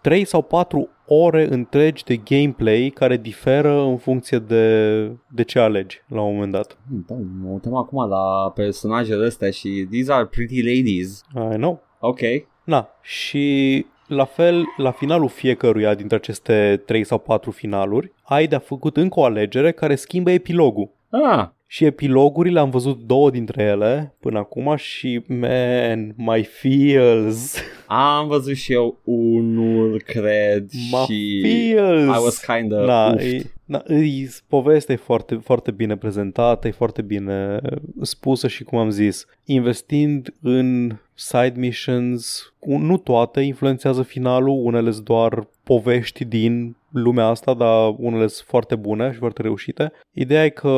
3 0.00 0.24
sau 0.24 0.42
4 0.42 0.88
ore 1.06 1.46
întregi 1.50 2.04
de 2.04 2.16
gameplay 2.16 2.90
care 2.94 3.16
diferă 3.16 3.80
în 3.80 3.96
funcție 3.96 4.38
de, 4.38 5.06
de 5.28 5.42
ce 5.42 5.58
alegi 5.58 6.02
la 6.08 6.20
un 6.20 6.34
moment 6.34 6.52
dat. 6.52 6.78
Da, 7.06 7.14
mă 7.42 7.50
uităm 7.50 7.74
acum 7.74 8.08
la 8.08 8.52
personajele 8.54 9.26
astea 9.26 9.50
și 9.50 9.86
these 9.90 10.12
are 10.12 10.24
pretty 10.24 10.62
ladies. 10.62 11.24
I 11.52 11.56
know. 11.56 11.82
Ok. 12.00 12.20
Na, 12.64 12.88
și 13.02 13.86
la 14.06 14.24
fel, 14.24 14.64
la 14.76 14.90
finalul 14.90 15.28
fiecăruia 15.28 15.94
dintre 15.94 16.16
aceste 16.16 16.82
3 16.86 17.04
sau 17.04 17.18
4 17.18 17.50
finaluri, 17.50 18.12
ai 18.22 18.46
de-a 18.46 18.58
făcut 18.58 18.96
încă 18.96 19.20
o 19.20 19.24
alegere 19.24 19.72
care 19.72 19.94
schimbă 19.94 20.30
epilogul. 20.30 20.90
Ah, 21.10 21.48
Și 21.68 21.84
epilogurile 21.84 22.58
am 22.60 22.70
văzut 22.70 22.98
două 23.06 23.30
dintre 23.30 23.62
ele 23.62 24.14
până 24.20 24.38
acum 24.38 24.76
și, 24.76 25.22
man, 25.26 26.14
my 26.16 26.42
feels, 26.42 27.56
am 27.86 28.28
văzut 28.28 28.54
și 28.54 28.72
eu 28.72 29.00
unul, 29.04 30.02
cred, 30.06 30.68
my 30.92 31.04
și 31.06 31.40
feels. 31.42 32.04
I 32.16 32.22
was 32.22 32.38
kind 32.44 32.72
of 32.72 32.86
Na, 32.86 33.06
uffed. 33.12 33.32
e, 33.40 33.50
na, 33.64 33.82
e, 33.88 34.28
povestea 34.48 34.94
e 34.94 34.98
foarte, 34.98 35.34
foarte 35.34 35.70
bine 35.70 35.96
prezentată, 35.96 36.68
e 36.68 36.70
foarte 36.70 37.02
bine 37.02 37.60
spusă 38.02 38.48
și 38.48 38.64
cum 38.64 38.78
am 38.78 38.90
zis, 38.90 39.26
investind 39.44 40.34
în 40.42 40.96
side 41.14 41.52
missions, 41.56 42.52
un- 42.58 42.82
nu 42.86 42.96
toate 42.96 43.40
influențează 43.40 44.02
finalul, 44.02 44.60
unele 44.64 44.90
sunt 44.90 45.04
doar 45.04 45.46
povești 45.62 46.24
din 46.24 46.76
lumea 46.92 47.26
asta, 47.26 47.54
dar 47.54 47.94
unele 47.98 48.26
sunt 48.26 48.46
foarte 48.48 48.74
bune 48.74 49.10
și 49.12 49.18
foarte 49.18 49.42
reușite. 49.42 49.92
Ideea 50.12 50.44
e 50.44 50.48
că 50.48 50.70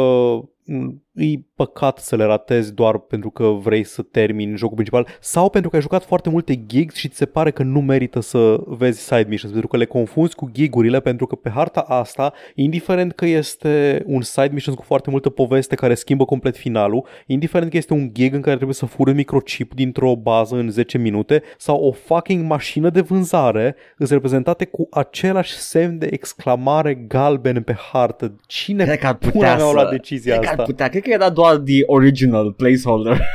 Mm. 0.69 1.01
E 1.19 1.39
păcat 1.55 1.99
să 1.99 2.17
le 2.17 2.25
ratezi 2.25 2.75
doar 2.75 2.99
pentru 2.99 3.31
că 3.31 3.45
vrei 3.45 3.85
să 3.85 4.03
termini 4.03 4.57
jocul 4.57 4.75
principal 4.75 5.07
sau 5.21 5.51
pentru 5.51 5.71
că 5.71 5.77
ai 5.77 5.83
jucat 5.83 6.05
foarte 6.05 6.29
multe 6.29 6.67
gigs 6.67 6.95
și 6.95 7.09
ți 7.09 7.17
se 7.17 7.27
pare 7.27 7.51
că 7.51 7.63
nu 7.63 7.81
merită 7.81 8.21
să 8.21 8.61
vezi 8.67 9.01
side 9.01 9.27
missions, 9.29 9.53
pentru 9.53 9.69
că 9.69 9.77
le 9.77 9.85
confunzi 9.85 10.35
cu 10.35 10.51
gigurile, 10.53 11.01
pentru 11.01 11.27
că 11.27 11.35
pe 11.35 11.51
harta 11.51 11.81
asta, 11.81 12.33
indiferent 12.55 13.13
că 13.13 13.27
este 13.27 14.03
un 14.07 14.23
side 14.23 14.51
mission 14.53 14.75
cu 14.75 14.83
foarte 14.83 15.11
multă 15.11 15.31
poveste 15.31 15.75
care 15.75 15.95
schimbă 15.95 16.25
complet 16.25 16.57
finalul, 16.57 17.07
indiferent 17.27 17.71
că 17.71 17.77
este 17.77 17.93
un 17.93 18.11
gig 18.13 18.35
în 18.35 18.41
care 18.41 18.55
trebuie 18.55 18.75
să 18.75 18.87
furi 18.87 19.11
un 19.11 19.17
microchip 19.17 19.75
dintr-o 19.75 20.17
bază 20.17 20.57
în 20.57 20.71
10 20.71 20.99
minute 20.99 21.43
sau 21.57 21.81
o 21.81 21.93
fucking 21.93 22.47
mașină 22.47 22.91
de 22.91 23.01
vânzare, 23.01 23.77
îți 23.97 24.13
reprezentate 24.13 24.65
cu 24.65 24.87
același 24.91 25.53
semn 25.53 25.99
de 25.99 26.09
exclamare 26.11 26.95
galben 26.95 27.63
pe 27.63 27.77
hartă. 27.93 28.35
Cine 28.47 28.85
Cred 28.85 28.99
că 28.99 29.07
ar 29.07 29.15
pula 29.15 29.33
putea 29.33 29.57
mea 29.57 29.65
a 29.65 29.69
să... 29.69 29.75
luat 29.75 29.91
decizia 29.91 30.33
Cred 30.33 30.45
că 30.45 30.51
asta? 30.51 30.63
ar 30.63 30.69
putea. 30.69 30.89
Cred 30.89 31.03
că 31.09 31.15
era 31.15 31.31
doar 31.31 31.57
the 31.57 31.83
original 31.87 32.53
placeholder. 32.53 33.21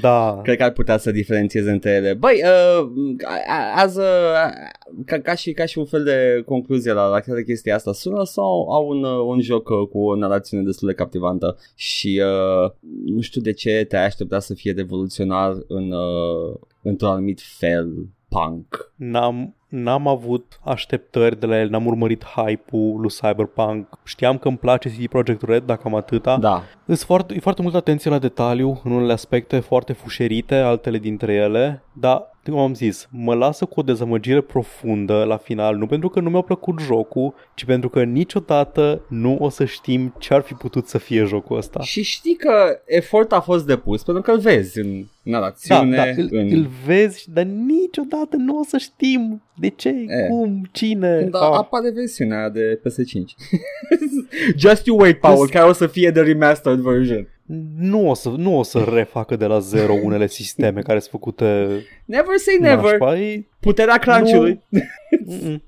Da. 0.00 0.40
Cred 0.42 0.56
că 0.56 0.62
ar 0.62 0.70
putea 0.70 0.96
să 0.96 1.10
diferențieze 1.10 1.70
între 1.70 1.90
ele. 1.90 2.14
Băi, 2.14 2.42
uh, 2.44 2.90
as 3.76 3.96
a, 3.96 4.52
ca, 5.04 5.18
ca, 5.18 5.34
și, 5.34 5.52
ca 5.52 5.64
și 5.64 5.78
un 5.78 5.84
fel 5.84 6.04
de 6.04 6.42
concluzie 6.46 6.92
la, 6.92 7.06
la 7.06 7.20
toată 7.20 7.42
chestia 7.42 7.74
asta, 7.74 7.92
sună 7.92 8.24
sau 8.24 8.70
au 8.70 8.88
un, 8.88 9.04
uh, 9.04 9.24
un 9.26 9.40
joc 9.40 9.68
uh, 9.68 9.88
cu 9.88 9.98
o 9.98 10.16
narațiune 10.16 10.62
destul 10.62 10.88
de 10.88 10.94
captivantă 10.94 11.56
și 11.74 12.22
uh, 12.24 12.70
nu 13.04 13.20
știu 13.20 13.40
de 13.40 13.52
ce 13.52 13.84
te 13.88 13.96
aștepta 13.96 14.38
să 14.38 14.54
fie 14.54 14.72
revoluționar 14.72 15.56
în, 15.68 15.92
uh, 15.92 16.56
într-un 16.82 17.08
anumit 17.08 17.40
fel 17.58 18.08
punk. 18.28 18.92
N-am, 18.96 19.54
n-am 19.70 20.06
avut 20.08 20.60
așteptări 20.64 21.40
de 21.40 21.46
la 21.46 21.60
el, 21.60 21.68
n-am 21.68 21.86
urmărit 21.86 22.24
hype-ul 22.24 23.00
lui 23.00 23.10
Cyberpunk. 23.10 23.86
Știam 24.04 24.38
că 24.38 24.48
îmi 24.48 24.56
place 24.58 24.88
CD 24.88 25.06
Projekt 25.06 25.42
Red, 25.42 25.62
dacă 25.62 25.82
am 25.84 25.94
atâta. 25.94 26.36
Da, 26.38 26.62
Îs 26.84 27.04
foarte, 27.04 27.34
e 27.34 27.38
foarte 27.40 27.62
multă 27.62 27.76
atenție 27.76 28.10
la 28.10 28.18
detaliu 28.18 28.80
în 28.84 28.92
unele 28.92 29.12
aspecte 29.12 29.58
foarte 29.60 29.92
fușerite, 29.92 30.54
altele 30.54 30.98
dintre 30.98 31.32
ele, 31.34 31.82
dar, 31.92 32.30
cum 32.44 32.58
am 32.58 32.74
zis, 32.74 33.08
mă 33.10 33.34
lasă 33.34 33.64
cu 33.64 33.80
o 33.80 33.82
dezamăgire 33.82 34.40
profundă 34.40 35.24
la 35.24 35.36
final, 35.36 35.76
nu 35.76 35.86
pentru 35.86 36.08
că 36.08 36.20
nu 36.20 36.30
mi-a 36.30 36.40
plăcut 36.40 36.80
jocul, 36.80 37.34
ci 37.54 37.64
pentru 37.64 37.88
că 37.88 38.02
niciodată 38.02 39.00
nu 39.08 39.36
o 39.40 39.48
să 39.48 39.64
știm 39.64 40.14
ce 40.18 40.34
ar 40.34 40.40
fi 40.40 40.54
putut 40.54 40.86
să 40.88 40.98
fie 40.98 41.24
jocul 41.24 41.56
ăsta. 41.56 41.80
Și 41.80 42.02
știi 42.02 42.34
că 42.36 42.80
efort 42.86 43.32
a 43.32 43.40
fost 43.40 43.66
depus 43.66 44.02
pentru 44.02 44.22
că 44.22 44.30
îl 44.30 44.38
vezi 44.38 44.78
în 44.78 45.04
Da, 45.22 45.38
narațiune. 45.38 45.96
da, 45.96 46.02
îl, 46.02 46.28
în... 46.30 46.48
îl 46.52 46.66
vezi, 46.86 47.30
dar 47.32 47.44
niciodată 47.44 48.36
nu 48.36 48.58
o 48.58 48.62
să 48.64 48.76
știm 48.78 49.42
de 49.60 49.68
ce, 49.68 49.88
E. 49.88 50.26
cum, 50.28 50.68
cine. 50.72 51.18
Când 51.18 51.34
Ah. 51.34 51.40
apare 51.52 51.90
versiunea 51.90 52.48
de 52.48 52.80
PS5. 52.82 53.34
Just 54.56 54.86
you 54.86 54.98
wait, 55.00 55.20
Paul, 55.20 55.46
Just- 55.46 55.52
care 55.52 55.68
o 55.68 55.72
să 55.72 55.86
fie 55.86 56.10
the 56.12 56.22
remastered 56.22 56.78
version. 56.78 57.28
Nu 57.78 58.08
o, 58.10 58.14
să, 58.14 58.28
nu 58.36 58.58
o 58.58 58.62
să 58.62 58.88
refacă 58.94 59.36
de 59.36 59.46
la 59.46 59.58
zero 59.58 59.92
unele 60.02 60.26
sisteme 60.26 60.80
care 60.80 60.98
sunt 60.98 61.10
făcute 61.10 61.44
Never 62.04 62.36
say 62.36 62.56
never. 62.60 62.90
nașpa. 62.98 63.18
E, 63.18 63.44
Puterea 63.60 63.96
crunch-ului. 63.96 64.60
Mm-mm. 65.26 65.62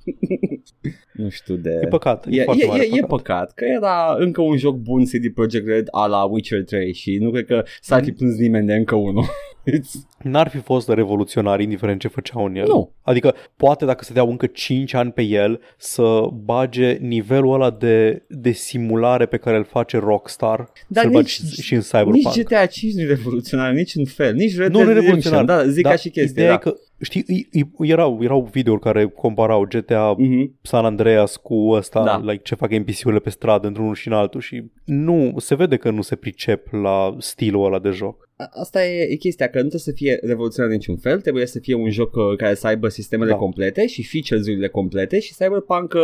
Nu 1.13 1.29
știu 1.29 1.55
de... 1.55 1.79
e 1.83 1.87
păcat. 1.87 2.27
E, 2.31 2.41
E, 2.41 2.45
foarte 2.45 2.65
e, 2.65 2.69
mare 2.69 2.83
e, 2.83 2.87
e 2.87 2.91
păcat. 3.01 3.09
păcat 3.09 3.53
că 3.55 3.65
era 3.65 4.15
încă 4.19 4.41
un 4.41 4.57
joc 4.57 4.77
bun 4.77 5.05
CD 5.05 5.35
Projekt 5.35 5.67
Red 5.67 5.87
a 5.91 6.07
la 6.07 6.23
Witcher 6.25 6.65
3 6.65 6.93
și 6.95 7.17
nu 7.21 7.31
cred 7.31 7.45
că 7.47 7.63
s-ar 7.81 8.03
fi 8.05 8.13
plâns 8.13 8.37
nimeni 8.37 8.67
de 8.67 8.75
încă 8.75 8.95
unul. 8.95 9.25
It's- 9.71 10.11
N-ar 10.23 10.49
fi 10.49 10.57
fost 10.59 10.89
revoluționar 10.89 11.61
indiferent 11.61 12.01
ce 12.01 12.09
făceau 12.09 12.45
în 12.45 12.55
el. 12.55 12.65
Nu. 12.67 12.93
Adică 13.03 13.35
poate 13.57 13.85
dacă 13.85 14.05
se 14.05 14.13
deau 14.13 14.31
încă 14.31 14.47
5 14.47 14.95
ani 14.95 15.13
pe 15.13 15.23
el 15.23 15.61
să 15.79 16.21
bage 16.45 16.93
nivelul 16.93 17.53
ăla 17.55 17.71
de, 17.71 18.23
de 18.29 18.51
simulare 18.53 19.27
pe 19.27 19.37
care 19.37 19.57
îl 19.57 19.65
face 19.65 19.99
Rockstar 19.99 20.73
Dar 20.89 21.03
să-l 21.05 21.13
nici- 21.13 21.41
bagi 21.41 21.61
și 21.63 21.75
în 21.75 21.81
Cyberpunk. 21.81 22.15
nici 22.15 22.41
GTA 22.43 22.67
5 22.67 22.93
nu 22.95 23.01
e 23.01 23.05
revoluționar, 23.07 23.73
nici 23.73 23.95
în 23.95 24.05
fel, 24.05 24.35
nici 24.35 24.57
Red 24.57 24.71
nu, 24.71 24.77
Dead 24.77 24.89
nu 24.89 24.91
e 24.91 24.95
Redemption. 24.95 25.33
revoluționar. 25.33 25.45
Da, 25.65 25.71
zic 25.73 25.85
ca 25.87 25.97
și 25.97 26.11
chestia. 26.11 26.43
Ideea 26.43 26.49
Da. 26.49 26.55
e 26.55 26.71
că, 26.71 26.75
știi, 27.03 27.25
îi- 27.27 27.49
îi- 27.53 27.89
erau, 27.91 28.19
erau 28.23 28.49
videouri 28.53 28.81
care 28.83 29.05
comparau 29.07 29.67
GTA 29.69 30.15
Mhm. 30.19 30.59
San 30.63 30.85
Andreas 30.85 31.37
cu 31.37 31.55
ăsta, 31.71 32.05
Da. 32.05 32.19
like 32.31 32.43
ce 32.43 32.55
fac 32.55 32.71
NPC-urile 32.71 33.21
pe 33.21 33.31
stradă 33.31 33.67
într-unul 33.67 33.95
și 33.95 34.09
în 34.09 34.15
altul 34.15 34.41
și 34.41 34.63
nu, 34.85 35.35
se 35.39 35.55
vede 35.55 35.77
că 35.77 35.91
nu 35.91 36.03
se 36.03 36.17
pricep 36.17 36.73
la 36.73 37.17
stilul 37.19 37.65
ăla 37.65 37.79
de 37.79 37.91
joc. 37.91 38.31
A- 38.37 38.49
Asta 38.61 38.85
e, 38.87 39.03
e 39.11 39.15
chestia, 39.15 39.47
că 39.47 39.55
nu 39.57 39.61
trebuie 39.69 39.81
să 39.81 39.93
fie 39.93 40.19
revoluționar 40.23 40.71
în 40.71 40.77
niciun 40.77 40.97
fel, 40.97 41.21
trebuie 41.21 41.47
să 41.47 41.59
fie 41.59 41.75
un 41.75 41.91
joc 41.91 42.15
uh, 42.15 42.37
care 42.37 42.55
să 42.55 42.67
aibă 42.67 42.89
sistemele 42.89 43.31
Da. 43.31 43.37
complete 43.37 43.87
și 43.87 44.05
features-urile 44.09 44.69
complete 44.69 45.21
și 45.21 45.35
Cyberpunk 45.35 45.93
uh, 45.95 46.01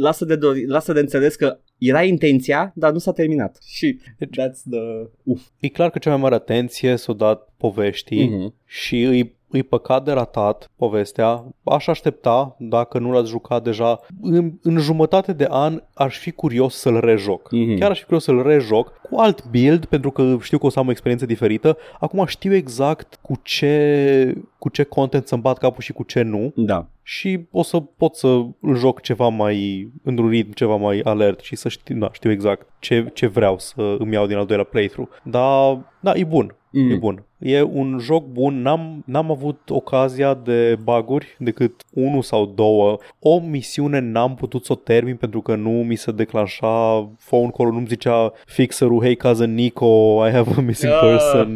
lasă, 0.00 0.24
de 0.24 0.36
dori, 0.36 0.66
lasă 0.66 0.92
de 0.92 1.00
înțeles 1.00 1.34
că 1.34 1.58
era 1.78 2.02
intenția, 2.02 2.72
dar 2.74 2.92
nu 2.92 2.98
s-a 2.98 3.12
terminat. 3.12 3.58
Și 3.66 3.98
Deci- 4.18 4.28
that's 4.40 4.62
the... 4.70 4.80
Uf. 5.22 5.42
E 5.60 5.68
clar 5.68 5.90
că 5.90 5.98
cea 5.98 6.10
mai 6.10 6.18
mare 6.20 6.34
atenție 6.34 6.96
s-o 6.96 7.12
dat 7.12 7.48
poveștii 7.56 8.28
Mhm. 8.28 8.54
și 8.66 9.02
îi, 9.02 9.38
îi 9.50 9.62
păcat 9.62 10.04
de 10.04 10.12
ratat 10.12 10.70
povestea. 10.76 11.44
Aș 11.64 11.86
aștepta, 11.86 12.56
dacă 12.58 12.98
nu 12.98 13.12
l-ați 13.12 13.28
jucat 13.30 13.62
deja, 13.62 14.00
în, 14.22 14.52
în 14.62 14.78
jumătate 14.78 15.32
de 15.32 15.46
an 15.50 15.82
aș 15.94 16.18
fi 16.18 16.30
curios 16.30 16.74
să-l 16.76 17.00
rejoc. 17.00 17.48
Mhm. 17.52 17.78
Chiar 17.78 17.90
aș 17.90 17.98
fi 17.98 18.04
curios 18.04 18.24
să-l 18.24 18.42
rejoc 18.42 19.00
cu 19.10 19.18
alt 19.20 19.48
build, 19.50 19.84
pentru 19.84 20.10
că 20.10 20.36
știu 20.40 20.58
că 20.58 20.66
o 20.66 20.68
să 20.68 20.78
am 20.78 20.86
o 20.86 20.90
experiență 20.90 21.26
diferită. 21.26 21.76
Acum 22.00 22.26
știu 22.26 22.54
exact 22.54 23.18
cu 23.22 23.34
ce, 23.42 24.34
cu 24.58 24.68
ce 24.68 24.82
content 24.82 25.26
să-mi 25.26 25.42
bat 25.42 25.58
capul 25.58 25.82
și 25.82 25.92
cu 25.92 26.02
ce 26.02 26.22
nu 26.22 26.52
Da. 26.56 26.86
și 27.02 27.40
o 27.50 27.62
să 27.62 27.80
pot 27.80 28.14
să 28.14 28.26
îl 28.60 28.76
joc 28.76 29.00
ceva 29.00 29.28
mai 29.28 29.88
într-un 30.04 30.28
ritm 30.28 30.52
ceva 30.52 30.76
mai 30.76 31.00
alert 31.04 31.40
și 31.40 31.56
să 31.56 31.68
știu, 31.68 31.98
da, 31.98 32.08
știu 32.12 32.30
exact 32.30 32.66
ce, 32.78 33.10
ce 33.14 33.26
vreau 33.26 33.58
să 33.58 33.96
îmi 33.98 34.12
iau 34.12 34.26
din 34.26 34.36
al 34.36 34.46
doilea 34.46 34.64
playthrough. 34.64 35.10
Dar, 35.22 35.78
da, 36.00 36.12
e 36.14 36.24
bun. 36.24 36.54
E 36.72 36.94
bun. 36.94 37.24
E 37.38 37.62
un 37.62 37.98
joc 38.00 38.24
bun, 38.26 38.62
n-am, 38.62 39.02
n-am 39.06 39.30
avut 39.30 39.70
ocazia 39.70 40.34
de 40.34 40.78
baguri 40.82 41.36
decât 41.38 41.84
unul 41.90 42.22
sau 42.22 42.46
două. 42.46 42.98
O 43.18 43.38
misiune 43.40 43.98
n-am 43.98 44.34
putut 44.34 44.64
să 44.64 44.72
o 44.72 44.74
termin 44.74 45.16
pentru 45.16 45.40
că 45.40 45.54
nu 45.54 45.70
mi 45.70 45.94
se 45.96 46.12
declanșa 46.12 47.10
phone 47.26 47.50
call 47.56 47.72
nu-mi 47.72 47.86
zicea 47.86 48.32
fixerul, 48.46 49.02
hey 49.02 49.16
cousin 49.16 49.54
Nico, 49.54 50.26
I 50.26 50.30
have 50.30 50.50
a 50.56 50.60
missing 50.60 50.92
Ah. 50.92 50.98
person, 51.00 51.48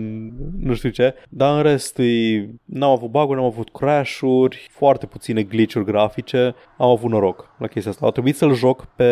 nu 0.60 0.74
știu 0.74 0.88
ce. 0.90 1.14
Dar 1.28 1.56
în 1.56 1.62
rest 1.62 1.98
e, 1.98 2.48
n-am 2.64 2.90
avut 2.90 3.10
baguri, 3.10 3.38
n-am 3.38 3.46
avut 3.48 3.70
crash-uri, 3.70 4.66
foarte 4.70 5.06
puține 5.06 5.42
glitch-uri 5.42 5.84
grafice. 5.84 6.54
Am 6.78 6.88
avut 6.88 7.10
noroc 7.10 7.54
la 7.58 7.66
chestia 7.66 7.90
asta. 7.90 8.06
A 8.06 8.10
trebuit 8.10 8.36
să-l 8.36 8.54
joc 8.54 8.84
pe 8.96 9.04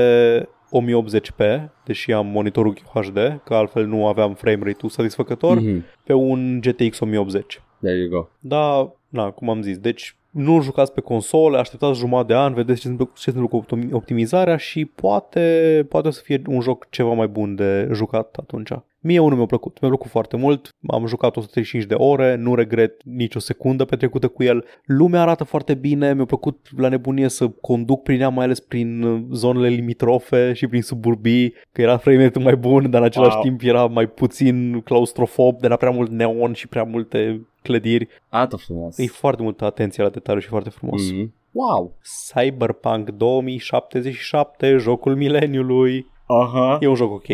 1080p, 0.80 1.68
deși 1.84 2.12
am 2.12 2.26
monitorul 2.26 2.74
HD, 2.94 3.40
că 3.44 3.54
altfel 3.54 3.86
nu 3.86 4.06
aveam 4.06 4.34
frame 4.34 4.64
rate-ul 4.64 4.90
satisfăcător, 4.90 5.58
mm-hmm. 5.58 5.74
Mhm. 5.74 5.84
pe 6.04 6.12
un 6.12 6.60
GTX 6.60 7.00
1080. 7.00 7.60
There 7.80 7.96
you 7.98 8.08
go. 8.08 8.28
Da, 8.38 8.92
na, 9.08 9.30
cum 9.30 9.48
am 9.50 9.62
zis, 9.62 9.78
deci 9.78 10.16
nu 10.32 10.60
jucați 10.60 10.92
pe 10.92 11.00
console, 11.00 11.58
așteptați 11.58 11.98
jumătate 11.98 12.32
de 12.32 12.38
an, 12.38 12.54
vedeți 12.54 12.80
ce 12.80 12.86
se 12.86 12.90
întâmplă- 12.92 13.14
ce 13.16 13.22
se 13.22 13.30
întâmplă 13.30 13.58
cu 13.58 13.64
optimi- 13.64 13.92
optimizarea 13.92 14.56
și 14.56 14.84
poate, 14.84 15.86
poate 15.88 16.08
o 16.08 16.10
să 16.10 16.20
fie 16.24 16.42
un 16.46 16.60
joc 16.60 16.86
ceva 16.90 17.12
mai 17.12 17.26
bun 17.26 17.54
de 17.54 17.88
jucat 17.92 18.36
atunci. 18.40 18.70
Mie 19.04 19.18
unul 19.18 19.36
mi-a 19.36 19.46
plăcut, 19.46 19.80
mi-a 19.80 19.90
plăcut 19.90 20.10
foarte 20.10 20.36
mult, 20.36 20.68
am 20.86 21.06
jucat 21.06 21.36
135 21.36 21.84
de 21.84 21.94
ore, 21.94 22.34
nu 22.34 22.54
regret 22.54 23.02
nicio 23.04 23.38
secundă 23.38 23.84
petrecută 23.84 24.28
cu 24.28 24.42
el. 24.42 24.64
Lumea 24.84 25.20
arată 25.20 25.44
foarte 25.44 25.74
bine, 25.74 26.14
mi-a 26.14 26.24
plăcut 26.24 26.66
la 26.76 26.88
nebunie 26.88 27.28
să 27.28 27.48
conduc 27.48 28.02
prin 28.02 28.20
ea, 28.20 28.28
mai 28.28 28.44
ales 28.44 28.60
prin 28.60 29.02
uh, 29.02 29.20
zonele 29.32 29.68
limitrofe 29.68 30.52
și 30.52 30.66
prin 30.66 30.82
suburbii, 30.82 31.54
că 31.72 31.80
era 31.82 31.96
frame 31.96 32.22
rate 32.22 32.38
mai 32.38 32.56
bun, 32.56 32.90
dar 32.90 33.00
în 33.00 33.06
același 33.06 33.34
Wow. 33.34 33.42
timp 33.42 33.60
era 33.62 33.86
mai 33.86 34.06
puțin 34.06 34.80
claustrofob, 34.84 35.58
de 35.60 35.66
era 35.66 35.76
prea 35.76 35.90
mult 35.90 36.10
neon 36.10 36.52
și 36.52 36.68
prea 36.68 36.82
multe 36.84 37.46
clădiri. 37.62 38.08
Arată 38.28 38.56
frumos. 38.56 38.98
E 38.98 39.06
foarte 39.06 39.42
multă 39.42 39.64
atenție 39.64 40.02
la 40.02 40.08
detaliu 40.08 40.40
și 40.40 40.48
foarte 40.48 40.70
frumos. 40.70 41.10
Mm. 41.10 41.16
Mhm. 41.18 41.34
Wow. 41.52 41.96
Cyberpunk 42.34 43.10
2077, 43.10 44.76
jocul 44.76 45.16
mileniului. 45.16 46.06
Aha. 46.26 46.78
E 46.80 46.86
un 46.86 46.94
joc 46.94 47.12
ok. 47.12 47.26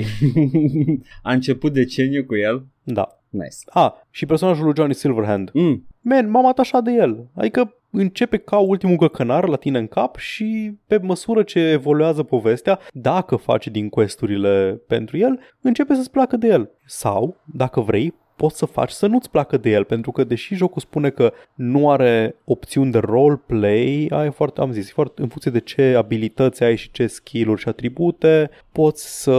A 1.23 1.33
început 1.33 1.73
deceniu 1.73 2.25
cu 2.25 2.37
el. 2.37 2.67
Da. 2.83 3.19
Nice. 3.29 3.57
A, 3.67 4.07
și 4.11 4.27
personajul 4.27 4.65
lui 4.65 4.73
Johnny 4.77 4.95
Silverhand. 4.95 5.51
Mm. 5.53 5.87
Man, 6.01 6.31
m-am 6.31 6.47
atașat 6.47 6.83
de 6.83 6.91
el. 6.93 7.29
Adică 7.35 7.75
începe 7.91 8.37
ca 8.37 8.59
ultimul 8.59 8.97
găcănar 8.97 9.49
la 9.49 9.57
tine 9.57 9.79
în 9.79 9.87
cap 9.87 10.17
și 10.17 10.79
pe 10.87 10.99
măsură 11.03 11.43
ce 11.43 11.59
evoluează 11.59 12.23
povestea, 12.23 12.79
dacă 12.93 13.37
faci 13.37 13.69
din 13.69 13.89
questurile 13.89 14.81
pentru 14.87 15.17
el, 15.17 15.41
începe 15.61 15.95
să-ți 15.95 16.11
placă 16.11 16.37
de 16.37 16.47
el. 16.47 16.71
Sau, 16.87 17.37
dacă 17.45 17.81
vrei, 17.81 18.15
poți 18.39 18.59
să 18.59 18.67
faci 18.67 18.91
să 18.91 19.07
nu-ți 19.07 19.31
placă 19.31 19.57
de 19.57 19.71
el, 19.71 19.85
pentru 19.85 20.11
că 20.11 20.25
deși 20.25 20.55
jocul 20.55 20.81
spune 20.81 21.11
că 21.11 21.33
nu 21.55 21.91
are 21.91 22.35
opțiuni 22.45 22.93
de 22.93 22.99
roleplay, 22.99 24.09
ai 24.11 24.31
foarte, 24.31 24.61
am 24.61 24.73
zis, 24.73 24.93
foarte, 24.93 25.23
în 25.23 25.29
funcție 25.29 25.51
de 25.51 25.61
ce 25.61 25.95
abilități 25.97 26.63
ai 26.63 26.77
și 26.77 26.91
ce 26.91 27.07
skill-uri 27.07 27.61
și 27.61 27.69
atribute, 27.69 28.51
poți 28.73 29.23
să 29.23 29.39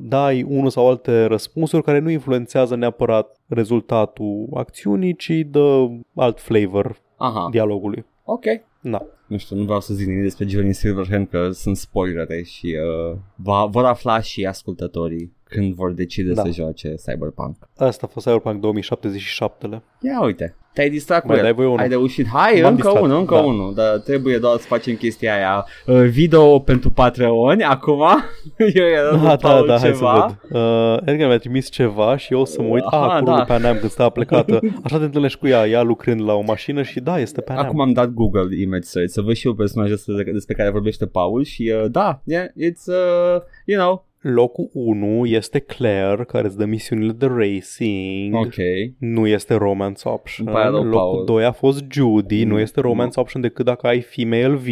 dai 0.00 0.42
unul 0.42 0.70
sau 0.70 0.88
alte 0.88 1.24
răspunsuri 1.24 1.82
care 1.82 1.98
nu 1.98 2.10
influențează 2.10 2.76
neapărat 2.76 3.36
rezultatul 3.46 4.48
acțiunii, 4.54 5.16
ci 5.16 5.30
dă 5.30 5.86
alt 6.14 6.40
flavor 6.40 7.00
Aha. 7.16 7.48
dialogului. 7.50 8.04
Ok. 8.24 8.44
Da. 8.80 9.06
Nu 9.26 9.36
știu, 9.36 9.56
nu 9.56 9.64
vreau 9.64 9.80
să 9.80 9.94
zic 9.94 10.06
nimic 10.06 10.22
despre 10.22 10.46
Johnny 10.46 10.72
Silverhand 10.72 11.28
că 11.28 11.50
sunt 11.50 11.76
spoilere 11.76 12.42
și 12.42 12.76
uh, 13.10 13.16
va, 13.34 13.64
vor 13.64 13.84
afla 13.84 14.20
și 14.20 14.46
ascultătorii 14.46 15.32
când 15.54 15.74
vor 15.74 15.92
decide 15.92 16.32
Da. 16.32 16.42
să 16.42 16.50
joace 16.50 16.94
Cyberpunk. 17.06 17.56
Asta 17.76 18.06
a 18.06 18.12
fost 18.12 18.26
Cyberpunk 18.26 18.60
2077-le. 18.60 19.82
Ia 20.00 20.22
uite, 20.22 20.56
te-ai 20.72 20.90
distrat 20.90 21.20
cu 21.20 21.26
Mai 21.26 21.36
el. 21.36 21.42
dai 21.42 21.52
voi 21.52 21.64
unul. 21.64 21.78
Ai 21.78 21.88
reușit. 21.88 22.26
Hai, 22.26 22.60
M-am 22.60 22.70
încă 22.70 22.82
distrat, 22.82 23.02
unul, 23.02 23.18
încă 23.18 23.34
da. 23.34 23.40
unul. 23.40 23.74
Dar 23.74 23.98
trebuie 23.98 24.38
doar 24.38 24.56
să 24.58 24.66
facem 24.66 24.94
chestia 24.94 25.34
aia. 25.34 25.66
Uh, 25.86 26.08
video 26.08 26.58
pentru 26.58 26.90
Patreon 26.90 27.60
acum. 27.60 28.02
Eu 28.74 28.84
eram 28.86 29.10
Da, 29.14 29.16
lui 29.20 29.26
da, 29.28 29.36
Paul 29.36 29.66
da, 29.66 29.78
hai 29.78 29.88
să 29.88 29.94
ceva. 29.94 30.36
văd. 30.50 30.60
Uh, 30.60 30.98
Edgar 31.04 31.28
mi-a 31.28 31.38
trimis 31.38 31.68
ceva 31.70 32.16
și 32.16 32.32
eu 32.32 32.44
să 32.44 32.62
mă 32.62 32.68
uit. 32.68 32.82
Aha, 32.90 33.06
Ah, 33.14 33.18
cu 33.18 33.24
da. 33.24 33.36
da. 33.36 33.44
Pan 33.44 33.64
Am 33.64 33.76
când 33.78 33.90
stava 33.90 34.08
plecată. 34.08 34.60
Așa 34.84 34.98
te 34.98 35.04
întâlnești 35.04 35.38
cu 35.38 35.46
ea, 35.46 35.66
ea 35.66 35.82
lucrând 35.82 36.22
la 36.22 36.32
o 36.34 36.42
mașină 36.46 36.82
și 36.82 37.00
da, 37.00 37.18
este 37.18 37.40
Pan 37.40 37.56
Am. 37.56 37.64
Acum 37.64 37.80
am 37.80 37.92
dat 37.92 38.08
Google 38.08 38.60
Image 38.60 38.82
Search 38.86 39.10
să 39.12 39.20
văd 39.20 39.34
și 39.34 39.46
eu 39.46 39.54
personajul 39.54 39.94
ăsta 39.94 40.12
de- 40.16 40.30
despre 40.32 40.54
care 40.54 40.70
vorbește 40.70 41.06
Paul 41.06 41.44
și 41.44 41.72
uh, 41.82 41.90
da, 41.90 42.20
yeah, 42.24 42.44
it's, 42.46 42.86
uh, 42.86 43.42
you 43.64 43.80
know, 43.80 44.06
Locul 44.26 44.70
1 44.72 45.26
este 45.26 45.58
Claire, 45.58 46.24
care 46.24 46.46
îți 46.46 46.56
dă 46.58 46.64
misiunile 46.64 47.12
de 47.12 47.26
racing. 47.26 48.34
ok. 48.34 48.54
Nu 48.98 49.26
este 49.26 49.54
romance 49.54 50.08
option. 50.08 50.46
Îmi 50.46 50.56
pare 50.56 50.68
rău, 50.68 50.78
Paul. 50.82 50.90
Locul 50.90 51.24
2 51.24 51.44
a 51.44 51.52
fost 51.52 51.84
Judy, 51.90 52.42
Mm, 52.44 52.48
nu 52.50 52.58
este 52.58 52.80
romance 52.80 53.20
option 53.20 53.42
decât 53.42 53.64
dacă 53.64 53.86
ai 53.86 54.00
female 54.00 54.54
V. 54.54 54.66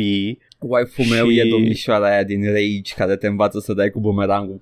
Waifu 0.69 1.03
meu 1.11 1.29
Și- 1.29 1.39
e 1.39 1.45
domnișoara 1.51 2.07
aia 2.13 2.23
din 2.23 2.45
Rage 2.45 2.95
care 2.97 3.17
te 3.17 3.27
învață 3.27 3.59
să 3.59 3.73
dai 3.73 3.91
cu 3.91 4.01
bumerangul. 4.01 4.61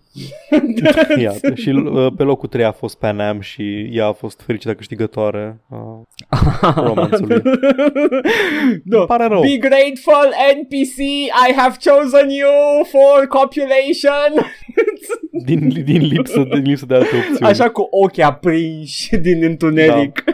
Iată. 1.22 1.54
și 1.54 1.68
uh, 1.68 2.12
pe 2.16 2.22
locul 2.22 2.48
3 2.48 2.64
a 2.64 2.72
fost 2.72 2.98
Pan 2.98 3.20
Am 3.20 3.40
și 3.40 3.88
ea 3.92 4.06
a 4.06 4.12
fost 4.12 4.40
fericită 4.46 4.74
câștigătoare 4.74 5.60
a 5.70 6.74
romanțului. 6.86 7.42
no. 8.84 8.98
Îmi 8.98 9.06
pare 9.06 9.26
rău. 9.26 9.40
Be 9.40 9.56
grateful 9.56 10.28
NPC, 10.60 10.98
I 11.48 11.52
have 11.56 11.76
chosen 11.84 12.28
you 12.28 12.84
for 12.84 13.26
copulation. 13.26 14.32
Din, 15.46 15.68
din, 15.84 16.06
lipsă, 16.06 16.46
din 16.52 16.62
lipsă 16.62 16.86
de 16.86 16.94
alte 16.94 17.16
opțiuni. 17.16 17.38
Așa 17.50 17.70
cu 17.70 17.86
ochii 17.90 18.22
aprinși 18.22 19.16
din 19.16 19.42
întuneric. 19.44 20.24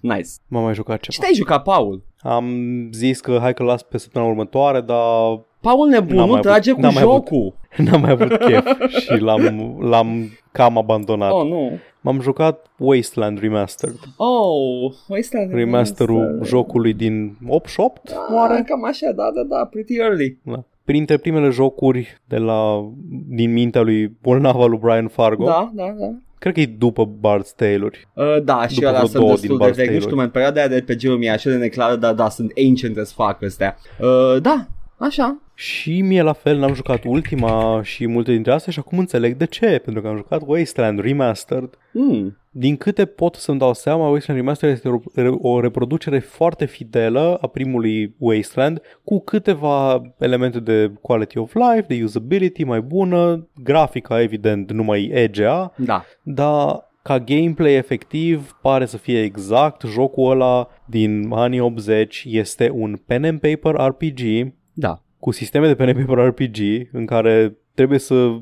Nice. 0.00 0.28
M-am 0.48 0.62
mai 0.62 0.74
jucat 0.74 1.00
Ce 1.00 1.10
ceva. 1.10 1.22
te-ai 1.22 1.36
jucat, 1.36 1.62
Paul? 1.62 2.02
Am 2.18 2.46
zis 2.92 3.20
că 3.20 3.38
hai 3.40 3.54
că 3.54 3.62
las 3.62 3.82
pe 3.82 3.98
săptămâna 3.98 4.30
următoare, 4.30 4.80
dar 4.80 5.40
Paul 5.60 5.88
nebun, 5.88 6.16
N-am 6.16 6.26
nu 6.26 6.32
mai 6.32 6.40
trage 6.40 6.70
avut- 6.70 6.80
cu 6.82 6.86
n-am 6.86 6.94
mai 6.94 7.02
avut. 7.02 7.14
jocul. 7.28 7.54
n-am 7.90 8.00
mai 8.00 8.10
avut 8.10 8.36
chef 8.36 8.64
și 8.88 9.16
l-am, 9.20 9.76
l-am 9.80 10.30
cam 10.52 10.78
abandonat. 10.78 11.32
Oh, 11.32 11.46
nu. 11.48 11.70
M-am 12.00 12.20
jucat 12.20 12.66
Wasteland 12.78 13.38
Remastered. 13.40 13.98
Oh, 14.16 14.92
ăsta 15.18 15.46
Remasterul 15.50 16.40
jocului 16.44 16.92
din 16.94 17.36
88, 17.48 18.10
Oare? 18.16 18.34
oare? 18.34 18.62
Cam 18.66 18.84
așa, 18.84 19.10
da, 19.12 19.30
da, 19.34 19.42
da, 19.56 19.64
pretty 19.64 19.94
early. 19.96 20.38
Da. 20.42 20.64
Printre 20.84 21.16
primele 21.16 21.48
jocuri 21.50 22.20
de 22.28 22.36
la, 22.36 22.90
din 23.28 23.52
mintea 23.52 23.80
lui 23.82 24.08
bolnava 24.22 24.66
lui 24.66 24.78
Brian 24.78 25.08
Fargo, 25.08 25.44
Da, 25.44 25.70
da, 25.74 25.94
da. 25.98 26.10
Cred 26.44 26.54
că 26.56 26.60
e 26.60 26.76
după 26.78 27.10
Bard's 27.18 27.54
Tale-uri. 27.56 28.08
Uh, 28.14 28.42
da, 28.42 28.66
și 28.66 28.74
După 28.74 28.86
ăla 28.86 28.96
vreo 28.96 29.08
sunt 29.08 29.22
două 29.22 29.30
destul 29.30 29.48
din 29.48 29.58
de 29.58 29.64
Bard's 29.64 29.74
vechi. 29.74 29.78
Nu 29.78 29.84
Tale-uri. 29.84 30.04
știu, 30.04 30.16
man, 30.16 30.30
perioada 30.30 30.58
aia 30.60 30.68
de 30.68 30.76
RPG-ul 30.76 31.18
mi-e 31.18 31.30
așa 31.30 31.50
de 31.50 31.56
neclară, 31.56 31.96
dar 31.96 32.14
da, 32.14 32.28
sunt 32.28 32.52
ancient 32.68 32.98
as 32.98 33.12
fuck 33.12 33.42
astea. 33.42 33.76
Uh, 34.00 34.40
da, 34.42 34.66
așa. 34.96 35.42
Și 35.54 36.00
mie 36.02 36.22
la 36.22 36.32
fel 36.32 36.58
n-am 36.58 36.74
jucat 36.74 37.04
ultima 37.04 37.80
și 37.82 38.06
multe 38.06 38.32
dintre 38.32 38.52
astea 38.52 38.72
și 38.72 38.78
acum 38.78 38.98
înțeleg 38.98 39.36
de 39.36 39.44
ce, 39.44 39.80
pentru 39.84 40.02
că 40.02 40.08
am 40.08 40.16
jucat 40.16 40.42
Wasteland 40.46 41.00
Remastered. 41.00 41.78
Mm. 41.92 42.36
Din 42.50 42.76
câte 42.76 43.04
pot 43.04 43.34
să-mi 43.34 43.58
dau 43.58 43.72
seama, 43.74 44.08
Wasteland 44.08 44.40
Remastered 44.40 44.74
este 44.74 44.88
o- 44.88 45.48
o 45.50 45.60
reproducere 45.60 46.18
foarte 46.18 46.64
fidelă 46.64 47.38
a 47.40 47.46
primului 47.46 48.14
Wasteland, 48.18 48.80
cu 49.04 49.20
câteva 49.20 50.02
elemente 50.18 50.60
de 50.60 50.92
quality 51.00 51.38
of 51.38 51.54
life, 51.54 51.84
de 51.88 52.02
usability 52.04 52.64
mai 52.64 52.80
bună, 52.80 53.48
grafica 53.62 54.20
evident 54.22 54.72
nu 54.72 54.82
mai 54.82 55.10
EGA, 55.12 55.72
Da. 55.76 56.04
dar 56.22 56.92
ca 57.02 57.18
gameplay 57.18 57.74
efectiv 57.74 58.58
pare 58.62 58.86
să 58.86 58.96
fie 58.96 59.22
exact 59.22 59.82
jocul 59.86 60.30
ăla 60.30 60.68
din 60.86 61.28
anii 61.32 61.60
80, 61.60 62.24
este 62.28 62.70
un 62.72 62.96
pen 63.06 63.24
and 63.24 63.40
paper 63.40 63.74
RPG 63.74 64.52
Da. 64.72 65.02
Cu 65.24 65.30
sisteme 65.30 65.66
de 65.66 65.74
pen 65.74 65.88
and 65.88 66.06
paper 66.06 66.24
RPG 66.24 66.88
în 66.92 67.06
care 67.06 67.56
trebuie 67.74 67.98
să 67.98 68.36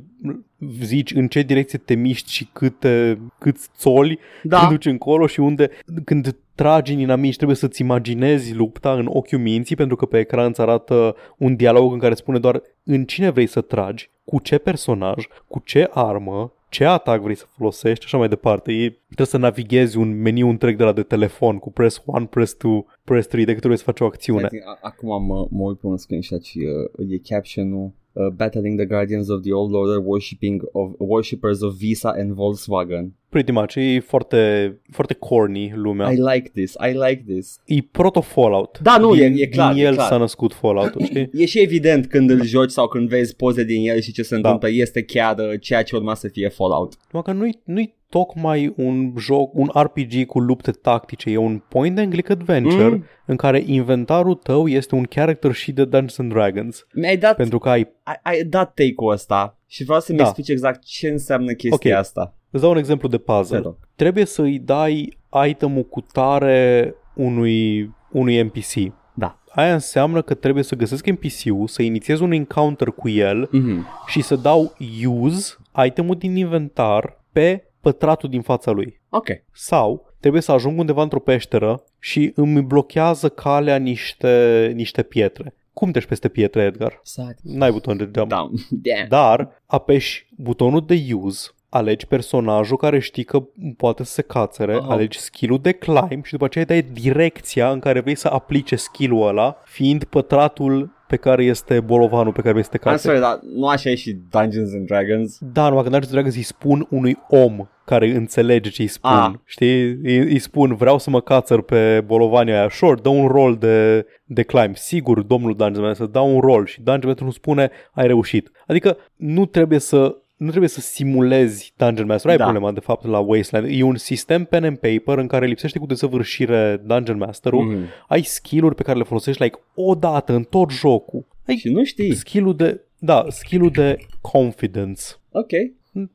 zici 0.80 1.14
în 1.14 1.28
ce 1.28 1.42
direcție 1.42 1.78
te 1.78 1.94
miști 1.94 2.32
și 2.32 2.48
câte, 2.52 3.20
câți 3.38 3.68
țoli 3.76 4.18
Da. 4.42 4.60
te 4.60 4.66
duci 4.66 4.84
încolo 4.84 5.26
și 5.26 5.40
unde 5.40 5.70
când 6.04 6.36
tragi 6.54 6.92
în 6.92 6.98
inamici 6.98 7.36
trebuie 7.36 7.56
să-ți 7.56 7.80
imaginezi 7.80 8.54
lupta 8.54 8.92
în 8.92 9.06
ochiul 9.08 9.38
minții 9.38 9.76
pentru 9.76 9.96
că 9.96 10.06
pe 10.06 10.18
ecran 10.18 10.46
îți 10.48 10.60
arată 10.60 11.16
un 11.38 11.56
dialog 11.56 11.92
în 11.92 11.98
care 11.98 12.14
spune 12.14 12.38
doar 12.38 12.62
în 12.82 13.04
cine 13.04 13.30
vrei 13.30 13.46
să 13.46 13.60
tragi, 13.60 14.10
cu 14.24 14.40
ce 14.40 14.58
personaj, 14.58 15.26
cu 15.48 15.62
ce 15.64 15.88
armă, 15.90 16.52
ce 16.72 16.84
atac 16.84 17.20
vrei 17.20 17.34
să 17.34 17.44
folosești 17.56 18.00
și 18.00 18.06
așa 18.06 18.16
mai 18.18 18.28
departe. 18.28 18.72
E, 18.72 18.88
trebuie 19.04 19.26
să 19.26 19.36
navighezi 19.36 19.96
un 19.96 20.20
meniu 20.20 20.48
întreg 20.48 20.76
de 20.76 20.84
la 20.84 20.92
de 20.92 21.02
telefon 21.02 21.58
cu 21.58 21.70
press 21.72 22.02
1, 22.04 22.26
press 22.26 22.54
2, 22.54 22.84
press 23.04 23.26
3 23.28 23.44
de 23.44 23.54
câte 23.54 23.68
ori 23.68 23.76
să 23.76 23.82
faci 23.82 24.00
o 24.00 24.04
acțiune. 24.04 24.48
A- 24.64 24.78
Acum 24.80 25.24
mă, 25.26 25.46
mă 25.50 25.62
uit 25.62 25.78
pe 25.78 25.86
un 25.86 25.96
screenshot 25.96 26.44
și 26.44 26.58
uh, 26.98 27.10
e 27.12 27.18
caption-ul 27.34 27.92
uh, 28.12 28.26
Battling 28.36 28.76
the 28.76 28.86
Guardians 28.86 29.28
of 29.28 29.42
the 29.42 29.52
Old 29.52 29.74
Order 29.74 30.02
worshipping 30.04 30.62
of, 30.72 30.90
Worshippers 30.98 31.60
of 31.60 31.74
Visa 31.74 32.08
and 32.08 32.32
Volkswagen. 32.34 33.14
Pretty 33.28 33.52
much, 33.52 33.74
e 33.74 34.00
foarte, 34.00 34.80
foarte 34.90 35.14
corny 35.14 35.72
lumea. 35.74 36.10
I 36.12 36.16
like 36.16 36.50
this, 36.54 36.72
I 36.72 36.92
like 36.92 37.24
this. 37.26 37.60
E 37.64 37.76
proto-Fallout. 37.90 38.78
Da, 38.82 38.96
nu, 38.98 39.14
din, 39.14 39.22
e- 39.36 39.40
e 39.40 39.46
clar, 39.46 39.72
Din 39.74 39.82
e 39.82 39.86
el 39.86 39.94
clar. 39.94 40.06
s-a 40.08 40.16
născut 40.16 40.52
Fallout-ul, 40.52 41.04
știi? 41.04 41.30
E 41.32 41.44
și 41.46 41.58
evident 41.60 42.06
când 42.06 42.30
îl 42.30 42.44
joci 42.44 42.70
sau 42.70 42.88
când 42.88 43.08
vezi 43.08 43.36
poze 43.36 43.64
din 43.64 43.88
el 43.88 44.00
și 44.00 44.12
ce 44.12 44.22
se 44.22 44.28
Da. 44.30 44.36
întâmplă, 44.36 44.68
este 44.80 45.02
chiar 45.02 45.38
uh, 45.38 45.60
ceea 45.60 45.82
ce 45.82 45.96
urma 45.96 46.14
să 46.14 46.28
fie 46.28 46.48
Fallout. 46.48 46.94
Numai 47.12 47.34
că 47.34 47.40
nu-i, 47.42 47.60
nu-i 47.64 47.94
tocmai 48.12 48.72
un 48.76 49.12
joc, 49.18 49.54
un 49.54 49.70
RPG 49.74 50.26
cu 50.26 50.38
lupte 50.40 50.70
tactice, 50.70 51.30
e 51.30 51.36
un 51.36 51.58
point 51.68 51.98
and 51.98 52.12
click 52.12 52.30
adventure 52.30 52.88
Mm. 52.88 53.04
în 53.26 53.36
care 53.36 53.62
inventarul 53.66 54.34
tău 54.34 54.68
este 54.68 54.94
un 54.94 55.04
character 55.04 55.52
sheet 55.52 55.76
de 55.76 55.82
Dungeons 55.84 56.18
and 56.18 56.32
Dragons. 56.32 56.86
Mi-ai 56.94 57.16
dat, 57.16 57.36
Pentru 57.36 57.58
că 57.58 57.68
ai 57.68 57.88
ai, 58.02 58.16
ai 58.22 58.44
dat 58.44 58.74
take-ul 58.74 59.12
ăsta 59.12 59.58
și 59.66 59.84
vreau 59.84 60.00
să-mi 60.00 60.18
Da. 60.18 60.24
explici 60.24 60.48
exact 60.48 60.84
ce 60.84 61.08
înseamnă 61.08 61.52
chestia 61.52 61.92
Ok. 61.92 61.98
asta. 61.98 62.34
Îți 62.50 62.62
dau 62.62 62.70
un 62.72 62.76
exemplu 62.78 63.08
de 63.08 63.16
Te 63.16 63.22
puzzle. 63.22 63.58
rog. 63.58 63.76
Trebuie 63.96 64.24
să-i 64.24 64.58
dai 64.58 65.18
itemul 65.48 65.82
cu 65.82 66.00
tare 66.00 66.94
unui, 67.14 67.90
unui 68.10 68.42
NPC. 68.42 68.92
Da. 69.14 69.38
Aia 69.54 69.72
înseamnă 69.72 70.22
că 70.22 70.34
trebuie 70.34 70.64
să 70.64 70.74
găsesc 70.76 71.06
NPC-ul, 71.06 71.66
să 71.68 71.82
inițiez 71.82 72.20
un 72.20 72.32
encounter 72.32 72.88
cu 72.88 73.08
el 73.08 73.48
Mhm. 73.52 73.86
și 74.06 74.22
să 74.22 74.36
dau 74.36 74.76
use 75.08 75.54
itemul 75.86 76.16
din 76.16 76.36
inventar 76.36 77.20
pe 77.32 77.64
pătratul 77.82 78.28
din 78.28 78.42
fața 78.42 78.70
lui. 78.70 79.00
Ok. 79.08 79.26
Sau 79.52 80.12
trebuie 80.20 80.42
să 80.42 80.52
ajung 80.52 80.78
undeva 80.78 81.02
într-o 81.02 81.20
peșteră 81.20 81.84
și 81.98 82.32
îmi 82.34 82.62
blochează 82.62 83.28
calea 83.28 83.76
niște, 83.76 84.72
niște 84.74 85.02
pietre. 85.02 85.54
Cum 85.72 85.90
treci 85.90 86.06
peste 86.06 86.28
pietre, 86.28 86.62
Edgar? 86.62 86.98
Exact. 87.00 87.38
N-ai 87.42 87.70
buton 87.70 87.96
de 87.96 88.10
jump. 88.14 88.28
Da. 88.28 88.50
Damn. 88.70 89.08
Dar 89.08 89.62
apeși 89.66 90.26
butonul 90.36 90.84
de 90.86 91.06
use, 91.12 91.48
alegi 91.68 92.06
personajul 92.06 92.76
care 92.76 92.98
știi 92.98 93.24
că 93.24 93.42
poate 93.76 94.04
să 94.04 94.12
se 94.12 94.22
cațere, 94.22 94.74
Oh. 94.76 94.84
alegi 94.88 95.18
skill-ul 95.18 95.58
de 95.60 95.72
climb 95.72 96.24
și 96.24 96.32
după 96.32 96.44
aceea 96.44 96.64
dai 96.64 96.82
direcția 96.82 97.70
în 97.70 97.78
care 97.78 98.00
vrei 98.00 98.14
să 98.14 98.28
aplice 98.28 98.76
skill-ul 98.76 99.26
ăla, 99.28 99.56
fiind 99.64 100.04
pătratul 100.04 100.90
pe 101.12 101.18
care 101.18 101.44
este 101.44 101.80
bolovanul 101.80 102.32
pe 102.32 102.40
care 102.40 102.52
vrei 102.52 102.64
să 102.64 102.70
te 102.70 102.78
I'm 102.78 102.80
cațere. 102.80 102.98
sorry, 102.98 103.20
dar 103.20 103.40
nu 103.54 103.66
așa 103.66 103.90
e 103.90 103.94
și 103.94 104.18
Dungeons 104.30 104.72
and 104.74 104.86
Dragons. 104.86 105.38
Da, 105.40 105.68
numai 105.68 105.82
că 105.82 105.88
Dungeons 105.88 106.12
Dragons 106.12 106.34
îi 106.34 106.42
spun 106.42 106.86
unui 106.90 107.16
om 107.28 107.68
care 107.84 108.10
înțelege 108.14 108.70
ce 108.70 108.82
îi 108.82 108.88
spun. 108.88 109.10
Ah. 109.10 109.32
Știi? 109.44 109.82
Îi, 109.82 110.18
îi 110.18 110.38
spun, 110.38 110.74
vreau 110.74 110.98
să 110.98 111.10
mă 111.10 111.20
cațăr 111.20 111.62
pe 111.62 112.02
bolovania 112.06 112.58
aia. 112.58 112.68
Sure, 112.70 113.00
dă 113.02 113.08
un 113.08 113.26
rol 113.26 113.56
de, 113.56 114.06
de 114.24 114.42
climb. 114.42 114.76
Sigur, 114.76 115.22
domnul 115.22 115.54
Dungeon 115.56 115.84
Master, 115.84 116.06
dă 116.06 116.18
un 116.18 116.40
rol 116.40 116.66
și 116.66 116.80
Dungeon 116.82 117.06
Master 117.06 117.24
nu 117.26 117.32
spune, 117.32 117.70
ai 117.92 118.06
reușit. 118.06 118.50
Adică 118.66 118.96
nu 119.16 119.46
trebuie 119.46 119.78
să 119.78 120.16
nu 120.42 120.48
trebuie 120.48 120.68
să 120.68 120.80
simulezi 120.80 121.72
Dungeon 121.76 122.06
Master. 122.06 122.30
Ai 122.30 122.36
Da. 122.36 122.42
problema, 122.42 122.72
de 122.72 122.80
fapt, 122.80 123.06
la 123.06 123.18
Wasteland. 123.18 123.66
E 123.70 123.82
un 123.82 123.96
sistem 123.96 124.44
pen 124.44 124.64
and 124.64 124.76
paper 124.78 125.18
în 125.18 125.26
care 125.26 125.46
lipsește 125.46 125.78
cu 125.78 125.86
desăvârșire 125.86 126.82
Dungeon 126.86 127.18
Master-ul. 127.18 127.64
Mhm. 127.64 127.84
Ai 128.08 128.22
skill-uri 128.22 128.74
pe 128.74 128.82
care 128.82 128.98
le 128.98 129.04
folosești 129.04 129.42
like, 129.42 129.58
o 129.74 129.94
dată 129.94 130.32
în 130.32 130.42
tot 130.42 130.70
jocul. 130.70 131.24
Ai 131.46 131.56
Și 131.56 131.68
nu 131.68 131.84
știi. 131.84 132.14
skill-ul 132.14 132.56
de, 132.56 132.80
da, 132.98 133.24
skill-ul 133.28 133.70
de 133.70 133.96
confidence 134.20 135.02
Ok. 135.30 135.50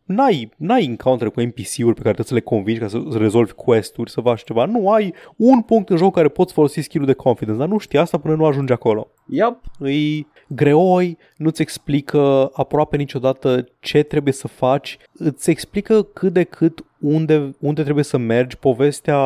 N-ai, 0.05 0.51
n-ai 0.57 0.83
encounter 0.83 1.29
cu 1.29 1.41
NPC-uri 1.41 1.95
pe 1.95 2.01
care 2.01 2.13
trebuie 2.13 2.25
să 2.25 2.33
le 2.33 2.39
convingi 2.41 2.79
ca 2.81 2.87
să, 2.87 3.01
să 3.11 3.17
rezolvi 3.17 3.51
quest-uri, 3.51 4.11
să 4.11 4.21
faci 4.21 4.43
ceva. 4.43 4.65
Nu, 4.65 4.89
ai 4.91 5.13
un 5.35 5.61
punct 5.61 5.89
în 5.89 5.97
joc 5.97 6.13
care 6.13 6.27
poți 6.27 6.53
folosi 6.53 6.81
skill-ul 6.81 7.07
de 7.07 7.13
confidence, 7.13 7.59
dar 7.59 7.67
nu 7.67 7.77
știi 7.77 7.99
asta 7.99 8.17
până 8.17 8.35
nu 8.35 8.45
ajungi 8.45 8.73
acolo. 8.73 9.07
Yep. 9.29 9.57
Îi 9.79 10.27
greoi, 10.47 11.17
nu-ți 11.37 11.61
explică 11.61 12.49
aproape 12.53 12.97
niciodată 12.97 13.67
ce 13.79 14.03
trebuie 14.03 14.33
să 14.33 14.47
faci, 14.47 14.97
îți 15.13 15.49
explică 15.49 16.01
cât 16.03 16.33
de 16.33 16.43
cât 16.43 16.85
unde, 16.99 17.55
unde 17.59 17.83
trebuie 17.83 18.03
să 18.03 18.17
mergi, 18.17 18.57
povestea 18.57 19.19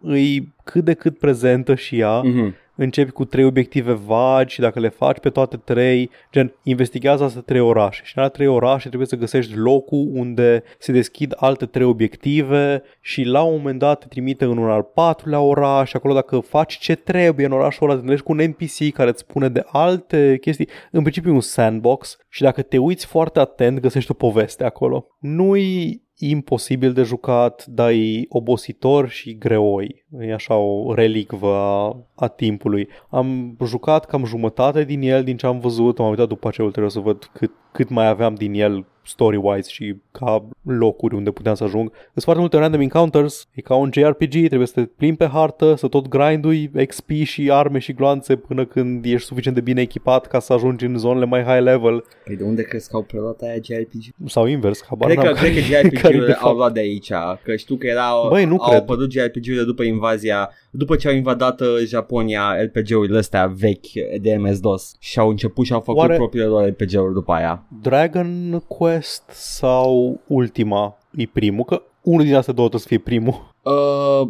îi 0.00 0.54
cât 0.64 0.84
de 0.84 0.94
cât 0.94 1.18
prezentă 1.18 1.74
și 1.74 1.98
ea, 1.98 2.20
Mhm. 2.22 2.54
Începi 2.80 3.10
cu 3.10 3.24
trei 3.24 3.44
obiective 3.44 3.92
vagi 3.92 4.54
și 4.54 4.60
dacă 4.60 4.80
le 4.80 4.88
faci 4.88 5.18
pe 5.18 5.30
toate 5.30 5.56
trei, 5.56 6.10
gen, 6.32 6.54
investigează 6.62 7.24
astea 7.24 7.42
trei 7.42 7.60
orașe 7.60 8.00
și 8.04 8.12
în 8.16 8.22
alea 8.22 8.34
trei 8.34 8.46
orașe 8.46 8.86
trebuie 8.86 9.08
să 9.08 9.16
găsești 9.16 9.56
locul 9.56 10.08
unde 10.12 10.62
se 10.78 10.92
deschid 10.92 11.34
alte 11.36 11.66
trei 11.66 11.86
obiective 11.86 12.82
și 13.00 13.22
la 13.22 13.42
un 13.42 13.56
moment 13.56 13.78
dat 13.78 13.98
te 13.98 14.06
trimite 14.06 14.44
în 14.44 14.58
un 14.58 14.68
al 14.68 14.82
patrulea 14.82 15.40
oraș 15.40 15.88
și 15.88 15.96
acolo 15.96 16.14
dacă 16.14 16.38
faci 16.38 16.78
ce 16.78 16.94
trebuie 16.94 17.46
în 17.46 17.52
orașul 17.52 17.82
ăla 17.82 17.92
te 17.92 17.98
întâlnești 17.98 18.26
cu 18.26 18.32
un 18.32 18.44
NPC 18.44 18.94
care 18.94 19.08
îți 19.08 19.20
spune 19.20 19.48
de 19.48 19.64
alte 19.66 20.38
chestii, 20.40 20.68
în 20.90 21.00
principiu 21.00 21.34
un 21.34 21.40
sandbox 21.40 22.16
și 22.28 22.42
dacă 22.42 22.62
te 22.62 22.78
uiți 22.78 23.06
foarte 23.06 23.40
atent 23.40 23.80
găsești 23.80 24.10
o 24.10 24.14
poveste 24.14 24.64
acolo. 24.64 25.06
Nu-i 25.18 26.06
imposibil 26.18 26.92
de 26.92 27.02
jucat, 27.02 27.66
dar 27.66 27.90
e 27.90 28.24
obositor 28.28 29.08
și 29.08 29.38
greoi. 29.38 30.04
E 30.20 30.32
așa 30.32 30.54
o 30.54 30.94
relicvă 30.94 31.54
a, 31.54 31.96
a 32.14 32.28
timpului. 32.28 32.88
Am 33.10 33.56
jucat 33.64 34.06
cam 34.06 34.24
jumătate 34.24 34.84
din 34.84 35.02
el, 35.02 35.24
din 35.24 35.36
ce 35.36 35.46
am 35.46 35.58
văzut, 35.58 35.98
m-am 35.98 36.10
uitat 36.10 36.28
după 36.28 36.48
aceea 36.48 36.66
ulterior 36.66 36.90
să 36.90 37.00
văd 37.00 37.30
cât, 37.32 37.50
cât 37.72 37.88
mai 37.88 38.08
aveam 38.08 38.34
din 38.34 38.54
el 38.54 38.84
story-wise 39.08 39.68
și 39.70 39.94
ca 40.12 40.48
locuri 40.62 41.14
unde 41.14 41.30
puteam 41.30 41.54
să 41.54 41.64
ajung. 41.64 41.90
Sunt 42.12 42.24
foarte 42.24 42.40
multe 42.40 42.56
random 42.58 42.80
encounters, 42.80 43.48
e 43.54 43.60
ca 43.60 43.74
un 43.74 43.90
JRPG, 43.92 44.30
trebuie 44.46 44.66
să 44.66 44.72
te 44.80 44.86
plimbi 44.96 45.16
pe 45.16 45.26
hartă, 45.26 45.74
să 45.74 45.88
tot 45.88 46.08
grindui 46.08 46.70
XP 46.86 47.10
și 47.24 47.50
arme 47.52 47.78
și 47.78 47.92
gloanțe 47.92 48.36
până 48.36 48.64
când 48.64 49.04
ești 49.04 49.26
suficient 49.26 49.56
de 49.56 49.62
bine 49.62 49.80
echipat 49.80 50.26
ca 50.26 50.38
să 50.40 50.52
ajungi 50.52 50.84
în 50.84 50.98
zonele 50.98 51.24
mai 51.24 51.42
high 51.42 51.60
level 51.62 52.04
Păi 52.24 52.36
de 52.36 52.42
unde 52.44 52.62
crezi 52.62 52.88
că 52.90 52.96
au 52.96 53.02
preluat 53.02 53.40
aia 53.40 53.54
JRPG? 53.62 54.28
sau 54.30 54.46
invers, 54.46 54.84
habar 54.88 55.08
Cred 55.08 55.20
că, 55.20 55.24
n-am 55.30 55.34
cred 55.34 55.52
că 55.54 55.60
care-i 55.70 55.88
de 55.88 55.96
JRPG-urile 55.98 56.32
fapt. 56.32 56.44
au 56.44 56.56
luat 56.56 56.72
de 56.72 56.80
aici, 56.80 57.10
că 57.42 57.56
știu 57.56 57.76
că 57.76 57.86
erau, 57.86 58.28
Băi, 58.28 58.44
nu 58.44 58.56
au 58.60 58.68
cred. 58.68 58.80
apărut 58.80 59.10
JRPG-urile 59.12 59.62
după 59.62 59.82
invazia, 59.82 60.50
după 60.70 60.96
ce 60.96 61.08
au 61.08 61.14
invadat 61.14 61.60
uh, 61.60 61.66
Japonia 61.86 62.62
RPG-urile 62.62 63.18
astea 63.18 63.46
vechi 63.46 64.20
de 64.20 64.36
MS-DOS 64.36 64.94
și 64.98 65.18
au 65.18 65.28
început 65.28 65.64
și 65.66 65.72
au 65.72 65.80
făcut 65.80 66.00
Oare- 66.00 66.16
propriile 66.16 66.46
lor 66.46 66.66
RPG-uri 66.68 67.12
după 67.12 67.32
aia. 67.32 67.66
Dragon 67.82 68.62
Quest 68.66 69.22
sau 69.28 70.20
Ultima 70.26 70.98
e 71.10 71.26
primul? 71.32 71.64
Că 71.64 71.82
unul 72.02 72.24
din 72.24 72.34
astea 72.34 72.54
două 72.54 72.68
trebuie 72.68 72.80
să 72.80 72.94
fie 72.94 73.18
primul. 73.18 73.54
Uh, 73.62 74.28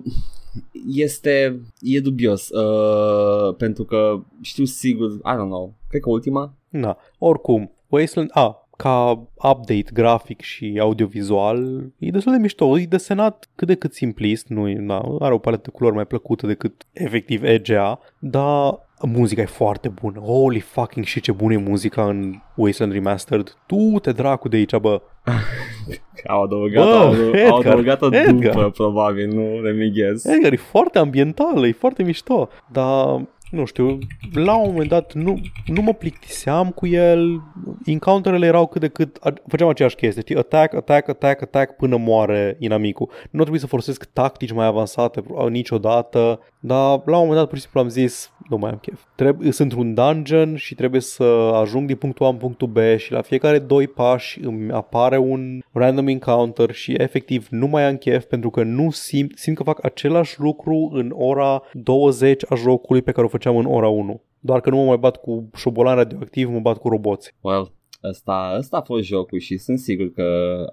este, 0.88 1.60
e 1.80 2.00
dubios, 2.00 2.48
uh, 2.48 3.54
pentru 3.56 3.84
că 3.84 4.20
știu 4.40 4.64
sigur, 4.64 5.10
I 5.10 5.32
don't 5.34 5.48
know, 5.48 5.74
cred 5.88 6.00
că 6.02 6.10
ultima? 6.10 6.54
Na, 6.68 6.96
oricum, 7.18 7.72
Wasteland, 7.88 8.30
a, 8.32 8.67
ca 8.82 9.10
update 9.34 9.90
grafic 9.92 10.40
și 10.40 10.78
audiovizual, 10.80 11.84
e 11.98 12.10
destul 12.10 12.32
de 12.32 12.38
mișto, 12.38 12.78
e 12.78 12.84
desenat 12.84 13.48
cât 13.54 13.66
de 13.66 13.74
cât 13.74 13.92
simplist, 13.92 14.48
nu 14.48 14.68
e, 14.68 14.74
na, 14.78 15.16
are 15.20 15.34
o 15.34 15.38
paletă 15.38 15.62
de 15.64 15.70
culori 15.70 15.94
mai 15.94 16.06
plăcută 16.06 16.46
decât 16.46 16.86
efectiv 16.92 17.44
EGA, 17.44 17.98
dar 18.18 18.78
muzica 19.02 19.42
e 19.42 19.46
foarte 19.46 19.88
bună. 19.88 20.20
Holy 20.20 20.60
fucking 20.60 21.06
shit, 21.06 21.22
ce 21.22 21.32
bună 21.32 21.52
e 21.52 21.56
muzica 21.56 22.08
în 22.08 22.34
Wasteland 22.56 22.92
Remastered. 22.92 23.56
Tu 23.66 23.98
te 24.02 24.12
dracu 24.12 24.48
de 24.48 24.56
aici, 24.56 24.76
bă. 24.76 25.00
Au 26.26 26.42
adăugat, 26.42 26.84
Bă, 26.84 26.90
au, 26.90 27.06
au 27.06 27.14
Edgar, 27.34 27.56
adăugat 27.66 28.02
Edgar. 28.02 28.54
după, 28.54 28.70
probabil, 28.70 29.28
nu 29.34 29.60
remighez. 29.62 30.26
Edgar, 30.26 30.52
e 30.52 30.56
foarte 30.56 30.98
ambientală, 30.98 31.66
e 31.66 31.72
foarte 31.72 32.02
mișto, 32.02 32.48
dar 32.72 33.26
nu 33.50 33.64
știu, 33.64 33.98
la 34.32 34.56
un 34.56 34.70
moment 34.70 34.88
dat 34.88 35.12
nu, 35.12 35.40
nu 35.66 35.82
mă 35.82 35.92
plictiseam 35.92 36.70
cu 36.70 36.86
el, 36.86 37.40
encounterele 37.84 38.46
erau 38.46 38.66
cât 38.66 38.80
de 38.80 38.88
cât, 38.88 39.16
a- 39.20 39.32
făceam 39.46 39.68
aceeași 39.68 39.96
chestie, 39.96 40.22
știi, 40.22 40.36
attack, 40.36 40.74
attack, 40.74 41.08
attack, 41.08 41.42
attack 41.42 41.76
până 41.76 41.96
moare 41.96 42.56
inamicul. 42.58 43.10
Nu 43.30 43.38
trebuie 43.40 43.60
să 43.60 43.66
folosesc 43.66 44.04
tactici 44.04 44.52
mai 44.52 44.66
avansate 44.66 45.22
uh, 45.28 45.46
niciodată, 45.48 46.40
dar 46.60 47.02
la 47.04 47.16
un 47.16 47.22
moment 47.26 47.34
dat 47.36 47.48
pur 47.48 47.56
și 47.56 47.62
simplu 47.62 47.80
am 47.80 47.88
zis, 47.88 48.32
nu 48.48 48.56
mai 48.56 48.70
am 48.70 48.78
chef. 48.78 49.00
Trebuie, 49.14 49.52
sunt 49.52 49.72
într-un 49.72 49.94
dungeon 49.94 50.56
și 50.56 50.74
trebuie 50.74 51.00
să 51.00 51.24
ajung 51.54 51.86
din 51.86 51.96
punctul 51.96 52.26
A 52.26 52.28
în 52.28 52.36
punctul 52.36 52.68
B 52.68 52.78
și 52.96 53.12
la 53.12 53.22
fiecare 53.22 53.58
doi 53.58 53.86
pași 53.86 54.40
îmi 54.44 54.72
apare 54.72 55.18
un 55.18 55.60
random 55.72 56.06
encounter 56.08 56.72
și 56.72 56.94
efectiv 56.98 57.46
nu 57.50 57.66
mai 57.66 57.84
am 57.88 57.96
chef 57.96 58.24
pentru 58.24 58.50
că 58.50 58.62
nu 58.62 58.90
simt, 58.90 59.38
simt 59.38 59.56
că 59.56 59.62
fac 59.62 59.84
același 59.84 60.40
lucru 60.40 60.90
în 60.92 61.12
ora 61.14 61.62
20 61.72 62.42
a 62.48 62.54
jocului 62.54 63.02
pe 63.02 63.12
care 63.12 63.26
o 63.26 63.30
făceam 63.38 63.56
în 63.56 63.66
ora 63.66 63.88
1. 63.88 64.22
Doar 64.40 64.60
că 64.60 64.70
nu 64.70 64.76
mă 64.76 64.84
mai 64.84 64.96
bat 64.96 65.16
cu 65.16 65.50
șobolan 65.54 65.94
radioactiv, 65.96 66.48
mă 66.48 66.58
bat 66.60 66.78
cu 66.78 66.88
roboți. 66.88 67.34
Well, 67.40 67.72
ăsta, 68.04 68.54
ăsta 68.58 68.76
a 68.76 68.80
fost 68.80 69.02
jocul 69.04 69.38
și 69.38 69.56
sunt 69.56 69.78
sigur 69.78 70.12
că 70.12 70.22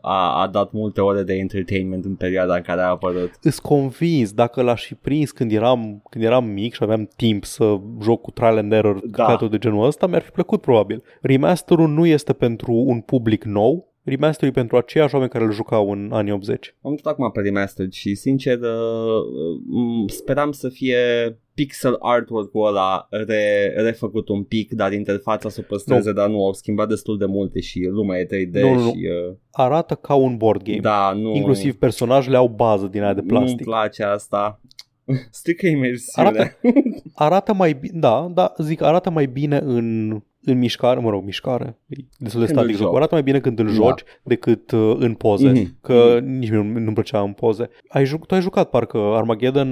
a, 0.01 0.41
a 0.41 0.47
dat 0.47 0.71
multe 0.71 1.01
ore 1.01 1.23
de 1.23 1.33
entertainment 1.33 2.05
în 2.05 2.15
perioada 2.15 2.55
în 2.55 2.61
care 2.61 2.81
a 2.81 2.87
apărut. 2.89 3.31
Îs 3.41 3.59
convins, 3.59 4.31
dacă 4.31 4.61
l-aș 4.61 4.85
fi 4.85 4.93
prins 4.93 5.31
când 5.31 5.51
eram, 5.51 6.01
când 6.09 6.23
eram 6.23 6.45
mic 6.45 6.73
și 6.73 6.83
aveam 6.83 7.09
timp 7.15 7.43
să 7.45 7.77
joc 8.01 8.21
cu 8.21 8.31
trial 8.31 8.57
and 8.57 8.71
error 8.71 9.01
Da. 9.07 9.37
da. 9.39 9.47
de 9.47 9.57
genul 9.57 9.85
ăsta, 9.85 10.07
mi-ar 10.07 10.21
fi 10.21 10.31
plăcut 10.31 10.61
probabil. 10.61 11.03
Remasterul 11.21 11.87
nu 11.87 12.05
este 12.05 12.33
pentru 12.33 12.73
un 12.73 12.99
public 13.01 13.43
nou, 13.43 13.93
remasterul 14.03 14.49
e 14.49 14.59
pentru 14.59 14.77
aceiași 14.77 15.13
oameni 15.13 15.31
care 15.31 15.43
îl 15.43 15.51
jucau 15.51 15.91
în 15.91 16.09
anii 16.11 16.31
80. 16.31 16.75
Am 16.81 16.91
uitat 16.91 17.13
acum 17.13 17.31
pe 17.31 17.41
remastered 17.41 17.91
și 17.91 18.15
sincer 18.15 18.57
uh, 18.59 18.67
m- 20.07 20.13
speram 20.13 20.51
să 20.51 20.69
fie 20.69 20.97
pixel 21.55 21.95
artwork-ul 21.99 22.67
ăla 22.67 23.07
re, 23.09 23.73
refăcut 23.75 24.29
un 24.29 24.43
pic, 24.43 24.71
dar 24.73 24.93
interfața 24.93 25.49
să 25.49 25.59
o 25.61 25.65
păstreze, 25.67 26.13
dar 26.13 26.29
nu, 26.29 26.45
au 26.45 26.53
schimbat 26.53 26.87
destul 26.87 27.17
de 27.17 27.25
multe 27.25 27.59
și 27.59 27.79
lumea 27.91 28.19
e 28.19 28.25
3D 28.25 28.61
Nu, 28.61 28.73
nu, 28.73 28.79
nu. 28.81 28.89
și... 28.89 28.97
Uh, 29.29 29.35
Arată 29.51 29.95
ca 29.95 30.13
un 30.13 30.37
board 30.37 30.63
game. 30.63 30.79
da, 30.79 31.13
nu... 31.13 31.35
Inclusiv 31.35 31.75
personajele 31.75 32.37
au 32.37 32.47
bază 32.47 32.87
din 32.87 33.01
aia 33.03 33.13
de 33.13 33.21
Nu-mi 33.25 33.29
plastic. 33.39 33.63
place 33.65 34.03
asta. 34.03 34.61
Strică 35.31 35.67
imersiune. 35.67 36.27
Arată, 36.27 36.57
arată 37.13 37.53
mai 37.53 37.73
bine, 37.73 37.99
da, 37.99 38.31
da, 38.33 38.53
zic, 38.57 38.81
arată 38.81 39.09
mai 39.09 39.25
bine 39.25 39.57
în, 39.57 40.09
în 40.45 40.57
mișcare, 40.57 40.99
mă 40.99 41.09
rog, 41.09 41.23
mișcare, 41.23 41.79
e 41.87 41.95
destul 42.17 42.39
de 42.39 42.45
Când 42.45 42.57
static 42.57 42.71
îl 42.71 42.75
jocul. 42.77 42.85
joci. 42.85 42.95
Arată 42.95 43.13
mai 43.13 43.23
bine 43.23 43.39
când 43.39 43.59
îl 43.59 43.65
Da. 43.65 43.71
joci 43.71 44.03
decât 44.23 44.71
uh, 44.71 44.95
în 44.99 45.13
poze, 45.13 45.49
Mhm. 45.49 45.77
că 45.81 46.19
nici 46.23 46.49
mie 46.49 46.57
nu- 46.59 46.79
nu-mi 46.79 46.93
plăcea 46.93 47.21
în 47.21 47.31
poze. 47.33 47.69
Ai, 47.87 48.05
juc, 48.05 48.25
tu 48.25 48.35
ai 48.35 48.41
jucat 48.41 48.69
parcă 48.69 48.97
Armageddon 48.97 49.67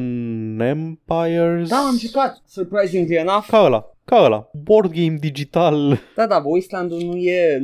Empires? 0.60 1.70
Da, 1.70 1.78
am 1.90 1.98
jucat, 2.00 2.42
surprisingly 2.46 3.16
enough. 3.16 3.46
Ca 3.50 3.64
ăla, 3.66 3.86
ca 4.06 4.24
ăla. 4.24 4.50
Board 4.64 4.92
game 4.94 5.18
digital. 5.20 6.00
Da, 6.16 6.28
da, 6.28 6.42
Wasteland-ul 6.46 7.02
nu 7.04 7.16
e, 7.16 7.58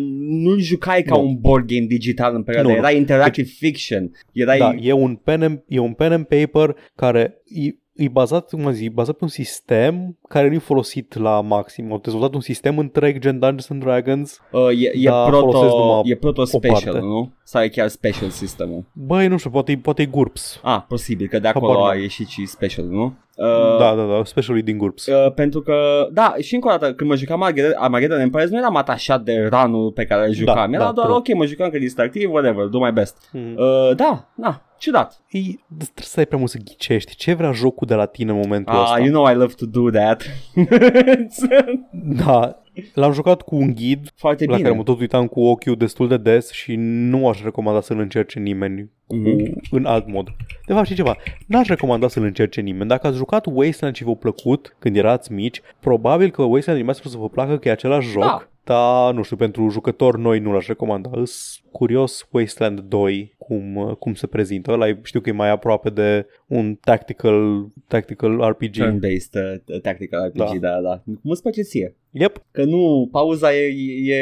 nu-l 0.44 0.60
jucai 0.60 1.02
ca 1.04 1.16
Nu. 1.16 1.22
un 1.26 1.36
board 1.40 1.66
game 1.68 1.86
digital 1.86 2.36
în 2.36 2.44
perioada, 2.44 2.70
Nu, 2.70 2.74
nu. 2.76 2.80
era 2.82 2.92
interactive 2.92 3.48
fiction. 3.48 4.12
Erai, 4.32 4.58
Da, 4.58 4.76
e 4.82 4.92
un 4.92 5.16
pen 5.16 5.42
and, 5.42 5.64
e 5.68 5.80
un 5.80 5.94
pen 5.94 6.12
and 6.12 6.26
paper 6.26 6.76
care 6.96 7.42
e, 7.46 7.70
e 8.00 8.08
bazat, 8.08 8.50
cum 8.50 8.66
am 8.66 8.72
zis, 8.72 8.86
e 8.86 8.90
bazat 8.90 9.18
pe 9.18 9.24
un 9.24 9.30
sistem 9.30 10.18
care 10.28 10.48
nu 10.48 10.54
e 10.54 10.58
folosit 10.58 11.18
la 11.18 11.42
maxim. 11.42 11.92
Au 11.92 12.00
dezvoltat 12.00 12.34
un 12.34 12.42
sistem 12.42 12.78
întreg 12.78 13.20
gen 13.20 13.40
Dungeons 13.40 13.70
and 13.70 13.84
Dragons. 13.84 14.40
uh, 14.52 14.70
e, 14.70 14.92
e, 14.94 15.04
da, 15.04 15.30
folosesc 15.30 15.60
proto, 15.60 15.78
numai 15.78 16.02
e 16.12 16.16
proto 16.16 16.42
o 16.42 16.46
special, 16.46 16.94
parte. 16.94 17.00
nu? 17.00 17.32
Sau 17.52 17.62
e 17.64 17.68
chiar 17.68 17.88
special 17.88 18.30
sistemul? 18.30 18.84
Băi, 18.94 19.28
nu 19.28 19.38
știu, 19.38 19.50
poate, 19.50 19.80
poate 19.82 20.02
e 20.02 20.06
GURPS. 20.06 20.60
Ah, 20.64 20.82
posibil, 20.88 21.28
că 21.28 21.40
de 21.40 21.48
acolo 21.48 21.72
Habar 21.72 21.90
a 21.90 21.94
n-am. 21.94 22.02
ieșit 22.02 22.28
și 22.28 22.46
special, 22.46 22.86
nu? 22.86 23.04
Uh, 23.36 23.78
da, 23.80 23.96
da, 23.96 24.04
da, 24.06 24.22
specialul 24.24 24.60
e 24.62 24.64
din 24.64 24.78
GURPS. 24.78 25.06
Uh, 25.06 25.34
pentru 25.34 25.62
că, 25.62 26.08
da, 26.12 26.36
și 26.42 26.54
încă 26.54 26.68
o 26.68 26.72
dată, 26.72 26.94
când 26.94 27.10
mă 27.10 27.16
jucam 27.16 27.42
Armageddon, 27.44 27.74
Armageddon 27.78 28.20
Empires, 28.20 28.50
nu 28.50 28.58
eram 28.58 28.76
atașat 28.76 29.22
de 29.22 29.48
ranul 29.50 29.92
pe 29.92 30.06
care 30.06 30.28
îl 30.28 30.34
jucam. 30.34 30.72
Da, 30.72 30.78
Era 30.78 30.86
da, 30.86 30.92
doar, 30.92 31.06
true. 31.08 31.18
ok, 31.18 31.34
mă 31.34 31.46
jucam 31.46 31.70
că 31.70 31.76
e 31.76 31.80
distractiv, 31.80 32.32
whatever, 32.32 32.66
do 32.66 32.80
my 32.80 32.92
best. 32.92 33.30
Mm. 33.32 33.56
Uh, 33.58 33.96
da, 33.96 34.30
da, 34.36 34.62
ciudat. 34.78 35.22
E, 35.30 35.40
trebuie 35.40 35.90
să 35.96 36.20
ai 36.20 36.26
prea 36.26 36.38
mult 36.40 36.50
să 36.52 36.58
ghicești. 36.64 37.16
Ce 37.16 37.34
vrea 37.34 37.52
jocul 37.52 37.88
de 37.88 37.96
la 37.96 38.06
tine 38.06 38.32
în 38.32 38.38
momentul 38.38 38.74
Ah, 38.76 38.82
ăsta? 38.84 39.00
you 39.00 39.10
know 39.10 39.32
I 39.32 39.34
love 39.36 39.54
to 39.54 39.66
do 39.66 39.90
that. 39.90 40.24
Da, 42.26 42.62
l-am 42.94 43.12
jucat 43.12 43.42
cu 43.42 43.56
un 43.56 43.74
ghid 43.76 44.10
Foarte 44.16 44.46
la 44.46 44.52
bine. 44.56 44.68
care 44.68 44.78
mă 44.78 44.84
tot 44.84 45.00
uitam 45.00 45.28
cu 45.28 45.42
ochiul 45.42 45.76
destul 45.76 46.08
de 46.08 46.18
des 46.18 46.52
și 46.52 46.76
nu 46.78 47.28
aș 47.28 47.44
recomanda 47.44 47.82
să-l 47.82 48.00
încerce 48.00 48.40
nimeni 48.40 48.90
cu, 49.08 49.16
Mhm. 49.16 49.60
în 49.72 49.86
alt 49.86 50.08
mod. 50.12 50.28
De 50.68 50.74
fapt, 50.74 50.88
și 50.88 50.96
ceva, 50.96 51.16
n-aș 51.48 51.68
recomanda 51.68 52.08
să-l 52.08 52.24
încerce 52.24 52.62
nimeni. 52.62 52.90
Dacă 52.90 53.08
ați 53.08 53.18
jucat 53.18 53.46
Wasteland 53.46 53.96
și 53.96 54.04
v-a 54.04 54.14
plăcut 54.14 54.76
când 54.80 54.96
erați 54.98 55.32
mici, 55.32 55.62
probabil 55.80 56.30
că 56.32 56.42
Wasteland 56.42 56.90
e 56.90 56.94
să 56.94 57.18
vă 57.18 57.30
placă 57.30 57.58
că 57.58 57.68
e 57.68 57.72
același 57.72 58.10
joc, 58.10 58.24
Da. 58.24 58.49
Dar, 58.70 59.14
nu 59.14 59.24
știu, 59.24 59.36
pentru 59.36 59.70
jucători 59.70 60.20
noi 60.20 60.40
nu 60.40 60.52
l-aș 60.52 60.68
recomanda. 60.68 61.10
Îs 61.14 61.62
curios 61.72 62.28
Wasteland 62.32 62.80
2 62.80 63.36
cum, 63.38 63.96
cum 64.00 64.14
se 64.14 64.28
prezintă. 64.28 64.72
Ăla 64.72 64.88
e- 64.88 65.00
știu 65.04 65.20
că 65.20 65.30
e 65.30 65.34
mai 65.34 65.50
aproape 65.50 65.90
de 65.90 66.26
un 66.48 66.76
tactical, 66.76 67.68
tactical 67.88 68.50
RPG. 68.50 68.76
Turn-based 68.76 69.34
uh, 69.66 69.82
tactical 69.82 70.28
RPG, 70.28 70.60
da, 70.60 70.70
da. 70.70 70.82
da. 70.82 71.02
Cum 71.06 71.32
îți 71.32 71.42
place 71.42 71.62
ție? 71.62 71.96
Yep. 72.12 72.44
Că 72.52 72.64
nu, 72.64 73.08
pauza 73.12 73.56
e, 73.56 73.74
e, 74.04 74.22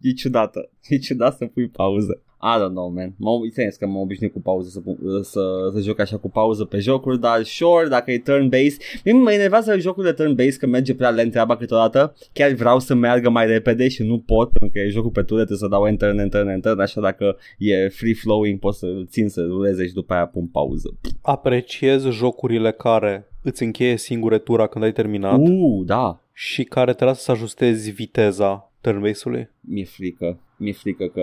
e 0.00 0.12
ciudată. 0.16 0.70
E 0.88 0.98
ciudat 0.98 1.36
să 1.36 1.46
pui 1.46 1.68
pauză. 1.68 2.22
I 2.44 2.58
don't 2.60 2.70
know, 2.70 2.88
man. 2.88 3.14
Mă 3.16 3.30
înțeles 3.42 3.76
că 3.76 3.86
m-am 3.86 4.00
obișnuit 4.00 4.32
cu 4.32 4.40
pauză 4.40 4.68
să, 4.68 4.80
pun- 4.80 5.22
să, 5.22 5.40
să 5.72 5.80
joc 5.80 5.98
așa 6.00 6.16
cu 6.16 6.30
pauză 6.30 6.64
pe 6.64 6.78
jocuri, 6.78 7.20
dar 7.20 7.42
sure, 7.42 7.88
dacă 7.88 8.10
e 8.10 8.18
turn-based. 8.18 9.02
Mie 9.04 9.12
mă 9.14 9.32
enervează 9.32 9.78
jocul 9.78 10.04
de 10.04 10.12
turn-based 10.12 10.56
că 10.58 10.66
merge 10.66 10.94
prea 10.94 11.10
lent 11.10 11.30
treaba 11.30 11.56
câteodată. 11.56 12.14
Chiar 12.32 12.50
vreau 12.52 12.78
să 12.78 12.94
meargă 12.94 13.28
mai 13.30 13.46
repede 13.46 13.88
și 13.88 14.02
nu 14.02 14.18
pot, 14.18 14.50
pentru 14.50 14.70
că 14.72 14.78
e 14.78 14.88
jocul 14.88 15.10
pe 15.10 15.22
ture, 15.22 15.36
trebuie 15.44 15.58
să 15.58 15.68
dau 15.68 15.86
enter, 15.86 16.18
enter, 16.18 16.46
enter, 16.46 16.78
așa 16.78 17.00
dacă 17.00 17.36
e 17.58 17.88
free-flowing 17.88 18.58
pot 18.58 18.74
să 18.74 18.86
țin 19.08 19.28
să 19.28 19.42
ruleze 19.42 19.86
și 19.86 19.92
după 19.92 20.12
aia 20.14 20.26
pun 20.26 20.46
pauză. 20.46 20.94
Apreciez 21.22 22.04
jocurile 22.08 22.72
care 22.72 23.26
îți 23.42 23.62
încheie 23.62 23.96
singure 23.96 24.38
tura 24.38 24.66
când 24.66 24.84
ai 24.84 24.92
terminat 24.92 25.38
Uh, 25.38 25.84
da, 25.86 26.20
și 26.32 26.64
care 26.64 26.92
te 26.94 27.04
lasă 27.04 27.22
să 27.22 27.30
ajustezi 27.30 27.90
viteza 27.90 28.72
turn-based-ului. 28.80 29.48
mi-e 29.60 29.84
frică. 29.84 30.38
Mi-e 30.56 30.72
frică 30.72 31.04
că 31.06 31.22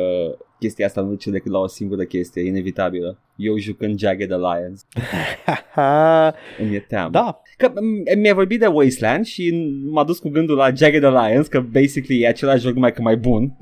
chestia 0.60 0.86
asta 0.86 1.01
nu 1.01 1.07
duce 1.10 1.30
decât 1.30 1.51
la 1.51 1.60
o 1.60 1.68
singură 1.68 2.03
chestie, 2.03 2.45
inevitabilă. 2.45 3.18
Eu 3.36 3.57
jucând 3.57 3.99
Jagged 3.99 4.32
Alliance, 4.32 4.82
îmi 6.60 6.76
e 6.76 6.80
teamă. 6.80 7.10
da, 7.10 7.41
Că 7.57 7.70
m- 7.72 8.18
mi-a 8.18 8.34
vorbit 8.34 8.60
de 8.60 8.66
Wasteland 8.68 9.26
și 9.26 9.72
m-a 9.91 10.03
dus 10.03 10.20
cu 10.20 10.30
gândul 10.30 10.55
la 10.55 10.74
Jagged 10.74 11.03
Alliance, 11.03 11.49
că 11.49 11.60
basically 11.60 12.22
e 12.22 12.28
același 12.28 12.62
joc 12.64 12.74
numai 12.74 12.93
că 12.93 13.01
mai 13.01 13.18
bun. 13.18 13.57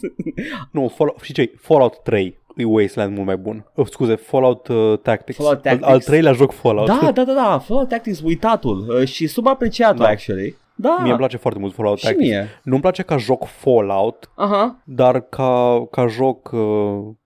nu, 0.70 0.88
Fallout, 0.88 1.20
și 1.20 1.32
ce 1.32 1.52
Fallout 1.56 2.02
3 2.02 2.38
e 2.56 2.64
Wasteland 2.64 3.14
mult 3.14 3.26
mai 3.26 3.36
bun. 3.36 3.64
Oh, 3.74 3.86
scuze, 3.90 4.14
Fallout 4.14 4.68
uh, 4.68 4.98
Tactics. 5.02 5.36
Fallout 5.38 5.56
Al, 5.56 5.62
Tactics. 5.62 5.88
al 5.88 6.00
treilea 6.00 6.32
joc 6.32 6.52
Fallout. 6.52 6.86
da, 6.86 7.10
da, 7.14 7.24
da, 7.24 7.32
da, 7.32 7.58
Fallout 7.58 7.88
Tactics, 7.88 8.20
uitatul 8.20 8.86
uh, 9.00 9.08
și 9.08 9.26
subapreciatul, 9.26 9.98
Da. 10.04 10.08
actually. 10.08 10.56
Da, 10.80 10.96
Mie 11.00 11.08
îmi 11.10 11.18
place 11.18 11.36
foarte 11.36 11.58
mult 11.60 11.74
Fallout 11.74 11.98
și 11.98 12.04
Tactics. 12.04 12.28
mie. 12.28 12.48
Nu-mi 12.64 12.80
place 12.80 13.02
ca 13.02 13.16
joc 13.16 13.44
Fallout, 13.46 14.30
Aha. 14.36 14.82
dar 14.84 15.20
ca, 15.20 15.86
ca 15.90 16.06
joc 16.06 16.50
uh, 16.52 16.60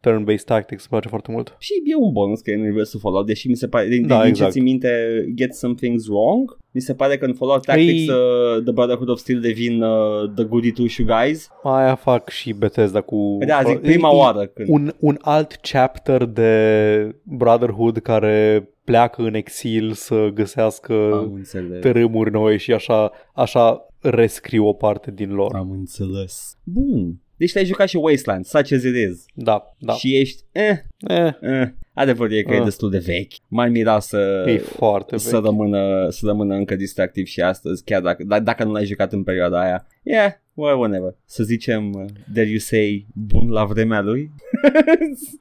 turn-based 0.01 0.45
tactics 0.45 0.81
îmi 0.83 0.89
place 0.91 1.09
foarte 1.09 1.31
mult. 1.33 1.55
Și 1.59 1.73
e 1.85 1.95
un 1.97 2.13
bonus 2.13 2.41
că 2.41 2.51
e 2.51 2.55
în 2.55 2.61
universul 2.61 3.01
Fallout, 3.01 3.27
deși 3.27 3.49
mi 3.49 3.57
se 3.57 3.69
pare, 3.69 3.87
din, 3.89 4.07
Da, 4.07 4.19
din 4.19 4.29
exact. 4.29 4.51
ce 4.53 4.59
țin 4.59 4.63
minte, 4.63 4.89
get 5.35 5.55
some 5.55 5.75
things 5.75 6.07
wrong. 6.09 6.59
Mi 6.71 6.81
se 6.81 6.95
pare 6.95 7.17
că 7.19 7.25
în 7.25 7.35
Fallout 7.35 7.65
Tactics 7.65 7.91
Ei- 7.93 8.09
uh, 8.09 8.63
The 8.63 8.73
Brotherhood 8.73 9.09
of 9.09 9.19
Steel 9.19 9.41
devin 9.41 9.83
uh, 9.83 10.31
The 10.35 10.45
Goody 10.45 10.73
Two 10.73 10.87
Shoe 10.87 11.05
Guys. 11.07 11.51
Aia 11.63 11.95
fac 11.95 12.29
și 12.29 12.53
Bethesda 12.53 13.01
cu... 13.01 13.35
Păi 13.39 13.47
da, 13.47 13.63
zic 13.67 13.79
prima 13.81 14.09
E- 14.13 14.17
oară 14.17 14.47
când... 14.47 14.69
un, 14.69 14.93
un 14.99 15.17
alt 15.21 15.59
chapter 15.73 16.25
de 16.25 17.17
Brotherhood 17.23 17.99
care 17.99 18.69
pleacă 18.85 19.23
în 19.23 19.35
exil 19.35 19.93
să 19.93 20.29
găsească 20.35 20.93
Am 21.13 21.33
înțeles. 21.35 21.81
tărâmuri 21.81 22.31
noi 22.31 22.59
și 22.59 22.73
așa, 22.73 23.13
așa 23.35 23.87
rescriu 24.01 24.67
o 24.67 24.73
parte 24.73 25.11
din 25.11 25.31
lor. 25.35 25.55
Am 25.55 25.71
înțeles. 25.71 26.57
Bun. 26.63 27.19
Deci 27.37 27.53
te-ai 27.53 27.65
jucat 27.65 27.89
și 27.89 27.97
Wasteland, 27.97 28.45
such 28.45 28.73
as 28.73 28.83
it 28.83 28.95
is. 29.11 29.25
Da, 29.35 29.75
da. 29.79 29.93
Și 29.93 30.17
ești, 30.17 30.43
eh, 30.53 30.77
Eh, 31.09 31.33
eh. 31.41 31.69
Adevărul 31.95 32.33
e 32.33 32.43
că 32.43 32.55
e 32.55 32.59
Ah. 32.59 32.65
destul 32.65 32.91
de 32.91 32.99
vechi. 32.99 33.33
M-ar 33.49 33.69
mira 33.69 33.99
să, 33.99 34.45
e 34.47 34.59
foarte 34.59 35.17
să, 35.17 35.31
vechi. 35.31 35.45
rămână, 35.45 36.07
să 36.11 36.27
rămână 36.27 36.55
încă 36.55 36.75
distractiv 36.77 37.27
și 37.27 37.41
astăzi, 37.41 37.85
chiar 37.85 38.01
dacă, 38.01 38.23
d- 38.25 38.43
dacă 38.43 38.65
nu 38.65 38.73
l-ai 38.73 38.85
jucat 38.85 39.13
în 39.13 39.23
perioada 39.23 39.61
aia. 39.61 39.87
Yeah, 40.03 40.33
well, 40.55 40.79
whatever. 40.79 41.15
Să 41.25 41.43
zicem, 41.43 41.93
uh, 41.93 42.05
dare 42.33 42.49
you 42.49 42.59
say, 42.59 43.07
bun 43.15 43.49
la 43.51 43.65
vremea 43.65 44.01
lui? 44.01 44.31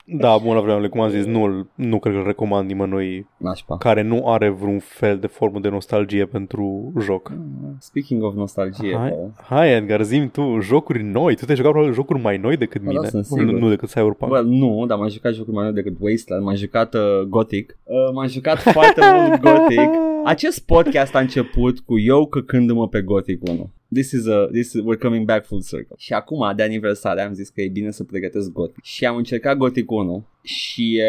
Da, 0.05 0.38
bun 0.38 0.55
la 0.55 0.61
vremea, 0.61 0.89
cum 0.89 0.99
am 1.01 1.09
zis, 1.09 1.26
nu, 1.26 1.68
nu 1.76 1.99
cred 1.99 2.14
că 2.14 2.20
îl 2.20 2.26
recomand 2.26 2.68
nimănui 2.68 3.28
Nașpa. 3.38 3.78
care 3.78 4.01
nu 4.01 4.28
are 4.32 4.49
vreun 4.49 4.80
fel 4.80 5.18
de 5.18 5.28
formă 5.28 5.59
de 5.59 5.70
nostalgie 5.70 6.26
pentru 6.26 6.93
joc. 6.99 7.30
Ah, 7.30 7.38
Speaking 7.80 8.24
of 8.24 8.34
nostalgie, 8.36 8.95
Hai, 8.97 9.09
Paul. 9.09 9.32
hai 9.43 9.74
Edgar, 9.76 10.01
zi 10.01 10.28
tu, 10.32 10.59
jocuri 10.61 11.03
noi. 11.03 11.36
Tu 11.36 11.45
te-ai 11.45 11.57
jucat 11.57 11.72
probabil 11.72 11.95
jocuri 11.95 12.22
mai 12.22 12.38
noi 12.38 12.57
decât 12.57 12.82
Bă, 12.82 12.91
da, 12.91 12.97
mine. 12.97 13.09
sunt 13.09 13.28
nu, 13.30 13.38
sigur. 13.38 13.59
nu 13.59 13.70
decât 13.70 13.89
Cyberpunk. 13.89 14.32
Well, 14.32 14.45
nu, 14.45 14.86
dar 14.88 14.97
m-am 14.97 15.09
jucat 15.09 15.34
jocuri 15.34 15.55
mai 15.55 15.64
noi 15.64 15.74
decât 15.74 15.95
Wasteland, 15.99 16.43
m-am 16.43 16.55
jucat 16.55 16.93
uh, 16.93 17.01
Gothic, 17.28 17.78
uh, 17.84 17.95
m-am 18.14 18.28
jucat 18.28 18.57
foarte 18.61 19.01
mult 19.16 19.41
Gothic. 19.41 19.89
Acest 20.34 20.66
podcast 20.66 21.16
a 21.16 21.20
început 21.20 21.80
cu 21.80 21.99
eu 21.99 22.26
căcându-mă 22.26 22.88
pe 22.88 23.01
Gothic 23.01 23.39
1. 23.49 23.72
This 23.94 24.12
is 24.12 24.28
a, 24.28 24.48
this 24.52 24.74
is, 24.74 24.82
we're 24.82 25.00
coming 25.02 25.26
back 25.26 25.46
full 25.46 25.62
circle. 25.64 25.96
Și 25.98 26.14
acum, 26.14 26.54
de 26.56 26.64
aniversare, 26.64 27.22
am 27.22 27.34
zis 27.34 27.50
că 27.50 27.62
e 27.62 27.68
bine 27.68 27.91
să 27.91 28.04
pregătesc 28.04 28.52
Gothic. 28.52 28.84
Și 28.84 29.06
am 29.06 29.16
încercat 29.16 29.58
Gothic 29.58 29.91
1 29.91 30.24
și 30.46 31.02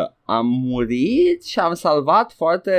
uh, 0.00 0.08
am 0.24 0.46
murit 0.46 1.44
și 1.44 1.58
am 1.58 1.74
salvat 1.74 2.32
foarte, 2.36 2.72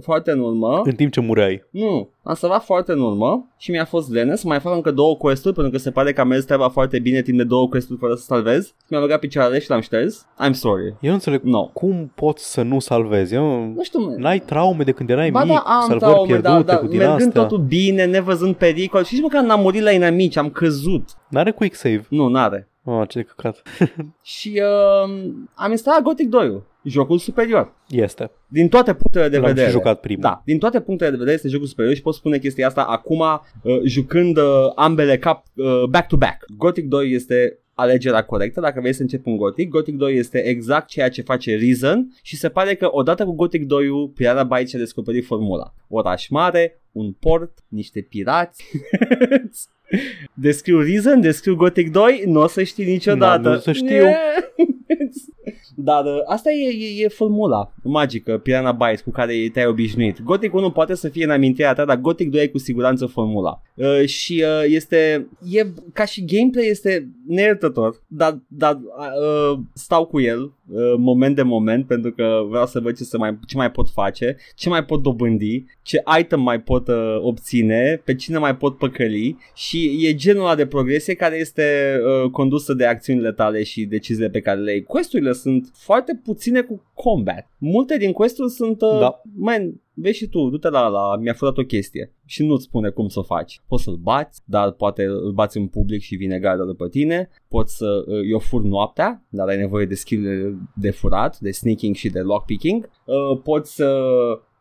foarte 0.00 0.30
în 0.30 0.38
urmă. 0.40 0.80
În 0.84 0.94
timp 0.94 1.12
ce 1.12 1.20
mureai. 1.20 1.64
Nu, 1.70 2.08
am 2.22 2.34
salvat 2.34 2.64
foarte 2.64 2.92
în 2.92 3.00
urmă 3.00 3.48
și 3.58 3.70
mi-a 3.70 3.84
fost 3.84 4.10
lene 4.12 4.36
să 4.36 4.46
mai 4.46 4.60
fac 4.60 4.74
încă 4.74 4.90
două 4.90 5.16
quest-uri 5.16 5.54
pentru 5.54 5.72
că 5.72 5.78
se 5.78 5.90
pare 5.90 6.12
că 6.12 6.20
am 6.20 6.28
mers 6.28 6.44
treaba 6.44 6.68
foarte 6.68 6.98
bine 6.98 7.22
timp 7.22 7.36
de 7.38 7.44
două 7.44 7.68
quest-uri 7.68 7.98
fără 7.98 8.14
să 8.14 8.22
salvez. 8.24 8.74
Mi-am 8.88 9.02
băgat 9.02 9.18
picioarele 9.20 9.58
și 9.58 9.70
l-am 9.70 9.80
șters. 9.80 10.26
I'm 10.48 10.52
sorry. 10.52 10.86
Eu 11.00 11.08
nu 11.08 11.12
înțeleg 11.12 11.42
No. 11.42 11.66
cum 11.66 12.12
poți 12.14 12.52
să 12.52 12.62
nu 12.62 12.78
salvezi. 12.78 13.34
Eu, 13.34 13.72
Nu 13.76 13.82
știu, 13.82 14.00
mă. 14.00 14.14
n-ai 14.18 14.38
traume 14.38 14.82
de 14.84 14.92
când 14.92 15.10
erai 15.10 15.30
Ba 15.30 15.44
mic, 15.44 15.52
da, 15.52 15.58
am 15.58 15.80
salvări 15.80 15.98
traume, 15.98 16.26
pierdute 16.26 16.48
da, 16.64 16.72
da, 16.72 16.76
cu 16.78 16.86
din 16.86 16.98
mergând 16.98 17.20
astea. 17.28 17.42
totul 17.42 17.58
bine, 17.58 18.04
nevăzând 18.04 18.53
pericol 18.54 19.04
și 19.04 19.14
nici 19.14 19.22
măcar 19.22 19.42
n-am 19.42 19.60
murit 19.60 19.82
la 19.82 19.90
inamici, 19.90 20.36
am 20.36 20.50
căzut. 20.50 21.08
N-are 21.28 21.50
quick 21.50 21.74
save. 21.74 22.06
Nu, 22.08 22.28
n-are. 22.28 22.68
Ah, 22.84 23.08
ce 23.08 23.18
de 23.18 23.24
căcat. 23.24 23.62
Și 24.22 24.62
uh, 24.62 25.32
am 25.54 25.70
instalat 25.70 26.02
Gothic 26.02 26.28
2 26.28 26.62
jocul 26.84 27.18
superior. 27.18 27.74
Este. 27.88 28.30
Din 28.48 28.68
toate 28.68 28.94
punctele 28.94 29.28
de 29.28 29.38
L-am 29.38 29.46
vedere. 29.46 29.66
și 29.66 29.72
jucat 29.72 30.00
primul. 30.00 30.22
Da, 30.22 30.42
din 30.44 30.58
toate 30.58 30.80
punctele 30.80 31.10
de 31.10 31.16
vedere 31.16 31.34
este 31.34 31.48
jocul 31.48 31.66
superior 31.66 31.94
și 31.94 32.02
pot 32.02 32.14
spune 32.14 32.38
chestia 32.38 32.66
asta 32.66 32.82
acum 32.82 33.20
uh, 33.20 33.80
jucând 33.84 34.36
uh, 34.36 34.44
ambele 34.74 35.18
cap 35.18 35.44
uh, 35.54 35.82
back-to-back. 35.90 36.44
Gothic 36.56 36.88
2 36.88 37.12
este 37.12 37.58
alegerea 37.74 38.24
corectă 38.24 38.60
dacă 38.60 38.80
vrei 38.80 38.92
să 38.92 39.02
începi 39.02 39.28
un 39.28 39.36
Gothic. 39.36 39.68
Gothic 39.68 39.96
2 39.96 40.16
este 40.16 40.38
exact 40.38 40.88
ceea 40.88 41.08
ce 41.08 41.22
face 41.22 41.56
Reason 41.56 42.08
și 42.22 42.36
se 42.36 42.48
pare 42.48 42.74
că 42.74 42.88
odată 42.90 43.24
cu 43.24 43.32
Gothic 43.32 43.64
2 43.66 44.10
Pirata 44.14 44.42
Byte 44.42 44.66
și-a 44.66 44.78
descoperit 44.78 45.24
formula. 45.24 45.74
Oraș 45.88 46.28
mare, 46.28 46.82
un 46.94 47.12
port, 47.12 47.58
niște 47.68 48.00
pirați. 48.00 48.64
descriu 50.34 50.80
Reason, 50.80 51.20
descriu 51.20 51.56
Gothic 51.56 51.90
2, 51.90 52.22
nu 52.26 52.40
o 52.40 52.46
să 52.46 52.62
știi 52.62 52.84
niciodată. 52.84 53.42
N-am 53.42 53.50
vrut 53.50 53.62
să 53.62 53.72
știu. 53.82 53.94
Yeah. 53.94 54.14
Dar 55.76 56.04
uh, 56.04 56.20
asta 56.26 56.50
e, 56.50 56.68
e, 56.68 57.02
e 57.02 57.08
formula 57.08 57.72
magică, 57.82 58.38
Piranha 58.38 58.72
Bytes, 58.72 59.00
cu 59.00 59.10
care 59.10 59.50
te-ai 59.52 59.66
obișnuit. 59.66 60.22
Gothic 60.22 60.54
1 60.54 60.70
poate 60.70 60.94
să 60.94 61.08
fie 61.08 61.24
în 61.24 61.30
amintirea 61.30 61.72
ta, 61.72 61.84
dar 61.84 61.96
Gothic 61.96 62.30
2 62.30 62.42
e 62.42 62.48
cu 62.48 62.58
siguranță 62.58 63.06
formula. 63.06 63.62
Uh, 63.74 64.06
și 64.06 64.44
uh, 64.46 64.64
este, 64.66 65.28
e, 65.50 65.66
ca 65.92 66.04
și 66.04 66.24
gameplay 66.24 66.66
este 66.66 67.08
neiertător, 67.26 68.02
dar, 68.06 68.38
dar 68.46 68.74
uh, 68.74 69.58
stau 69.72 70.06
cu 70.06 70.20
el 70.20 70.42
uh, 70.42 70.52
moment 70.96 71.36
de 71.36 71.42
moment 71.42 71.86
pentru 71.86 72.12
că 72.12 72.44
vreau 72.48 72.66
să 72.66 72.80
văd 72.80 72.96
ce, 72.96 73.04
să 73.04 73.18
mai, 73.18 73.38
ce 73.46 73.56
mai 73.56 73.70
pot 73.70 73.88
face, 73.90 74.36
ce 74.54 74.68
mai 74.68 74.84
pot 74.84 75.02
dobândi, 75.02 75.64
ce 75.82 76.02
item 76.18 76.40
mai 76.40 76.60
pot 76.60 76.88
uh, 76.88 77.16
obține, 77.20 78.02
pe 78.04 78.14
cine 78.14 78.38
mai 78.38 78.56
pot 78.56 78.78
păcăli 78.78 79.36
și 79.54 80.06
e 80.06 80.14
genul 80.14 80.42
ăla 80.42 80.54
de 80.54 80.66
progresie 80.66 81.14
care 81.14 81.36
este 81.36 81.96
uh, 82.24 82.30
condusă 82.30 82.74
de 82.74 82.86
acțiunile 82.86 83.32
tale 83.32 83.62
și 83.62 83.84
deciziile 83.84 84.30
pe 84.30 84.40
care 84.40 84.60
le 84.60 84.70
ai. 84.70 84.80
Questurile 84.80 85.32
sunt 85.32 85.70
foarte 85.72 86.20
puține 86.24 86.60
cu 86.60 86.82
combat. 86.94 87.50
Multe 87.58 87.96
din 87.96 88.12
questuri 88.12 88.50
sunt, 88.50 88.82
uh, 88.82 88.98
Da. 88.98 89.22
man, 89.36 89.80
vezi 89.94 90.18
și 90.18 90.28
tu, 90.28 90.48
du-te 90.48 90.68
la, 90.68 90.88
la 90.88 91.16
mi-a 91.16 91.32
furat 91.32 91.58
o 91.58 91.62
chestie 91.62 92.12
și 92.24 92.46
nu-ți 92.46 92.64
spune 92.64 92.90
cum 92.90 93.08
să 93.08 93.18
o 93.18 93.22
faci. 93.22 93.60
Poți 93.68 93.82
să-l 93.82 93.96
bați, 93.96 94.42
dar 94.44 94.70
poate 94.70 95.04
îl 95.04 95.32
bați 95.32 95.56
în 95.56 95.66
public 95.66 96.00
și 96.00 96.16
vine 96.16 96.38
garda 96.38 96.64
după 96.64 96.88
tine. 96.88 97.28
Poți 97.48 97.76
să, 97.76 98.04
uh, 98.06 98.20
eu 98.30 98.38
fur 98.38 98.62
noaptea, 98.62 99.26
dar 99.28 99.48
ai 99.48 99.56
nevoie 99.56 99.86
de 99.86 99.94
skill 99.94 100.56
de 100.74 100.90
furat, 100.90 101.38
de 101.38 101.50
sneaking 101.50 101.94
și 101.94 102.10
de 102.10 102.20
lockpicking. 102.20 102.90
Uh, 103.04 103.40
poți 103.42 103.74
să 103.74 104.00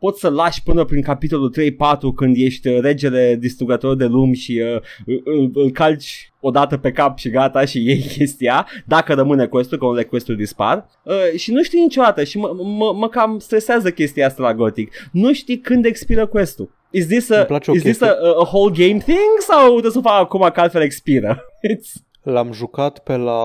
poți 0.03 0.19
să 0.19 0.29
lași 0.29 0.63
până 0.63 0.85
prin 0.85 1.01
capitolul 1.01 1.53
3-4 1.59 2.15
când 2.15 2.35
ești 2.37 2.67
uh, 2.67 2.79
regele 2.81 3.35
distrugător 3.39 3.95
de 3.95 4.05
lumi 4.05 4.35
și 4.35 4.61
uh, 4.63 4.81
îl, 5.23 5.51
îl 5.53 5.71
calci 5.71 6.31
odată 6.39 6.77
pe 6.77 6.91
cap 6.91 7.17
și 7.17 7.29
gata 7.29 7.65
și 7.65 7.85
iei 7.85 8.01
chestia, 8.17 8.67
dacă 8.85 9.13
rămâne 9.13 9.45
questul, 9.45 9.77
că 9.77 9.85
unele 9.85 10.03
questuri 10.03 10.37
dispar. 10.37 10.85
Uh, 11.03 11.39
și 11.39 11.51
nu 11.51 11.63
știi 11.63 11.81
niciodată 11.81 12.23
și 12.23 12.37
mă, 12.37 12.55
mă, 12.77 12.93
mă 12.95 13.09
cam 13.09 13.39
stresează 13.39 13.91
chestia 13.91 14.25
asta 14.25 14.43
la 14.43 14.53
Gothic. 14.53 15.09
Nu 15.11 15.33
știi 15.33 15.59
când 15.59 15.85
expiră 15.85 16.27
questul. 16.27 16.69
Is 16.89 17.07
this 17.07 17.29
a, 17.29 17.37
Îmi 17.37 17.45
place 17.45 17.71
o 17.71 17.73
is 17.73 17.81
this 17.81 18.01
a, 18.01 18.05
chestie. 18.05 18.27
a 18.27 18.47
whole 18.51 18.73
game 18.75 18.99
thing 18.99 19.39
sau 19.39 19.69
trebuie 19.69 19.91
să 19.91 19.99
fac 19.99 20.19
acum 20.19 20.49
că 20.53 20.59
altfel 20.59 20.81
expiră? 20.81 21.43
It's... 21.71 21.91
L-am 22.23 22.51
jucat 22.51 22.99
pe 22.99 23.15
la... 23.15 23.41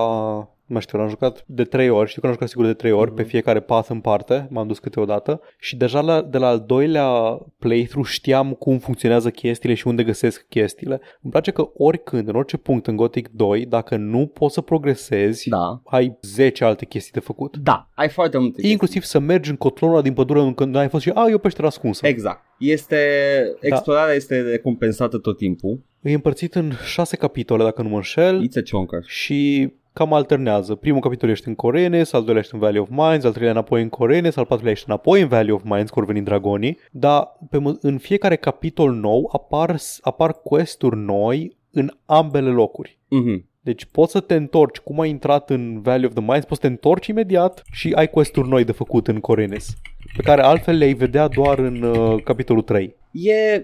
Nu 0.69 0.75
mai 0.75 0.81
știu, 0.81 0.97
l-am 0.97 1.09
jucat 1.09 1.43
de 1.47 1.63
trei 1.63 1.89
ori, 1.89 2.09
știu 2.09 2.21
că 2.21 2.27
l-am 2.27 2.35
jucat 2.35 2.49
sigur 2.49 2.65
de 2.65 2.73
trei 2.73 2.91
ori, 2.91 3.13
pe 3.13 3.23
fiecare 3.23 3.59
pas 3.59 3.87
în 3.87 3.99
parte, 3.99 4.47
m-am 4.49 4.67
dus 4.67 4.79
câteodată 4.79 5.41
și 5.59 5.75
deja 5.77 6.01
la, 6.01 6.21
de 6.21 6.37
la 6.37 6.47
al 6.47 6.63
doilea 6.67 7.09
playthrough 7.59 8.07
știam 8.07 8.53
cum 8.53 8.77
funcționează 8.77 9.29
chestiile 9.29 9.75
și 9.75 9.87
unde 9.87 10.03
găsesc 10.03 10.45
chestiile. 10.49 11.01
Îmi 11.21 11.31
place 11.31 11.51
că 11.51 11.69
oricând, 11.73 12.27
în 12.27 12.35
orice 12.35 12.57
punct 12.57 12.87
în 12.87 12.95
Gothic 12.95 13.27
2, 13.27 13.65
dacă 13.65 13.95
nu 13.95 14.27
poți 14.27 14.53
să 14.53 14.61
progresezi, 14.61 15.49
Da. 15.49 15.81
ai 15.85 16.17
10 16.21 16.63
alte 16.63 16.85
chestii 16.85 17.11
de 17.13 17.19
făcut. 17.19 17.57
Da, 17.57 17.89
ai 17.95 18.09
foarte 18.09 18.37
multe 18.37 18.53
chestii. 18.53 18.71
Inclusiv 18.71 19.03
să 19.03 19.19
mergi 19.19 19.49
în 19.49 19.55
cotlonul 19.55 19.95
ăla 19.95 20.03
din 20.03 20.13
pădure 20.13 20.53
când 20.55 20.75
ai 20.75 20.89
fost 20.89 21.03
și, 21.03 21.11
a, 21.13 21.25
e 21.29 21.33
o 21.33 21.37
peșteră 21.37 21.67
ascunsă. 21.67 22.07
Exact. 22.07 22.43
Este, 22.59 22.97
explorarea 23.59 24.13
este 24.13 24.41
recompensată 24.41 25.17
tot 25.17 25.37
timpul. 25.37 25.81
E 26.01 26.13
împărțit 26.13 26.55
în 26.55 26.71
șase 26.85 27.15
capitole, 27.17 27.63
dacă 27.63 27.81
nu 27.81 27.89
mă 27.89 27.95
înșel. 27.95 28.47
It's 28.47 28.57
a 28.57 28.61
chonker. 28.71 29.03
și 29.05 29.71
cam 29.99 30.13
alternează. 30.13 30.75
Primul 30.75 30.99
capitol 30.99 31.29
ești 31.29 31.47
în 31.47 31.55
Corenes, 31.55 32.13
al 32.13 32.23
doilea 32.23 32.41
ești 32.41 32.53
în 32.53 32.59
Valley 32.59 32.79
of 32.79 32.89
Mines, 32.89 33.23
al 33.23 33.31
treilea 33.31 33.51
înapoi 33.51 33.81
în 33.81 33.89
Corenes, 33.89 34.35
al 34.35 34.45
patrulea 34.45 34.71
ești 34.71 34.85
înapoi 34.87 35.21
în 35.21 35.27
Valley 35.27 35.51
of 35.51 35.63
Mines, 35.63 35.89
că 35.89 35.99
au 35.99 36.05
venit 36.05 36.23
dragonii, 36.23 36.77
dar 36.91 37.37
pe, 37.49 37.57
mă- 37.57 37.77
în 37.81 37.97
fiecare 37.97 38.35
capitol 38.35 38.93
nou 38.93 39.29
apar, 39.33 39.75
apar 40.01 40.33
quest-uri 40.33 40.97
noi 40.97 41.57
în 41.71 41.91
ambele 42.05 42.49
locuri. 42.49 42.99
Mhm. 43.07 43.45
Deci 43.61 43.85
poți 43.85 44.11
să 44.11 44.19
te 44.19 44.35
întorci, 44.35 44.77
cum 44.77 44.99
ai 44.99 45.09
intrat 45.09 45.49
în 45.49 45.81
Valley 45.81 46.05
of 46.05 46.13
the 46.13 46.23
Mines, 46.23 46.45
poți 46.45 46.61
să 46.61 46.67
te 46.67 46.73
întorci 46.73 47.07
imediat 47.07 47.61
și 47.71 47.91
ai 47.95 48.09
quest-uri 48.09 48.49
noi 48.49 48.63
de 48.63 48.71
făcut 48.71 49.07
în 49.07 49.19
Corenes, 49.19 49.73
pe 50.15 50.23
care 50.23 50.41
altfel 50.41 50.77
le-ai 50.77 50.93
vedea 50.93 51.27
doar 51.27 51.59
în 51.59 51.81
uh, 51.81 52.23
capitolul 52.23 52.61
3. 52.61 52.95
E... 53.11 53.63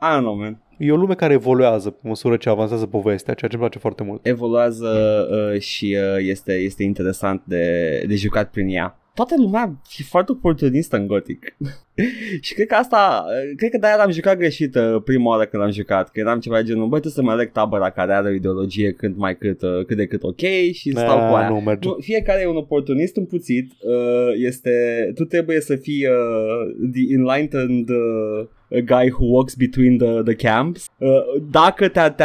I 0.00 0.16
don't 0.16 0.20
know, 0.20 0.34
man. 0.34 0.62
E 0.78 0.92
o 0.92 0.96
lume 0.96 1.14
care 1.14 1.32
evoluează 1.32 1.90
pe 1.90 2.08
măsură 2.08 2.36
ce 2.36 2.48
avansează 2.48 2.86
povestea, 2.86 3.34
ceea 3.34 3.50
ce 3.50 3.56
îmi 3.56 3.64
place 3.64 3.78
foarte 3.78 4.02
mult. 4.02 4.26
Evoluează 4.26 4.88
uh, 5.30 5.60
și 5.60 5.96
uh, 5.98 6.26
este, 6.28 6.52
este 6.52 6.82
interesant 6.82 7.42
de, 7.44 8.04
de 8.08 8.14
jucat 8.14 8.50
prin 8.50 8.68
ea. 8.68 9.00
Toată 9.14 9.34
lumea 9.38 9.80
e 9.98 10.02
foarte 10.02 10.32
oportunistă 10.32 10.96
în 10.96 11.06
Gothic. 11.06 11.56
și 12.40 12.54
cred 12.54 12.66
că 12.66 12.74
asta, 12.74 13.24
uh, 13.26 13.56
cred 13.56 13.70
că 13.70 13.78
de-aia 13.78 13.96
l-am 13.96 14.10
jucat 14.10 14.36
greșit 14.36 14.74
uh, 14.74 15.02
prima 15.04 15.30
oară 15.30 15.46
când 15.46 15.62
l-am 15.62 15.72
jucat, 15.72 16.10
că 16.10 16.20
eram 16.20 16.40
ceva 16.40 16.56
de 16.56 16.62
genul, 16.62 16.88
băi, 16.88 17.00
trebuie 17.00 17.12
să 17.12 17.22
mă 17.22 17.30
aleg 17.30 17.52
tabăra 17.52 17.90
care 17.90 18.12
are 18.12 18.28
o 18.28 18.32
ideologie 18.32 18.92
cât 18.92 19.16
mai 19.16 19.36
cât, 19.36 19.62
uh, 19.62 19.84
cât 19.86 19.96
de 19.96 20.06
cât 20.06 20.22
ok 20.22 20.40
și 20.72 20.90
stau 20.90 21.28
cu 21.28 21.34
aia. 21.34 21.48
nu 21.48 21.60
merge. 21.60 21.88
Nu, 21.88 21.96
fiecare 22.00 22.40
e 22.40 22.46
un 22.46 22.56
oportunist 22.56 23.16
împuțit. 23.16 23.72
Uh, 23.80 24.32
este, 24.34 25.10
tu 25.14 25.24
trebuie 25.24 25.60
să 25.60 25.76
fii 25.76 26.06
uh, 26.06 26.90
the 26.92 27.14
enlightened 27.14 27.88
uh, 27.88 28.46
guy 28.70 29.10
who 29.10 29.24
walks 29.26 29.54
between 29.54 29.96
the, 29.98 30.22
the 30.22 30.34
camps. 30.34 30.86
Uh, 30.98 31.08
dacă 31.50 31.88
te, 31.88 32.00
te, 32.16 32.24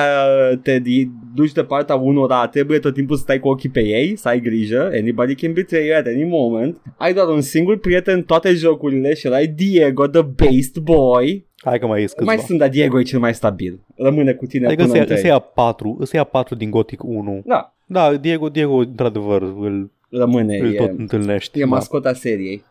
te 0.62 0.80
di- 0.80 1.10
duci 1.36 1.52
de 1.52 1.64
partea 1.64 1.96
unora, 1.96 2.48
trebuie 2.48 2.80
tot 2.80 2.94
timpul 2.94 3.16
să 3.16 3.22
stai 3.22 3.40
cu 3.40 3.48
ochii 3.48 3.70
pe 3.70 3.80
ei, 3.86 4.16
să 4.16 4.28
ai 4.28 4.40
grijă. 4.40 4.90
Anybody 4.94 5.36
can 5.36 5.54
betray 5.54 5.86
you 5.88 5.98
at 5.98 6.06
any 6.08 6.24
moment. 6.24 6.82
Ai 6.98 7.14
doar 7.14 7.28
un 7.28 7.42
singur 7.42 7.80
prieten 7.80 8.16
în 8.16 8.24
toate 8.24 8.54
jocurile 8.54 9.14
și 9.14 9.28
ai 9.28 9.48
Diego, 9.48 10.08
the 10.08 10.22
based 10.22 10.78
boy. 10.84 11.50
Hai 11.64 11.80
că 11.80 11.88
mai 11.88 12.02
ies 12.02 12.12
câțiva. 12.12 12.32
Mai 12.34 12.42
sunt, 12.44 12.60
dar 12.60 12.70
Diego 12.70 13.00
e 13.00 13.04
cel 13.04 13.20
mai 13.20 13.34
stabil. 13.34 13.80
Rămâne 13.96 14.34
cu 14.34 14.46
tine 14.46 14.66
Adică 14.66 14.82
până 14.82 14.94
ăsta 14.94 15.04
în 15.04 15.12
ăsta 15.12 15.28
trei. 15.28 15.32
ia 15.32 15.40
4, 15.40 15.98
ăsta 16.02 16.18
ia 16.18 16.24
4 16.24 16.56
din 16.56 16.70
Gothic 16.70 17.04
1. 17.04 17.42
Da, 17.46 17.74
Da, 17.86 18.14
Diego, 18.16 18.50
Diego, 18.50 18.76
într-adevăr, 18.76 19.42
îl, 19.42 19.92
rămâne. 20.12 20.58
îl 20.58 20.74
e- 20.74 20.78
tot 20.78 20.92
întâlnești. 20.98 21.58
E 21.60 21.62
da. 21.62 21.68
mascota 21.68 22.14
seriei. 22.14 22.64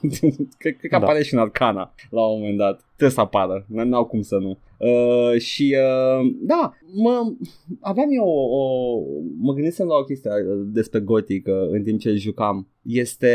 cred, 0.58 0.76
cred 0.76 0.76
că 0.80 0.88
Da. 0.90 0.96
apare 0.96 1.22
și 1.22 1.34
în 1.34 1.40
Arcana 1.40 1.94
la 2.10 2.26
un 2.26 2.38
moment 2.40 2.58
dat. 2.58 2.80
Trebuie 2.86 3.10
să 3.10 3.20
apară. 3.20 3.66
N- 3.68 3.84
N-au 3.84 4.04
cum 4.04 4.22
să 4.22 4.36
nu. 4.36 4.58
Uh, 4.76 5.40
și 5.40 5.76
uh, 5.78 6.30
da, 6.40 6.74
mă, 6.94 7.32
aveam 7.80 8.08
eu 8.10 8.24
o, 8.24 8.56
o, 8.56 8.98
mă 9.40 9.52
gândisem 9.52 9.86
la 9.86 9.94
o 9.94 10.04
chestie 10.04 10.30
uh, 10.30 10.66
despre 10.72 11.00
Gothic 11.00 11.46
uh, 11.46 11.54
în 11.70 11.82
timp 11.82 12.00
ce 12.00 12.14
jucam. 12.14 12.68
Este, 12.82 13.26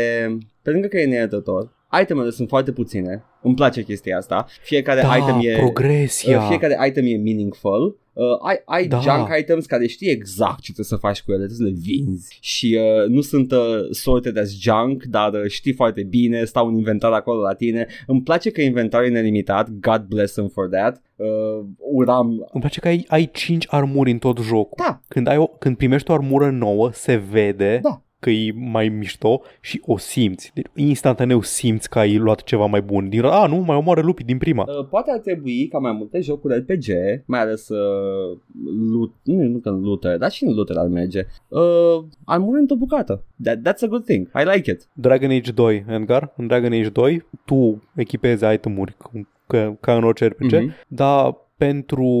pe 0.62 0.70
lângă 0.70 0.86
că 0.86 0.98
e 0.98 1.06
neiertător, 1.06 1.76
itemele 2.02 2.30
sunt 2.30 2.48
foarte 2.48 2.72
puține. 2.72 3.24
Îmi 3.42 3.54
place 3.54 3.82
chestia 3.82 4.16
asta. 4.16 4.46
Fiecare 4.62 5.00
da, 5.00 5.16
item 5.16 5.38
e 5.42 5.56
progresia. 5.56 6.38
Uh, 6.38 6.46
fiecare 6.48 6.88
item 6.88 7.04
e 7.06 7.16
meaningful. 7.16 7.98
Uh, 8.18 8.46
ai 8.48 8.62
ai 8.64 8.86
Da. 8.86 8.98
junk 8.98 9.28
items 9.38 9.66
care 9.66 9.86
știi 9.86 10.08
exact 10.08 10.60
ce 10.60 10.72
trebuie 10.72 10.84
să 10.84 10.96
faci 10.96 11.22
cu 11.22 11.32
ele, 11.32 11.44
trebuie 11.46 11.66
să 11.68 11.74
le 11.74 11.80
vinzi 11.80 12.38
și 12.40 12.78
uh, 12.80 13.08
nu 13.08 13.20
sunt 13.20 13.52
uh, 13.52 13.58
sorted 13.90 14.38
as 14.38 14.50
junk, 14.60 15.04
dar 15.04 15.32
uh, 15.32 15.46
știi 15.46 15.72
foarte 15.72 16.02
bine, 16.02 16.44
stau 16.44 16.66
un 16.66 16.76
inventar 16.76 17.12
acolo 17.12 17.40
la 17.40 17.54
tine. 17.54 17.86
Îmi 18.06 18.22
place 18.22 18.50
că 18.50 18.60
inventarul 18.60 19.06
e 19.06 19.10
nelimitat, 19.10 19.70
God 19.70 20.02
bless 20.08 20.32
them 20.34 20.48
for 20.48 20.68
that. 20.68 21.02
Uh, 21.16 21.26
uram... 21.78 22.26
Îmi 22.28 22.60
place 22.60 22.80
că 22.80 22.88
ai, 22.88 23.04
ai 23.08 23.30
5 23.32 23.66
armuri 23.68 24.10
în 24.10 24.18
tot 24.18 24.38
jocul. 24.38 24.84
Da, 24.86 25.00
Când, 25.08 25.26
ai 25.26 25.36
o, 25.36 25.46
când 25.46 25.76
primești 25.76 26.10
o 26.10 26.14
armură 26.14 26.50
nouă, 26.50 26.90
se 26.92 27.16
vede 27.16 27.80
Da. 27.82 28.02
Că 28.20 28.30
e 28.30 28.52
mai 28.54 28.88
mișto 28.88 29.40
și 29.60 29.82
o 29.86 29.98
simți. 29.98 30.50
Deci, 30.54 30.66
instantaneu 30.74 31.42
simți 31.42 31.88
că 31.90 31.98
ai 31.98 32.16
luat 32.16 32.42
ceva 32.42 32.66
mai 32.66 32.82
bun. 32.82 33.08
Din, 33.08 33.24
a, 33.24 33.46
nu, 33.46 33.56
mai 33.56 33.76
omoară 33.76 34.00
lupii 34.00 34.24
din 34.24 34.38
prima. 34.38 34.64
uh, 34.80 34.86
poate 34.90 35.10
ar 35.10 35.18
trebui 35.18 35.66
ca 35.68 35.78
mai 35.78 35.92
multe 35.92 36.20
jocuri 36.20 36.56
RPG, 36.58 36.84
mai 37.26 37.40
ales 37.40 37.68
uh, 37.68 38.38
loot, 38.92 39.12
nu, 39.22 39.42
nu 39.42 39.58
că 39.58 39.68
în 39.68 39.80
looter, 39.80 40.18
dar 40.18 40.30
și 40.30 40.44
în 40.44 40.54
looter 40.54 40.76
ar 40.76 40.86
merge, 40.86 41.26
uh, 41.48 42.04
armuri 42.24 42.60
într-o 42.60 42.76
bucată. 42.76 43.24
That, 43.42 43.58
that's 43.58 43.82
a 43.84 43.86
good 43.86 44.04
thing. 44.04 44.30
I 44.34 44.54
like 44.54 44.70
it. 44.70 44.88
Dragon 44.92 45.30
Age 45.30 45.52
2, 45.52 45.84
Edgar, 45.88 46.32
în 46.36 46.46
Dragon 46.46 46.72
Age 46.72 46.88
2, 46.88 47.24
tu 47.44 47.82
echipezi 47.94 48.44
itemuri 48.54 48.96
cum- 48.96 49.28
ca, 49.46 49.76
ca 49.80 49.96
în 49.96 50.04
orice 50.04 50.26
RPG, 50.26 50.52
Mhm. 50.52 50.74
dar 50.88 51.36
pentru 51.56 52.12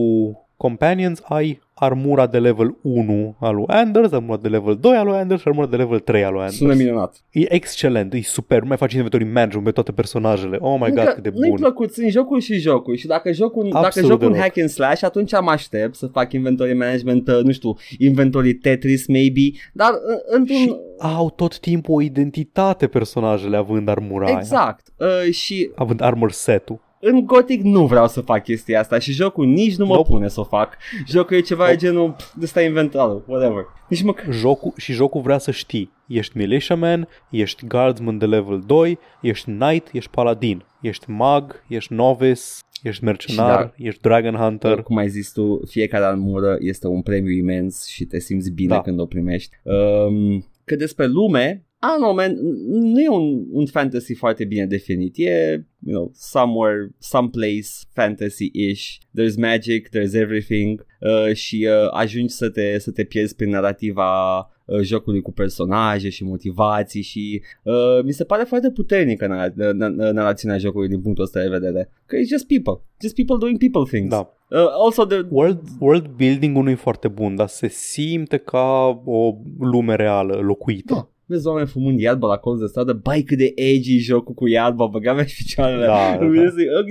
companions 0.62 1.20
ai 1.24 1.60
armura 1.80 2.26
de 2.26 2.38
level 2.38 2.76
1 2.82 3.36
al 3.40 3.54
lui 3.54 3.64
Anders, 3.66 4.12
armura 4.12 4.36
de 4.36 4.48
level 4.48 4.76
2 4.80 4.96
al 4.96 5.06
lui 5.06 5.16
Anders 5.16 5.40
și 5.40 5.48
armura 5.48 5.66
de 5.66 5.76
level 5.76 5.98
3 5.98 6.24
al 6.24 6.30
lui 6.32 6.40
Anders. 6.40 6.56
Sună 6.56 6.74
minunat. 6.74 7.24
E 7.30 7.54
excelent, 7.54 8.12
e 8.14 8.20
super, 8.22 8.60
nu 8.60 8.66
mai 8.68 8.76
faci 8.76 8.92
inventory 8.92 9.24
management 9.24 9.64
pe 9.64 9.70
toate 9.70 9.92
personajele. 9.92 10.56
Oh 10.60 10.74
my 10.80 10.88
god, 10.88 10.98
Încă 10.98 11.10
cât 11.12 11.22
de 11.22 11.30
Nu-i 11.34 11.48
bun. 11.48 11.58
plăcut, 11.58 11.92
sunt 11.92 12.10
jocuri 12.10 12.42
și 12.42 12.54
jocuri 12.58 12.98
și 12.98 13.06
dacă 13.06 13.32
jocul, 13.32 13.68
dacă 13.72 13.84
Absolut 13.86 14.10
jocul 14.10 14.26
un 14.26 14.32
deloc. 14.32 14.44
hack 14.44 14.58
and 14.58 14.68
slash, 14.68 15.02
atunci 15.02 15.34
am 15.34 15.48
aștept 15.48 15.94
să 15.94 16.06
fac 16.06 16.32
inventory 16.32 16.74
management, 16.74 17.28
uh, 17.28 17.40
nu 17.42 17.52
știu, 17.52 17.76
inventory 17.98 18.54
Tetris 18.54 19.06
maybe, 19.06 19.40
dar 19.72 19.90
uh, 19.90 19.98
într-un... 20.36 20.56
Și 20.56 20.76
au 20.98 21.30
tot 21.30 21.58
timpul 21.58 21.94
o 21.94 22.00
identitate 22.00 22.86
personajele 22.86 23.56
având 23.56 23.88
armura 23.88 24.26
aia. 24.26 24.36
Exact. 24.38 24.88
Uh, 24.96 25.32
și 25.32 25.70
Având 25.74 26.00
armor 26.00 26.30
set-ul. 26.32 26.86
În 27.00 27.26
Gothic 27.26 27.62
nu 27.62 27.86
vreau 27.86 28.08
să 28.08 28.20
fac 28.20 28.42
chestia 28.42 28.80
asta 28.80 28.98
și 28.98 29.12
jocul 29.12 29.46
nici 29.46 29.76
nu 29.76 29.86
mă 29.86 29.94
Nope. 29.94 30.08
pune 30.10 30.28
să 30.28 30.40
o 30.40 30.44
fac. 30.44 30.76
Jocul 31.08 31.36
e 31.36 31.40
ceva 31.40 31.66
de 31.68 31.76
genul, 31.76 32.10
pf, 32.10 32.32
de 32.34 32.46
stai 32.46 32.66
inventarul, 32.66 33.24
whatever. 33.26 33.64
Nici 33.88 34.02
măcar... 34.02 34.32
Jocul, 34.32 34.72
și 34.76 34.92
jocul 34.92 35.20
vrea 35.20 35.38
să 35.38 35.50
știi. 35.50 35.92
Ești 36.06 36.36
militiaman, 36.36 37.08
ești 37.30 37.66
guardsman 37.66 38.18
de 38.18 38.26
level 38.26 38.62
2, 38.66 38.98
ești 39.20 39.50
knight, 39.50 39.88
ești 39.92 40.10
paladin, 40.10 40.64
ești 40.80 41.10
mag, 41.10 41.62
ești 41.68 41.92
novice, 41.92 42.40
ești 42.82 43.04
mercenar, 43.04 43.72
Și 43.76 43.86
ești 43.86 44.00
dragon 44.00 44.34
hunter. 44.34 44.82
Cum 44.82 44.96
ai 44.96 45.08
zis 45.08 45.32
tu, 45.32 45.60
fiecare 45.66 46.04
armură 46.04 46.56
este 46.60 46.86
un 46.86 47.02
premiu 47.02 47.30
imens 47.32 47.86
și 47.86 48.04
te 48.04 48.18
simți 48.18 48.50
bine 48.50 48.74
Da. 48.74 48.80
când 48.80 49.00
o 49.00 49.06
primești. 49.06 49.56
Um, 49.62 50.46
că 50.64 50.76
despre 50.76 51.06
lume, 51.06 51.66
I 51.80 51.86
don't 51.86 52.00
know, 52.00 52.14
man, 52.14 52.36
nu 52.68 53.00
e 53.00 53.08
un, 53.08 53.44
un 53.50 53.66
fantasy 53.66 54.14
foarte 54.14 54.44
bine 54.44 54.66
definit. 54.66 55.14
E, 55.16 55.64
you 55.86 55.94
know, 55.94 56.10
somewhere, 56.14 56.88
someplace 56.98 57.68
fantasy-ish. 57.92 58.98
There's 59.14 59.36
magic, 59.36 59.88
there's 59.88 60.14
everything 60.14 60.86
uh, 61.00 61.34
și 61.34 61.68
uh, 61.70 61.88
ajungi 61.90 62.32
să 62.32 62.50
te, 62.50 62.78
să 62.78 62.90
te 62.90 63.04
pierzi 63.04 63.34
prin 63.34 63.50
narrativa 63.50 64.38
uh, 64.38 64.80
jocului 64.82 65.20
cu 65.20 65.32
personaje 65.32 66.08
și 66.08 66.24
motivații 66.24 67.02
și 67.02 67.42
uh, 67.62 68.02
mi 68.04 68.12
se 68.12 68.24
pare 68.24 68.44
foarte 68.44 68.70
puternică 68.70 69.26
nar- 69.26 69.52
nar- 69.52 70.12
narațiunea 70.12 70.58
jocului 70.58 70.88
din 70.88 71.00
punctul 71.00 71.24
ăsta 71.24 71.40
de 71.40 71.48
vedere. 71.48 71.90
Că 72.06 72.16
it's 72.16 72.28
just 72.28 72.46
people. 72.46 72.82
Just 73.00 73.14
people 73.14 73.36
doing 73.38 73.58
people 73.58 73.98
things. 73.98 74.10
Da. 74.10 74.34
Uh, 74.50 74.66
also 74.84 75.04
the... 75.04 75.26
World, 75.30 75.60
world 75.78 76.06
building-ul 76.06 76.62
nu 76.62 76.70
e 76.70 76.74
foarte 76.74 77.08
bun, 77.08 77.36
dar 77.36 77.48
se 77.48 77.68
simte 77.68 78.36
ca 78.36 79.02
o 79.04 79.36
lume 79.58 79.94
reală, 79.96 80.34
locuită. 80.34 80.94
Da. 80.94 81.10
Vezi 81.28 81.46
oameni 81.46 81.66
fumând 81.66 82.00
iarbă 82.00 82.26
la 82.26 82.36
colț 82.36 82.60
de 82.60 82.66
stradă, 82.66 82.92
bai 82.92 83.22
cât 83.22 83.38
de 83.38 83.52
edgy 83.54 83.98
jocul 83.98 84.34
cu 84.34 84.48
iarbă, 84.48 84.88
băga 84.92 85.12
mea 85.12 85.24
și 85.24 85.36
picioarele. 85.36 85.86
Da, 85.86 86.16
da, 86.20 86.26
da. 86.26 86.26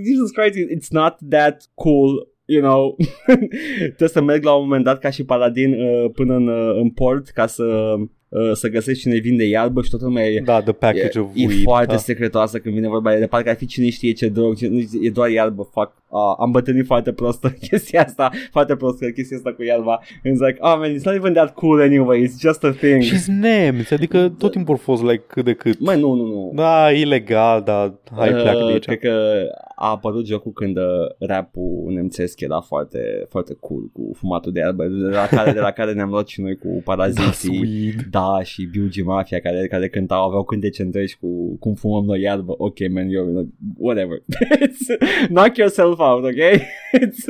Jesus 0.06 0.32
Christ, 0.32 0.58
it's 0.58 0.90
not 0.90 1.16
that 1.30 1.70
cool 1.74 2.28
you 2.48 2.62
know, 2.62 2.96
trebuie 3.96 4.10
să 4.10 4.22
merg 4.22 4.44
la 4.44 4.54
un 4.54 4.64
moment 4.64 4.84
dat 4.84 5.00
ca 5.00 5.10
și 5.10 5.24
paladin 5.24 5.74
uh, 5.74 6.10
până 6.14 6.36
în, 6.36 6.48
uh, 6.48 6.76
în 6.82 6.90
port 6.90 7.28
ca 7.28 7.48
să 7.48 7.96
uh, 8.30 8.52
să 8.54 8.68
găsești 8.70 9.02
cine 9.02 9.18
vinde 9.18 9.44
iarbă 9.44 9.82
și 9.82 9.90
toată 9.90 10.06
lumea 10.06 10.26
e, 10.28 10.42
Da, 10.46 10.62
the 10.62 10.72
package 10.72 11.20
e, 11.20 11.22
of 11.22 11.30
e 11.34 11.46
weed. 11.46 11.62
foarte 11.62 11.92
da. 11.92 11.98
secretoasă 11.98 12.60
când 12.60 12.76
vine 12.76 12.88
vorba 12.88 13.16
de 13.16 13.28
parcă 13.28 13.50
ar 13.50 13.56
fi 13.56 13.66
cine 13.66 13.90
știe 13.90 14.12
ce 14.12 14.28
drog, 14.28 14.56
ce, 14.56 14.68
nu, 14.68 14.80
e 15.02 15.10
doar 15.10 15.30
iarbă, 15.30 15.70
fuck. 15.72 15.94
Uh, 16.18 16.36
am 16.40 16.52
bătrânit 16.52 16.86
foarte 16.86 17.12
prost 17.12 17.48
chestia 17.70 18.04
asta, 18.04 18.32
foarte 18.52 18.76
prost 18.76 18.98
chestia 19.16 19.38
asta 19.38 19.54
cu 19.54 19.64
iarba. 19.64 20.00
And 20.24 20.36
it's 20.36 20.48
like, 20.48 20.58
oh 20.62 20.76
man, 20.78 20.94
it's 20.96 21.04
not 21.04 21.16
even 21.16 21.34
that 21.34 21.54
cool 21.54 21.82
anyway, 21.82 22.28
it's 22.28 22.40
just 22.40 22.64
a 22.64 22.72
thing. 22.72 23.02
Și 23.02 23.16
nemți, 23.40 23.94
adică 23.94 24.34
tot 24.38 24.52
timpul 24.52 24.74
au 24.74 24.80
fost 24.80 25.04
like 25.04 25.24
cât 25.28 25.46
de 25.46 25.54
cât. 25.54 25.80
Măi, 25.80 26.00
nu, 26.00 26.14
nu, 26.14 26.26
nu. 26.26 26.52
Da, 26.56 26.92
ilegal, 26.92 27.62
dar 27.62 27.94
hai 28.16 28.34
Uh, 28.34 28.42
pleacă 28.42 28.66
de 28.66 28.72
aici. 28.72 28.86
Cred 28.86 29.00
că 29.00 29.44
a 29.76 29.90
apărut 29.90 30.26
jocul 30.26 30.52
când 30.52 30.78
uh, 30.78 30.84
rap-ul 31.20 31.92
nemțesc 31.94 32.40
era 32.40 32.60
foarte, 32.60 33.26
foarte 33.30 33.58
cool 33.60 33.90
cu 33.94 34.12
fumatul 34.14 34.52
de 34.52 34.60
iarbă, 34.60 34.86
de 34.86 35.16
la 35.16 35.26
care, 35.26 35.52
de 35.52 35.60
la 35.60 35.72
care 35.72 35.94
ne-am 35.94 36.10
luat 36.10 36.28
și 36.28 36.42
noi 36.42 36.56
cu 36.56 36.82
paraziții. 36.84 37.60
weed. 37.60 38.08
Da, 38.10 38.40
și 38.44 38.64
Biugi 38.72 39.02
Mafia 39.02 39.40
care, 39.40 39.68
care 39.68 39.90
cântau, 39.90 40.26
aveau 40.26 40.44
cântece 40.44 40.82
întregi 40.82 41.18
cu 41.18 41.58
cum 41.60 41.74
fumăm 41.74 42.06
noi 42.06 42.22
iarbă. 42.22 42.54
Ok, 42.58 42.78
man, 42.94 43.08
eu, 43.10 43.48
whatever. 43.78 44.18
It's, 44.68 44.88
knock 45.28 45.58
yourself 45.58 46.00
out, 46.00 46.07
ok? 46.14 46.62
It's, 47.02 47.26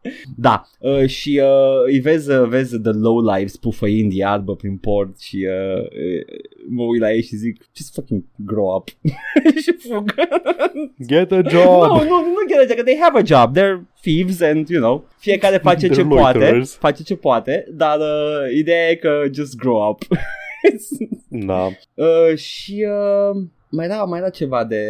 da, 0.36 0.68
uh, 0.78 1.06
și 1.06 1.40
uh, 1.42 1.84
îi 1.86 1.98
vezi, 1.98 2.30
uh, 2.30 2.48
vezi 2.48 2.80
The 2.80 2.92
Low 2.92 3.20
Lives 3.34 3.56
pufăind 3.56 4.12
iarbă 4.12 4.56
prin 4.56 4.76
port 4.76 5.20
și 5.20 5.46
uh, 5.48 5.80
uh, 5.82 6.40
mă 6.68 6.82
uit 6.82 7.00
la 7.00 7.12
ei 7.12 7.22
și 7.22 7.36
zic, 7.36 7.64
just 7.76 7.94
fucking 7.94 8.24
grow 8.36 8.76
up. 8.76 8.88
și 9.64 9.72
fug. 9.78 10.14
Get 11.06 11.32
a 11.32 11.40
nu, 11.40 11.50
job! 11.50 11.90
nu, 11.90 12.04
nu 12.08 12.44
chiar 12.48 12.76
că 12.76 12.82
they 12.82 12.98
have 13.00 13.18
a 13.18 13.22
job, 13.24 13.56
they're 13.56 13.80
thieves 14.00 14.40
and, 14.40 14.68
you 14.68 14.80
know, 14.80 15.08
fiecare 15.18 15.56
face 15.68 15.88
They're 15.88 15.94
ce 15.94 16.04
poate, 16.04 16.38
loiterers. 16.38 16.74
face 16.74 17.02
ce 17.02 17.16
poate, 17.16 17.66
dar 17.70 17.98
uh, 17.98 18.56
ideea 18.56 18.88
e 18.88 18.94
că 18.94 19.22
just 19.32 19.56
grow 19.56 19.90
up. 19.90 20.02
Da. 21.28 21.66
uh, 21.94 22.36
și 22.36 22.86
uh, 22.88 23.42
mai 23.74 23.84
era, 23.86 24.02
mai 24.04 24.18
era 24.18 24.28
ceva 24.28 24.64
de, 24.64 24.82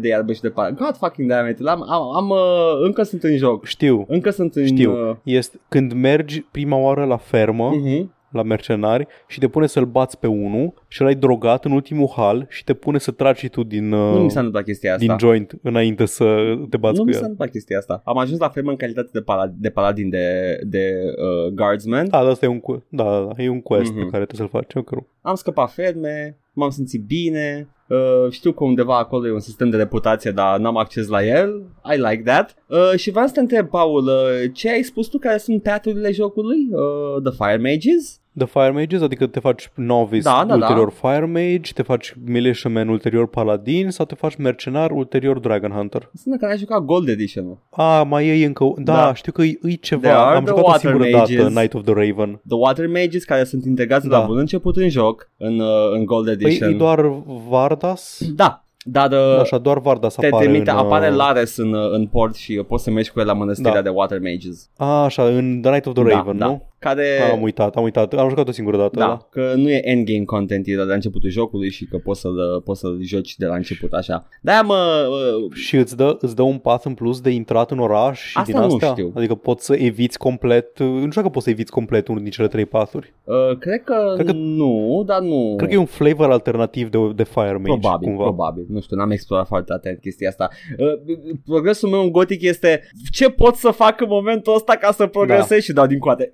de 0.00 0.08
iarbă 0.08 0.32
și 0.32 0.40
de 0.40 0.48
par. 0.48 0.70
God 0.70 0.96
fucking 0.96 1.28
damn 1.28 1.48
it, 1.50 1.60
am, 1.66 1.82
am, 1.90 2.14
am 2.16 2.30
uh, 2.30 2.84
încă 2.84 3.02
sunt 3.02 3.22
în 3.22 3.36
joc. 3.36 3.64
Știu, 3.64 4.04
Încă 4.08 4.30
sunt 4.30 4.54
în... 4.54 4.66
știu. 4.66 5.08
Uh, 5.08 5.16
Este 5.22 5.60
când 5.68 5.92
mergi 5.92 6.40
prima 6.40 6.76
oară 6.76 7.04
la 7.04 7.16
fermă, 7.16 7.70
uh-huh. 7.72 8.04
la 8.30 8.42
mercenari 8.42 9.06
și 9.26 9.38
te 9.38 9.48
pune 9.48 9.66
să-l 9.66 9.84
bați 9.84 10.18
pe 10.18 10.26
unul 10.26 10.72
și 10.88 11.02
l-ai 11.02 11.14
drogat 11.14 11.64
în 11.64 11.72
ultimul 11.72 12.12
hal 12.16 12.46
și 12.50 12.64
te 12.64 12.74
pune 12.74 12.98
să 12.98 13.10
tragi 13.10 13.38
și 13.40 13.48
tu 13.48 13.62
din, 13.62 13.92
uh, 13.92 14.14
Nu 14.14 14.20
mi 14.22 14.30
s-a 14.30 14.38
întâmplat 14.38 14.64
chestia 14.64 14.92
asta. 14.94 15.06
din 15.06 15.16
joint 15.18 15.52
înainte 15.62 16.04
să 16.06 16.54
te 16.70 16.76
bați 16.76 16.96
nu 16.96 17.00
cu 17.02 17.06
mi 17.06 17.12
s-a 17.12 17.18
el. 17.18 17.22
întâmplat 17.24 17.50
chestia 17.50 17.78
asta. 17.78 18.02
Am 18.04 18.18
ajuns 18.18 18.38
la 18.40 18.48
fermă 18.48 18.70
în 18.70 18.76
calitate 18.76 19.08
de, 19.12 19.20
pala- 19.20 19.52
de 19.58 19.68
paladin 19.70 20.08
de, 20.08 20.58
de 20.62 20.92
uh, 21.16 21.52
guardsman. 21.52 22.08
Da, 22.08 22.18
dar 22.22 22.30
asta 22.30 22.44
e 22.46 22.48
un, 22.48 22.60
que- 22.60 22.82
da, 22.88 23.04
da, 23.04 23.28
da, 23.36 23.42
e 23.42 23.48
un 23.48 23.60
quest 23.60 23.90
Mhm. 23.92 23.98
pe 24.04 24.06
care 24.10 24.24
trebuie 24.24 24.48
să-l 24.52 24.60
faci. 24.60 24.74
Eu 24.74 24.82
cred. 24.82 25.04
Am 25.20 25.34
scăpat 25.34 25.72
ferme, 25.72 26.38
m-am 26.52 26.70
simțit 26.70 27.02
bine, 27.06 27.68
uh, 27.88 28.30
știu 28.30 28.52
că 28.52 28.64
undeva 28.64 28.98
acolo 28.98 29.26
e 29.26 29.32
un 29.32 29.40
sistem 29.40 29.70
de 29.70 29.76
reputație, 29.76 30.30
dar 30.30 30.58
n-am 30.58 30.76
acces 30.76 31.08
la 31.08 31.24
el, 31.24 31.62
I 31.94 31.96
like 31.96 32.22
that. 32.24 32.54
Uh, 32.66 32.92
și 32.96 33.10
vreau 33.10 33.26
să 33.26 33.32
te 33.32 33.40
întreb, 33.40 33.68
Paul, 33.68 34.06
uh, 34.06 34.50
ce 34.52 34.70
ai 34.70 34.82
spus 34.82 35.06
tu 35.06 35.18
care 35.18 35.38
sunt 35.38 35.62
paturile 35.62 36.12
jocului? 36.12 36.68
Uh, 36.70 37.22
the 37.22 37.32
Fire 37.32 37.70
Mages? 37.70 38.20
The 38.38 38.46
Fire 38.46 38.70
Mages, 38.70 39.00
adică 39.02 39.26
te 39.26 39.40
faci 39.40 39.70
novice, 39.74 40.22
Da, 40.22 40.44
da, 40.48 40.56
da. 40.56 40.66
ulterior 40.66 40.92
Fire 41.00 41.24
Mage, 41.26 41.72
te 41.74 41.82
faci 41.82 42.14
militiaman, 42.24 42.88
ulterior 42.88 43.28
Paladin 43.28 43.90
sau 43.90 44.06
te 44.06 44.14
faci 44.14 44.36
mercenar, 44.36 44.90
ulterior 44.90 45.38
Dragon 45.38 45.70
Hunter. 45.70 46.10
Sunt 46.14 46.38
că 46.38 46.46
n-ai 46.46 46.56
jucat 46.58 46.80
Gold 46.80 47.08
Edition-ul. 47.08 47.58
A, 47.70 48.02
mai 48.02 48.26
e 48.40 48.46
încă... 48.46 48.64
Da, 48.76 48.92
Da. 48.94 49.14
știu 49.14 49.32
că 49.32 49.42
e, 49.42 49.46
e 49.46 49.56
There 49.60 49.76
ceva. 49.80 50.26
are 50.26 50.36
Am 50.36 50.44
the 50.44 50.48
jucat 50.48 50.64
o 50.64 50.66
Water 50.66 50.90
singură 50.90 51.08
Mages. 51.16 51.36
dată, 51.36 51.48
Night 51.60 51.74
of 51.74 51.82
the 51.82 51.92
Raven. 51.92 52.40
The 52.48 52.56
Water 52.56 52.86
Mages 52.86 53.24
care 53.24 53.44
sunt 53.44 53.64
integrați 53.64 54.08
Da. 54.08 54.18
la 54.18 54.26
bun 54.26 54.38
început 54.38 54.76
în 54.76 54.88
joc, 54.88 55.30
în, 55.36 55.58
uh, 55.60 55.66
în 55.92 56.04
Gold 56.04 56.24
Păi 56.24 56.32
Edition. 56.32 56.72
e 56.72 56.76
doar 56.76 57.00
Vardas? 57.48 58.20
Da, 58.34 58.60
dar 58.88 59.10
uh, 59.12 59.40
Așa, 59.40 59.58
doar 59.58 59.78
Vardas 59.78 60.14
te 60.14 60.26
apare 60.26 60.44
trimite, 60.44 60.70
în... 60.70 60.76
uh, 60.76 60.82
apare 60.82 61.10
Lares 61.10 61.56
în, 61.56 61.72
uh, 61.72 61.90
în 61.92 62.06
port 62.06 62.34
și 62.34 62.56
uh, 62.58 62.64
poți 62.64 62.84
să 62.84 62.90
mergi 62.90 63.10
cu 63.10 63.20
el 63.20 63.26
la 63.26 63.32
mănăstirea 63.32 63.72
Da. 63.74 63.82
de 63.82 63.88
Water 63.88 64.18
Mages. 64.20 64.70
A, 64.76 64.86
așa, 65.04 65.22
în 65.24 65.58
The 65.62 65.70
Night 65.70 65.86
of 65.86 65.94
the 65.94 66.02
da, 66.02 66.08
Raven, 66.08 66.38
da. 66.38 66.46
nu? 66.46 66.62
Care... 66.78 67.18
Am 67.32 67.42
uitat, 67.42 67.76
am 67.76 67.82
uitat. 67.82 68.12
Am 68.14 68.28
jucat 68.28 68.48
o 68.48 68.50
singură 68.50 68.76
dată. 68.76 68.98
Da, 68.98 69.06
Da. 69.06 69.26
că 69.30 69.52
nu 69.56 69.70
e 69.70 69.88
endgame 69.88 70.24
content, 70.24 70.66
e 70.66 70.74
de 70.74 70.82
la 70.82 70.94
începutul 70.94 71.30
jocului 71.30 71.70
și 71.70 71.84
că 71.84 71.96
poți 71.98 72.20
să-l, 72.20 72.62
poți 72.64 72.80
să-l 72.80 72.98
joci 73.02 73.36
de 73.36 73.46
la 73.46 73.54
început 73.54 73.92
așa. 73.92 74.28
De-aia 74.42 74.62
mă... 74.62 75.06
uh, 75.44 75.52
Și 75.54 75.76
îți 75.76 75.96
dă, 75.96 76.16
îți 76.20 76.34
dă 76.36 76.42
un 76.42 76.58
path 76.58 76.84
în 76.86 76.94
plus 76.94 77.20
de 77.20 77.30
intrat 77.30 77.70
în 77.70 77.78
oraș 77.78 78.20
și 78.20 78.38
Asta 78.38 78.52
din 78.52 78.60
nu 78.60 78.74
astea? 78.74 78.88
știu. 78.88 79.12
Adică 79.14 79.34
poți 79.34 79.64
să 79.64 79.74
eviți 79.74 80.18
complet, 80.18 80.78
nu 80.78 80.98
știu 80.98 81.10
dacă 81.10 81.28
poți 81.28 81.44
să 81.44 81.50
eviți 81.50 81.70
complet 81.70 82.08
unul 82.08 82.22
din 82.22 82.30
cele 82.30 82.48
trei 82.48 82.64
pathuri. 82.66 83.14
Uh, 83.24 83.56
cred 83.58 83.82
că, 83.84 84.12
Cred 84.14 84.26
că- 84.26 84.32
nu, 84.32 85.02
dar 85.06 85.20
nu... 85.20 85.54
Cred 85.56 85.68
că 85.68 85.74
e 85.74 85.78
un 85.78 85.84
flavor 85.84 86.30
alternativ 86.30 86.88
de, 86.90 86.98
de 87.14 87.24
Fire 87.24 87.52
Mage, 87.52 87.62
Probabil, 87.78 88.08
cumva. 88.08 88.22
probabil. 88.22 88.64
Nu 88.68 88.80
știu, 88.80 88.96
n-am 88.96 89.10
explorat 89.10 89.46
foarte 89.46 89.72
atent 89.72 90.00
chestia 90.00 90.28
asta. 90.28 90.48
Uh, 90.78 91.16
progresul 91.44 91.88
meu 91.88 92.00
în 92.02 92.10
Gothic 92.10 92.42
este 92.42 92.82
ce 93.12 93.30
pot 93.30 93.54
să 93.54 93.70
fac 93.70 94.00
în 94.00 94.06
momentul 94.10 94.54
ăsta 94.54 94.76
ca 94.76 94.92
să 94.92 95.06
progresez 95.06 95.48
Da. 95.48 95.58
și 95.58 95.72
dau 95.72 95.86
din 95.86 95.98
coate. 95.98 96.30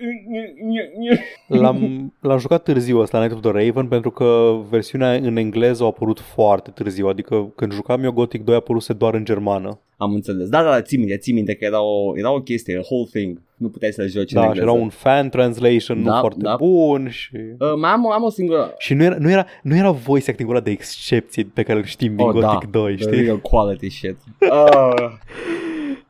L-am, 1.61 2.13
l-am 2.21 2.39
jucat 2.39 2.63
târziu 2.63 2.99
ăsta, 3.01 3.19
Night 3.21 3.35
of 3.35 3.41
the 3.41 3.51
Raven, 3.65 3.87
pentru 3.89 4.11
că 4.11 4.57
versiunea 4.71 5.13
în 5.13 5.37
engleză 5.37 5.83
a 5.83 5.87
apărut 5.87 6.21
foarte 6.21 6.71
târziu, 6.71 7.07
adică 7.09 7.53
când 7.57 7.73
jucam 7.73 8.05
eu 8.05 8.13
Gothic 8.13 8.45
2 8.45 8.55
a 8.55 8.57
apăruse 8.59 8.93
doar 8.93 9.15
în 9.15 9.25
germană. 9.25 9.79
Am 9.97 10.13
înțeles. 10.15 10.49
Da, 10.49 10.63
da, 10.63 10.71
da, 10.71 10.83
ții 10.83 10.99
minte, 10.99 11.17
ții 11.17 11.33
minte 11.33 11.55
că 11.55 11.65
era 11.65 11.83
o, 11.83 12.19
era 12.19 12.33
o 12.35 12.41
chestie, 12.41 12.77
a 12.77 12.81
whole 12.91 13.09
thing. 13.13 13.41
Nu 13.57 13.69
puteai 13.69 13.93
să-l 13.93 14.09
joci 14.09 14.33
în 14.33 14.37
Da, 14.37 14.41
și 14.41 14.47
engleză. 14.47 14.69
era 14.71 14.81
un 14.81 14.89
fan 14.89 15.29
translation 15.29 16.03
Da, 16.03 16.13
nu 16.13 16.21
foarte 16.21 16.39
da. 16.43 16.55
bun 16.59 17.09
și... 17.11 17.37
Uh, 17.59 17.73
mai 17.81 17.91
am, 17.91 18.13
am 18.13 18.23
o 18.23 18.31
singură... 18.31 18.75
Și 18.79 18.95
nu 18.95 19.03
era, 19.05 19.17
nu 19.19 19.31
era, 19.31 19.47
nu 19.63 19.77
era 19.77 19.91
voice 19.91 20.31
acting-ul 20.31 20.55
ăla 20.55 20.65
de 20.65 20.71
excepție 20.71 21.51
pe 21.55 21.63
care 21.63 21.79
îl 21.79 21.85
știm 21.85 22.17
din 22.17 22.27
Oh, 22.27 22.33
Gothic 22.33 22.71
da, 22.71 22.79
2, 22.79 22.95
the 22.95 23.03
știi? 23.09 23.23
real 23.25 23.39
quality 23.41 23.89
shit. 23.89 24.17
Uh, 24.51 25.11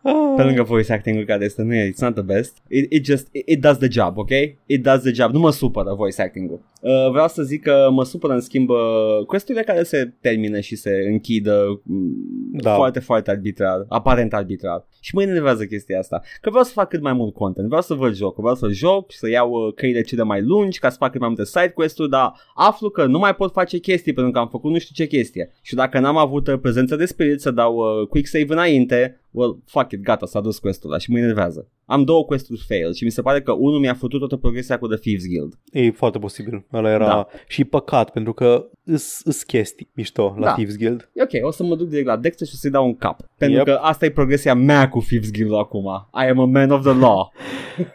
Ah. 0.02 0.34
pe 0.36 0.42
lângă 0.42 0.62
voice 0.62 0.92
acting-ul 0.92 1.24
care 1.24 1.44
este, 1.44 1.62
nu 1.62 1.74
e, 1.74 1.90
it's 1.90 2.00
not 2.00 2.14
the 2.14 2.22
best. 2.22 2.56
It, 2.68 2.92
it 2.92 3.04
just, 3.04 3.28
it, 3.30 3.48
it 3.48 3.60
does 3.60 3.78
the 3.78 3.88
job, 3.88 4.18
ok? 4.18 4.30
It 4.66 4.82
does 4.82 5.00
the 5.00 5.12
job. 5.12 5.32
Nu 5.32 5.38
mă 5.38 5.50
supără 5.50 5.94
voice 5.94 6.22
acting-ul. 6.22 6.60
Uh, 6.82 7.10
vreau 7.10 7.28
să 7.28 7.42
zic 7.42 7.62
că 7.62 7.88
mă 7.90 8.04
supără 8.04 8.32
în 8.32 8.40
schimb 8.40 8.68
uh, 8.68 9.26
questurile 9.26 9.64
care 9.64 9.82
se 9.82 10.14
termină 10.20 10.60
și 10.60 10.76
se 10.76 10.90
închidă 11.10 11.80
mm, 11.82 12.14
Da. 12.52 12.74
foarte, 12.74 13.00
foarte 13.00 13.30
arbitrar, 13.30 13.84
aparent 13.88 14.34
arbitrar. 14.34 14.86
Și 15.00 15.14
mă 15.14 15.22
enervează 15.22 15.64
chestia 15.64 15.98
asta. 15.98 16.22
Că 16.40 16.50
vreau 16.50 16.64
să 16.64 16.72
fac 16.72 16.88
cât 16.88 17.00
mai 17.00 17.12
mult 17.12 17.34
content, 17.34 17.66
vreau 17.66 17.82
să 17.82 17.94
văd 17.94 18.14
joc, 18.14 18.36
vreau 18.36 18.54
să 18.54 18.68
joc 18.68 19.10
și 19.10 19.18
să 19.18 19.28
iau 19.28 19.50
uh, 19.50 19.74
căile 19.74 20.00
cele 20.00 20.22
mai 20.22 20.42
lungi 20.42 20.78
ca 20.78 20.88
să 20.88 20.96
fac 20.98 21.10
cât 21.10 21.20
mai 21.20 21.28
multe 21.28 21.44
side 21.44 21.72
quest-uri, 21.74 22.10
dar 22.10 22.32
aflu 22.54 22.90
că 22.90 23.06
nu 23.06 23.18
mai 23.18 23.34
pot 23.34 23.52
face 23.52 23.78
chestii 23.78 24.12
pentru 24.12 24.32
că 24.32 24.38
am 24.38 24.48
făcut 24.48 24.70
nu 24.70 24.78
știu 24.78 25.04
ce 25.04 25.16
chestie. 25.16 25.52
Și 25.62 25.74
dacă 25.74 25.98
n-am 25.98 26.16
avut 26.16 26.46
uh, 26.46 26.58
prezență 26.62 26.96
de 26.96 27.04
spirit 27.04 27.40
să 27.40 27.50
dau 27.50 27.76
uh, 27.76 28.08
quick 28.08 28.28
save 28.28 28.46
înainte, 28.48 29.20
well, 29.30 29.58
fuck 29.66 29.92
it, 29.92 30.00
gata, 30.02 30.26
s-a 30.26 30.40
dus 30.40 30.58
quest-ul 30.58 30.90
ăla 30.90 30.98
și 30.98 31.10
mă 31.10 31.18
enervează. 31.18 31.68
Am 31.92 32.04
două 32.04 32.24
quest-uri 32.24 32.64
fail 32.68 32.92
și 32.92 33.04
mi 33.04 33.10
se 33.10 33.22
pare 33.22 33.42
că 33.42 33.52
unul 33.52 33.78
mi-a 33.78 33.94
făcut 33.94 34.18
toată 34.18 34.36
progresia 34.36 34.78
cu 34.78 34.86
The 34.86 34.96
Thieves 34.96 35.26
Guild. 35.26 35.52
E 35.72 35.90
foarte 35.90 36.18
posibil. 36.18 36.64
Ăla 36.72 36.90
era... 36.90 37.06
Da. 37.06 37.26
Și 37.48 37.64
păcat, 37.64 38.10
pentru 38.10 38.32
că 38.32 38.66
îs, 38.84 39.20
îs 39.24 39.42
chestii 39.42 39.88
mișto 39.94 40.34
la 40.38 40.44
Da. 40.46 40.52
Thieves 40.52 40.76
Guild. 40.76 41.10
E 41.12 41.22
ok, 41.22 41.46
o 41.46 41.50
să 41.50 41.62
mă 41.64 41.74
duc 41.76 41.88
direct 41.88 42.06
la 42.06 42.16
Dexter 42.16 42.46
și 42.46 42.52
o 42.56 42.58
să-i 42.58 42.70
dau 42.70 42.86
un 42.86 42.96
cap. 42.96 43.20
Pentru 43.38 43.56
Yep. 43.56 43.66
că 43.66 43.72
asta 43.72 44.04
e 44.04 44.10
progresia 44.10 44.54
mea 44.54 44.88
cu 44.88 45.00
Thieves 45.00 45.30
Guild 45.30 45.54
acum. 45.54 45.84
I 46.24 46.28
am 46.28 46.38
a 46.38 46.44
man 46.44 46.70
of 46.70 46.82
the 46.82 46.94
law. 46.98 47.32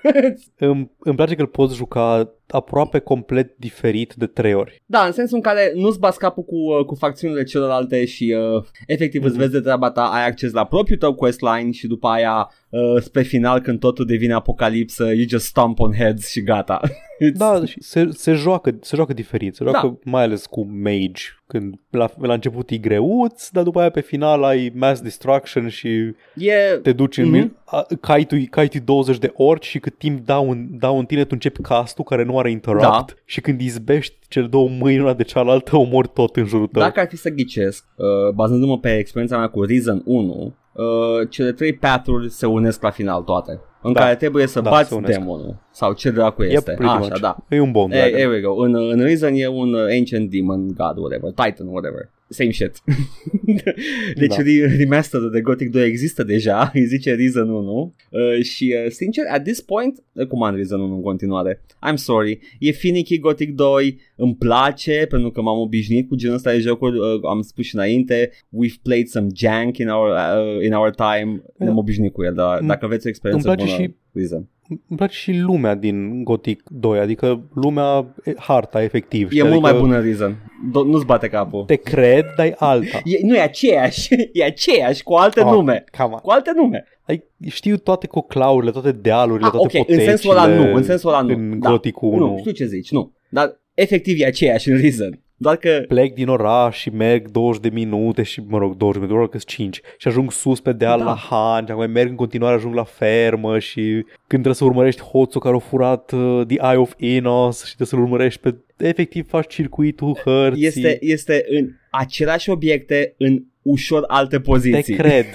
Îmi, 0.57 0.91
îmi 0.99 1.15
place 1.15 1.35
că 1.35 1.41
îl 1.41 1.47
poți 1.47 1.75
juca 1.75 2.33
aproape 2.47 2.99
complet 2.99 3.57
diferit 3.57 4.13
de 4.13 4.25
trei 4.25 4.53
ori. 4.53 4.81
Da, 4.85 4.99
în 5.05 5.11
sensul 5.11 5.35
în 5.35 5.43
care 5.43 5.71
nu-ți 5.75 5.99
bați 5.99 6.19
capul 6.19 6.43
cu, 6.43 6.55
uh, 6.55 6.85
cu 6.85 6.95
facțiunile 6.95 7.43
celelalte 7.43 8.05
și 8.05 8.35
uh, 8.55 8.63
efectiv 8.87 9.23
îți 9.23 9.31
Mhm. 9.31 9.39
vezi 9.41 9.51
de 9.53 9.59
treaba 9.59 9.91
ta, 9.91 10.01
ai 10.03 10.25
acces 10.27 10.51
la 10.51 10.65
propriul 10.65 10.99
tău 10.99 11.13
questline 11.13 11.71
și 11.71 11.87
după 11.87 12.07
aia 12.07 12.51
uh, 12.69 13.01
spre 13.01 13.21
final 13.21 13.59
când 13.59 13.79
totul 13.79 14.05
devine 14.05 14.33
apocalipsă, 14.33 15.03
you 15.05 15.25
just 15.27 15.45
stomp 15.45 15.79
on 15.79 15.93
heads 15.93 16.29
și 16.29 16.41
gata. 16.43 16.79
Da, 17.33 17.65
și 17.65 17.83
se, 17.83 18.07
se, 18.11 18.33
joacă, 18.33 18.77
se 18.81 18.95
joacă 18.95 19.13
diferit, 19.13 19.55
se 19.55 19.63
joacă 19.63 19.87
Da. 19.87 20.11
mai 20.11 20.23
ales 20.23 20.45
cu 20.45 20.67
mage, 20.69 21.21
când 21.47 21.73
la, 21.89 22.09
la 22.19 22.33
început 22.33 22.69
e 22.69 22.77
greuț, 22.77 23.49
dar 23.49 23.63
după 23.63 23.79
aia 23.79 23.89
pe 23.89 24.01
final 24.01 24.43
ai 24.43 24.71
mass 24.75 25.01
destruction 25.01 25.67
și 25.67 25.87
E... 26.35 26.77
te 26.81 26.91
duci 26.91 27.17
în... 27.17 27.29
Mhm. 27.29 27.47
Mm-hmm. 27.47 27.99
Cai, 28.01 28.23
tu, 28.23 28.35
cai 28.49 28.67
tu 28.67 28.77
20 28.79 29.17
de 29.17 29.31
orci 29.35 29.65
și 29.65 29.79
cât 29.79 29.97
timp 29.97 30.25
dau 30.25 30.49
în, 30.49 30.67
dau 30.79 30.99
în 30.99 31.05
tine, 31.05 31.21
tu 31.21 31.29
începi 31.31 31.61
castul 31.61 32.03
care 32.03 32.23
nu 32.23 32.39
are 32.39 32.51
interrupt 32.51 32.83
Da. 32.83 33.05
și 33.25 33.41
când 33.41 33.61
izbești 33.61 34.15
cele 34.27 34.47
două 34.47 34.69
mâini 34.69 35.01
una 35.01 35.13
de 35.13 35.23
cealaltă, 35.23 35.75
omori 35.77 36.07
tot 36.13 36.35
în 36.35 36.45
jurul 36.45 36.67
tău. 36.67 36.81
Dacă 36.81 36.99
ar 36.99 37.07
fi 37.07 37.17
să 37.17 37.29
ghicesc, 37.29 37.85
uh, 37.95 38.33
bazându-mă 38.33 38.79
pe 38.79 38.97
experiența 38.97 39.37
mea 39.37 39.47
cu 39.47 39.63
Reason 39.63 40.01
1, 40.05 40.55
uh, 40.73 40.83
cele 41.29 41.51
trei 41.51 41.73
path-uri 41.73 42.29
se 42.29 42.45
unesc 42.45 42.81
la 42.81 42.89
final 42.89 43.21
toate. 43.21 43.59
În 43.87 43.93
Da. 43.93 43.99
care 43.99 44.15
trebuie 44.15 44.47
să 44.47 44.61
Da, 44.61 44.69
bați 44.69 44.89
se 44.89 44.95
unesc. 44.95 45.17
demonul. 45.17 45.55
Sau 45.71 45.93
ce 45.93 46.09
dracu 46.11 46.41
Yep, 46.43 46.51
este. 46.51 46.71
pretty 46.71 46.91
Așa, 46.93 46.99
much. 46.99 47.19
da. 47.19 47.37
E 47.49 47.59
un 47.59 47.71
bone 47.71 47.93
Hey, 47.99 48.01
dragon. 48.11 48.19
here 48.19 48.35
we 48.35 48.41
go. 48.41 48.63
În, 48.63 48.75
în 48.75 48.99
Reason 49.03 49.31
e 49.33 49.47
un 49.47 49.73
uh, 49.73 49.81
Ancient 49.99 50.29
Demon 50.29 50.67
God, 50.67 50.97
whatever. 50.97 51.31
Titan, 51.31 51.67
whatever. 51.67 52.09
Same 52.29 52.51
shit. 52.51 52.71
deci 54.15 54.35
Da. 54.35 54.43
da. 54.43 54.75
remasterul 54.77 55.31
de 55.31 55.41
Gothic 55.41 55.69
2 55.69 55.85
există 55.87 56.23
deja, 56.23 56.69
îi 56.73 56.85
zice 56.85 57.13
Reason 57.15 57.49
1 57.49 57.93
uh, 58.09 58.43
și 58.43 58.75
uh, 58.85 58.91
sincer, 58.91 59.25
at 59.29 59.43
this 59.43 59.61
point, 59.61 60.03
uh, 60.13 60.25
cum 60.27 60.43
am 60.43 60.55
Reason 60.55 60.79
1 60.79 60.95
în 60.95 61.01
continuare? 61.01 61.61
I'm 61.91 61.95
sorry, 61.95 62.39
e 62.59 62.71
finicky 62.71 63.19
Gothic 63.19 63.55
2, 63.55 63.99
îmi 64.15 64.35
place 64.35 65.05
pentru 65.09 65.31
că 65.31 65.41
m-am 65.41 65.59
obișnuit 65.59 66.07
cu 66.07 66.15
genul 66.15 66.35
ăsta 66.35 66.51
de 66.51 66.59
jocuri, 66.59 66.97
uh, 66.99 67.19
am 67.29 67.41
spus 67.41 67.65
și 67.65 67.75
înainte, 67.75 68.29
we've 68.31 68.81
played 68.83 69.07
some 69.07 69.27
jank 69.35 69.77
in 69.77 69.87
our, 69.89 70.09
uh, 70.09 70.65
in 70.65 70.73
our 70.73 70.89
time, 70.89 71.43
ne-am 71.57 71.77
obișnuit 71.77 72.13
cu 72.13 72.23
el, 72.23 72.33
dar 72.33 72.59
Mm. 72.61 72.67
dacă 72.67 72.85
aveți 72.85 73.05
o 73.05 73.09
experiență 73.09 73.47
Îmi 73.47 73.55
place 73.57 73.71
bună, 73.75 73.83
și- 73.87 73.95
Reason. 74.13 74.49
Îmi 74.69 74.97
place 74.97 75.13
și 75.15 75.31
lumea 75.39 75.75
din 75.75 76.23
Gothic 76.23 76.63
2, 76.69 76.99
adică 76.99 77.49
lumea, 77.53 78.13
e, 78.23 78.33
harta 78.37 78.83
efectiv. 78.83 79.25
E 79.25 79.29
știi? 79.29 79.41
mult 79.41 79.53
adică 79.53 79.71
mai 79.71 79.79
bună 79.81 79.99
Reason, 80.01 80.35
Do- 80.69 80.85
nu-ți 80.85 81.05
bate 81.05 81.27
capul. 81.27 81.63
Te 81.63 81.75
cred, 81.75 82.25
dar 82.37 82.45
e 82.45 82.55
alta. 82.57 83.01
E, 83.03 83.17
nu 83.25 83.35
e 83.35 83.39
aceeași, 83.41 84.07
e 84.33 84.43
aceeași 84.43 85.03
cu 85.03 85.13
alte 85.13 85.39
Ah, 85.39 85.45
nume. 85.51 85.83
Come 85.97 86.13
on. 86.13 86.19
Cu 86.19 86.29
alte 86.29 86.51
nume. 86.55 86.85
Ai, 87.07 87.23
știu 87.49 87.77
toate 87.77 88.07
coclaurile, 88.07 88.71
toate 88.71 88.91
dealurile, 88.91 89.45
Ah, 89.45 89.51
toate 89.51 89.79
ok, 89.79 89.89
în 89.89 89.99
sensul 89.99 90.31
ăla 90.31 90.41
potecile 90.41 90.69
nu, 90.69 90.75
în 90.75 90.83
sensul 90.83 91.09
ăla 91.09 91.21
nu. 91.21 91.33
În 91.33 91.59
da. 91.59 91.69
Gothic 91.69 92.01
1. 92.01 92.17
Nu, 92.17 92.37
știu 92.39 92.51
ce 92.51 92.65
zici, 92.65 92.91
nu. 92.91 93.13
Dar 93.29 93.61
efectiv 93.73 94.19
e 94.21 94.25
aceeași 94.25 94.69
în 94.69 94.77
Reason. 94.81 95.21
Doar 95.39 95.55
că 95.55 95.83
Plec 95.87 96.13
din 96.13 96.27
oraș 96.27 96.77
și 96.77 96.89
merg 96.89 97.27
20 97.31 97.61
de 97.61 97.69
minute 97.69 98.23
și, 98.23 98.41
mă 98.47 98.57
rog, 98.57 98.75
20 98.75 98.99
de 99.01 99.05
minute, 99.05 99.13
doar 99.13 99.27
că 99.27 99.37
5 99.37 99.81
și 99.97 100.07
ajung 100.07 100.31
sus 100.31 100.59
pe 100.59 100.71
deal 100.73 100.99
Da. 100.99 101.05
la 101.05 101.15
Han 101.29 101.65
și 101.65 101.71
acum 101.71 101.91
merg 101.91 102.09
în 102.09 102.15
continuare, 102.15 102.55
ajung 102.55 102.73
la 102.73 102.83
fermă 102.83 103.59
și 103.59 103.81
când 104.01 104.27
trebuie 104.27 104.53
să 104.53 104.63
urmărești 104.63 105.01
hoțul 105.01 105.41
care 105.41 105.55
a 105.55 105.59
furat 105.59 106.11
uh, 106.11 106.41
The 106.47 106.57
Eye 106.61 106.77
of 106.77 106.93
Enos 106.97 107.57
și 107.57 107.75
trebuie 107.75 107.87
să-l 107.87 107.99
urmărești 107.99 108.39
pe... 108.39 108.55
Efectiv 108.77 109.27
faci 109.27 109.53
circuitul 109.53 110.19
hărții. 110.23 110.65
este, 110.65 110.97
este 111.01 111.45
în 111.49 111.69
aceleași 111.97 112.49
obiecte 112.49 113.13
în 113.17 113.43
ușor 113.61 114.03
alte 114.07 114.35
Te 114.35 114.41
poziții. 114.41 114.95
cred, 114.95 115.25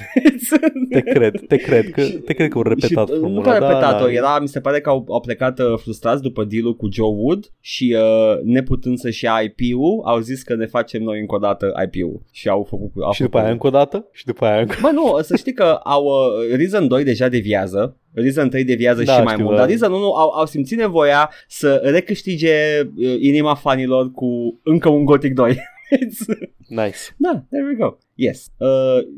te 0.91 1.01
cred, 1.01 1.35
te 1.49 1.57
cred 1.57 1.91
că, 1.91 2.03
te 2.25 2.33
cred 2.35 2.49
că 2.49 2.57
au 2.59 2.63
repetat 2.63 2.89
și, 3.09 3.13
uh, 3.13 3.19
formula. 3.21 3.35
Nu 3.35 3.41
că 3.41 3.49
au 3.51 3.59
da, 3.61 3.69
repetat-o, 3.69 4.05
da. 4.05 4.13
era, 4.13 4.39
mi 4.41 4.49
se 4.49 4.61
pare 4.61 4.81
că 4.81 4.89
au, 4.89 5.07
au 5.09 5.21
plecat 5.21 5.59
uh, 5.59 5.79
frustrați 5.79 6.23
după 6.23 6.45
deal 6.45 6.77
cu 6.77 6.89
Joe 6.93 7.15
Wood 7.17 7.53
și 7.61 7.97
uh, 7.99 8.39
neputând 8.45 8.99
să-și 8.99 9.25
ia 9.25 9.41
IP-ul, 9.45 10.03
au 10.05 10.19
zis 10.19 10.43
că 10.43 10.55
ne 10.55 10.67
facem 10.67 11.03
noi 11.03 11.21
încă 11.21 11.35
o 11.35 11.39
dată 11.39 11.73
IP-ul. 11.85 12.23
Și 12.33 12.49
au 12.49 12.67
făcut... 12.69 12.91
Au 13.03 13.13
Și 13.13 13.21
după 13.21 13.31
făcut- 13.31 13.45
aia 13.45 13.53
încă 13.53 13.67
o 13.67 13.71
dată? 13.71 14.09
Și 14.13 14.25
după 14.27 14.45
aia 14.45 14.61
încă 14.61 14.77
Bă, 14.81 14.91
nu, 14.93 15.19
să 15.23 15.37
știi 15.37 15.53
că 15.53 15.65
au 15.85 16.05
uh, 16.05 16.57
Reason 16.57 16.89
2 16.89 17.05
deja 17.05 17.29
deviază, 17.29 17.97
Reason 18.15 18.49
3 18.49 18.65
deviază 18.65 19.03
Da, 19.03 19.13
și 19.13 19.23
mai 19.23 19.33
știu, 19.33 19.45
mult, 19.45 19.57
da. 19.57 19.61
dar 19.63 19.71
Reason 19.71 19.93
1 19.93 20.05
au, 20.13 20.29
au 20.31 20.47
simțit 20.47 20.79
nevoia 20.79 21.31
să 21.49 21.81
recâștige 21.85 22.53
uh, 22.81 23.15
inima 23.21 23.55
fanilor 23.55 24.11
cu 24.11 24.61
încă 24.65 24.89
un 24.89 25.05
Gothic 25.05 25.35
2. 25.35 25.59
Nice. 26.68 26.99
da, 27.16 27.45
there 27.51 27.64
we 27.66 27.74
go. 27.74 27.97
Yes. 28.14 28.51
Uh, 28.57 28.68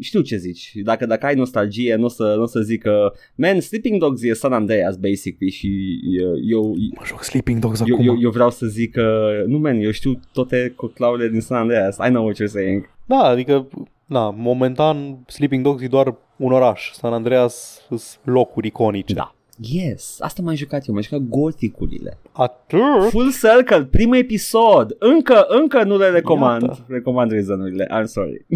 știu 0.00 0.20
ce 0.20 0.36
zici. 0.36 0.72
Dacă 0.74 1.06
dacă 1.06 1.26
ai 1.26 1.34
nostalgie, 1.34 1.94
nu 1.94 2.04
o 2.04 2.08
să, 2.08 2.34
nu 2.36 2.42
o 2.42 2.46
să 2.46 2.60
zic 2.60 2.82
că 2.82 3.12
Man, 3.34 3.60
Sleeping 3.60 4.00
Dogs 4.00 4.22
e 4.22 4.32
San 4.34 4.52
Andreas, 4.52 4.96
basically, 4.96 5.50
și 5.50 6.00
uh, 6.20 6.40
eu, 6.50 6.74
Mă 6.94 7.02
joc 7.06 7.22
Sleeping 7.22 7.58
Dogs 7.60 7.80
eu, 7.86 7.94
acum. 7.94 8.06
eu, 8.06 8.20
eu 8.20 8.30
vreau 8.30 8.50
să 8.50 8.66
zic 8.66 8.92
că, 8.92 9.30
nu 9.46 9.58
man, 9.58 9.78
eu 9.80 9.90
știu 9.90 10.20
toate 10.32 10.72
coclaurile 10.76 11.28
din 11.28 11.40
San 11.40 11.58
Andreas. 11.58 11.96
I 11.96 12.08
know 12.08 12.24
what 12.24 12.36
you're 12.36 12.50
saying. 12.50 12.88
Da, 13.06 13.16
adică, 13.22 13.68
na, 14.06 14.30
momentan 14.30 15.24
Sleeping 15.26 15.64
Dogs 15.64 15.82
e 15.82 15.86
doar 15.86 16.14
un 16.36 16.52
oraș. 16.52 16.90
San 16.92 17.12
Andreas 17.12 17.80
sunt 17.88 18.02
locuri 18.24 18.66
iconice. 18.66 19.14
Da. 19.14 19.34
Yes, 19.60 20.16
asta 20.20 20.42
m-am 20.42 20.54
jucat 20.54 20.86
eu, 20.86 20.94
m-am 20.94 21.02
jucat 21.02 21.20
goticurile. 21.28 22.18
Atât? 22.32 23.08
Full 23.10 23.32
Circle, 23.32 23.84
primul 23.84 24.16
episod. 24.16 24.96
Încă, 24.98 25.46
încă 25.48 25.82
nu 25.84 25.98
le 25.98 26.08
recomand. 26.08 26.62
Iată. 26.62 26.84
Recomand 26.88 27.30
reason-urile. 27.30 27.86
I'm 27.90 28.04
sorry. 28.04 28.46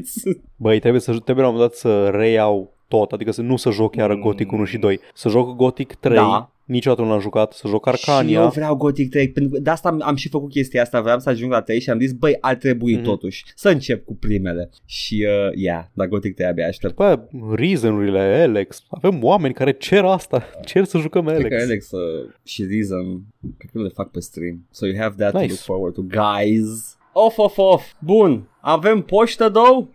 Băi, 0.56 0.78
trebuie 0.78 1.00
să 1.00 1.12
trebuie 1.12 1.44
la 1.44 1.50
un 1.50 1.54
moment 1.56 1.70
dat 1.70 1.78
să 1.80 2.08
reiau 2.08 2.72
tot, 2.88 3.12
adică 3.12 3.30
să 3.30 3.42
nu 3.42 3.56
să 3.56 3.70
joc 3.70 3.96
iară 3.96 4.16
Gothic 4.16 4.52
1 4.52 4.64
și 4.64 4.78
2, 4.78 5.00
să 5.14 5.28
joc 5.28 5.56
Gothic 5.56 5.94
3, 5.94 6.16
Da. 6.16 6.51
Niciodată 6.64 7.02
nu 7.02 7.08
l-am 7.08 7.20
jucat, 7.20 7.52
să 7.52 7.68
joc 7.68 7.88
Și 7.94 8.08
eu 8.08 8.12
Arcania. 8.14 8.46
vreau 8.46 8.76
Gothic 8.76 9.10
3 9.10 9.30
pentru 9.30 9.52
că 9.52 9.60
de 9.60 9.70
asta 9.70 9.88
am, 9.88 10.00
am 10.04 10.14
și 10.14 10.28
făcut 10.28 10.50
chestia 10.50 10.82
asta 10.82 11.00
Vreau 11.00 11.18
să 11.18 11.28
ajung 11.28 11.50
la 11.52 11.60
3 11.62 11.80
și 11.80 11.90
am 11.90 11.98
zis 12.00 12.12
Băi, 12.12 12.36
ar 12.40 12.54
trebui 12.54 12.94
Mhm. 12.94 13.02
totuși 13.04 13.44
Să 13.54 13.68
încep 13.68 14.04
cu 14.04 14.14
primele 14.16 14.70
Și, 14.84 15.26
uh, 15.28 15.52
yeah, 15.56 15.84
dar 15.92 16.06
Gothic 16.06 16.34
3 16.34 16.46
abia 16.48 16.66
aștept 16.66 16.92
După 16.94 17.04
aia, 17.04 17.28
reason-urile, 17.54 18.18
Alex. 18.20 18.82
Avem 18.88 19.24
oameni 19.24 19.54
care 19.54 19.72
cer 19.72 20.04
asta, 20.04 20.44
cer 20.64 20.84
să 20.84 20.98
jucăm 20.98 21.24
Cred 21.24 21.36
Alex. 21.38 21.56
că 21.56 21.62
Alex 21.62 21.90
uh, 21.90 22.30
și 22.44 22.64
Reason 22.70 23.22
Cred 23.58 23.70
că 23.72 23.78
le 23.82 23.88
fac 23.88 24.10
pe 24.10 24.20
stream 24.20 24.66
So 24.70 24.86
you 24.86 24.96
have 24.98 25.14
that 25.18 25.32
Nice. 25.32 25.46
to 25.46 25.50
look 25.52 25.58
forward 25.62 25.94
to 25.94 26.02
Guys 26.02 26.96
Off, 27.12 27.38
off, 27.38 27.58
off 27.58 27.92
Bun, 27.98 28.48
avem 28.60 29.00
poștă, 29.02 29.48
două? 29.48 29.88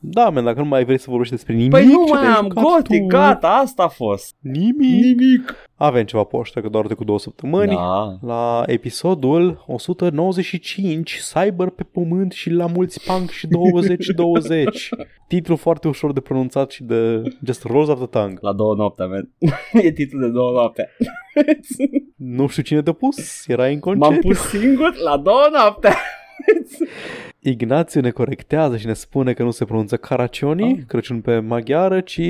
Da, 0.00 0.28
man, 0.30 0.44
dacă 0.44 0.58
nu 0.60 0.66
mai 0.66 0.84
vrei 0.84 0.98
să 0.98 1.06
vorbești 1.08 1.34
despre 1.34 1.54
nimic, 1.54 1.70
Păi 1.70 1.84
nu 1.86 2.04
ce 2.06 2.12
mai 2.12 2.20
te-ai 2.20 2.32
am 2.34 2.44
jucat 2.44 2.62
Gothic, 2.64 3.00
tu? 3.00 3.06
gata, 3.06 3.48
asta 3.48 3.82
a 3.82 3.88
fost 3.88 4.36
Nimic. 4.40 5.04
Nimic 5.04 5.54
Avem 5.76 6.04
ceva 6.04 6.22
poștă, 6.24 6.60
că 6.60 6.68
doar 6.68 6.86
de 6.86 6.94
cu 6.94 7.04
două 7.04 7.18
săptămâni. 7.18 7.74
Da 7.74 8.18
La 8.20 8.62
episodul 8.66 9.64
195, 9.66 11.20
Cyber 11.32 11.68
pe 11.68 11.82
pământ 11.82 12.32
și 12.32 12.50
la 12.50 12.66
mulți 12.66 13.04
punk 13.06 13.30
și 13.30 13.46
2020. 13.46 14.88
Titlu 15.28 15.56
foarte 15.56 15.88
ușor 15.88 16.12
de 16.12 16.20
pronunțat 16.20 16.70
și 16.70 16.82
de 16.82 17.22
just 17.44 17.62
rolls 17.64 17.88
of 17.88 17.96
the 17.98 18.06
tongue. 18.06 18.38
La 18.40 18.52
două 18.52 18.74
noapte, 18.74 19.04
man. 19.04 19.30
e 19.86 19.90
titlul 19.92 20.20
de 20.22 20.28
două 20.28 20.50
noapte. 20.50 20.88
Nu 22.16 22.46
știu 22.46 22.62
cine 22.62 22.82
te-a 22.82 22.92
pus, 22.92 23.46
era 23.46 23.66
în 23.66 23.80
M-am 23.84 23.98
concert. 23.98 24.20
pus 24.26 24.38
singur 24.38 24.94
la 25.04 25.16
două 25.16 25.48
noapte. 25.52 25.88
Ignațiu 27.40 28.00
ne 28.00 28.10
corectează 28.10 28.76
și 28.76 28.86
ne 28.86 28.92
spune 28.92 29.32
că 29.32 29.42
nu 29.42 29.50
se 29.50 29.64
pronunță 29.64 29.96
Caracioni, 29.96 30.72
Ah. 30.72 30.78
Crăciun 30.86 31.20
pe 31.20 31.38
maghiară, 31.38 32.00
ci 32.00 32.20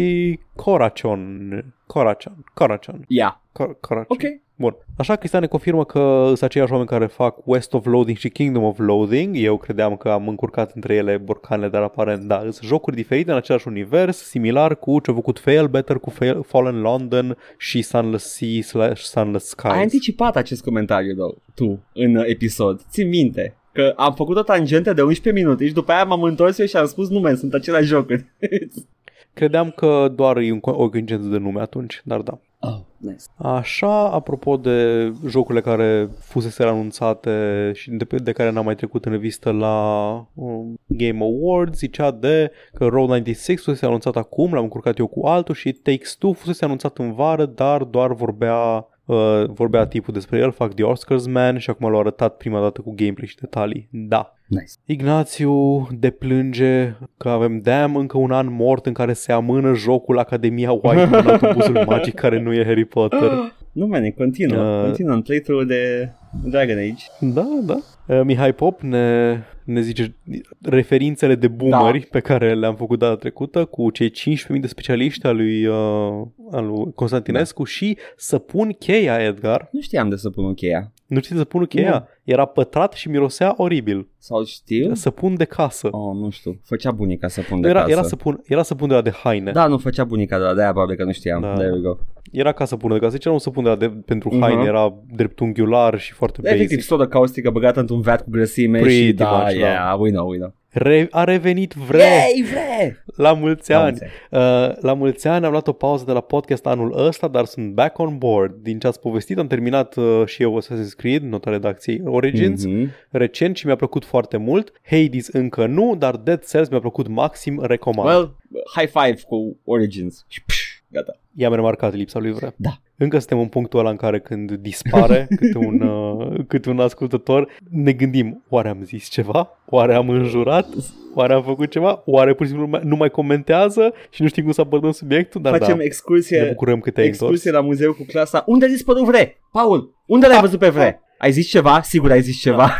Coracion. 0.56 1.64
Coracion. 1.86 2.44
Coracion. 2.54 3.04
Ia, 3.08 3.42
Cor- 3.52 3.76
Coracion. 3.80 4.06
ok. 4.32 4.40
Bun. 4.54 4.76
Așa, 4.96 5.16
Cristian 5.16 5.42
ne 5.42 5.48
confirmă 5.48 5.84
că 5.84 6.22
sunt 6.26 6.42
aceiași 6.42 6.70
oameni 6.72 6.88
care 6.90 7.06
fac 7.06 7.36
West 7.46 7.74
of 7.74 7.86
Loathing 7.86 8.16
și 8.16 8.28
Kingdom 8.28 8.62
of 8.64 8.78
Loathing. 8.78 9.36
Eu 9.36 9.56
credeam 9.56 9.96
că 9.96 10.08
am 10.08 10.28
încurcat 10.28 10.72
între 10.74 10.94
ele 10.94 11.16
borcanele, 11.16 11.68
dar 11.68 11.82
aparent 11.82 12.22
da. 12.24 12.38
Sunt 12.38 12.54
jocuri 12.62 12.96
diferite 12.96 13.30
în 13.30 13.36
același 13.36 13.68
univers, 13.68 14.16
similar 14.16 14.76
cu 14.78 15.00
ce 15.00 15.10
a 15.10 15.14
făcut 15.14 15.38
Fail 15.38 15.68
Better 15.68 15.96
cu 15.98 16.10
Fail, 16.10 16.42
Fallen 16.42 16.80
London 16.80 17.36
și 17.58 17.82
Sunless 17.82 18.24
Sea 18.36 18.62
slash 18.62 19.02
Sunless 19.02 19.46
Skies. 19.48 19.72
Ai 19.72 19.80
anticipat 19.82 20.36
acest 20.36 20.62
comentariu, 20.62 21.14
though, 21.14 21.36
tu, 21.54 21.80
în 21.92 22.16
uh, 22.16 22.24
episod. 22.26 22.80
Țin 22.90 23.08
minte 23.08 23.56
că 23.78 23.92
am 23.96 24.14
făcut 24.14 24.36
o 24.36 24.42
tangentă 24.42 24.92
de 24.92 25.02
11 25.02 25.42
minute 25.42 25.66
și 25.66 25.72
după 25.72 25.92
aia 25.92 26.04
m-am 26.04 26.22
întors 26.22 26.58
eu 26.58 26.66
și 26.66 26.76
am 26.76 26.86
spus, 26.86 27.08
nu, 27.08 27.20
man, 27.20 27.36
sunt 27.36 27.54
aceleași 27.54 27.86
jocuri. 27.86 28.24
Credeam 29.34 29.70
că 29.70 30.12
doar 30.14 30.36
e 30.36 30.52
un, 30.52 30.58
co- 30.58 30.76
o 30.76 30.88
coincidență 30.88 31.28
de 31.28 31.38
nume 31.38 31.60
atunci, 31.60 32.00
dar 32.04 32.20
da. 32.20 32.38
oh, 32.60 32.78
nice. 32.96 33.24
Așa, 33.36 34.10
apropo 34.10 34.56
de 34.56 35.12
jocurile 35.26 35.60
care 35.60 36.08
fusese 36.20 36.62
anunțate 36.62 37.70
și 37.74 37.90
de, 37.90 38.16
de 38.16 38.32
care 38.32 38.50
n-am 38.50 38.64
mai 38.64 38.74
trecut 38.74 39.04
în 39.04 39.12
revistă 39.12 39.50
la 39.50 40.10
um, 40.34 40.74
Game 40.86 41.18
Awards, 41.20 41.78
zicea 41.78 42.10
de 42.10 42.50
că 42.74 42.84
Road 42.84 43.08
96 43.08 43.62
fusese 43.62 43.86
anunțat 43.86 44.16
acum, 44.16 44.52
l-am 44.52 44.62
încurcat 44.62 44.98
eu 44.98 45.06
cu 45.06 45.26
altul 45.26 45.54
și 45.54 45.72
Takes-Two 45.72 46.32
fusese 46.34 46.64
anunțat 46.64 46.98
în 46.98 47.12
vară, 47.12 47.46
dar 47.46 47.82
doar 47.82 48.12
vorbea 48.12 48.86
Uh, 49.08 49.44
vorbea 49.46 49.86
tipul 49.86 50.14
despre 50.14 50.38
el, 50.38 50.52
fac 50.52 50.74
The 50.74 50.84
Oscars 50.84 51.26
Man 51.26 51.58
și 51.58 51.70
acum 51.70 51.90
l-au 51.90 52.00
arătat 52.00 52.36
prima 52.36 52.60
dată 52.60 52.80
cu 52.80 52.92
gameplay 52.96 53.26
și 53.26 53.36
detalii. 53.36 53.88
Da. 53.90 54.32
Nice. 54.46 54.72
Ignațiu 54.84 55.86
deplânge 55.98 56.94
că 57.16 57.28
avem 57.28 57.60
damn 57.60 57.96
încă 57.96 58.18
un 58.18 58.30
an 58.30 58.52
mort 58.52 58.86
în 58.86 58.92
care 58.92 59.12
se 59.12 59.32
amână 59.32 59.74
jocul 59.74 60.18
Academia 60.18 60.72
White 60.72 61.02
în 61.16 61.26
autobuzul 61.26 61.84
magic 61.86 62.14
care 62.14 62.40
nu 62.40 62.52
e 62.52 62.64
Harry 62.64 62.84
Potter. 62.84 63.30
Nu, 63.72 63.86
man, 63.86 64.10
continuă. 64.10 64.78
Uh. 64.78 64.84
Continuă 64.84 65.14
în 65.14 65.22
playthrough 65.22 65.66
de 65.66 66.12
Dragon 66.44 66.78
Age. 66.78 67.04
Da, 67.20 67.48
da. 67.62 67.78
Uh, 68.08 68.20
Mihai 68.24 68.52
Pop 68.52 68.80
ne, 68.80 69.38
ne 69.64 69.80
zice 69.80 70.16
referințele 70.62 71.34
de 71.34 71.48
boomeri 71.48 71.98
da. 71.98 72.06
pe 72.10 72.20
care 72.20 72.54
le-am 72.54 72.76
făcut 72.76 72.98
data 72.98 73.16
trecută 73.16 73.64
cu 73.64 73.90
cei 73.90 74.10
15.000 74.10 74.60
de 74.60 74.66
specialiști 74.66 75.26
al 75.26 75.36
lui, 75.36 75.66
uh, 75.66 76.26
al 76.50 76.66
lui 76.66 76.92
Constantinescu 76.94 77.62
da. 77.62 77.68
și 77.68 77.96
să 78.16 78.38
pun 78.38 78.72
cheia, 78.72 79.22
Edgar. 79.22 79.68
Nu 79.72 79.80
știam 79.80 80.08
de 80.08 80.16
să 80.16 80.30
pun 80.30 80.54
cheia. 80.54 80.92
Nu 81.08 81.20
știi 81.20 81.36
să 81.36 81.44
pun 81.44 81.64
cheia? 81.64 81.90
Nu. 81.90 82.32
Era 82.32 82.44
pătrat 82.44 82.92
și 82.92 83.08
mirosea 83.08 83.54
oribil. 83.56 84.08
Sau 84.18 84.44
știu? 84.44 84.94
Să 84.94 85.10
pun 85.10 85.36
de 85.36 85.44
casă. 85.44 85.88
Oh, 85.90 86.14
nu 86.14 86.30
știu. 86.30 86.60
Făcea 86.64 86.90
bunica 86.90 87.28
să 87.28 87.40
pun 87.48 87.60
de 87.60 87.68
era, 87.68 87.78
casă. 87.78 87.90
Era 87.90 88.02
să, 88.02 88.16
pun, 88.16 88.42
era 88.44 88.62
să 88.62 88.74
pun 88.74 88.88
de 88.88 88.94
la 88.94 89.00
de 89.00 89.10
haine. 89.10 89.52
Da, 89.52 89.66
nu 89.66 89.78
făcea 89.78 90.04
bunica 90.04 90.38
de 90.38 90.44
la 90.44 90.54
de-aia 90.54 90.70
probabil 90.70 90.96
că 90.96 91.04
nu 91.04 91.12
știam. 91.12 91.40
Da. 91.40 91.52
There 91.52 91.72
we 91.72 91.78
go. 91.78 91.96
Era 92.32 92.52
ca 92.52 92.64
să 92.64 92.76
pună 92.76 92.92
de 92.94 93.00
casă. 93.00 93.12
Zice, 93.12 93.28
nu 93.28 93.38
să 93.38 93.50
pun 93.50 93.62
de 93.62 93.68
la 93.68 93.76
de, 93.76 93.88
pentru 93.88 94.30
uh-huh. 94.30 94.40
haine. 94.40 94.64
Era 94.64 94.94
dreptunghiular 95.14 95.98
și 95.98 96.12
foarte 96.12 96.40
basic. 96.42 96.56
Efectiv, 96.56 96.80
sodă 96.80 97.06
caustică 97.06 97.50
băgată 97.50 97.80
într-un 97.80 98.00
vat 98.00 98.22
cu 98.22 98.30
grăsime 98.30 98.80
Pretty 98.80 99.06
și 99.06 99.12
da, 99.12 99.30
much, 99.30 99.52
yeah, 99.52 99.88
da. 99.88 99.94
we 99.94 100.10
know, 100.10 100.28
we 100.28 100.36
know. 100.36 100.54
Re- 100.70 101.06
a 101.10 101.24
revenit 101.24 101.72
vre 101.72 101.98
Yay, 101.98 102.44
vre! 102.50 103.04
la 103.16 103.32
mulți 103.32 103.70
La 103.70 103.82
ani. 103.82 103.98
mulți 104.00 104.04
ani. 104.30 104.70
Uh, 104.70 104.76
la 104.82 104.92
mulți 104.94 105.26
ani 105.26 105.44
am 105.44 105.50
luat 105.50 105.66
o 105.68 105.72
pauză 105.72 106.04
de 106.04 106.12
la 106.12 106.20
podcast 106.20 106.66
anul 106.66 107.06
ăsta, 107.06 107.28
dar 107.28 107.44
sunt 107.44 107.72
back 107.72 107.98
on 107.98 108.18
board. 108.18 108.54
Din 108.62 108.78
ce 108.78 108.86
ați 108.86 109.00
povestit, 109.00 109.38
am 109.38 109.46
terminat 109.46 109.96
uh, 109.96 110.22
și 110.26 110.42
eu 110.42 110.60
Assassin's 110.60 110.96
Creed, 110.96 111.22
nota 111.22 111.50
redacției 111.50 112.00
Origins, 112.04 112.64
Mhm. 112.64 112.90
recent 113.10 113.56
și 113.56 113.66
mi-a 113.66 113.76
plăcut 113.76 114.04
foarte 114.04 114.36
mult. 114.36 114.72
Hades 114.90 115.28
încă 115.28 115.66
nu, 115.66 115.94
dar 115.98 116.16
Dead 116.16 116.44
Cells 116.50 116.68
mi-a 116.68 116.80
plăcut 116.80 117.08
maxim, 117.08 117.60
recomand. 117.62 118.08
Well, 118.08 118.36
high 118.74 118.88
five 118.92 119.20
cu 119.26 119.56
Origins. 119.64 120.24
Și 120.28 120.42
pș, 120.44 120.67
gata. 120.90 121.12
I-am 121.34 121.54
remarcat 121.54 121.94
lipsa 121.94 122.18
lui 122.18 122.32
Vre. 122.32 122.54
Da. 122.56 122.70
Încă 122.96 123.18
suntem 123.18 123.38
în 123.38 123.46
punctul 123.46 123.78
ăla 123.78 123.90
în 123.90 123.96
care 123.96 124.20
când 124.20 124.52
dispare 124.52 125.26
câte 125.40 125.58
un, 125.58 125.80
uh, 125.80 126.44
câte 126.48 126.70
un 126.70 126.80
ascultător, 126.80 127.48
ne 127.70 127.92
gândim, 127.92 128.44
oare 128.48 128.68
am 128.68 128.82
zis 128.82 129.08
ceva? 129.08 129.58
Oare 129.66 129.94
am 129.94 130.08
înjurat? 130.08 130.66
Oare 131.14 131.32
am 131.32 131.42
făcut 131.42 131.70
ceva? 131.70 132.02
Oare 132.04 132.34
pur 132.34 132.46
și 132.46 132.52
simplu 132.52 132.66
nu 132.66 132.72
mai, 132.76 132.80
nu 132.84 132.96
mai 132.96 133.10
comentează 133.10 133.92
și 134.10 134.22
nu 134.22 134.28
știm 134.28 134.42
cum 134.44 134.52
să 134.52 134.60
abordăm 134.60 134.90
subiectul? 134.90 135.42
Dar 135.42 135.58
Facem 135.58 135.76
da, 135.76 135.82
excursie, 135.82 136.40
ne 136.40 136.48
bucurăm 136.48 136.80
că 136.80 136.90
te-ai 136.90 137.06
întors. 137.06 137.22
excursie 137.22 137.50
la 137.50 137.60
muzeu 137.60 137.92
cu 137.92 138.04
clasa. 138.08 138.42
Unde 138.46 138.64
a 138.64 138.68
dispărut 138.68 139.04
Vre? 139.04 139.40
Paul, 139.52 139.94
unde 140.06 140.26
l-ai 140.26 140.40
văzut 140.40 140.58
pe 140.58 140.68
Vre? 140.68 141.00
Ai 141.18 141.30
zis 141.32 141.48
ceva? 141.48 141.82
Sigur 141.82 142.10
ai 142.10 142.20
zis 142.22 142.40
ceva. 142.40 142.70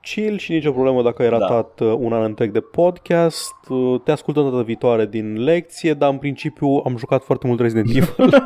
Chill 0.00 0.38
și 0.38 0.52
nicio 0.52 0.72
problemă 0.72 1.02
dacă 1.02 1.22
ai 1.22 1.28
ratat 1.28 1.72
da. 1.80 1.84
un 1.84 2.12
an 2.12 2.22
întreg 2.22 2.50
de 2.52 2.60
podcast. 2.60 3.52
Uh, 3.68 4.00
Te 4.04 4.10
ascultăm 4.10 4.50
data 4.50 4.62
viitoare 4.62 5.06
din 5.06 5.42
lecție, 5.42 5.94
dar 5.94 6.10
în 6.10 6.18
principiu 6.18 6.66
am 6.84 6.96
jucat 6.96 7.22
foarte 7.24 7.46
mult 7.46 7.60
Resident 7.60 7.88
Evil. 7.88 8.14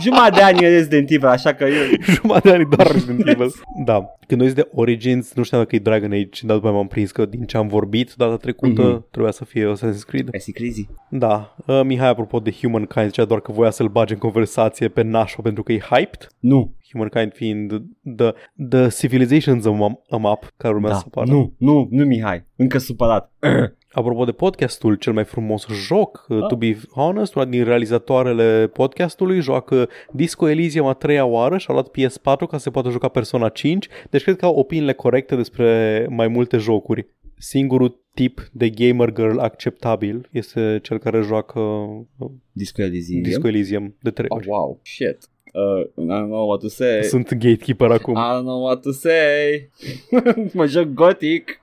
Jumătate 0.00 0.34
de 0.34 0.42
ani 0.42 0.64
e 0.64 0.68
Resident 0.68 1.10
Evil, 1.10 1.26
așa 1.26 1.52
că 1.54 1.64
eu... 1.64 1.82
Jumătate 2.00 2.48
de 2.48 2.54
ani 2.54 2.68
doar 2.76 2.90
Resident 2.92 3.28
Evil. 3.34 3.52
Da. 3.84 4.04
Când 4.26 4.40
noi 4.40 4.52
de 4.52 4.68
Origins, 4.74 5.32
nu 5.34 5.42
știam 5.42 5.60
dacă 5.60 5.74
e 5.76 5.78
Dragon 5.78 6.12
Age, 6.12 6.46
dar 6.46 6.56
după 6.56 6.68
aia 6.68 6.76
m-am 6.76 6.86
prins 6.86 7.10
că 7.12 7.24
din 7.24 7.42
ce 7.42 7.56
am 7.56 7.68
vorbit 7.68 8.12
data 8.16 8.36
trecută, 8.36 8.82
Mhm. 8.82 8.96
mm-hmm. 8.98 9.10
trebuia 9.10 9.32
să 9.32 9.44
fie 9.44 9.72
Assassin's 9.72 10.06
Creed. 10.06 10.28
Ai 10.32 10.52
crazy. 10.54 10.86
Da. 11.08 11.54
Uh, 11.66 11.80
Mihai, 11.84 12.08
apropo 12.08 12.38
de 12.38 12.50
Humankind, 12.60 13.06
zicea 13.06 13.24
doar 13.24 13.40
că 13.40 13.52
voia 13.52 13.70
să-l 13.70 13.88
bage 13.88 14.12
în 14.12 14.18
conversație 14.18 14.88
pe 14.88 15.02
nașo 15.02 15.42
pentru 15.42 15.62
că 15.62 15.72
e 15.72 15.78
hyped. 15.78 16.26
Nu, 16.38 16.74
Humankind 16.92 17.32
fiind 17.32 17.82
the, 18.16 18.32
the 18.68 18.88
civilizations 18.88 19.64
a 19.66 19.70
map, 19.70 20.00
a 20.08 20.16
map 20.16 20.52
care 20.56 20.74
urmează 20.74 20.94
da, 20.94 21.00
să 21.00 21.06
apară. 21.06 21.30
nu, 21.30 21.54
nu, 21.58 21.88
nu 21.90 22.04
Mihai, 22.04 22.46
încă 22.56 22.78
supărat. 22.78 23.32
Apropo 23.92 24.24
de 24.24 24.32
podcastul, 24.32 24.94
cel 24.94 25.12
mai 25.12 25.24
frumos 25.24 25.66
joc, 25.66 26.26
ah. 26.28 26.46
to 26.48 26.56
be 26.56 26.76
honest, 26.94 27.34
una 27.34 27.44
din 27.44 27.64
realizatoarele 27.64 28.66
podcastului 28.66 29.40
joacă 29.40 29.88
Disco 30.12 30.48
Elysium 30.48 30.86
a 30.86 30.92
treia 30.94 31.24
oară 31.24 31.58
și 31.58 31.66
a 31.68 31.72
luat 31.72 31.88
PS4 31.88 32.20
ca 32.22 32.46
să 32.50 32.58
se 32.58 32.70
poată 32.70 32.90
juca 32.90 33.08
Persona 33.08 33.48
5, 33.48 33.88
deci 34.10 34.22
cred 34.22 34.36
că 34.36 34.44
au 34.44 34.54
opiniile 34.54 34.92
corecte 34.92 35.36
despre 35.36 36.06
mai 36.10 36.28
multe 36.28 36.56
jocuri. 36.56 37.06
Singurul 37.36 38.04
tip 38.14 38.48
de 38.52 38.70
gamer 38.70 39.12
girl 39.12 39.38
acceptabil 39.38 40.28
este 40.32 40.78
cel 40.82 40.98
care 40.98 41.20
joacă 41.20 41.60
uh, 41.60 42.30
Disco 42.52 42.82
Elysium. 42.82 43.22
Disco 43.22 43.46
Elysium 43.48 43.96
de 44.00 44.10
trei 44.10 44.26
Oh, 44.28 44.36
ori. 44.38 44.48
wow, 44.48 44.80
shit. 44.82 45.18
Uh, 45.52 45.80
I 45.80 46.06
don't 46.06 46.26
know 46.28 46.48
what 46.48 46.60
to 46.60 46.68
say. 46.68 47.02
Sunt 47.02 47.32
gatekeeper 47.32 47.90
acum. 47.90 48.14
I 48.14 48.18
don't 48.34 48.42
know 48.42 48.62
what 48.64 48.80
to 48.82 48.90
say. 48.90 49.70
mă 50.54 50.66
joc 50.66 50.84
Gothic. 50.84 51.60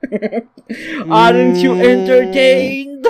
Aren't 1.26 1.62
you 1.62 1.74
Mm. 1.74 1.80
entertained? 1.82 3.06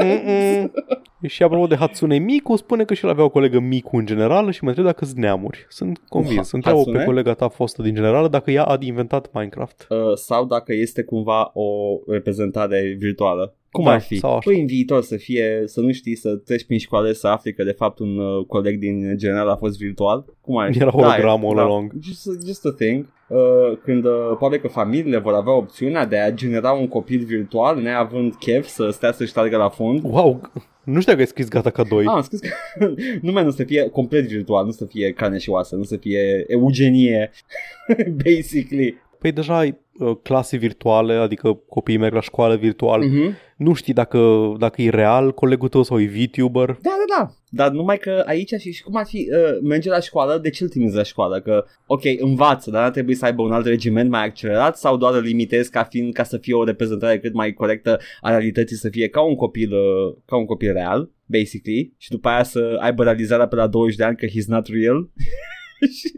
Mm-mm. 0.00 0.70
Și 1.28 1.42
apropo 1.42 1.66
de 1.66 1.74
Hatsune 1.76 2.18
Miku, 2.18 2.56
spune 2.56 2.84
că 2.84 2.94
și 2.94 3.04
el 3.04 3.10
avea 3.10 3.24
o 3.24 3.28
colegă 3.28 3.58
Miku 3.58 3.96
în 3.96 4.06
general 4.06 4.50
și 4.50 4.62
mă 4.62 4.68
întreb 4.68 4.86
dacă 4.86 5.04
sunt 5.04 5.16
neamuri. 5.18 5.66
Sunt 5.68 6.00
convins. 6.08 6.46
Ha- 6.48 6.50
Întreabă 6.52 6.78
pe 6.78 6.84
Hatsune? 6.84 7.04
colega 7.04 7.34
ta 7.34 7.48
fostă 7.48 7.82
din 7.82 7.94
general 7.94 8.28
dacă 8.28 8.50
ea 8.50 8.64
a 8.64 8.76
inventat 8.80 9.30
Minecraft. 9.32 9.86
Uh, 9.88 9.98
sau 10.14 10.44
dacă 10.44 10.72
este 10.74 11.02
cumva 11.02 11.50
o 11.54 11.98
reprezentare 12.06 12.96
virtuală. 12.98 13.54
Cum 13.70 13.84
Da, 13.84 13.90
ar 13.90 14.00
fi? 14.00 14.18
sau 14.18 14.30
așa. 14.30 14.50
Păi 14.50 14.60
în 14.60 14.66
viitor 14.66 15.02
să 15.02 15.16
fie, 15.16 15.62
să 15.64 15.80
nu 15.80 15.92
știi, 15.92 16.16
să 16.16 16.36
treci 16.36 16.64
prin 16.64 16.78
școală 16.78 17.12
să 17.12 17.26
afli 17.26 17.52
că 17.52 17.64
de 17.64 17.70
fapt 17.70 17.98
un 17.98 18.18
uh, 18.18 18.44
coleg 18.46 18.78
din 18.78 19.16
general 19.16 19.48
a 19.48 19.56
fost 19.56 19.78
virtual. 19.78 20.24
Cum 20.40 20.56
ar 20.56 20.72
fi? 20.72 20.78
Era 20.78 20.90
hologramul 20.90 21.48
all 21.48 21.56
da, 21.56 21.62
along. 21.62 21.92
Just, 22.02 22.46
just 22.46 22.66
a 22.66 22.72
thing. 22.72 23.06
Uh, 23.28 23.78
când 23.84 24.04
uh, 24.04 24.12
probabil 24.26 24.58
că 24.58 24.68
familiile 24.68 25.18
vor 25.18 25.32
avea 25.32 25.52
opțiunea 25.52 26.06
de 26.06 26.18
a 26.18 26.32
genera 26.32 26.72
un 26.72 26.88
copil 26.88 27.24
virtual 27.24 27.80
neavând 27.80 28.34
chef 28.34 28.66
să 28.66 28.88
stea 28.90 29.12
să-și 29.12 29.32
tragă 29.32 29.56
la 29.56 29.68
fund. 29.68 30.00
Wow, 30.02 30.40
nu 30.84 31.00
știu 31.00 31.12
că 31.14 31.20
ai 31.20 31.26
scris 31.26 31.48
gata 31.48 31.70
ca 31.70 31.82
doi. 31.82 32.04
Ah, 32.06 32.12
am 32.14 32.22
scris 32.22 32.40
că 32.40 32.48
numai 33.22 33.44
nu 33.44 33.50
să 33.50 33.64
fie 33.64 33.88
complet 33.88 34.26
virtual, 34.26 34.64
nu 34.64 34.70
să 34.70 34.84
fie 34.84 35.12
carne 35.12 35.38
și 35.38 35.50
oasă, 35.50 35.76
nu 35.76 35.82
să 35.82 35.96
fie 35.96 36.44
eugenie, 36.48 37.30
basically. 38.24 38.94
Păi 39.18 39.32
deja 39.32 39.58
ai 39.58 39.78
uh, 39.98 40.16
clase 40.22 40.56
virtuale, 40.56 41.14
adică 41.14 41.52
copiii 41.68 41.98
merg 41.98 42.14
la 42.14 42.20
școală 42.20 42.56
virtual. 42.56 43.02
Mm-hmm. 43.02 43.48
Nu 43.60 43.72
știi 43.74 43.92
dacă, 43.92 44.52
dacă 44.58 44.82
e 44.82 44.90
real 44.90 45.32
colegul 45.34 45.68
tău 45.68 45.82
sau 45.82 46.00
e 46.00 46.06
VTuber. 46.06 46.66
Da, 46.66 46.74
da, 46.82 47.16
da. 47.18 47.30
Dar 47.48 47.70
numai 47.70 47.98
că 47.98 48.22
aici 48.26 48.52
și, 48.58 48.72
și 48.72 48.82
cum 48.82 48.96
ar 48.96 49.06
fi, 49.06 49.28
uh, 49.32 49.58
merge 49.62 49.88
la 49.88 50.00
școală, 50.00 50.38
de 50.38 50.50
ce 50.50 50.62
îl 50.62 50.68
trimiți 50.68 50.94
la 50.94 51.02
școală? 51.02 51.40
Că, 51.40 51.64
ok, 51.86 52.00
învață, 52.18 52.70
dar 52.70 52.82
ar 52.84 52.90
trebui 52.90 53.14
să 53.14 53.24
aibă 53.24 53.42
un 53.42 53.52
alt 53.52 53.66
regiment 53.66 54.10
mai 54.10 54.24
accelerat 54.24 54.76
sau 54.78 54.96
doar 54.96 55.14
îl 55.14 55.20
limitezi 55.20 55.70
ca, 55.70 55.84
fiind, 55.84 56.12
ca 56.12 56.22
să 56.22 56.38
fie 56.38 56.54
o 56.54 56.64
reprezentare 56.64 57.18
cât 57.18 57.34
mai 57.34 57.52
corectă 57.52 57.98
a 58.20 58.30
realității, 58.30 58.76
să 58.76 58.88
fie 58.88 59.08
ca 59.08 59.20
un 59.20 59.34
copil, 59.34 59.72
uh, 59.72 60.16
ca 60.26 60.36
un 60.36 60.44
copil 60.44 60.72
real, 60.72 61.10
basically, 61.26 61.94
și 61.98 62.10
după 62.10 62.28
aia 62.28 62.42
să 62.42 62.76
aibă 62.80 63.02
realizarea 63.02 63.46
pe 63.48 63.54
la 63.56 63.66
20 63.66 63.96
de 63.96 64.04
ani 64.04 64.16
că 64.16 64.26
he's 64.26 64.46
not 64.46 64.66
real. 64.66 65.08
Și- 65.96 66.12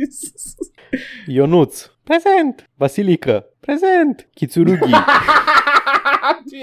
Ionuț, 1.26 1.86
prezent! 2.04 2.70
Vasilică, 2.76 3.46
prezent! 3.60 4.28
Kitsurugi, 4.34 4.78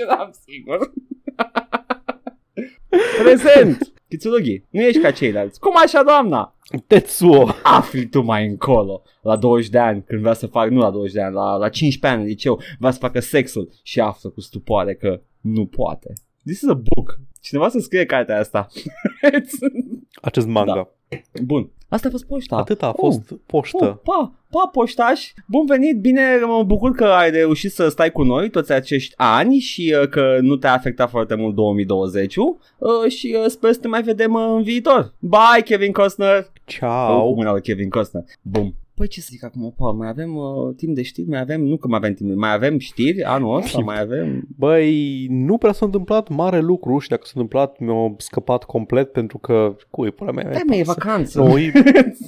Eram 0.01 0.31
sigur. 0.47 0.93
Prezent! 3.23 3.93
Kitsurugi, 4.09 4.63
nu 4.69 4.81
ești 4.81 5.01
ca 5.01 5.11
ceilalți. 5.11 5.59
Cum 5.59 5.73
așa, 5.83 6.03
doamna? 6.03 6.55
Tetsuo. 6.87 7.49
afli 7.63 8.07
tu 8.07 8.21
mai 8.21 8.47
încolo, 8.47 9.01
la 9.21 9.35
20 9.35 9.69
de 9.69 9.77
ani, 9.77 10.03
când 10.03 10.21
vrea 10.21 10.33
să 10.33 10.47
fac, 10.47 10.69
nu 10.69 10.79
la 10.79 10.91
20 10.91 11.13
de 11.13 11.21
ani, 11.21 11.33
la, 11.33 11.55
la 11.55 11.69
15 11.69 12.07
ani 12.07 12.21
în 12.21 12.27
liceu, 12.27 12.61
vrea 12.79 12.91
să 12.91 12.97
facă 12.99 13.19
sexul 13.19 13.69
și 13.83 13.99
află 13.99 14.29
cu 14.29 14.41
stupoare 14.41 14.95
că 14.95 15.21
nu 15.41 15.65
poate. 15.65 16.13
This 16.45 16.61
is 16.61 16.69
a 16.69 16.73
book. 16.73 17.19
Cineva 17.41 17.69
să 17.69 17.79
scrie 17.79 18.05
cartea 18.05 18.39
asta. 18.39 18.67
Acest 20.21 20.47
manga. 20.47 20.73
Da. 20.73 20.89
Bun. 21.43 21.69
Asta 21.87 22.07
a 22.07 22.11
fost 22.11 22.25
poșta. 22.25 22.55
Atât 22.55 22.83
a 22.83 22.93
fost 22.97 23.33
poștă. 23.45 23.85
Oh, 23.85 23.95
pa, 24.03 24.33
pa, 24.49 24.69
poștaș, 24.71 25.31
bun 25.45 25.65
venit, 25.65 25.99
bine, 25.99 26.39
mă 26.45 26.63
bucur 26.63 26.91
că 26.91 27.05
ai 27.05 27.31
reușit 27.31 27.71
să 27.71 27.89
stai 27.89 28.11
cu 28.11 28.23
noi 28.23 28.49
toți 28.49 28.71
acești 28.71 29.13
ani 29.17 29.57
și 29.57 29.95
uh, 30.01 30.07
că 30.07 30.37
nu 30.41 30.55
te-a 30.55 30.73
afectat 30.73 31.09
foarte 31.09 31.35
mult 31.35 31.55
2020 31.55 32.35
uh, 32.35 32.51
și 33.07 33.35
uh, 33.39 33.45
sper 33.47 33.71
să 33.71 33.79
te 33.79 33.87
mai 33.87 34.01
vedem 34.01 34.33
uh, 34.33 34.53
în 34.55 34.61
viitor. 34.61 35.13
Bye, 35.19 35.63
Kevin 35.63 35.91
Costner! 35.91 36.37
Oh, 36.37 36.45
Ciao. 36.65 37.33
cum 37.33 37.41
era 37.41 37.59
Kevin 37.59 37.89
Costner. 37.89 38.23
Bum. 38.41 38.75
Păi 38.99 39.07
ce 39.07 39.21
să 39.21 39.27
zic 39.31 39.43
acum, 39.43 39.73
Paul, 39.77 39.93
mai 39.93 40.07
avem 40.07 40.35
uh, 40.35 40.75
timp 40.75 40.95
de 40.95 41.01
știri, 41.01 41.27
mai 41.29 41.39
avem, 41.39 41.61
nu 41.61 41.77
că 41.77 41.87
mai 41.87 41.97
avem 41.97 42.13
timp, 42.13 42.35
mai 42.35 42.53
avem 42.53 42.79
știri 42.79 43.23
anul 43.23 43.55
ăsta, 43.55 43.69
Timp. 43.77 43.85
mai 43.85 43.99
avem... 44.01 44.47
Băi, 44.57 45.25
nu 45.29 45.57
prea 45.57 45.71
s-a 45.71 45.85
întâmplat 45.85 46.27
mare 46.29 46.59
lucru 46.59 46.99
și 46.99 47.09
dacă 47.09 47.21
s-a 47.25 47.31
întâmplat 47.35 47.79
mi-a 47.79 48.13
scăpat 48.17 48.63
complet 48.63 49.11
pentru 49.11 49.37
că 49.37 49.75
cui 49.89 50.11
pula 50.11 50.31
mea 50.31 50.51
Da, 50.51 50.59
mă, 50.67 50.75
e 50.75 50.83
vacanță. 50.83 51.39
Nu, 51.41 51.57
e, 51.57 51.71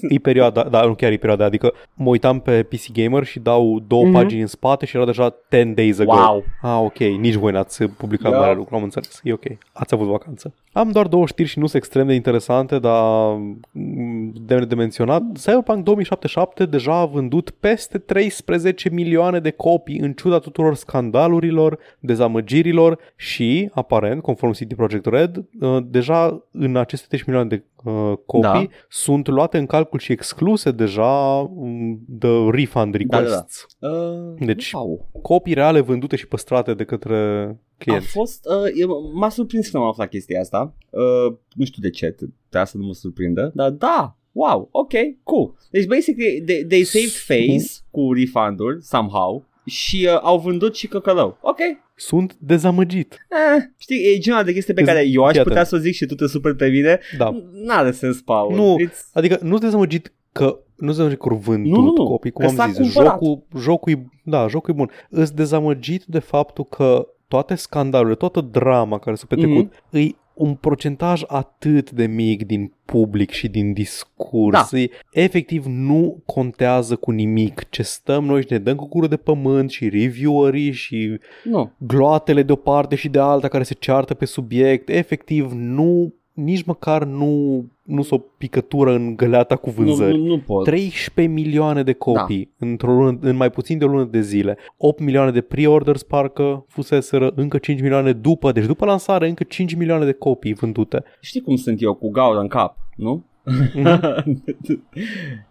e 0.10 0.18
perioada, 0.18 0.64
da, 0.64 0.86
nu 0.86 0.96
chiar 0.96 1.12
e 1.12 1.18
perioada, 1.18 1.46
adică 1.46 1.74
mă 1.94 2.10
uitam 2.10 2.40
pe 2.40 2.64
PC 2.64 2.92
Gamer 2.94 3.24
și 3.24 3.40
dau 3.40 3.80
două 3.88 4.04
Mhm. 4.04 4.12
mm-hmm. 4.12 4.22
pagini 4.22 4.42
în 4.42 4.48
spate 4.48 4.86
și 4.86 4.96
era 4.96 5.06
deja 5.06 5.36
10 5.50 5.64
days 5.76 6.00
ago. 6.00 6.12
Wow. 6.14 6.44
Ah, 6.62 6.80
ok, 6.84 6.98
nici 6.98 7.36
voi 7.36 7.52
n-ați 7.52 7.84
publicat 7.84 8.32
Da. 8.32 8.38
mare 8.38 8.56
lucru, 8.56 8.76
am 8.76 8.84
înțeles, 8.84 9.20
e 9.24 9.34
ok, 9.34 9.46
ați 9.74 9.94
avut 9.94 10.08
vacanță. 10.08 10.54
Am 10.74 10.92
doar 10.92 11.08
două 11.08 11.26
știri 11.26 11.48
și 11.50 11.60
nu 11.60 11.66
sunt 11.68 11.82
extrem 11.84 12.08
de 12.08 12.14
interesante, 12.14 12.80
dar 12.80 13.34
mm, 13.72 14.34
demne 14.46 14.66
de 14.66 14.76
menționat, 14.76 15.22
Cyberpunk 15.34 15.84
2077 15.84 16.61
deja 16.66 16.94
a 17.00 17.06
vândut 17.06 17.50
peste 17.50 17.98
13 17.98 18.90
milioane 18.90 19.40
de 19.40 19.52
copii 19.52 20.00
în 20.00 20.14
ciuda 20.14 20.40
tuturor 20.40 20.76
scandalurilor, 20.76 21.80
dezamăgirilor 22.00 23.00
și, 23.16 23.70
aparent, 23.74 24.22
conform 24.22 24.52
CD 24.52 24.74
Projekt 24.76 25.06
Red, 25.06 25.38
uh, 25.62 25.78
deja 25.86 26.44
în 26.52 26.76
aceste 26.76 27.06
13 27.08 27.24
milioane 27.30 27.50
de 27.50 27.64
uh, 27.92 28.18
copii 28.26 28.68
Da. 28.68 28.76
sunt 28.90 29.28
luate 29.28 29.58
în 29.58 29.66
calcul 29.66 30.00
și 30.00 30.12
excluse 30.12 30.72
deja 30.72 31.38
um, 31.56 32.00
de 32.08 32.28
refund 32.52 32.96
requests. 32.96 33.66
Da, 33.80 33.88
da, 33.90 33.96
Uh, 33.98 34.46
Deci- 34.46 34.72
wow. 34.74 35.10
Copii 35.22 35.54
reale 35.54 35.80
vândute 35.80 36.16
și 36.16 36.28
păstrate 36.28 36.74
de 36.74 36.84
către 36.84 37.16
A 37.16 37.56
clienți. 37.78 38.08
fost, 38.08 38.46
uh, 38.46 38.72
eu- 38.80 39.12
m-a 39.14 39.30
surprins 39.30 39.70
când 39.70 39.84
am 39.84 39.90
aflat 39.90 40.10
chestia 40.10 40.40
asta. 40.40 40.74
Uh, 40.90 41.34
nu 41.56 41.66
știu 41.66 41.82
de 41.82 41.90
ce, 41.90 42.10
trebuia 42.12 42.66
să 42.66 42.78
nu 42.78 42.86
mă 42.86 42.94
surprindă, 42.94 43.52
dar 43.56 43.70
da, 43.70 44.18
wow, 44.32 44.70
ok, 44.72 44.92
cool. 45.24 45.54
Deci, 45.72 45.86
basically, 45.86 46.42
they, 46.46 46.64
they 46.66 46.84
saved 46.84 47.10
face 47.26 47.58
cu 47.92 48.14
refund-uri, 48.14 48.78
somehow, 48.84 49.46
și 49.66 50.08
uh, 50.14 50.20
au 50.22 50.40
vândut 50.40 50.76
și 50.76 50.88
căcălău. 50.88 51.38
Ok, 51.42 51.58
Sunt 51.96 52.36
dezamăgit. 52.40 53.14
eh, 53.58 53.64
știi, 53.78 54.04
e 54.14 54.18
genul 54.18 54.44
de 54.44 54.54
chestie 54.54 54.74
pe 54.74 54.82
Îți- 54.82 54.90
care 54.90 55.06
eu 55.08 55.24
aș 55.24 55.32
fii 55.34 55.42
putea 55.42 55.62
atent. 55.62 55.68
să 55.68 55.76
o 55.76 55.80
zic 55.88 55.94
și 55.94 56.06
tu 56.06 56.16
te 56.16 56.28
super 56.28 56.54
pe 56.56 56.68
mine. 56.68 57.00
Da. 57.18 57.42
N-are 57.52 57.92
sens, 57.92 58.22
Paul. 58.22 58.56
Nu, 58.56 58.76
It's... 58.88 59.12
Adică 59.14 59.38
nu 59.42 59.50
sunt 59.50 59.62
dezamăgit 59.62 60.14
că 60.32 60.44
nu 60.76 60.92
sunt 60.92 60.96
dezamăgit 60.96 61.20
că 61.20 61.30
au 61.30 61.36
vândut 61.36 61.72
Nu, 61.72 61.80
nu, 61.82 61.94
nu. 61.98 62.06
copii, 62.06 62.32
cum 62.32 62.46
Că 62.46 62.50
am 62.52 62.56
s-a 62.58 62.68
zis. 62.68 62.78
cumpărat. 62.78 63.12
Jocul, 63.12 63.44
jocul, 63.60 63.92
e, 63.92 64.06
da, 64.24 64.48
jocul 64.48 64.74
e 64.74 64.78
bun. 64.78 64.90
Îs 65.10 65.32
dezamăgit 65.32 66.04
de 66.06 66.20
faptul 66.20 66.66
că 66.66 67.08
toate 67.28 67.56
scandalurile, 67.56 68.16
toată 68.16 68.42
drama 68.42 69.00
care 69.00 69.16
s-a 69.16 69.26
petrecut, 69.28 69.56
Mhm. 69.66 69.72
mm-hmm. 69.74 69.90
îi 69.90 70.16
un 70.42 70.56
procentaj 70.56 71.22
atât 71.28 71.92
de 71.92 72.06
mic 72.06 72.46
din 72.46 72.74
public 72.86 73.32
și 73.32 73.48
din 73.48 73.74
discurs. 73.74 74.70
Da. 74.72 74.80
E, 74.80 74.90
efectiv 75.12 75.66
nu 75.66 76.22
contează 76.26 76.96
cu 76.96 77.12
nimic 77.12 77.70
ce 77.70 77.82
stăm 77.82 78.26
noi 78.26 78.42
și 78.42 78.48
ne 78.50 78.58
dăm 78.58 78.76
cu 78.76 78.88
gură 78.88 79.08
de 79.08 79.18
pământ 79.18 79.70
și 79.70 79.90
reviewerii 79.90 80.72
și 80.72 81.20
Nu. 81.44 81.72
gloatele 81.78 82.44
de 82.44 82.52
o 82.52 82.56
parte 82.56 82.96
și 82.96 83.10
de 83.10 83.20
alta 83.20 83.48
care 83.48 83.64
se 83.64 83.74
ceartă 83.74 84.14
pe 84.14 84.26
subiect, 84.26 84.90
efectiv 84.90 85.52
nu, 85.52 86.14
nici 86.34 86.64
măcar 86.64 87.04
nu, 87.04 87.66
nu 87.92 88.02
s-o 88.02 88.18
picătură 88.18 88.94
în 88.94 89.16
găleata 89.16 89.56
cu 89.56 89.74
Nu, 89.76 89.84
vânzări. 89.84 90.18
nu, 90.18 90.26
nu 90.26 90.40
pot. 90.40 90.64
13 90.64 91.34
milioane 91.34 91.84
de 91.84 91.94
copii 91.94 92.54
da. 92.58 92.66
într-o 92.68 92.92
lună, 92.94 93.18
în 93.22 93.36
mai 93.36 93.50
puțin 93.50 93.78
de 93.78 93.86
o 93.86 93.88
lună 93.88 94.04
de 94.04 94.22
zile. 94.22 94.58
8 94.78 95.00
milioane 95.00 95.32
de 95.32 95.42
pre-orders 95.42 96.04
parcă 96.04 96.66
fuseseră, 96.68 97.32
încă 97.36 97.58
5 97.58 97.82
milioane 97.82 98.12
după, 98.12 98.52
deci 98.52 98.66
după 98.66 98.86
lansare 98.86 99.28
încă 99.28 99.44
5 99.44 99.74
milioane 99.76 100.06
de 100.06 100.12
copii 100.12 100.54
vândute. 100.54 101.04
Știi 101.22 101.42
cum 101.42 101.56
sunt 101.56 101.82
eu, 101.82 101.94
cu 101.94 102.10
gaură 102.10 102.40
în 102.40 102.48
cap, 102.48 102.78
nu? 102.96 103.26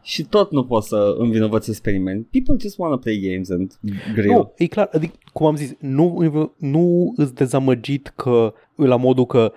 și 0.02 0.24
tot 0.24 0.50
nu 0.50 0.64
pot 0.64 0.82
să 0.82 1.14
învinovățesc 1.18 1.82
pe 1.82 1.90
nimeni. 1.90 2.26
People 2.30 2.56
just 2.60 2.78
wanna 2.78 2.98
play 2.98 3.28
games 3.30 3.50
and 3.50 3.78
grill. 4.14 4.32
Nu, 4.34 4.52
e 4.56 4.66
clar, 4.66 4.88
adică, 4.92 5.14
cum 5.32 5.46
am 5.46 5.56
zis, 5.56 5.74
nu, 5.78 6.18
nu 6.56 7.12
îți 7.16 7.34
dezamăgit 7.34 8.12
că 8.16 8.52
la 8.74 8.96
modul 8.96 9.26
că 9.26 9.52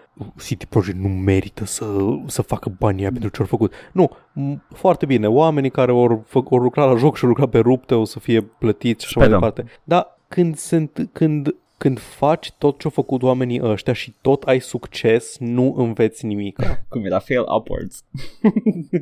City 0.46 0.66
Project 0.66 0.98
nu 0.98 1.08
merită 1.08 1.66
să, 1.66 1.86
să 2.28 2.42
facă 2.42 2.76
banii 2.80 3.02
aia 3.02 3.12
pentru 3.12 3.30
ce 3.30 3.42
au 3.42 3.48
făcut. 3.48 3.74
Nu, 3.92 4.10
m- 4.12 4.68
foarte 4.76 5.06
bine, 5.06 5.28
oamenii 5.28 5.70
care 5.70 5.92
au, 5.92 6.24
fă, 6.28 6.42
au 6.52 6.58
lucrat 6.58 6.88
la 6.90 6.96
joc 6.98 7.18
și 7.18 7.24
au 7.24 7.30
lucrat 7.30 7.50
pe 7.50 7.60
rupte 7.60 7.96
o 7.96 8.04
să 8.04 8.20
fie 8.20 8.42
plătiți 8.42 9.06
și 9.06 9.18
așa 9.18 9.20
mai 9.20 9.28
Sperăm. 9.28 9.50
departe. 9.54 9.80
Dar 9.84 10.20
când, 10.28 10.56
sunt, 10.56 11.10
când, 11.12 11.56
când 11.84 12.00
faci 12.00 12.52
tot 12.52 12.80
ce 12.80 12.86
au 12.86 12.90
făcut 12.90 13.24
oamenii 13.24 13.62
ăștia 13.64 13.94
și 13.94 14.14
tot 14.22 14.44
ai 14.44 14.60
succes, 14.60 15.38
nu 15.40 15.74
înveți 15.78 16.26
nimic. 16.26 16.60
Cum 16.90 17.06
era 17.06 17.20
fail 17.20 17.44
upwards. 17.58 18.04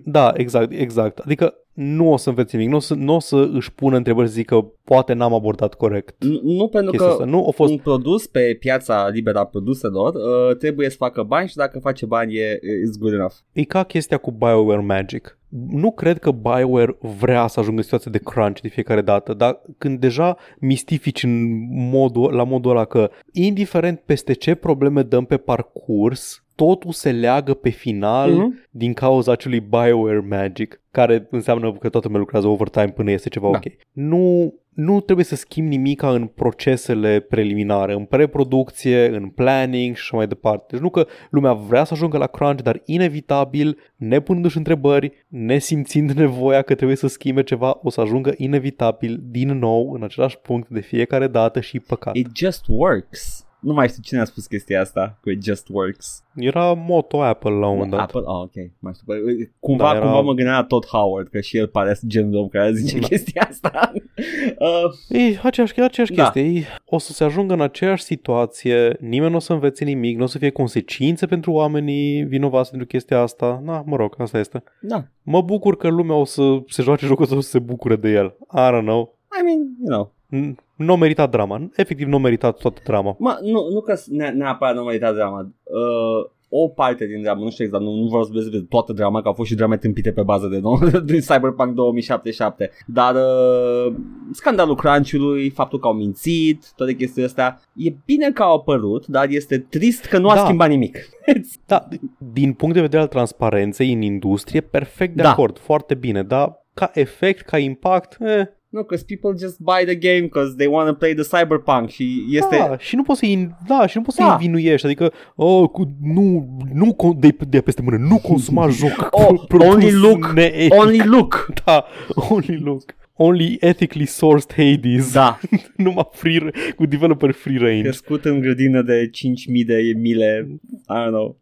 Da, 0.05 0.33
exact, 0.35 0.71
exact. 0.71 1.17
Adică 1.19 1.53
nu 1.73 2.11
o 2.11 2.17
să 2.17 2.29
înveți 2.29 2.55
nimic, 2.55 2.71
nu 2.71 2.77
o 2.77 2.79
să, 2.79 2.93
nu 2.93 3.15
o 3.15 3.19
să 3.19 3.49
își 3.53 3.73
pună 3.73 3.95
întrebări 3.95 4.27
să 4.27 4.33
zică 4.33 4.73
poate 4.83 5.13
n-am 5.13 5.33
abordat 5.33 5.73
corect. 5.73 6.23
Nu, 6.23 6.39
nu 6.43 6.67
pentru 6.67 6.91
Chestia 6.91 7.07
că 7.07 7.13
asta. 7.13 7.25
Nu 7.25 7.47
a 7.47 7.51
fost 7.51 7.71
un 7.71 7.77
produs 7.77 8.27
pe 8.27 8.57
piața 8.59 9.07
liberă 9.07 9.39
a 9.39 9.45
produselor 9.45 10.13
uh, 10.13 10.57
trebuie 10.57 10.89
să 10.89 10.95
facă 10.95 11.23
bani 11.23 11.47
și 11.47 11.55
dacă 11.55 11.79
face 11.79 12.05
bani 12.05 12.35
e 12.35 12.59
is 12.83 12.97
good 12.97 13.13
enough. 13.13 13.33
E 13.51 13.63
ca 13.63 13.83
chestia 13.83 14.17
cu 14.17 14.31
BioWare 14.31 14.81
Magic. 14.81 15.39
Nu 15.69 15.91
cred 15.91 16.19
că 16.19 16.31
BioWare 16.31 16.97
vrea 17.19 17.47
să 17.47 17.59
ajungă 17.59 17.77
în 17.77 17.83
situație 17.83 18.11
de 18.11 18.19
crunch 18.23 18.61
de 18.61 18.67
fiecare 18.67 19.01
dată, 19.01 19.33
dar 19.33 19.61
când 19.77 19.99
deja 19.99 20.37
mistifici 20.59 21.23
în 21.23 21.67
modul, 21.89 22.33
la 22.33 22.43
modul 22.43 22.71
ăla 22.71 22.85
că 22.85 23.09
indiferent 23.31 23.99
peste 23.99 24.33
ce 24.33 24.55
probleme 24.55 25.01
dăm 25.01 25.25
pe 25.25 25.37
parcurs, 25.37 26.43
totul 26.65 26.91
se 26.91 27.11
leagă 27.11 27.53
pe 27.53 27.69
final 27.69 28.31
Mhm. 28.31 28.39
mm-hmm. 28.41 28.69
din 28.69 28.93
cauza 28.93 29.31
acelui 29.31 29.59
BioWare 29.59 30.25
Magic, 30.29 30.81
care 30.91 31.27
înseamnă 31.31 31.71
că 31.71 31.89
toată 31.89 32.05
lumea 32.05 32.19
lucrează 32.21 32.47
overtime 32.47 32.89
până 32.95 33.11
este 33.11 33.29
ceva 33.29 33.51
Da. 33.51 33.57
ok. 33.57 33.73
Nu, 33.91 34.53
nu 34.69 34.99
trebuie 34.99 35.25
să 35.25 35.35
schimbi 35.35 35.75
nimica 35.75 36.09
în 36.09 36.25
procesele 36.25 37.19
preliminare, 37.19 37.93
în 37.93 38.05
preproducție, 38.05 39.07
în 39.15 39.29
planning 39.29 39.95
și 39.95 40.01
așa 40.01 40.17
mai 40.17 40.27
departe. 40.27 40.65
Deci 40.69 40.79
nu 40.79 40.89
că 40.89 41.07
lumea 41.29 41.53
vrea 41.53 41.83
să 41.83 41.93
ajungă 41.93 42.17
la 42.17 42.27
crunch, 42.27 42.61
dar 42.63 42.81
inevitabil, 42.85 43.77
nepunându-și 43.95 44.57
întrebări, 44.57 45.25
nesimțind 45.27 46.11
nevoia 46.23 46.61
că 46.61 46.75
trebuie 46.75 46.97
să 46.97 47.07
schimbe 47.07 47.43
ceva, 47.43 47.79
o 47.83 47.89
să 47.89 48.01
ajungă 48.01 48.33
inevitabil 48.37 49.19
din 49.23 49.57
nou 49.57 49.91
în 49.91 50.03
același 50.03 50.37
punct 50.37 50.69
de 50.69 50.79
fiecare 50.79 51.27
dată 51.27 51.59
și 51.59 51.79
păcat. 51.79 52.15
It 52.15 52.27
just 52.35 52.65
works. 52.67 53.45
Nu 53.61 53.73
mai 53.73 53.87
știu 53.87 54.01
cine 54.01 54.19
a 54.19 54.23
spus 54.23 54.45
chestia 54.47 54.81
asta 54.81 55.17
cu 55.21 55.29
it 55.29 55.43
just 55.43 55.67
works. 55.69 56.23
Era 56.35 56.73
moto 56.73 57.21
Apple 57.23 57.49
la 57.51 57.67
un 57.67 57.73
moment 57.73 57.91
dat. 57.91 57.99
Apple? 57.99 58.21
Oh, 58.25 58.41
ok. 58.41 58.53
Mai 58.79 58.93
știu. 58.93 59.03
Bă, 59.05 59.15
Cumva, 59.59 59.83
Da, 59.83 59.89
era- 59.95 59.99
cumva 60.05 60.19
mă 60.21 60.33
gândeam 60.33 60.55
la 60.55 60.63
Todd 60.63 60.85
Howard, 60.85 61.27
că 61.27 61.39
și 61.39 61.57
el 61.57 61.67
pare 61.67 61.93
genul 62.07 62.31
de 62.31 62.37
om 62.37 62.47
care 62.47 62.73
zice 62.73 62.99
Da. 62.99 63.07
chestia 63.07 63.47
asta. 63.49 63.91
uh, 64.59 65.17
E 65.21 65.39
aceeași, 65.43 65.79
e 65.79 65.83
aceeași 65.83 66.13
Da. 66.13 66.23
chestie. 66.29 66.59
E, 66.59 66.63
o 66.85 66.97
să 66.97 67.11
se 67.13 67.23
ajungă 67.23 67.53
în 67.53 67.61
aceeași 67.61 68.03
situație, 68.03 68.97
nimeni 68.99 69.29
nu 69.31 69.37
o 69.37 69.39
să 69.39 69.53
învețe 69.53 69.83
nimic, 69.83 70.17
nu 70.17 70.23
o 70.23 70.27
să 70.27 70.37
fie 70.37 70.49
consecințe 70.49 71.25
pentru 71.25 71.51
oamenii 71.51 72.23
vinovați 72.23 72.69
pentru 72.69 72.87
chestia 72.87 73.19
asta. 73.21 73.61
Na, 73.63 73.83
mă 73.85 73.95
rog, 73.95 74.15
asta 74.17 74.39
este. 74.39 74.63
da. 74.81 75.03
Mă 75.23 75.41
bucur 75.41 75.77
că 75.77 75.87
lumea 75.87 76.15
o 76.15 76.25
să 76.25 76.41
se 76.67 76.81
joace 76.81 77.05
jocul 77.05 77.23
ăsta, 77.23 77.35
o 77.35 77.39
să 77.39 77.49
se 77.49 77.59
bucure 77.59 77.95
de 77.95 78.09
el. 78.09 78.35
I 78.55 78.69
don't 78.71 78.81
know. 78.85 79.17
I 79.39 79.43
mean, 79.43 79.59
you 79.83 79.87
know. 79.87 80.13
N- 80.33 80.55
Nu 80.83 80.93
a 80.93 80.95
meritat 80.95 81.29
drama. 81.31 81.69
Efectiv, 81.75 82.07
nu 82.07 82.15
a 82.15 82.19
meritat 82.19 82.57
toată 82.57 82.81
drama. 82.83 83.15
Mă, 83.19 83.37
nu, 83.41 83.69
nu 83.73 83.81
că 83.81 83.93
ne- 84.07 84.29
neapărat 84.29 84.75
nu 84.75 84.81
meritat 84.83 85.13
drama. 85.13 85.39
Uh, 85.63 86.29
o 86.53 86.67
parte 86.67 87.05
din 87.05 87.21
drama, 87.21 87.43
nu 87.43 87.49
știu 87.49 87.63
exact, 87.65 87.83
nu, 87.83 87.93
nu 87.95 88.07
vreau 88.07 88.23
să 88.23 88.29
vorbesc 88.33 88.51
de 88.51 88.65
toată 88.69 88.93
drama, 88.93 89.21
că 89.21 89.27
au 89.27 89.33
fost 89.33 89.49
și 89.49 89.55
drame 89.55 89.77
tâmpite 89.77 90.11
pe 90.11 90.21
bază 90.21 90.47
de 90.47 90.59
nou, 90.59 90.79
din 91.05 91.19
Cyberpunk 91.19 91.73
2077, 91.73 92.69
dar 92.87 93.15
uh, 93.15 93.93
scandalul 94.31 94.75
crunch-ului, 94.75 95.49
faptul 95.49 95.79
că 95.79 95.87
au 95.87 95.93
mințit, 95.93 96.71
toate 96.75 96.93
chestiile 96.93 97.27
astea, 97.27 97.59
e 97.75 97.93
bine 98.05 98.31
că 98.31 98.43
au 98.43 98.55
apărut, 98.55 99.07
dar 99.07 99.27
este 99.29 99.57
trist 99.57 100.05
că 100.05 100.17
nu 100.17 100.29
a 100.29 100.35
Da. 100.35 100.43
schimbat 100.43 100.69
nimic. 100.69 100.97
Da, 101.65 101.87
din 102.33 102.53
punct 102.53 102.75
de 102.75 102.81
vedere 102.81 103.01
al 103.01 103.07
transparenței 103.07 103.93
în 103.93 104.01
industrie, 104.01 104.61
perfect 104.61 105.15
de 105.15 105.21
Da. 105.21 105.31
acord, 105.31 105.57
foarte 105.59 105.93
bine, 105.95 106.23
dar 106.23 106.65
ca 106.73 106.91
efect, 106.93 107.41
ca 107.45 107.57
impact, 107.57 108.17
eh, 108.19 108.45
Nu, 108.71 108.81
because 108.81 109.03
people 109.05 109.31
just 109.45 109.57
buy 109.59 109.83
the 109.85 109.95
game 109.95 110.21
because 110.21 110.55
they 110.55 110.67
want 110.67 110.87
to 110.87 110.93
play 110.93 111.13
the 111.13 111.23
Cyberpunk 111.23 111.89
și 111.89 112.25
este... 112.29 112.55
Da, 112.57 112.77
și 112.77 112.95
nu 112.95 113.03
poți 113.03 113.19
să-i, 113.19 113.55
da, 113.67 113.87
și 113.87 113.97
nu 113.97 114.03
poți 114.03 114.17
Da. 114.17 114.23
să-i 114.23 114.31
învinuiești, 114.33 114.85
adică 114.85 115.11
oh, 115.35 115.69
cu, 115.69 115.91
nu, 116.01 116.47
nu 116.73 116.93
con- 116.95 117.19
de, 117.19 117.35
de 117.49 117.61
peste 117.61 117.81
mână, 117.81 117.97
nu 117.97 118.17
consuma 118.17 118.67
joc 118.79 119.07
Oh, 119.11 119.41
produs 119.47 119.73
only 119.73 119.91
look, 119.91 120.31
neetic. 120.33 120.73
Only 120.79 120.97
look! 121.05 121.47
Da, 121.65 121.85
only 122.29 122.57
look. 122.59 122.83
Only 123.15 123.57
ethically 123.59 124.05
sourced 124.05 124.53
Hades. 124.55 125.11
Da, 125.13 125.39
Numai 125.75 126.07
free, 126.11 126.51
cu 126.75 126.85
developer 126.85 127.31
free 127.31 127.57
range. 127.57 127.81
crescut 127.81 128.25
în 128.25 128.39
grădină 128.39 128.81
de 128.81 129.09
5.000 129.09 129.65
de 129.65 129.93
mile, 129.97 130.47
I 130.89 131.05
don't 131.05 131.07
know. 131.07 131.37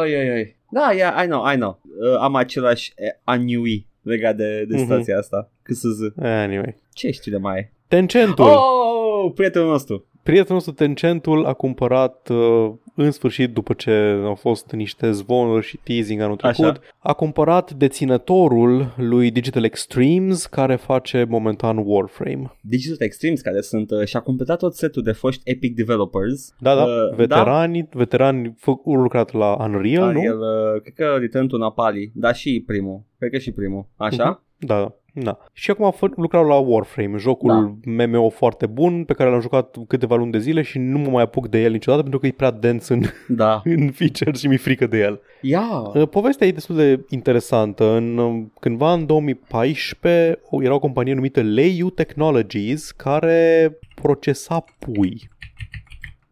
Ai, 0.00 0.14
ai, 0.14 0.28
ai. 0.28 0.56
Da, 0.70 0.92
yeah, 0.94 1.22
I 1.24 1.26
know, 1.26 1.52
I 1.52 1.54
know. 1.54 1.80
Uh, 1.84 2.18
am 2.20 2.34
același 2.34 2.92
eh, 2.96 3.08
anui 3.24 3.86
legat 4.02 4.36
de, 4.36 4.64
de 4.64 4.74
Mhm. 4.74 4.82
situația 4.82 5.18
asta. 5.18 5.50
Cât 5.62 5.76
să 5.76 5.88
zic. 5.88 6.12
Anyway. 6.24 6.76
Ce 6.92 7.10
știu 7.10 7.32
de 7.32 7.38
mai 7.38 7.58
e? 7.58 7.72
Tencentul. 7.88 8.44
Oh, 8.44 9.32
prietenul 9.34 9.68
nostru. 9.68 10.06
Prietenul 10.22 10.54
nostru 10.54 10.72
Tencentul 10.72 11.44
a 11.44 11.52
cumpărat 11.52 12.28
uh, 12.28 12.70
în 12.94 13.10
sfârșit 13.10 13.52
după 13.52 13.72
ce 13.72 13.90
au 14.24 14.34
fost 14.34 14.70
niște 14.72 15.10
zvonuri 15.10 15.66
și 15.66 15.78
teasing 15.84 16.20
anul 16.20 16.36
trecut, 16.36 16.64
Așa. 16.64 16.80
a 16.98 17.12
cumpărat 17.12 17.72
deținătorul 17.72 18.94
lui 18.96 19.30
Digital 19.30 19.64
Extremes 19.64 20.46
care 20.46 20.76
face 20.76 21.26
momentan 21.28 21.82
Warframe. 21.84 22.52
Digital 22.60 22.96
Extremes, 23.06 23.40
care 23.40 23.60
sunt 23.60 23.90
uh, 23.90 24.04
și-a 24.04 24.20
completat 24.20 24.58
tot 24.58 24.74
setul 24.74 25.02
de 25.02 25.12
foști 25.12 25.40
Epic 25.44 25.74
Developers. 25.74 26.54
Da, 26.58 26.74
da, 26.74 26.82
Uh, 26.82 27.16
veterani, 27.16 27.88
veterani 27.92 28.54
fă, 28.58 28.70
au 28.70 28.92
lucrat 28.94 29.32
la 29.32 29.56
Unreal, 29.64 30.06
Da, 30.06 30.12
nu? 30.12 30.22
el, 30.22 30.38
uh, 30.38 30.80
cred 30.80 30.94
că 30.94 31.16
Return 31.18 31.46
to 31.46 31.56
Napali, 31.56 32.12
dar 32.14 32.34
și 32.34 32.62
primul. 32.66 33.02
Cred 33.18 33.30
că 33.30 33.38
și 33.38 33.50
primul. 33.50 33.86
Așa? 33.96 34.28
Mhm. 34.28 34.66
Da, 34.66 34.78
da. 34.78 34.94
Da. 35.14 35.38
Și 35.52 35.70
acum 35.70 35.92
fă- 35.92 36.14
lucrau 36.16 36.46
la 36.46 36.54
Warframe, 36.54 37.18
jocul 37.18 37.76
da. 37.84 38.06
MMO 38.06 38.28
foarte 38.28 38.66
bun 38.66 39.04
pe 39.04 39.12
care 39.12 39.30
l-am 39.30 39.40
jucat 39.40 39.76
câteva 39.86 40.16
luni 40.16 40.32
de 40.32 40.38
zile 40.38 40.62
și 40.62 40.78
nu 40.78 40.98
mă 40.98 41.10
mai 41.10 41.22
apuc 41.22 41.48
de 41.48 41.62
el 41.62 41.72
niciodată 41.72 42.02
pentru 42.02 42.20
că 42.20 42.26
e 42.26 42.30
prea 42.32 42.50
dens 42.50 42.88
în, 42.88 43.02
Da. 43.28 43.60
în 43.76 43.90
features 43.90 44.38
și 44.40 44.46
mi-e 44.46 44.56
frică 44.56 44.86
de 44.86 44.98
el. 44.98 45.20
Ia. 45.40 45.62
Uh, 45.94 46.08
Povestea 46.08 46.46
e 46.46 46.50
destul 46.52 46.76
de 46.76 47.04
interesantă. 47.08 47.84
În, 47.96 48.18
uh, 48.18 48.42
cândva 48.60 48.92
în 48.92 49.06
2014 49.06 50.40
o- 50.50 50.62
era 50.62 50.74
o 50.74 50.78
companie 50.78 51.14
numită 51.14 51.40
Leiu 51.42 51.90
Technologies 51.90 52.90
care 52.90 53.78
procesa 53.94 54.64
pui. 54.78 55.28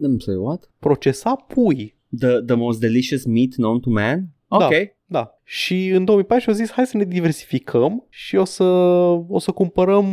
I'm 0.07 0.17
sorry, 0.19 0.41
what? 0.41 0.71
Procesa 0.79 1.35
pui. 1.35 1.95
The, 2.19 2.41
the 2.47 2.55
most 2.55 2.81
delicious 2.81 3.25
meat 3.25 3.51
known 3.57 3.81
to 3.81 3.91
man? 3.91 4.25
Da. 4.49 4.57
Ok. 4.57 4.71
Da. 4.71 4.77
Și 5.45 5.89
în 5.89 6.05
2014 6.05 6.51
au 6.51 6.67
zis 6.67 6.75
hai 6.75 6.87
să 6.87 6.97
ne 6.97 7.05
diversificăm 7.05 8.07
și 8.09 8.37
o 8.37 8.45
să, 8.45 8.65
o 9.29 9.39
să 9.39 9.51
cumpărăm 9.51 10.07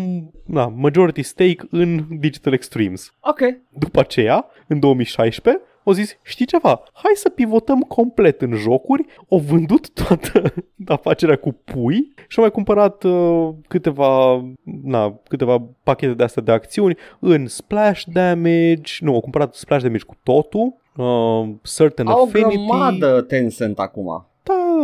na, 0.45 0.67
majority 0.67 1.21
stake 1.21 1.67
în 1.69 2.05
Digital 2.19 2.53
Extremes. 2.53 3.13
Ok. 3.19 3.39
După 3.79 3.99
aceea, 3.99 4.45
în 4.67 4.79
2016, 4.79 5.63
au 5.83 5.93
zis, 5.93 6.17
știi 6.23 6.45
ceva, 6.45 6.83
hai 6.93 7.11
să 7.15 7.29
pivotăm 7.29 7.79
complet 7.79 8.41
în 8.41 8.53
jocuri, 8.53 9.05
au 9.29 9.37
vândut 9.37 9.89
toată 9.89 10.53
afacerea 10.85 11.35
cu 11.35 11.51
pui 11.51 12.13
și 12.27 12.37
au 12.37 12.43
mai 12.43 12.51
cumpărat 12.51 13.03
uh, 13.03 13.49
câteva, 13.67 14.43
na, 14.83 15.19
câteva 15.27 15.63
pachete 15.83 16.13
de 16.13 16.23
astea 16.23 16.41
de 16.41 16.51
acțiuni 16.51 16.97
în 17.19 17.47
Splash 17.47 18.03
Damage, 18.13 18.93
nu, 18.99 19.13
au 19.13 19.19
cumpărat 19.19 19.53
Splash 19.53 19.83
Damage 19.83 20.03
cu 20.03 20.15
totul, 20.23 20.75
uh, 20.97 21.49
Certain 21.75 22.07
Au 22.07 22.19
o 22.19 22.23
Affinity. 22.23 22.55
grămadă 22.55 23.21
Tencent 23.21 23.79
acum. 23.79 24.27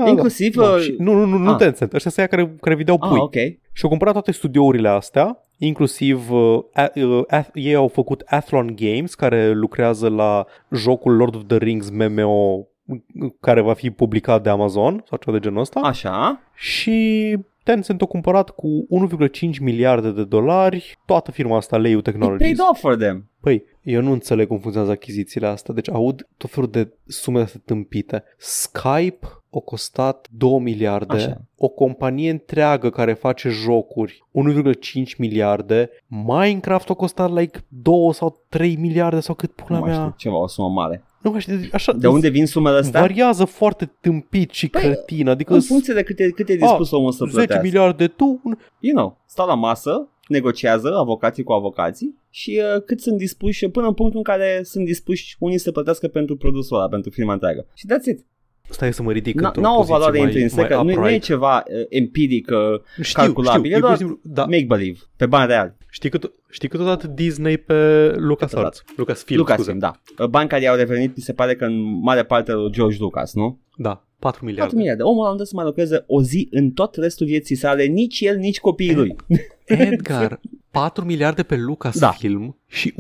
Da, 0.04 0.10
Inclusiv, 0.10 0.56
da. 0.56 0.64
uh, 0.64 0.80
Și, 0.82 0.96
nu, 0.98 1.14
nu, 1.14 1.26
nu, 1.26 1.38
nu 1.38 1.50
ah. 1.52 1.58
Tencent, 1.58 1.94
ăștia 1.94 2.12
sunt 2.12 2.18
aia 2.18 2.28
care, 2.28 2.56
care 2.62 2.76
vedeau 2.76 2.98
Ah, 3.02 3.10
pui. 3.10 3.20
ok. 3.20 3.34
Și 3.72 3.84
au 3.84 3.90
cumpărat 3.90 4.14
toate 4.14 4.32
studiourile 4.32 4.88
astea, 4.90 5.38
inclusiv 5.58 6.32
uh, 6.32 6.60
a, 6.74 6.92
uh, 6.96 7.22
a, 7.28 7.46
ei 7.54 7.76
au 7.76 7.88
făcut 7.88 8.24
Athlon 8.26 8.76
Games, 8.76 9.14
care 9.16 9.52
lucrează 9.52 10.10
la 10.10 10.46
jocul 10.72 11.16
Lord 11.16 11.36
of 11.36 11.42
the 11.48 11.58
Rings 11.58 11.90
MMO 11.90 12.68
care 13.40 13.62
va 13.62 13.74
fi 13.74 13.90
publicat 13.92 14.44
de 14.44 14.50
Amazon 14.50 15.04
sau 15.08 15.18
ceva 15.18 15.38
de 15.38 15.44
genul 15.44 15.60
ăsta. 15.60 15.80
Așa. 15.80 16.42
Și 16.56 17.38
Tencent 17.64 18.02
a 18.02 18.06
cumpărat 18.06 18.50
cu 18.50 18.68
1,5 19.50 19.60
miliarde 19.62 20.12
de 20.12 20.24
dolari 20.24 21.00
toată 21.06 21.32
firma 21.32 21.58
asta, 21.58 21.78
Leiu 21.78 21.98
It 21.98 22.04
paid 22.04 22.16
Technologies. 22.18 22.60
off 22.60 22.80
for 22.80 22.96
them. 22.96 23.30
Păi, 23.42 23.64
eu 23.84 24.02
nu 24.02 24.12
înțeleg 24.12 24.48
cum 24.48 24.58
funcționează 24.60 24.94
achizițiile 24.94 25.48
astea, 25.48 25.74
deci 25.74 25.90
aud 25.90 26.28
tot 26.38 26.50
felul 26.50 26.70
de 26.70 26.94
sume 27.08 27.42
astea 27.42 27.62
tâmpite. 27.66 28.24
Skype 28.38 29.20
a 29.56 29.60
costat 29.66 30.28
2 30.32 30.60
miliarde, 30.60 31.16
Așa. 31.16 31.42
o 31.58 31.68
companie 31.68 32.30
întreagă 32.30 32.90
care 32.90 33.14
face 33.14 33.50
jocuri 33.50 34.24
1,5 34.32 35.16
miliarde, 35.18 35.90
Minecraft 36.08 36.90
a 36.90 36.94
costat 36.94 37.34
like 37.34 37.60
2 37.68 38.14
sau 38.14 38.44
3 38.50 38.76
miliarde 38.76 39.20
sau 39.20 39.36
cât 39.36 39.52
pula 39.52 39.78
Nu 39.78 39.84
mai 39.84 39.92
știu, 39.92 40.04
mea. 40.04 40.14
ceva, 40.18 40.38
o 40.42 40.48
sumă 40.48 40.68
mare. 40.70 41.04
Nu 41.22 41.32
mai 41.32 41.40
știu, 41.42 41.60
așa, 41.72 41.94
De 41.94 42.08
unde 42.08 42.30
vin 42.30 42.46
sumele 42.48 42.78
astea? 42.78 43.00
variază 43.00 43.46
foarte 43.46 43.92
tâmpit 44.02 44.52
și 44.52 44.68
Păi, 44.70 44.82
cretin, 44.82 45.28
adică 45.28 45.54
În 45.54 45.62
funcție 45.62 45.94
de 45.94 46.04
cât 46.04 46.20
e, 46.20 46.30
cât 46.30 46.50
e 46.50 46.56
dispus 46.56 46.88
Ah, 46.92 46.98
omul 46.98 47.12
să 47.12 47.24
10 47.26 47.36
plătească. 47.36 47.64
miliarde 47.66 48.08
tu, 48.08 48.42
un- 48.44 48.58
You 48.80 48.96
know, 48.96 49.18
stau 49.26 49.48
la 49.48 49.54
masă, 49.54 50.08
negociază 50.28 50.98
avocații 50.98 51.44
cu 51.44 51.52
avocații 51.52 52.18
și 52.30 52.62
uh, 52.76 52.82
cât 52.86 53.02
sunt 53.02 53.18
dispuși, 53.18 53.68
până 53.68 53.88
în 53.88 53.94
punctul 53.94 54.18
în 54.18 54.24
care 54.24 54.62
sunt 54.64 54.86
dispuși 54.86 55.36
unii 55.40 55.58
să 55.58 55.72
plătească 55.72 56.08
pentru 56.08 56.38
produsul 56.38 56.78
ăla, 56.78 56.88
pentru 56.88 57.10
firma 57.10 57.34
întreagă. 57.34 57.66
Și 57.74 57.86
that's 57.86 58.06
it. 58.10 58.26
Stai 58.70 58.94
să 58.94 59.02
mă 59.02 59.12
ridic 59.12 59.42
N- 59.42 59.44
într-o 59.44 59.62
N-au 59.62 59.74
o 59.74 59.76
poziție 59.76 59.94
valoare 59.94 60.18
mai, 60.18 60.28
intrinsecă, 60.28 60.76
mai 60.76 60.84
nu, 60.84 60.84
nu 60.84 60.92
e 60.92 60.98
upright. 61.00 61.24
ceva 61.24 61.58
uh, 61.68 61.86
empiric, 61.90 62.50
uh, 62.52 62.82
Știu, 63.02 63.22
calculabil, 63.22 63.72
știu, 63.72 63.72
e 63.72 63.78
e 63.78 63.80
pur 63.80 63.82
doar 63.82 63.98
și 63.98 64.04
simplu, 64.04 64.20
da, 64.24 64.46
make-believe, 64.46 65.00
pe 65.18 65.26
bani 65.26 65.48
reali. 65.48 65.74
Știi 65.94 66.10
cât, 66.10 66.32
știi 66.50 66.70
cât 66.70 66.80
a 66.80 66.84
dat 66.84 67.04
Disney 67.04 67.58
pe 67.58 68.08
LucasArts? 68.18 68.84
Lucasfilm, 68.96 69.40
Lucasfilm, 69.40 69.80
scuze. 69.80 69.94
da. 70.18 70.24
Uh, 70.24 70.30
Bani 70.30 70.50
care 70.50 70.62
i-au 70.62 70.76
revenit, 70.76 71.16
mi 71.16 71.22
se 71.22 71.34
pare 71.34 71.56
că 71.56 71.66
în 71.66 72.00
mare 72.00 72.24
parte 72.24 72.52
lui 72.52 72.72
George 72.72 72.98
Lucas, 73.00 73.34
nu? 73.34 73.60
Da, 73.78 73.90
4 73.90 74.06
4 74.20 74.46
miliarde. 74.46 74.76
miliarde. 74.76 75.04
Omul 75.04 75.26
ăla 75.26 75.36
nu 75.36 75.44
să 75.44 75.52
mai 75.56 75.66
lucreze 75.66 76.04
o 76.08 76.22
zi 76.22 76.48
în 76.52 76.72
tot 76.72 76.96
restul 76.96 77.26
vieții 77.26 77.56
sale, 77.56 77.84
nici 77.84 78.22
el, 78.22 78.38
nici 78.38 78.60
copiii 78.60 78.96
lui. 78.96 79.16
Edgar, 79.66 80.40
4 80.72 81.06
miliarde 81.06 81.44
pe 81.44 81.56
Lucasfilm 81.56 82.42
da. 82.46 82.76
și 82.76 82.94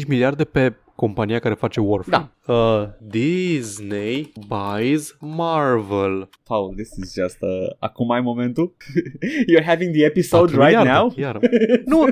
1,5 0.00 0.06
miliarde 0.06 0.44
pe 0.44 0.72
compania 1.06 1.38
care 1.38 1.54
face 1.54 1.80
Warframe. 1.80 2.32
Da. 2.46 2.52
Uh, 2.52 2.88
Disney 3.00 4.32
buys 4.48 5.16
Marvel. 5.20 6.28
Paul, 6.44 6.74
this 6.74 6.90
is 6.96 7.12
just 7.12 7.36
uh, 7.40 7.48
acum 7.78 8.10
ai 8.10 8.20
momentul? 8.20 8.76
You're 9.50 9.66
having 9.66 9.92
the 9.92 10.04
episode 10.04 10.52
4 10.52 10.64
right 10.64 10.78
miliarde, 10.78 11.00
now? 11.00 11.12
Iar. 11.16 11.38
nu, 11.92 12.06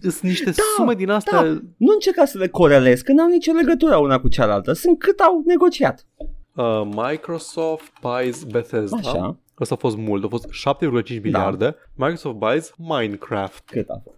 sunt 0.00 0.20
niște 0.20 0.44
Da, 0.44 0.62
sume 0.76 0.94
din 0.94 1.10
astea. 1.10 1.42
da. 1.42 1.48
Nu 1.76 1.92
încerca 1.92 2.24
să 2.24 2.38
le 2.38 2.48
corelezi, 2.48 3.04
că 3.04 3.12
n-au 3.12 3.28
nicio 3.28 3.52
legătură 3.52 3.96
una 3.96 4.20
cu 4.20 4.28
cealaltă. 4.28 4.72
Sunt 4.72 4.98
cât 4.98 5.18
au 5.18 5.42
negociat. 5.46 6.06
Uh, 6.54 6.82
Microsoft 6.84 7.92
buys 8.00 8.42
Bethesda. 8.42 8.96
Așa. 8.96 9.36
Ăsta 9.60 9.74
a 9.74 9.78
fost 9.78 9.96
mult, 9.96 10.24
a 10.24 10.28
fost 10.28 10.46
7,5 10.46 11.22
miliarde. 11.22 11.76
Microsoft 12.02 12.36
buys 12.36 12.72
Minecraft. 12.76 13.62
Cât 13.66 13.88
a 13.88 14.02
fost? 14.04 14.16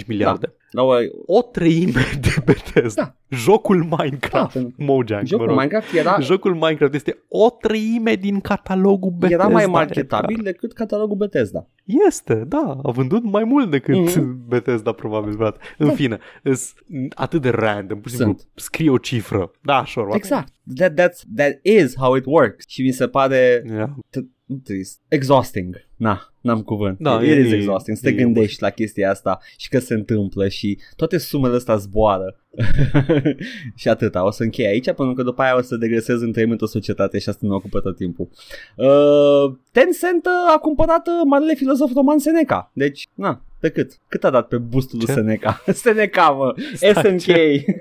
2,5 0.00 0.06
miliarde. 0.06 0.52
La 0.70 0.82
o, 0.82 0.92
O 1.26 1.42
treime 1.42 2.00
de 2.20 2.34
Bethesda. 2.44 3.02
Da. 3.02 3.36
Jocul 3.36 3.76
Minecraft. 3.98 4.54
Da, 4.56 4.68
Mojang, 4.76 5.26
jocul 5.26 5.44
mă 5.46 5.50
rog. 5.52 5.60
Minecraft 5.60 5.94
era, 5.94 6.20
Jocul 6.20 6.54
Minecraft 6.54 6.94
este 6.94 7.18
o 7.28 7.50
treime 7.50 8.14
din 8.14 8.40
catalogul 8.40 9.10
Bethesda. 9.10 9.42
era 9.44 9.52
mai 9.52 9.66
marketabil 9.66 10.40
decât 10.42 10.72
catalogul 10.72 11.16
Bethesda. 11.16 11.66
Este, 12.06 12.34
da. 12.34 12.80
A 12.82 12.90
vândut 12.90 13.22
mai 13.24 13.44
mult 13.44 13.70
decât 13.70 13.94
Mhm. 14.16 14.46
Bethesda, 14.48 14.92
probabil, 14.92 15.34
frate. 15.36 15.58
În 15.78 15.90
fine, 15.94 16.18
îs 16.42 16.74
atât 17.14 17.42
de 17.42 17.50
random. 17.50 18.00
Pur 18.00 18.10
și 18.10 18.16
simplu, 18.16 18.36
Sunt. 18.38 18.48
scrie 18.54 18.90
o 18.90 18.98
cifră. 18.98 19.50
Da, 19.62 19.84
sure. 19.84 20.06
what? 20.06 20.16
Exact. 20.16 20.52
That, 20.76 20.92
that's, 20.92 21.20
that 21.36 21.52
is 21.62 21.96
how 21.96 22.14
it 22.14 22.24
works. 22.26 22.64
Și 22.68 22.82
mi 22.82 22.90
se 22.92 23.08
pare 23.08 23.64
Yeah. 23.68 23.88
t- 23.88 24.34
nu 24.44 24.56
trist. 24.56 25.00
Exhausting. 25.08 25.85
Na, 25.96 26.32
n-am 26.40 26.62
cuvânt. 26.62 26.98
Da, 26.98 27.22
It 27.22 27.30
e- 27.30 27.40
is 27.40 27.52
e- 27.52 27.54
exhausting. 27.54 27.96
Să 27.96 28.02
te 28.02 28.08
e 28.08 28.12
gândești 28.12 28.62
la 28.62 28.70
chestia 28.70 29.10
asta 29.10 29.38
și 29.56 29.68
că 29.68 29.78
se 29.78 29.94
întâmplă 29.94 30.48
și 30.48 30.78
toate 30.96 31.18
sumele 31.18 31.54
astea 31.56 31.76
zboară. 31.76 32.40
și 33.74 33.88
atâta. 33.88 34.24
O 34.24 34.30
să 34.30 34.42
închei 34.42 34.66
aici 34.66 34.84
pentru 34.84 35.12
că 35.14 35.22
după 35.22 35.42
aia 35.42 35.56
o 35.56 35.60
să 35.60 35.76
degresez 35.76 36.20
între 36.20 36.42
într-o 36.42 36.66
societate 36.66 37.18
și 37.18 37.28
asta 37.28 37.46
ne 37.46 37.54
ocupă 37.54 37.80
tot 37.80 37.96
timpul. 37.96 38.28
Uh, 38.76 39.56
Tencent 39.72 40.26
uh, 40.26 40.54
a 40.54 40.58
cumpărat 40.58 41.06
uh, 41.06 41.12
marele 41.26 41.54
filozof 41.54 41.92
roman 41.92 42.18
Seneca. 42.18 42.70
Deci, 42.74 43.06
na, 43.14 43.44
pe 43.60 43.68
cât? 43.70 43.92
Cât 44.08 44.24
a 44.24 44.30
dat 44.30 44.48
pe 44.48 44.56
bustul 44.56 44.98
lui 44.98 45.06
Ce? 45.06 45.12
Seneca? 45.12 45.62
Seneca, 45.84 46.28
mă. 46.28 46.54
Stai, 46.74 46.92
SNK. 46.92 47.36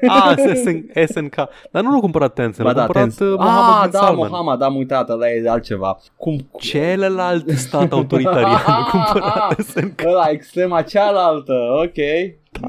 Ah, 0.09 0.35
SN, 0.55 1.03
SNK. 1.13 1.35
Dar 1.71 1.83
nu 1.83 1.91
l-a 1.93 1.99
cumpărat 1.99 2.33
Tencent, 2.33 2.57
Ba 2.57 2.63
l-a 2.63 2.73
da, 2.73 2.83
cumpărat 2.83 3.07
Tencent. 3.07 3.29
uh, 3.31 3.37
Mohammed 3.39 3.75
ah, 3.75 3.81
bin 3.81 3.91
da, 3.91 3.97
Salman. 3.99 4.29
Mohammed, 4.29 4.61
am 4.61 4.75
uitat, 4.75 5.09
ăla 5.09 5.29
e 5.29 5.49
altceva. 5.49 5.97
Cum, 6.15 6.49
Celălalt 6.59 7.49
stat 7.49 7.91
autoritarian 7.91 8.61
a 8.65 8.87
cumpărat 8.91 9.59
SNK. 9.69 10.01
Ăla, 10.05 10.25
extrema 10.29 10.81
cealaltă, 10.81 11.53
ok. 11.83 11.95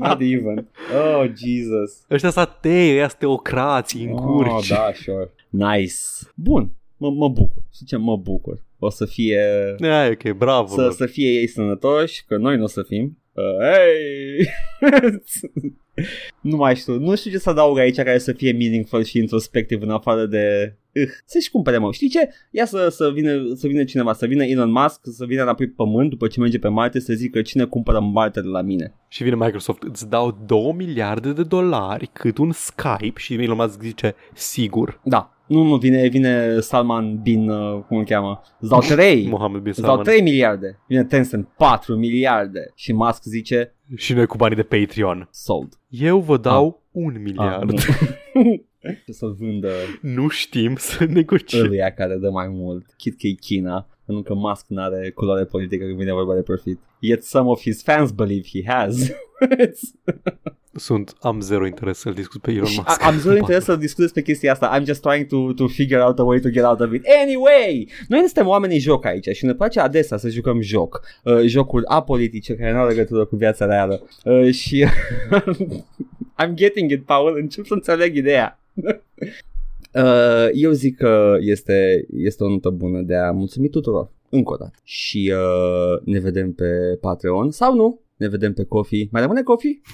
Not 0.00 0.20
even. 0.20 0.68
Oh, 0.96 1.24
Jesus. 1.24 1.92
Ăștia 2.10 2.30
sunt 2.30 2.46
atei, 2.46 2.90
ăia 2.92 3.08
sunt 3.08 3.18
teocrații 3.20 4.04
în 4.04 4.12
Oh, 4.12 4.20
curci. 4.22 4.68
da, 4.68 4.90
sure. 4.94 5.32
Nice. 5.48 5.94
Bun, 6.34 6.70
mă, 6.96 7.10
mă 7.10 7.28
bucur. 7.28 7.62
Și 7.74 7.84
ce 7.84 7.96
mă 7.96 8.16
bucur. 8.16 8.58
O 8.78 8.90
să 8.90 9.04
fie... 9.04 9.40
Da, 9.78 10.06
ok, 10.06 10.36
bravo. 10.36 10.74
Să, 10.74 10.80
lor. 10.80 10.92
să 10.92 11.06
fie 11.06 11.28
ei 11.28 11.46
sănătoși, 11.46 12.24
că 12.24 12.36
noi 12.36 12.56
nu 12.56 12.62
o 12.62 12.66
să 12.66 12.82
fim. 12.82 13.18
Uh, 13.32 13.42
hey! 13.60 14.48
nu 16.40 16.56
mai 16.56 16.76
știu, 16.76 16.98
nu 16.98 17.16
știu 17.16 17.30
ce 17.30 17.38
să 17.38 17.50
adaug 17.50 17.78
aici 17.78 17.96
care 17.96 18.18
să 18.18 18.32
fie 18.32 18.52
meaningful 18.52 19.04
și 19.04 19.18
introspectiv 19.18 19.82
în 19.82 19.90
afară 19.90 20.26
de... 20.26 20.76
Uh, 20.94 21.02
să-și 21.24 21.50
cumpere, 21.50 21.78
mă. 21.78 21.92
Știi 21.92 22.08
ce? 22.08 22.28
Ia 22.50 22.64
să, 22.64 22.88
să, 22.88 23.10
vină, 23.14 23.54
să 23.54 23.66
vină 23.66 23.84
cineva, 23.84 24.12
să 24.12 24.26
vină 24.26 24.44
Elon 24.44 24.70
Musk, 24.70 25.00
să 25.02 25.24
vină 25.24 25.42
înapoi 25.42 25.66
pe 25.66 25.72
pământ 25.76 26.10
după 26.10 26.26
ce 26.26 26.40
merge 26.40 26.58
pe 26.58 26.68
Marte 26.68 27.00
să 27.00 27.12
zică 27.12 27.42
cine 27.42 27.64
cumpără 27.64 28.00
Marte 28.00 28.40
de 28.40 28.48
la 28.48 28.60
mine. 28.60 28.94
Și 29.08 29.22
vine 29.22 29.36
Microsoft, 29.36 29.82
îți 29.82 30.08
dau 30.08 30.38
2 30.46 30.74
miliarde 30.76 31.32
de 31.32 31.42
dolari 31.42 32.10
cât 32.12 32.38
un 32.38 32.52
Skype 32.52 33.18
și 33.18 33.34
Elon 33.34 33.56
Musk 33.56 33.82
zice, 33.82 34.14
sigur. 34.34 35.00
Da. 35.04 35.35
Nu, 35.46 35.62
nu, 35.62 35.76
vine, 35.76 36.08
vine 36.08 36.60
Salman 36.60 37.22
bin, 37.22 37.48
uh, 37.48 37.82
cum 37.88 37.96
îl 37.98 38.04
cheamă? 38.04 38.40
Îți 38.60 38.70
dau 38.70 38.80
3. 38.80 39.26
Mohammed 39.28 39.60
bin 39.60 39.70
Îți 39.70 39.80
dau 39.80 39.88
Salman. 39.88 40.04
3 40.04 40.20
miliarde. 40.22 40.78
Vine 40.88 41.04
Tencent 41.04 41.48
4 41.56 41.94
miliarde. 41.96 42.72
Și 42.74 42.92
Musk 42.92 43.22
zice 43.22 43.74
Și 43.96 44.12
noi 44.12 44.26
cu 44.26 44.36
banii 44.36 44.56
de 44.56 44.62
Patreon. 44.62 45.28
sold. 45.32 45.72
Eu 45.88 46.18
vă 46.20 46.36
dau 46.36 46.82
un 46.90 47.12
Ah, 47.14 47.20
miliard. 47.22 47.70
nu. 47.70 47.78
Ce 49.06 49.12
să-l 49.12 49.36
vândă 49.38 49.70
nu 50.00 50.28
știm 50.28 50.74
să 50.76 51.04
negociem. 51.04 51.62
ăluia 51.64 51.90
care 51.92 52.16
dă 52.16 52.30
mai 52.30 52.48
mult. 52.48 52.86
Chit 52.96 53.18
că 53.18 53.26
e 53.26 53.32
China. 53.32 53.88
Pentru 54.06 54.24
că 54.24 54.34
Musk 54.34 54.64
nu 54.68 54.82
are 54.82 55.10
culoare 55.10 55.44
politică 55.44 55.84
când 55.84 55.98
vine 55.98 56.12
vorba 56.12 56.34
de 56.34 56.42
profit. 56.42 56.80
Yet 56.98 57.22
some 57.24 57.48
of 57.48 57.60
his 57.60 57.82
fans 57.82 58.10
believe 58.10 58.46
he 58.52 58.62
has. 58.72 58.96
Sunt, 60.76 61.14
am 61.20 61.40
zero 61.40 61.66
interes 61.66 61.98
să-l 61.98 62.12
discut 62.12 62.40
pe 62.40 62.50
Elon 62.50 62.64
Și 62.64 62.80
Musk. 62.84 63.02
a- 63.02 63.06
am 63.06 63.18
zero 63.18 63.36
interes 63.42 63.64
să 63.64 63.76
discut 63.76 64.02
despre 64.02 64.22
chestia 64.22 64.52
asta. 64.52 64.78
I'm 64.80 64.84
just 64.84 65.00
trying 65.00 65.26
to, 65.26 65.52
to 65.52 65.66
figure 65.66 66.02
out 66.02 66.18
a 66.18 66.22
way 66.22 66.38
to 66.40 66.48
get 66.48 66.64
out 66.64 66.80
of 66.80 66.92
it. 66.92 67.04
Anyway, 67.22 67.88
noi 68.08 68.20
nu 68.20 68.24
suntem 68.26 68.46
oamenii 68.46 68.78
joc 68.78 69.04
aici 69.04 69.28
și 69.28 69.44
ne 69.44 69.54
place 69.54 69.80
adesea 69.80 70.16
să 70.16 70.28
jucăm 70.28 70.60
joc. 70.60 71.00
Uh, 71.24 71.40
jocuri 71.46 71.84
apolitice 71.86 72.54
care 72.54 72.72
nu 72.72 72.78
au 72.78 72.86
legătură 72.86 73.24
cu 73.24 73.36
viața 73.36 73.66
reală. 73.66 74.02
Uh, 74.24 74.50
și 74.54 74.84
I'm 76.42 76.54
getting 76.54 76.90
it, 76.90 77.04
Paul. 77.04 77.36
Încep 77.40 77.66
să 77.66 77.74
înțeleg 77.74 78.16
ideea. 78.16 78.58
Uh, 79.94 80.48
eu 80.52 80.70
zic 80.70 80.96
că 80.96 81.36
este, 81.40 82.06
este 82.16 82.44
o 82.44 82.48
notă 82.48 82.68
bună 82.70 83.00
de 83.00 83.14
a 83.14 83.30
mulțumi 83.30 83.68
tuturor 83.68 84.10
încă 84.28 84.52
o 84.52 84.56
dată 84.56 84.78
și 84.84 85.32
uh, 85.34 86.00
ne 86.04 86.18
vedem 86.18 86.52
pe 86.52 86.64
Patreon 87.00 87.50
sau 87.50 87.74
nu, 87.74 88.00
ne 88.16 88.28
vedem 88.28 88.52
pe 88.52 88.64
Coffee. 88.64 89.08
Mai 89.10 89.20
rămâne 89.22 89.42
Coffee? 89.42 89.80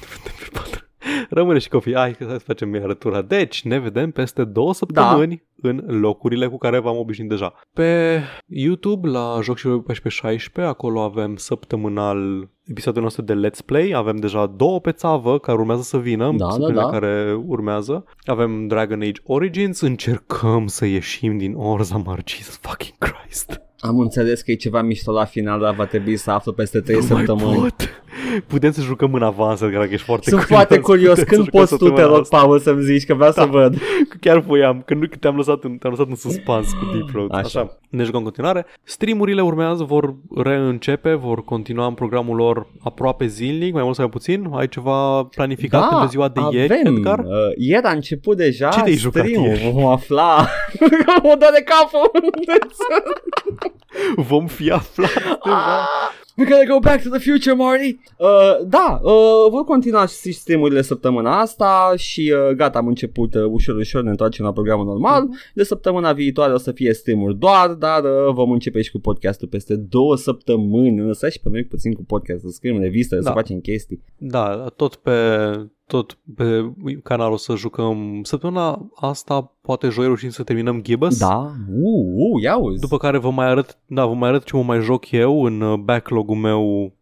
Rămâne 1.30 1.58
și 1.58 1.68
copii. 1.68 1.94
Hai 1.94 2.12
că 2.12 2.26
să 2.28 2.38
facem 2.38 2.68
mie 2.68 2.82
arătura. 2.82 3.22
Deci, 3.22 3.62
ne 3.64 3.78
vedem 3.78 4.10
peste 4.10 4.44
două 4.44 4.74
săptămâni 4.74 5.42
da. 5.54 5.68
în 5.68 5.84
locurile 6.00 6.48
cu 6.48 6.58
care 6.58 6.78
v-am 6.78 6.96
obișnuit 6.96 7.30
deja. 7.30 7.54
Pe 7.72 8.20
YouTube, 8.46 9.08
la 9.08 9.38
Joc 9.42 9.56
și 9.56 9.66
Vorbe 9.66 9.92
14-16, 9.92 10.64
acolo 10.64 11.00
avem 11.00 11.36
săptămânal 11.36 12.48
episodul 12.64 13.02
nostru 13.02 13.22
de 13.22 13.34
Let's 13.34 13.64
Play. 13.66 13.92
Avem 13.94 14.16
deja 14.16 14.46
două 14.46 14.80
pe 14.80 14.92
țavă 14.92 15.38
care 15.38 15.58
urmează 15.58 15.82
să 15.82 15.98
vină, 15.98 16.24
Da, 16.24 16.44
da, 16.44 16.50
săptămânile 16.50 16.80
da. 16.82 16.88
care 16.90 17.42
urmează. 17.46 18.04
Avem 18.24 18.66
Dragon 18.66 19.00
Age 19.00 19.20
Origins. 19.24 19.80
Încercăm 19.80 20.66
să 20.66 20.86
ieșim 20.86 21.38
din 21.38 21.54
Orzammar. 21.54 22.22
Jesus 22.26 22.56
fucking 22.56 22.98
Christ. 22.98 23.60
Am 23.78 23.98
înțeles 23.98 24.40
că 24.42 24.50
e 24.50 24.54
ceva 24.54 24.82
mișto 24.82 25.12
la 25.12 25.24
final, 25.24 25.60
dar 25.60 25.74
va 25.74 25.86
trebui 25.86 26.16
să 26.16 26.30
aflu 26.30 26.52
peste 26.52 26.80
3 26.80 26.96
Nu 26.98 27.06
mai 27.10 27.24
săptămâni. 27.24 27.60
pot. 27.60 28.01
Putem 28.46 28.70
să 28.72 28.80
jucăm 28.80 29.14
în 29.14 29.22
avans, 29.22 29.60
Edgar, 29.60 29.86
că 29.86 29.92
ești 29.92 30.04
foarte 30.06 30.28
Sunt 30.30 30.40
curios. 30.42 30.58
foarte 30.58 30.78
curios. 30.90 31.18
Putem 31.18 31.24
să 31.24 31.34
Când 31.34 31.44
jucăm 31.44 31.60
poți 31.60 31.70
tu, 31.70 31.76
te 31.76 31.84
săptămâna 31.84 32.12
rog, 32.14 32.20
asta. 32.22 32.36
Paul, 32.36 32.58
să-mi 32.58 32.82
zici 32.82 33.06
că 33.06 33.14
vreau 33.14 33.30
să 33.32 33.40
Da. 33.40 33.46
văd. 33.46 33.74
Că 34.08 34.16
chiar 34.24 34.38
voiam, 34.38 34.82
că 34.86 34.94
nu 34.94 35.06
că 35.10 35.16
te-am 35.16 35.36
lăsat 35.36 35.64
în, 35.64 35.76
te-am 35.76 35.92
lăsat 35.92 36.08
în 36.08 36.14
suspans 36.16 36.66
cu 36.72 36.84
Deep 36.92 37.08
Road. 37.12 37.28
Așa. 37.34 37.40
Așa. 37.44 37.78
Ne 37.90 38.02
jucăm 38.04 38.18
în 38.18 38.24
continuare. 38.24 38.66
Streamurile 38.82 39.42
urmează, 39.42 39.84
vor 39.84 40.14
reîncepe, 40.36 41.14
vor 41.14 41.44
continua 41.44 41.86
în 41.86 41.94
programul 41.94 42.36
lor 42.36 42.66
aproape 42.82 43.26
zilnic, 43.26 43.72
mai 43.72 43.82
mult 43.82 43.94
sau 43.94 44.04
mai 44.04 44.12
puțin. 44.12 44.46
Ai 44.52 44.68
ceva 44.68 45.22
planificat 45.22 45.88
pentru 45.88 46.08
ziua 46.08 46.28
de 46.28 46.40
avem. 46.40 46.58
ieri, 46.58 46.80
Edgar? 46.84 47.18
Uh, 47.18 47.24
ieri 47.56 47.84
a 47.86 47.90
început 47.90 48.36
deja 48.36 48.68
Ce 48.68 48.80
te-ai 48.80 48.94
jucat 48.94 49.24
stream-ul. 49.24 49.46
ieri? 49.48 49.70
Vom 49.72 49.84
afla. 49.86 50.36
mă 51.22 51.34
doare 51.38 51.64
capul. 51.64 52.10
Vom 54.16 54.46
fi 54.46 54.70
aflat 54.70 55.10
deja. 55.44 55.88
We 56.36 56.44
gotta 56.44 56.64
go 56.68 56.78
back 56.78 57.02
to 57.02 57.08
the 57.08 57.18
future, 57.30 57.54
Marty! 57.54 57.98
Uh, 58.18 58.66
da, 58.66 59.00
uh, 59.02 59.50
vor 59.50 59.64
continua 59.64 60.06
și 60.06 60.32
streamurile 60.32 60.82
săptămâna 60.82 61.40
asta 61.40 61.92
și 61.96 62.34
uh, 62.48 62.54
gata, 62.56 62.78
am 62.78 62.86
început 62.86 63.34
uh, 63.34 63.44
ușor, 63.50 63.76
ușor, 63.76 64.02
ne 64.02 64.10
întoarcem 64.10 64.44
la 64.44 64.52
programul 64.52 64.84
normal. 64.84 65.28
De 65.54 65.62
săptămâna 65.62 66.12
viitoare 66.12 66.52
o 66.52 66.56
să 66.58 66.72
fie 66.72 66.92
streamuri 66.92 67.38
doar, 67.38 67.68
dar 67.70 68.04
uh, 68.04 68.32
vom 68.34 68.50
începe 68.50 68.82
și 68.82 68.90
cu 68.90 68.98
podcastul 69.00 69.48
peste 69.48 69.76
două 69.76 70.16
săptămâni. 70.16 71.00
Lăsați 71.06 71.32
și 71.32 71.40
pe 71.40 71.48
noi 71.52 71.64
puțin 71.64 71.92
cu 71.92 72.04
podcast, 72.04 72.40
să 72.40 72.48
scriem 72.50 72.80
reviste, 72.80 73.14
da. 73.14 73.20
să 73.22 73.28
Da. 73.28 73.34
facem 73.34 73.58
chestii. 73.60 74.02
Da, 74.18 74.66
tot 74.76 74.94
pe 74.94 75.10
tot 75.92 76.18
pe 76.36 76.72
canal 77.02 77.32
o 77.32 77.36
să 77.36 77.54
jucăm 77.56 78.20
săptămâna 78.22 78.88
asta, 78.94 79.54
poate 79.60 79.88
joi 79.88 80.04
reușim 80.04 80.30
să 80.30 80.42
terminăm 80.42 80.80
Gibbous. 80.82 81.18
Da, 81.18 81.36
uh, 81.36 82.34
uh, 82.34 82.42
ia 82.42 82.56
uzi. 82.56 82.80
După 82.80 82.96
care 82.96 83.18
vă 83.18 83.30
mai 83.30 83.46
arăt, 83.46 83.78
da, 83.86 84.06
vă 84.06 84.14
mai 84.14 84.28
arăt 84.28 84.44
ce 84.44 84.56
mă 84.56 84.62
mai 84.62 84.80
joc 84.80 85.10
eu 85.10 85.44
în 85.44 85.60
uh, 85.60 85.78
backlog-ul 85.78 86.36
meu. 86.36 86.92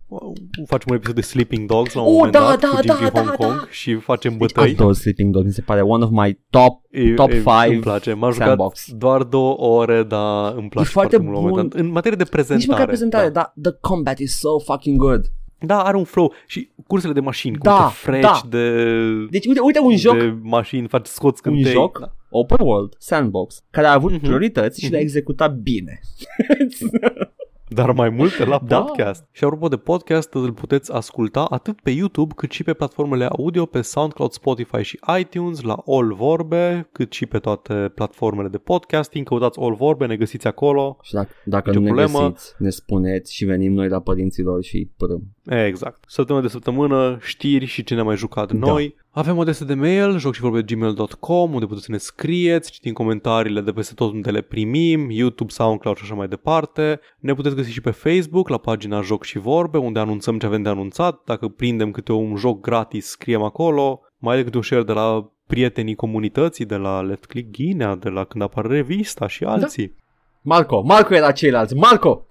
Facem 0.67 0.87
un 0.91 0.97
episod 0.97 1.15
de 1.15 1.21
Sleeping 1.21 1.69
Dogs 1.69 1.95
la 1.95 2.01
un 2.01 2.07
Oh, 2.07 2.13
moment 2.15 2.33
da, 2.33 2.39
dat 2.39 2.61
da, 2.61 2.69
cu 2.69 2.87
da, 2.87 2.95
GG 2.95 3.13
da, 3.13 3.21
Hong 3.21 3.37
da. 3.37 3.47
Kong 3.47 3.69
și 3.71 3.95
facem 3.95 4.31
Deci, 4.37 4.53
bătăi. 4.55 4.71
ador 4.73 4.95
Sleeping 4.95 5.33
Dogs, 5.33 5.47
mi 5.47 5.53
se 5.53 5.61
pare 5.61 5.81
one 5.81 6.05
of 6.05 6.11
my 6.11 6.39
top 6.51 6.81
E- 6.91 7.15
top 7.15 7.31
e- 7.31 7.35
five 7.35 7.69
Îmi 7.73 7.81
place. 7.81 8.13
M-am 8.13 8.33
sandbox. 8.33 8.85
jucat 8.87 8.99
doar 9.01 9.23
două 9.23 9.61
ore, 9.61 10.03
dar 10.03 10.53
îmi 10.57 10.69
place 10.69 10.89
E 10.89 10.93
foarte 10.93 11.17
foarte, 11.17 11.17
mult 11.19 11.33
la 11.33 11.39
un 11.39 11.49
moment 11.49 11.69
bun. 11.69 11.69
dat. 11.69 11.81
În 11.87 11.93
materie 11.93 12.17
de 12.17 12.25
prezentare. 12.25 12.59
Nici 12.59 12.69
măcar 12.69 12.87
prezentare, 12.87 13.29
Da. 13.29 13.33
dar 13.33 13.53
the 13.73 13.79
combat 13.81 14.19
is 14.19 14.39
so 14.39 14.59
fucking 14.59 14.97
good. 14.99 15.21
Da, 15.61 15.83
are 15.83 15.97
un 15.97 16.05
flow. 16.05 16.33
Și 16.47 16.71
cursele 16.87 17.13
de 17.13 17.21
mașini, 17.21 17.57
cum 17.59 17.71
Da, 17.73 17.87
te 17.87 17.93
freci 18.09 18.23
da. 18.23 18.41
de, 18.49 18.85
Deci 19.31 19.47
uite, 19.47 19.61
uite 19.61 19.79
un 19.81 19.97
joc, 19.97 20.19
de 20.19 20.35
mașini, 20.43 20.89
faci 20.89 21.07
scoți 21.07 21.43
un 21.47 21.53
cântei. 21.53 21.73
joc 21.73 21.99
Da. 22.01 22.13
open 22.31 22.59
world, 22.67 22.95
sandbox, 22.99 23.63
care 23.71 23.87
a 23.87 23.93
avut 23.93 24.13
Mhm. 24.13 24.21
priorități 24.21 24.81
și 24.81 24.91
le-a 24.91 24.99
Mhm. 24.99 25.07
executat 25.09 25.55
bine. 25.55 26.01
Dar 27.73 27.91
mai 27.93 28.09
multe 28.09 28.45
la 28.45 28.61
Da. 28.65 28.81
podcast. 28.83 29.29
Și 29.33 29.45
apropo 29.45 29.69
de 29.69 29.77
podcast, 29.77 30.35
îl 30.35 30.53
puteți 30.53 30.93
asculta 30.93 31.45
atât 31.51 31.81
pe 31.81 31.91
YouTube, 31.91 32.35
cât 32.37 32.51
și 32.51 32.63
pe 32.63 32.73
platformele 32.73 33.25
audio, 33.39 33.67
pe 33.67 33.81
SoundCloud, 33.83 34.31
Spotify 34.33 34.83
și 34.83 34.99
iTunes, 35.21 35.61
la 35.63 35.83
All 35.87 36.15
Vorbe, 36.15 36.89
cât 36.93 37.13
și 37.13 37.27
pe 37.27 37.39
toate 37.39 37.93
platformele 37.95 38.49
de 38.49 38.59
podcasting. 38.59 39.27
Căutați 39.29 39.59
All 39.61 39.75
Vorbe, 39.75 40.07
ne 40.07 40.17
găsiți 40.17 40.47
acolo. 40.47 40.99
și 41.03 41.13
dacă, 41.13 41.31
dacă 41.45 41.69
Nicio 41.71 41.81
nu 41.83 41.87
ne 41.87 41.93
problemă. 42.03 42.29
găsiți, 42.31 42.55
ne 42.59 42.71
spuneți 42.71 43.35
și 43.35 43.45
venim 43.45 43.73
noi 43.73 43.89
la 43.89 44.01
părinților 44.01 44.63
și 44.63 44.91
părâm. 44.97 45.23
Exact. 45.67 46.05
Săptămână 46.07 46.45
de 46.45 46.51
săptămână, 46.53 47.19
știri 47.21 47.65
și 47.65 47.85
ce 47.85 47.95
ne-am 47.95 48.07
mai 48.07 48.17
jucat 48.17 48.53
Da. 48.53 48.67
noi. 48.71 48.97
Avem 49.13 49.37
o 49.37 49.41
adresă 49.41 49.65
de 49.65 49.75
mail, 49.75 50.19
joc 50.19 50.35
și 50.35 50.41
vorbe 50.41 50.63
gmail.com, 50.63 51.53
unde 51.53 51.67
puteți 51.67 51.85
să 51.85 51.91
ne 51.91 51.99
scrieți, 51.99 52.71
citim 52.71 52.93
comentariile 52.93 53.61
de 53.61 53.73
peste 53.73 53.95
tot 53.95 54.13
unde 54.13 54.31
le 54.31 54.41
primim, 54.41 55.11
YouTube, 55.11 55.53
SoundCloud 55.53 55.97
și 55.97 56.03
așa 56.05 56.15
mai 56.15 56.29
departe. 56.29 57.01
Ne 57.19 57.35
puteți 57.35 57.55
găsi 57.55 57.71
și 57.71 57.81
pe 57.81 57.91
Facebook, 57.91 58.49
la 58.49 58.59
pagina 58.59 59.01
Joc 59.01 59.25
și 59.25 59.39
Vorbe, 59.39 59.79
unde 59.79 59.99
anunțăm 59.99 60.39
ce 60.39 60.47
avem 60.47 60.63
de 60.63 60.69
anunțat. 60.69 61.21
Dacă 61.25 61.49
prindem 61.49 61.91
câte 61.91 62.13
un 62.13 62.37
joc 62.37 62.61
gratis, 62.61 63.07
scriem 63.07 63.43
acolo. 63.43 64.01
Mai 64.19 64.37
de 64.37 64.45
câte 64.45 64.57
un 64.57 64.63
share 64.63 64.83
de 64.83 64.93
la 64.93 65.33
prietenii 65.47 65.95
comunității, 65.95 66.65
de 66.65 66.77
la 66.77 67.11
Let's 67.11 67.27
Click 67.29 67.51
Ghinea, 67.51 67.97
de 67.97 68.09
la 68.09 68.25
când 68.25 68.43
apare 68.43 68.69
revista 68.69 69.29
și 69.29 69.45
alții. 69.45 69.95
Marco, 70.41 70.81
Marco 70.81 71.15
era 71.15 71.33
ceilalți, 71.33 71.75
Marco! 71.75 72.27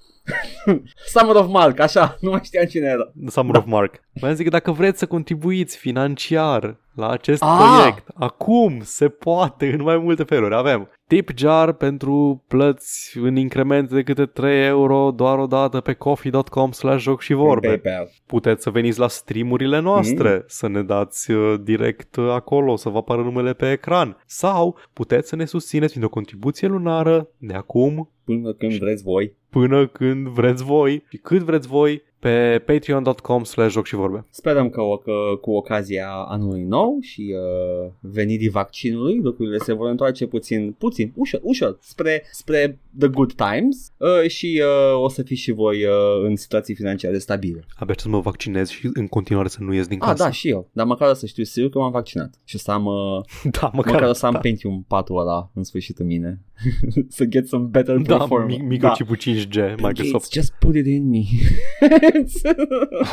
Summer 1.14 1.36
of 1.36 1.48
Mark, 1.48 1.80
așa, 1.80 2.18
nu 2.20 2.30
mai 2.30 2.40
știam 2.44 2.66
cine 2.66 2.88
era. 2.88 3.12
The 3.22 3.30
Summer 3.30 3.56
of 3.56 3.66
Mark. 3.66 4.04
Mai 4.22 4.36
zic 4.36 4.44
că 4.44 4.52
dacă 4.52 4.72
vreți 4.72 5.00
să 5.00 5.06
contribuiți 5.06 5.78
financiar 5.78 6.78
la 7.00 7.10
acest 7.10 7.44
Ah! 7.44 7.58
proiect, 7.78 8.08
acum 8.14 8.80
se 8.84 9.08
poate 9.10 9.72
în 9.74 9.82
mai 9.82 9.98
multe 9.98 10.24
feluri. 10.24 10.56
Avem 10.56 10.90
tip 11.08 11.30
jar 11.38 11.74
pentru 11.74 12.44
plăți 12.48 13.18
în 13.18 13.36
increment 13.36 13.90
de 13.90 14.04
câte 14.04 14.26
3 14.26 14.66
euro 14.66 15.12
doar 15.12 15.38
o 15.38 15.46
dată 15.46 15.80
pe 15.80 15.94
coffee.com 15.94 16.72
slash 16.72 17.02
joc 17.02 17.22
și 17.22 17.34
vorbe. 17.34 17.68
PayPal. 17.68 18.10
Puteți 18.26 18.64
să 18.64 18.70
veniți 18.70 19.00
la 19.00 19.08
streamurile 19.08 19.80
noastre, 19.80 20.34
mm. 20.34 20.44
să 20.48 20.68
ne 20.68 20.82
dați 20.84 21.32
uh, 21.32 21.60
direct 21.62 22.16
uh, 22.16 22.30
acolo, 22.32 22.76
să 22.76 22.90
vă 22.90 22.98
apară 22.98 23.22
numele 23.22 23.54
pe 23.54 23.72
ecran. 23.72 24.24
Sau 24.26 24.78
puteți 24.94 25.30
să 25.30 25.36
ne 25.36 25.46
susțineți 25.46 25.90
printr-o 25.92 26.12
contribuție 26.14 26.68
lunară 26.68 27.28
de 27.38 27.54
acum 27.54 28.10
Până 28.24 28.54
când 28.54 28.74
vreți 28.78 29.04
voi. 29.04 29.34
până 29.50 29.88
când 29.88 30.28
vreți 30.28 30.64
voi 30.64 31.04
și 31.10 31.18
cât 31.18 31.42
vreți 31.42 31.68
voi 31.68 32.04
pe 32.20 32.64
patreon.com 32.66 33.44
slash 33.44 33.72
joc 33.72 33.86
și 33.86 33.96
vorbe. 33.96 34.26
Sperăm 34.30 34.70
că, 34.70 34.82
o, 34.82 34.98
că 34.98 35.12
cu 35.42 35.52
ocazia 35.52 36.08
anului 36.28 36.64
nou 36.64 36.98
și 37.02 37.34
uh, 37.36 37.92
venirii 38.00 38.50
vaccinului 38.50 39.20
lucrurile 39.24 39.58
se 39.58 39.74
vor 39.74 39.90
întoarce 39.90 40.26
puțin, 40.28 40.76
puțin, 40.78 41.12
ușor, 41.16 41.40
ușor 41.44 41.78
spre, 41.82 42.24
spre 42.32 42.80
the 43.00 43.08
good 43.08 43.34
times 43.34 43.92
uh, 43.98 44.30
și 44.30 44.62
uh, 44.94 45.02
o 45.04 45.10
să 45.10 45.22
fiți 45.24 45.42
și 45.42 45.52
voi 45.52 45.84
uh, 45.86 45.92
în 46.24 46.36
situații 46.36 46.76
financiare 46.76 47.18
stabile. 47.18 47.66
Abia 47.76 47.96
să 47.98 48.10
mă 48.10 48.20
vaccinez 48.20 48.70
și 48.70 48.90
în 48.94 49.08
continuare 49.08 49.48
să 49.48 49.58
nu 49.62 49.74
ies 49.74 49.88
din 49.88 49.98
Ah, 50.02 50.08
casă. 50.08 50.24
da, 50.24 50.32
și 50.32 50.50
eu, 50.50 50.68
dar 50.72 50.86
măcar 50.86 51.10
o 51.10 51.14
să 51.14 51.26
știu 51.26 51.44
sigur 51.44 51.70
că 51.70 51.78
m-am 51.80 51.92
vaccinat 51.92 52.34
și 52.44 52.56
o 52.56 52.60
să 52.60 52.72
am, 52.72 52.86
uh, 52.86 53.52
da 53.60 53.72
măcar, 53.74 53.94
măcar 53.94 54.10
o 54.10 54.14
să 54.14 54.26
am 54.26 54.34
da. 54.34 54.40
Pentium 54.40 54.86
4 54.88 55.14
ăla 55.16 55.50
în 55.54 55.64
sfârșit 55.64 55.98
în 56.00 56.06
mine 56.06 56.40
să 57.08 57.26
get 57.26 57.48
some 57.48 57.66
better 57.72 57.96
Da, 57.98 58.18
performance. 58.18 58.56
mi- 58.62 58.68
microchipul 58.68 59.18
5G, 59.18 59.56
Microsoft. 59.76 60.12
Gates, 60.12 60.32
just 60.34 60.54
put 60.60 60.76
it 60.76 60.86
in 60.86 61.10
me. 61.10 61.20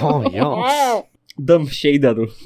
Oh, 0.02 0.23
yes. 0.32 0.44
Dăm 1.36 1.66
shader-ul 1.66 2.28
3.0 2.28 2.36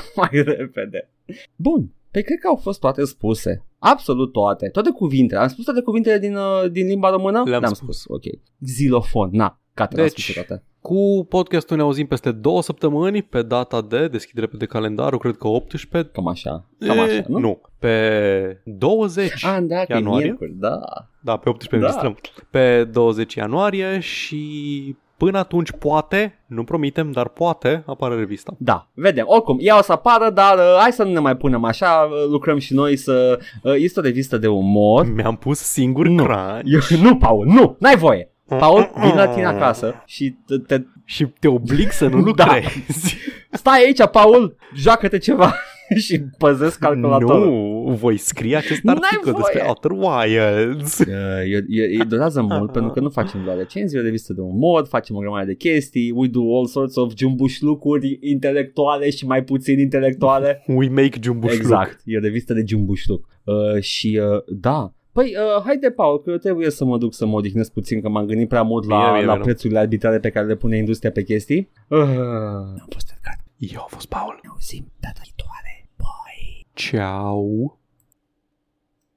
mai 0.16 0.28
repede. 0.32 1.10
Bun, 1.56 1.92
pe 2.10 2.20
cred 2.20 2.38
că 2.38 2.46
au 2.48 2.56
fost 2.56 2.80
toate 2.80 3.04
spuse. 3.04 3.64
Absolut 3.78 4.32
toate. 4.32 4.68
Toate 4.68 4.90
cuvintele. 4.90 5.40
Am 5.40 5.48
spus 5.48 5.64
toate 5.64 5.80
cuvintele 5.80 6.18
din, 6.18 6.36
uh, 6.36 6.70
din 6.70 6.86
limba 6.86 7.10
română? 7.10 7.42
Le-am 7.46 7.60
Le-am 7.60 7.72
spus. 7.74 7.98
spus. 8.00 8.16
Ok. 8.16 8.22
Xilofon. 8.64 9.28
Na, 9.32 9.60
gata, 9.74 9.96
deci, 9.96 10.12
Deci, 10.14 10.22
spus 10.22 10.34
toate. 10.34 10.62
Cu 10.80 11.26
podcastul 11.28 11.76
ne 11.76 11.82
auzim 11.82 12.06
peste 12.06 12.32
două 12.32 12.62
săptămâni 12.62 13.22
pe 13.22 13.42
data 13.42 13.80
de 13.82 14.08
deschidere 14.08 14.46
pe 14.46 14.56
de 14.56 14.66
calendar, 14.66 15.16
cred 15.18 15.36
că 15.36 15.48
18. 15.48 16.10
Cam 16.12 16.26
așa. 16.28 16.68
Cam 16.78 16.98
așa, 16.98 17.12
E, 17.12 17.24
nu? 17.28 17.38
nu. 17.38 17.60
Pe 17.78 18.62
20 18.64 19.44
Ah, 19.44 19.58
da, 19.62 19.76
că 19.76 19.84
e 19.88 19.94
ianuarie. 19.94 20.24
miercuri, 20.24 20.52
da. 20.58 20.80
Da, 21.20 21.36
pe 21.36 21.48
18 21.48 21.90
Da. 21.90 22.00
înregistrăm. 22.00 22.44
Pe 22.50 22.84
20 22.84 23.34
ianuarie 23.34 23.98
și 24.00 24.96
până 25.24 25.38
atunci 25.38 25.70
poate, 25.70 26.38
nu 26.46 26.64
promitem, 26.64 27.10
dar 27.10 27.28
poate 27.28 27.82
apare 27.86 28.14
revista. 28.14 28.54
Da, 28.58 28.88
vedem. 28.94 29.24
Oricum, 29.28 29.56
ea 29.60 29.78
o 29.78 29.82
să 29.82 29.92
apară, 29.92 30.30
dar 30.30 30.58
uh, 30.58 30.76
hai 30.80 30.92
să 30.92 31.02
nu 31.02 31.12
ne 31.12 31.18
mai 31.18 31.36
punem 31.36 31.64
așa, 31.64 32.08
uh, 32.10 32.30
lucrăm 32.30 32.58
și 32.58 32.74
noi 32.74 32.96
să... 32.96 33.38
Uh, 33.62 33.74
este 33.76 34.00
o 34.00 34.02
revistă 34.02 34.38
de 34.38 34.46
umor. 34.46 35.12
Mi-am 35.12 35.36
pus 35.36 35.58
singur 35.58 36.06
Nu. 36.06 36.24
crani 36.24 36.70
Eu, 36.72 36.98
nu, 37.00 37.16
Paul, 37.16 37.46
nu, 37.46 37.76
n-ai 37.78 37.96
voie. 37.96 38.28
Paul, 38.48 38.90
vin 39.00 39.14
la 39.14 39.26
tine 39.26 39.46
acasă 39.46 40.02
și 40.06 40.36
te, 40.46 40.58
te 40.58 40.82
și 41.04 41.26
te 41.40 41.48
oblig 41.48 41.90
să 41.90 42.06
nu 42.06 42.32
Da. 42.32 42.44
lucrezi. 42.44 43.16
stai 43.50 43.84
aici, 43.84 44.06
Paul, 44.06 44.56
joacă-te 44.74 45.18
ceva 45.18 45.54
și 46.04 46.20
păzesc 46.38 46.78
calculatorul. 46.78 47.46
Nu, 47.46 47.92
voi 47.92 48.16
scrie 48.16 48.56
acest 48.56 48.82
N-ai 48.82 48.94
articol 49.00 49.32
voie. 49.32 49.44
despre 49.44 49.68
Outer 49.68 49.90
Wilds. 49.90 50.98
Uh, 50.98 51.06
e, 51.54 51.64
e, 51.68 51.82
e, 51.82 52.04
durează 52.08 52.42
mult 52.42 52.72
pentru 52.76 52.90
că 52.90 53.00
nu 53.00 53.08
facem 53.08 53.44
doar 53.44 53.56
recenzii, 53.56 53.98
o 53.98 54.02
revistă 54.02 54.32
de 54.32 54.40
un 54.40 54.58
mod, 54.58 54.88
facem 54.88 55.16
o 55.16 55.18
grămadă 55.18 55.46
de 55.46 55.54
chestii, 55.54 56.10
we 56.10 56.26
do 56.28 56.56
all 56.56 56.66
sorts 56.66 56.96
of 56.96 57.12
jumbuș 57.16 57.60
lucruri 57.60 58.18
intelectuale 58.20 59.10
și 59.10 59.26
mai 59.26 59.44
puțin 59.44 59.78
intelectuale. 59.78 60.64
We 60.66 60.88
make 60.88 61.18
Jumbush 61.22 61.54
exact, 61.54 62.00
e 62.04 62.16
o 62.16 62.20
revistă 62.20 62.52
de 62.54 62.64
jumbușluc. 62.66 63.26
Uh, 63.44 63.80
și 63.82 64.20
uh, 64.22 64.42
da, 64.46 64.92
Păi, 65.12 65.34
uh, 65.56 65.62
haide, 65.64 65.90
Paul, 65.90 66.20
că 66.22 66.30
eu 66.30 66.36
trebuie 66.36 66.70
să 66.70 66.84
mă 66.84 66.98
duc 66.98 67.14
să 67.14 67.26
mă 67.26 67.36
odihnesc 67.36 67.72
puțin, 67.72 68.00
că 68.00 68.08
m-am 68.08 68.26
gândit 68.26 68.48
prea 68.48 68.62
mult 68.62 68.88
la, 68.88 68.96
Bine, 68.98 69.12
bine, 69.12 69.24
la 69.26 69.32
bine. 69.32 69.44
prețurile 69.44 69.78
arbitrare 69.78 70.18
pe 70.18 70.30
care 70.30 70.46
le 70.46 70.54
pune 70.56 70.76
industria 70.76 71.10
pe 71.10 71.22
chestii. 71.22 71.70
Uh, 71.88 71.98
am 72.84 72.86
fost 72.88 73.12
Edgar. 73.16 73.36
Eu 73.56 73.80
am 73.80 73.86
fost 73.88 74.06
Paul. 74.08 74.38
Ne 74.42 74.48
auzim 74.52 74.92
data 75.00 75.20
viitoare. 75.22 75.63
Bye. 76.76 76.92
Ciao. 76.92 77.78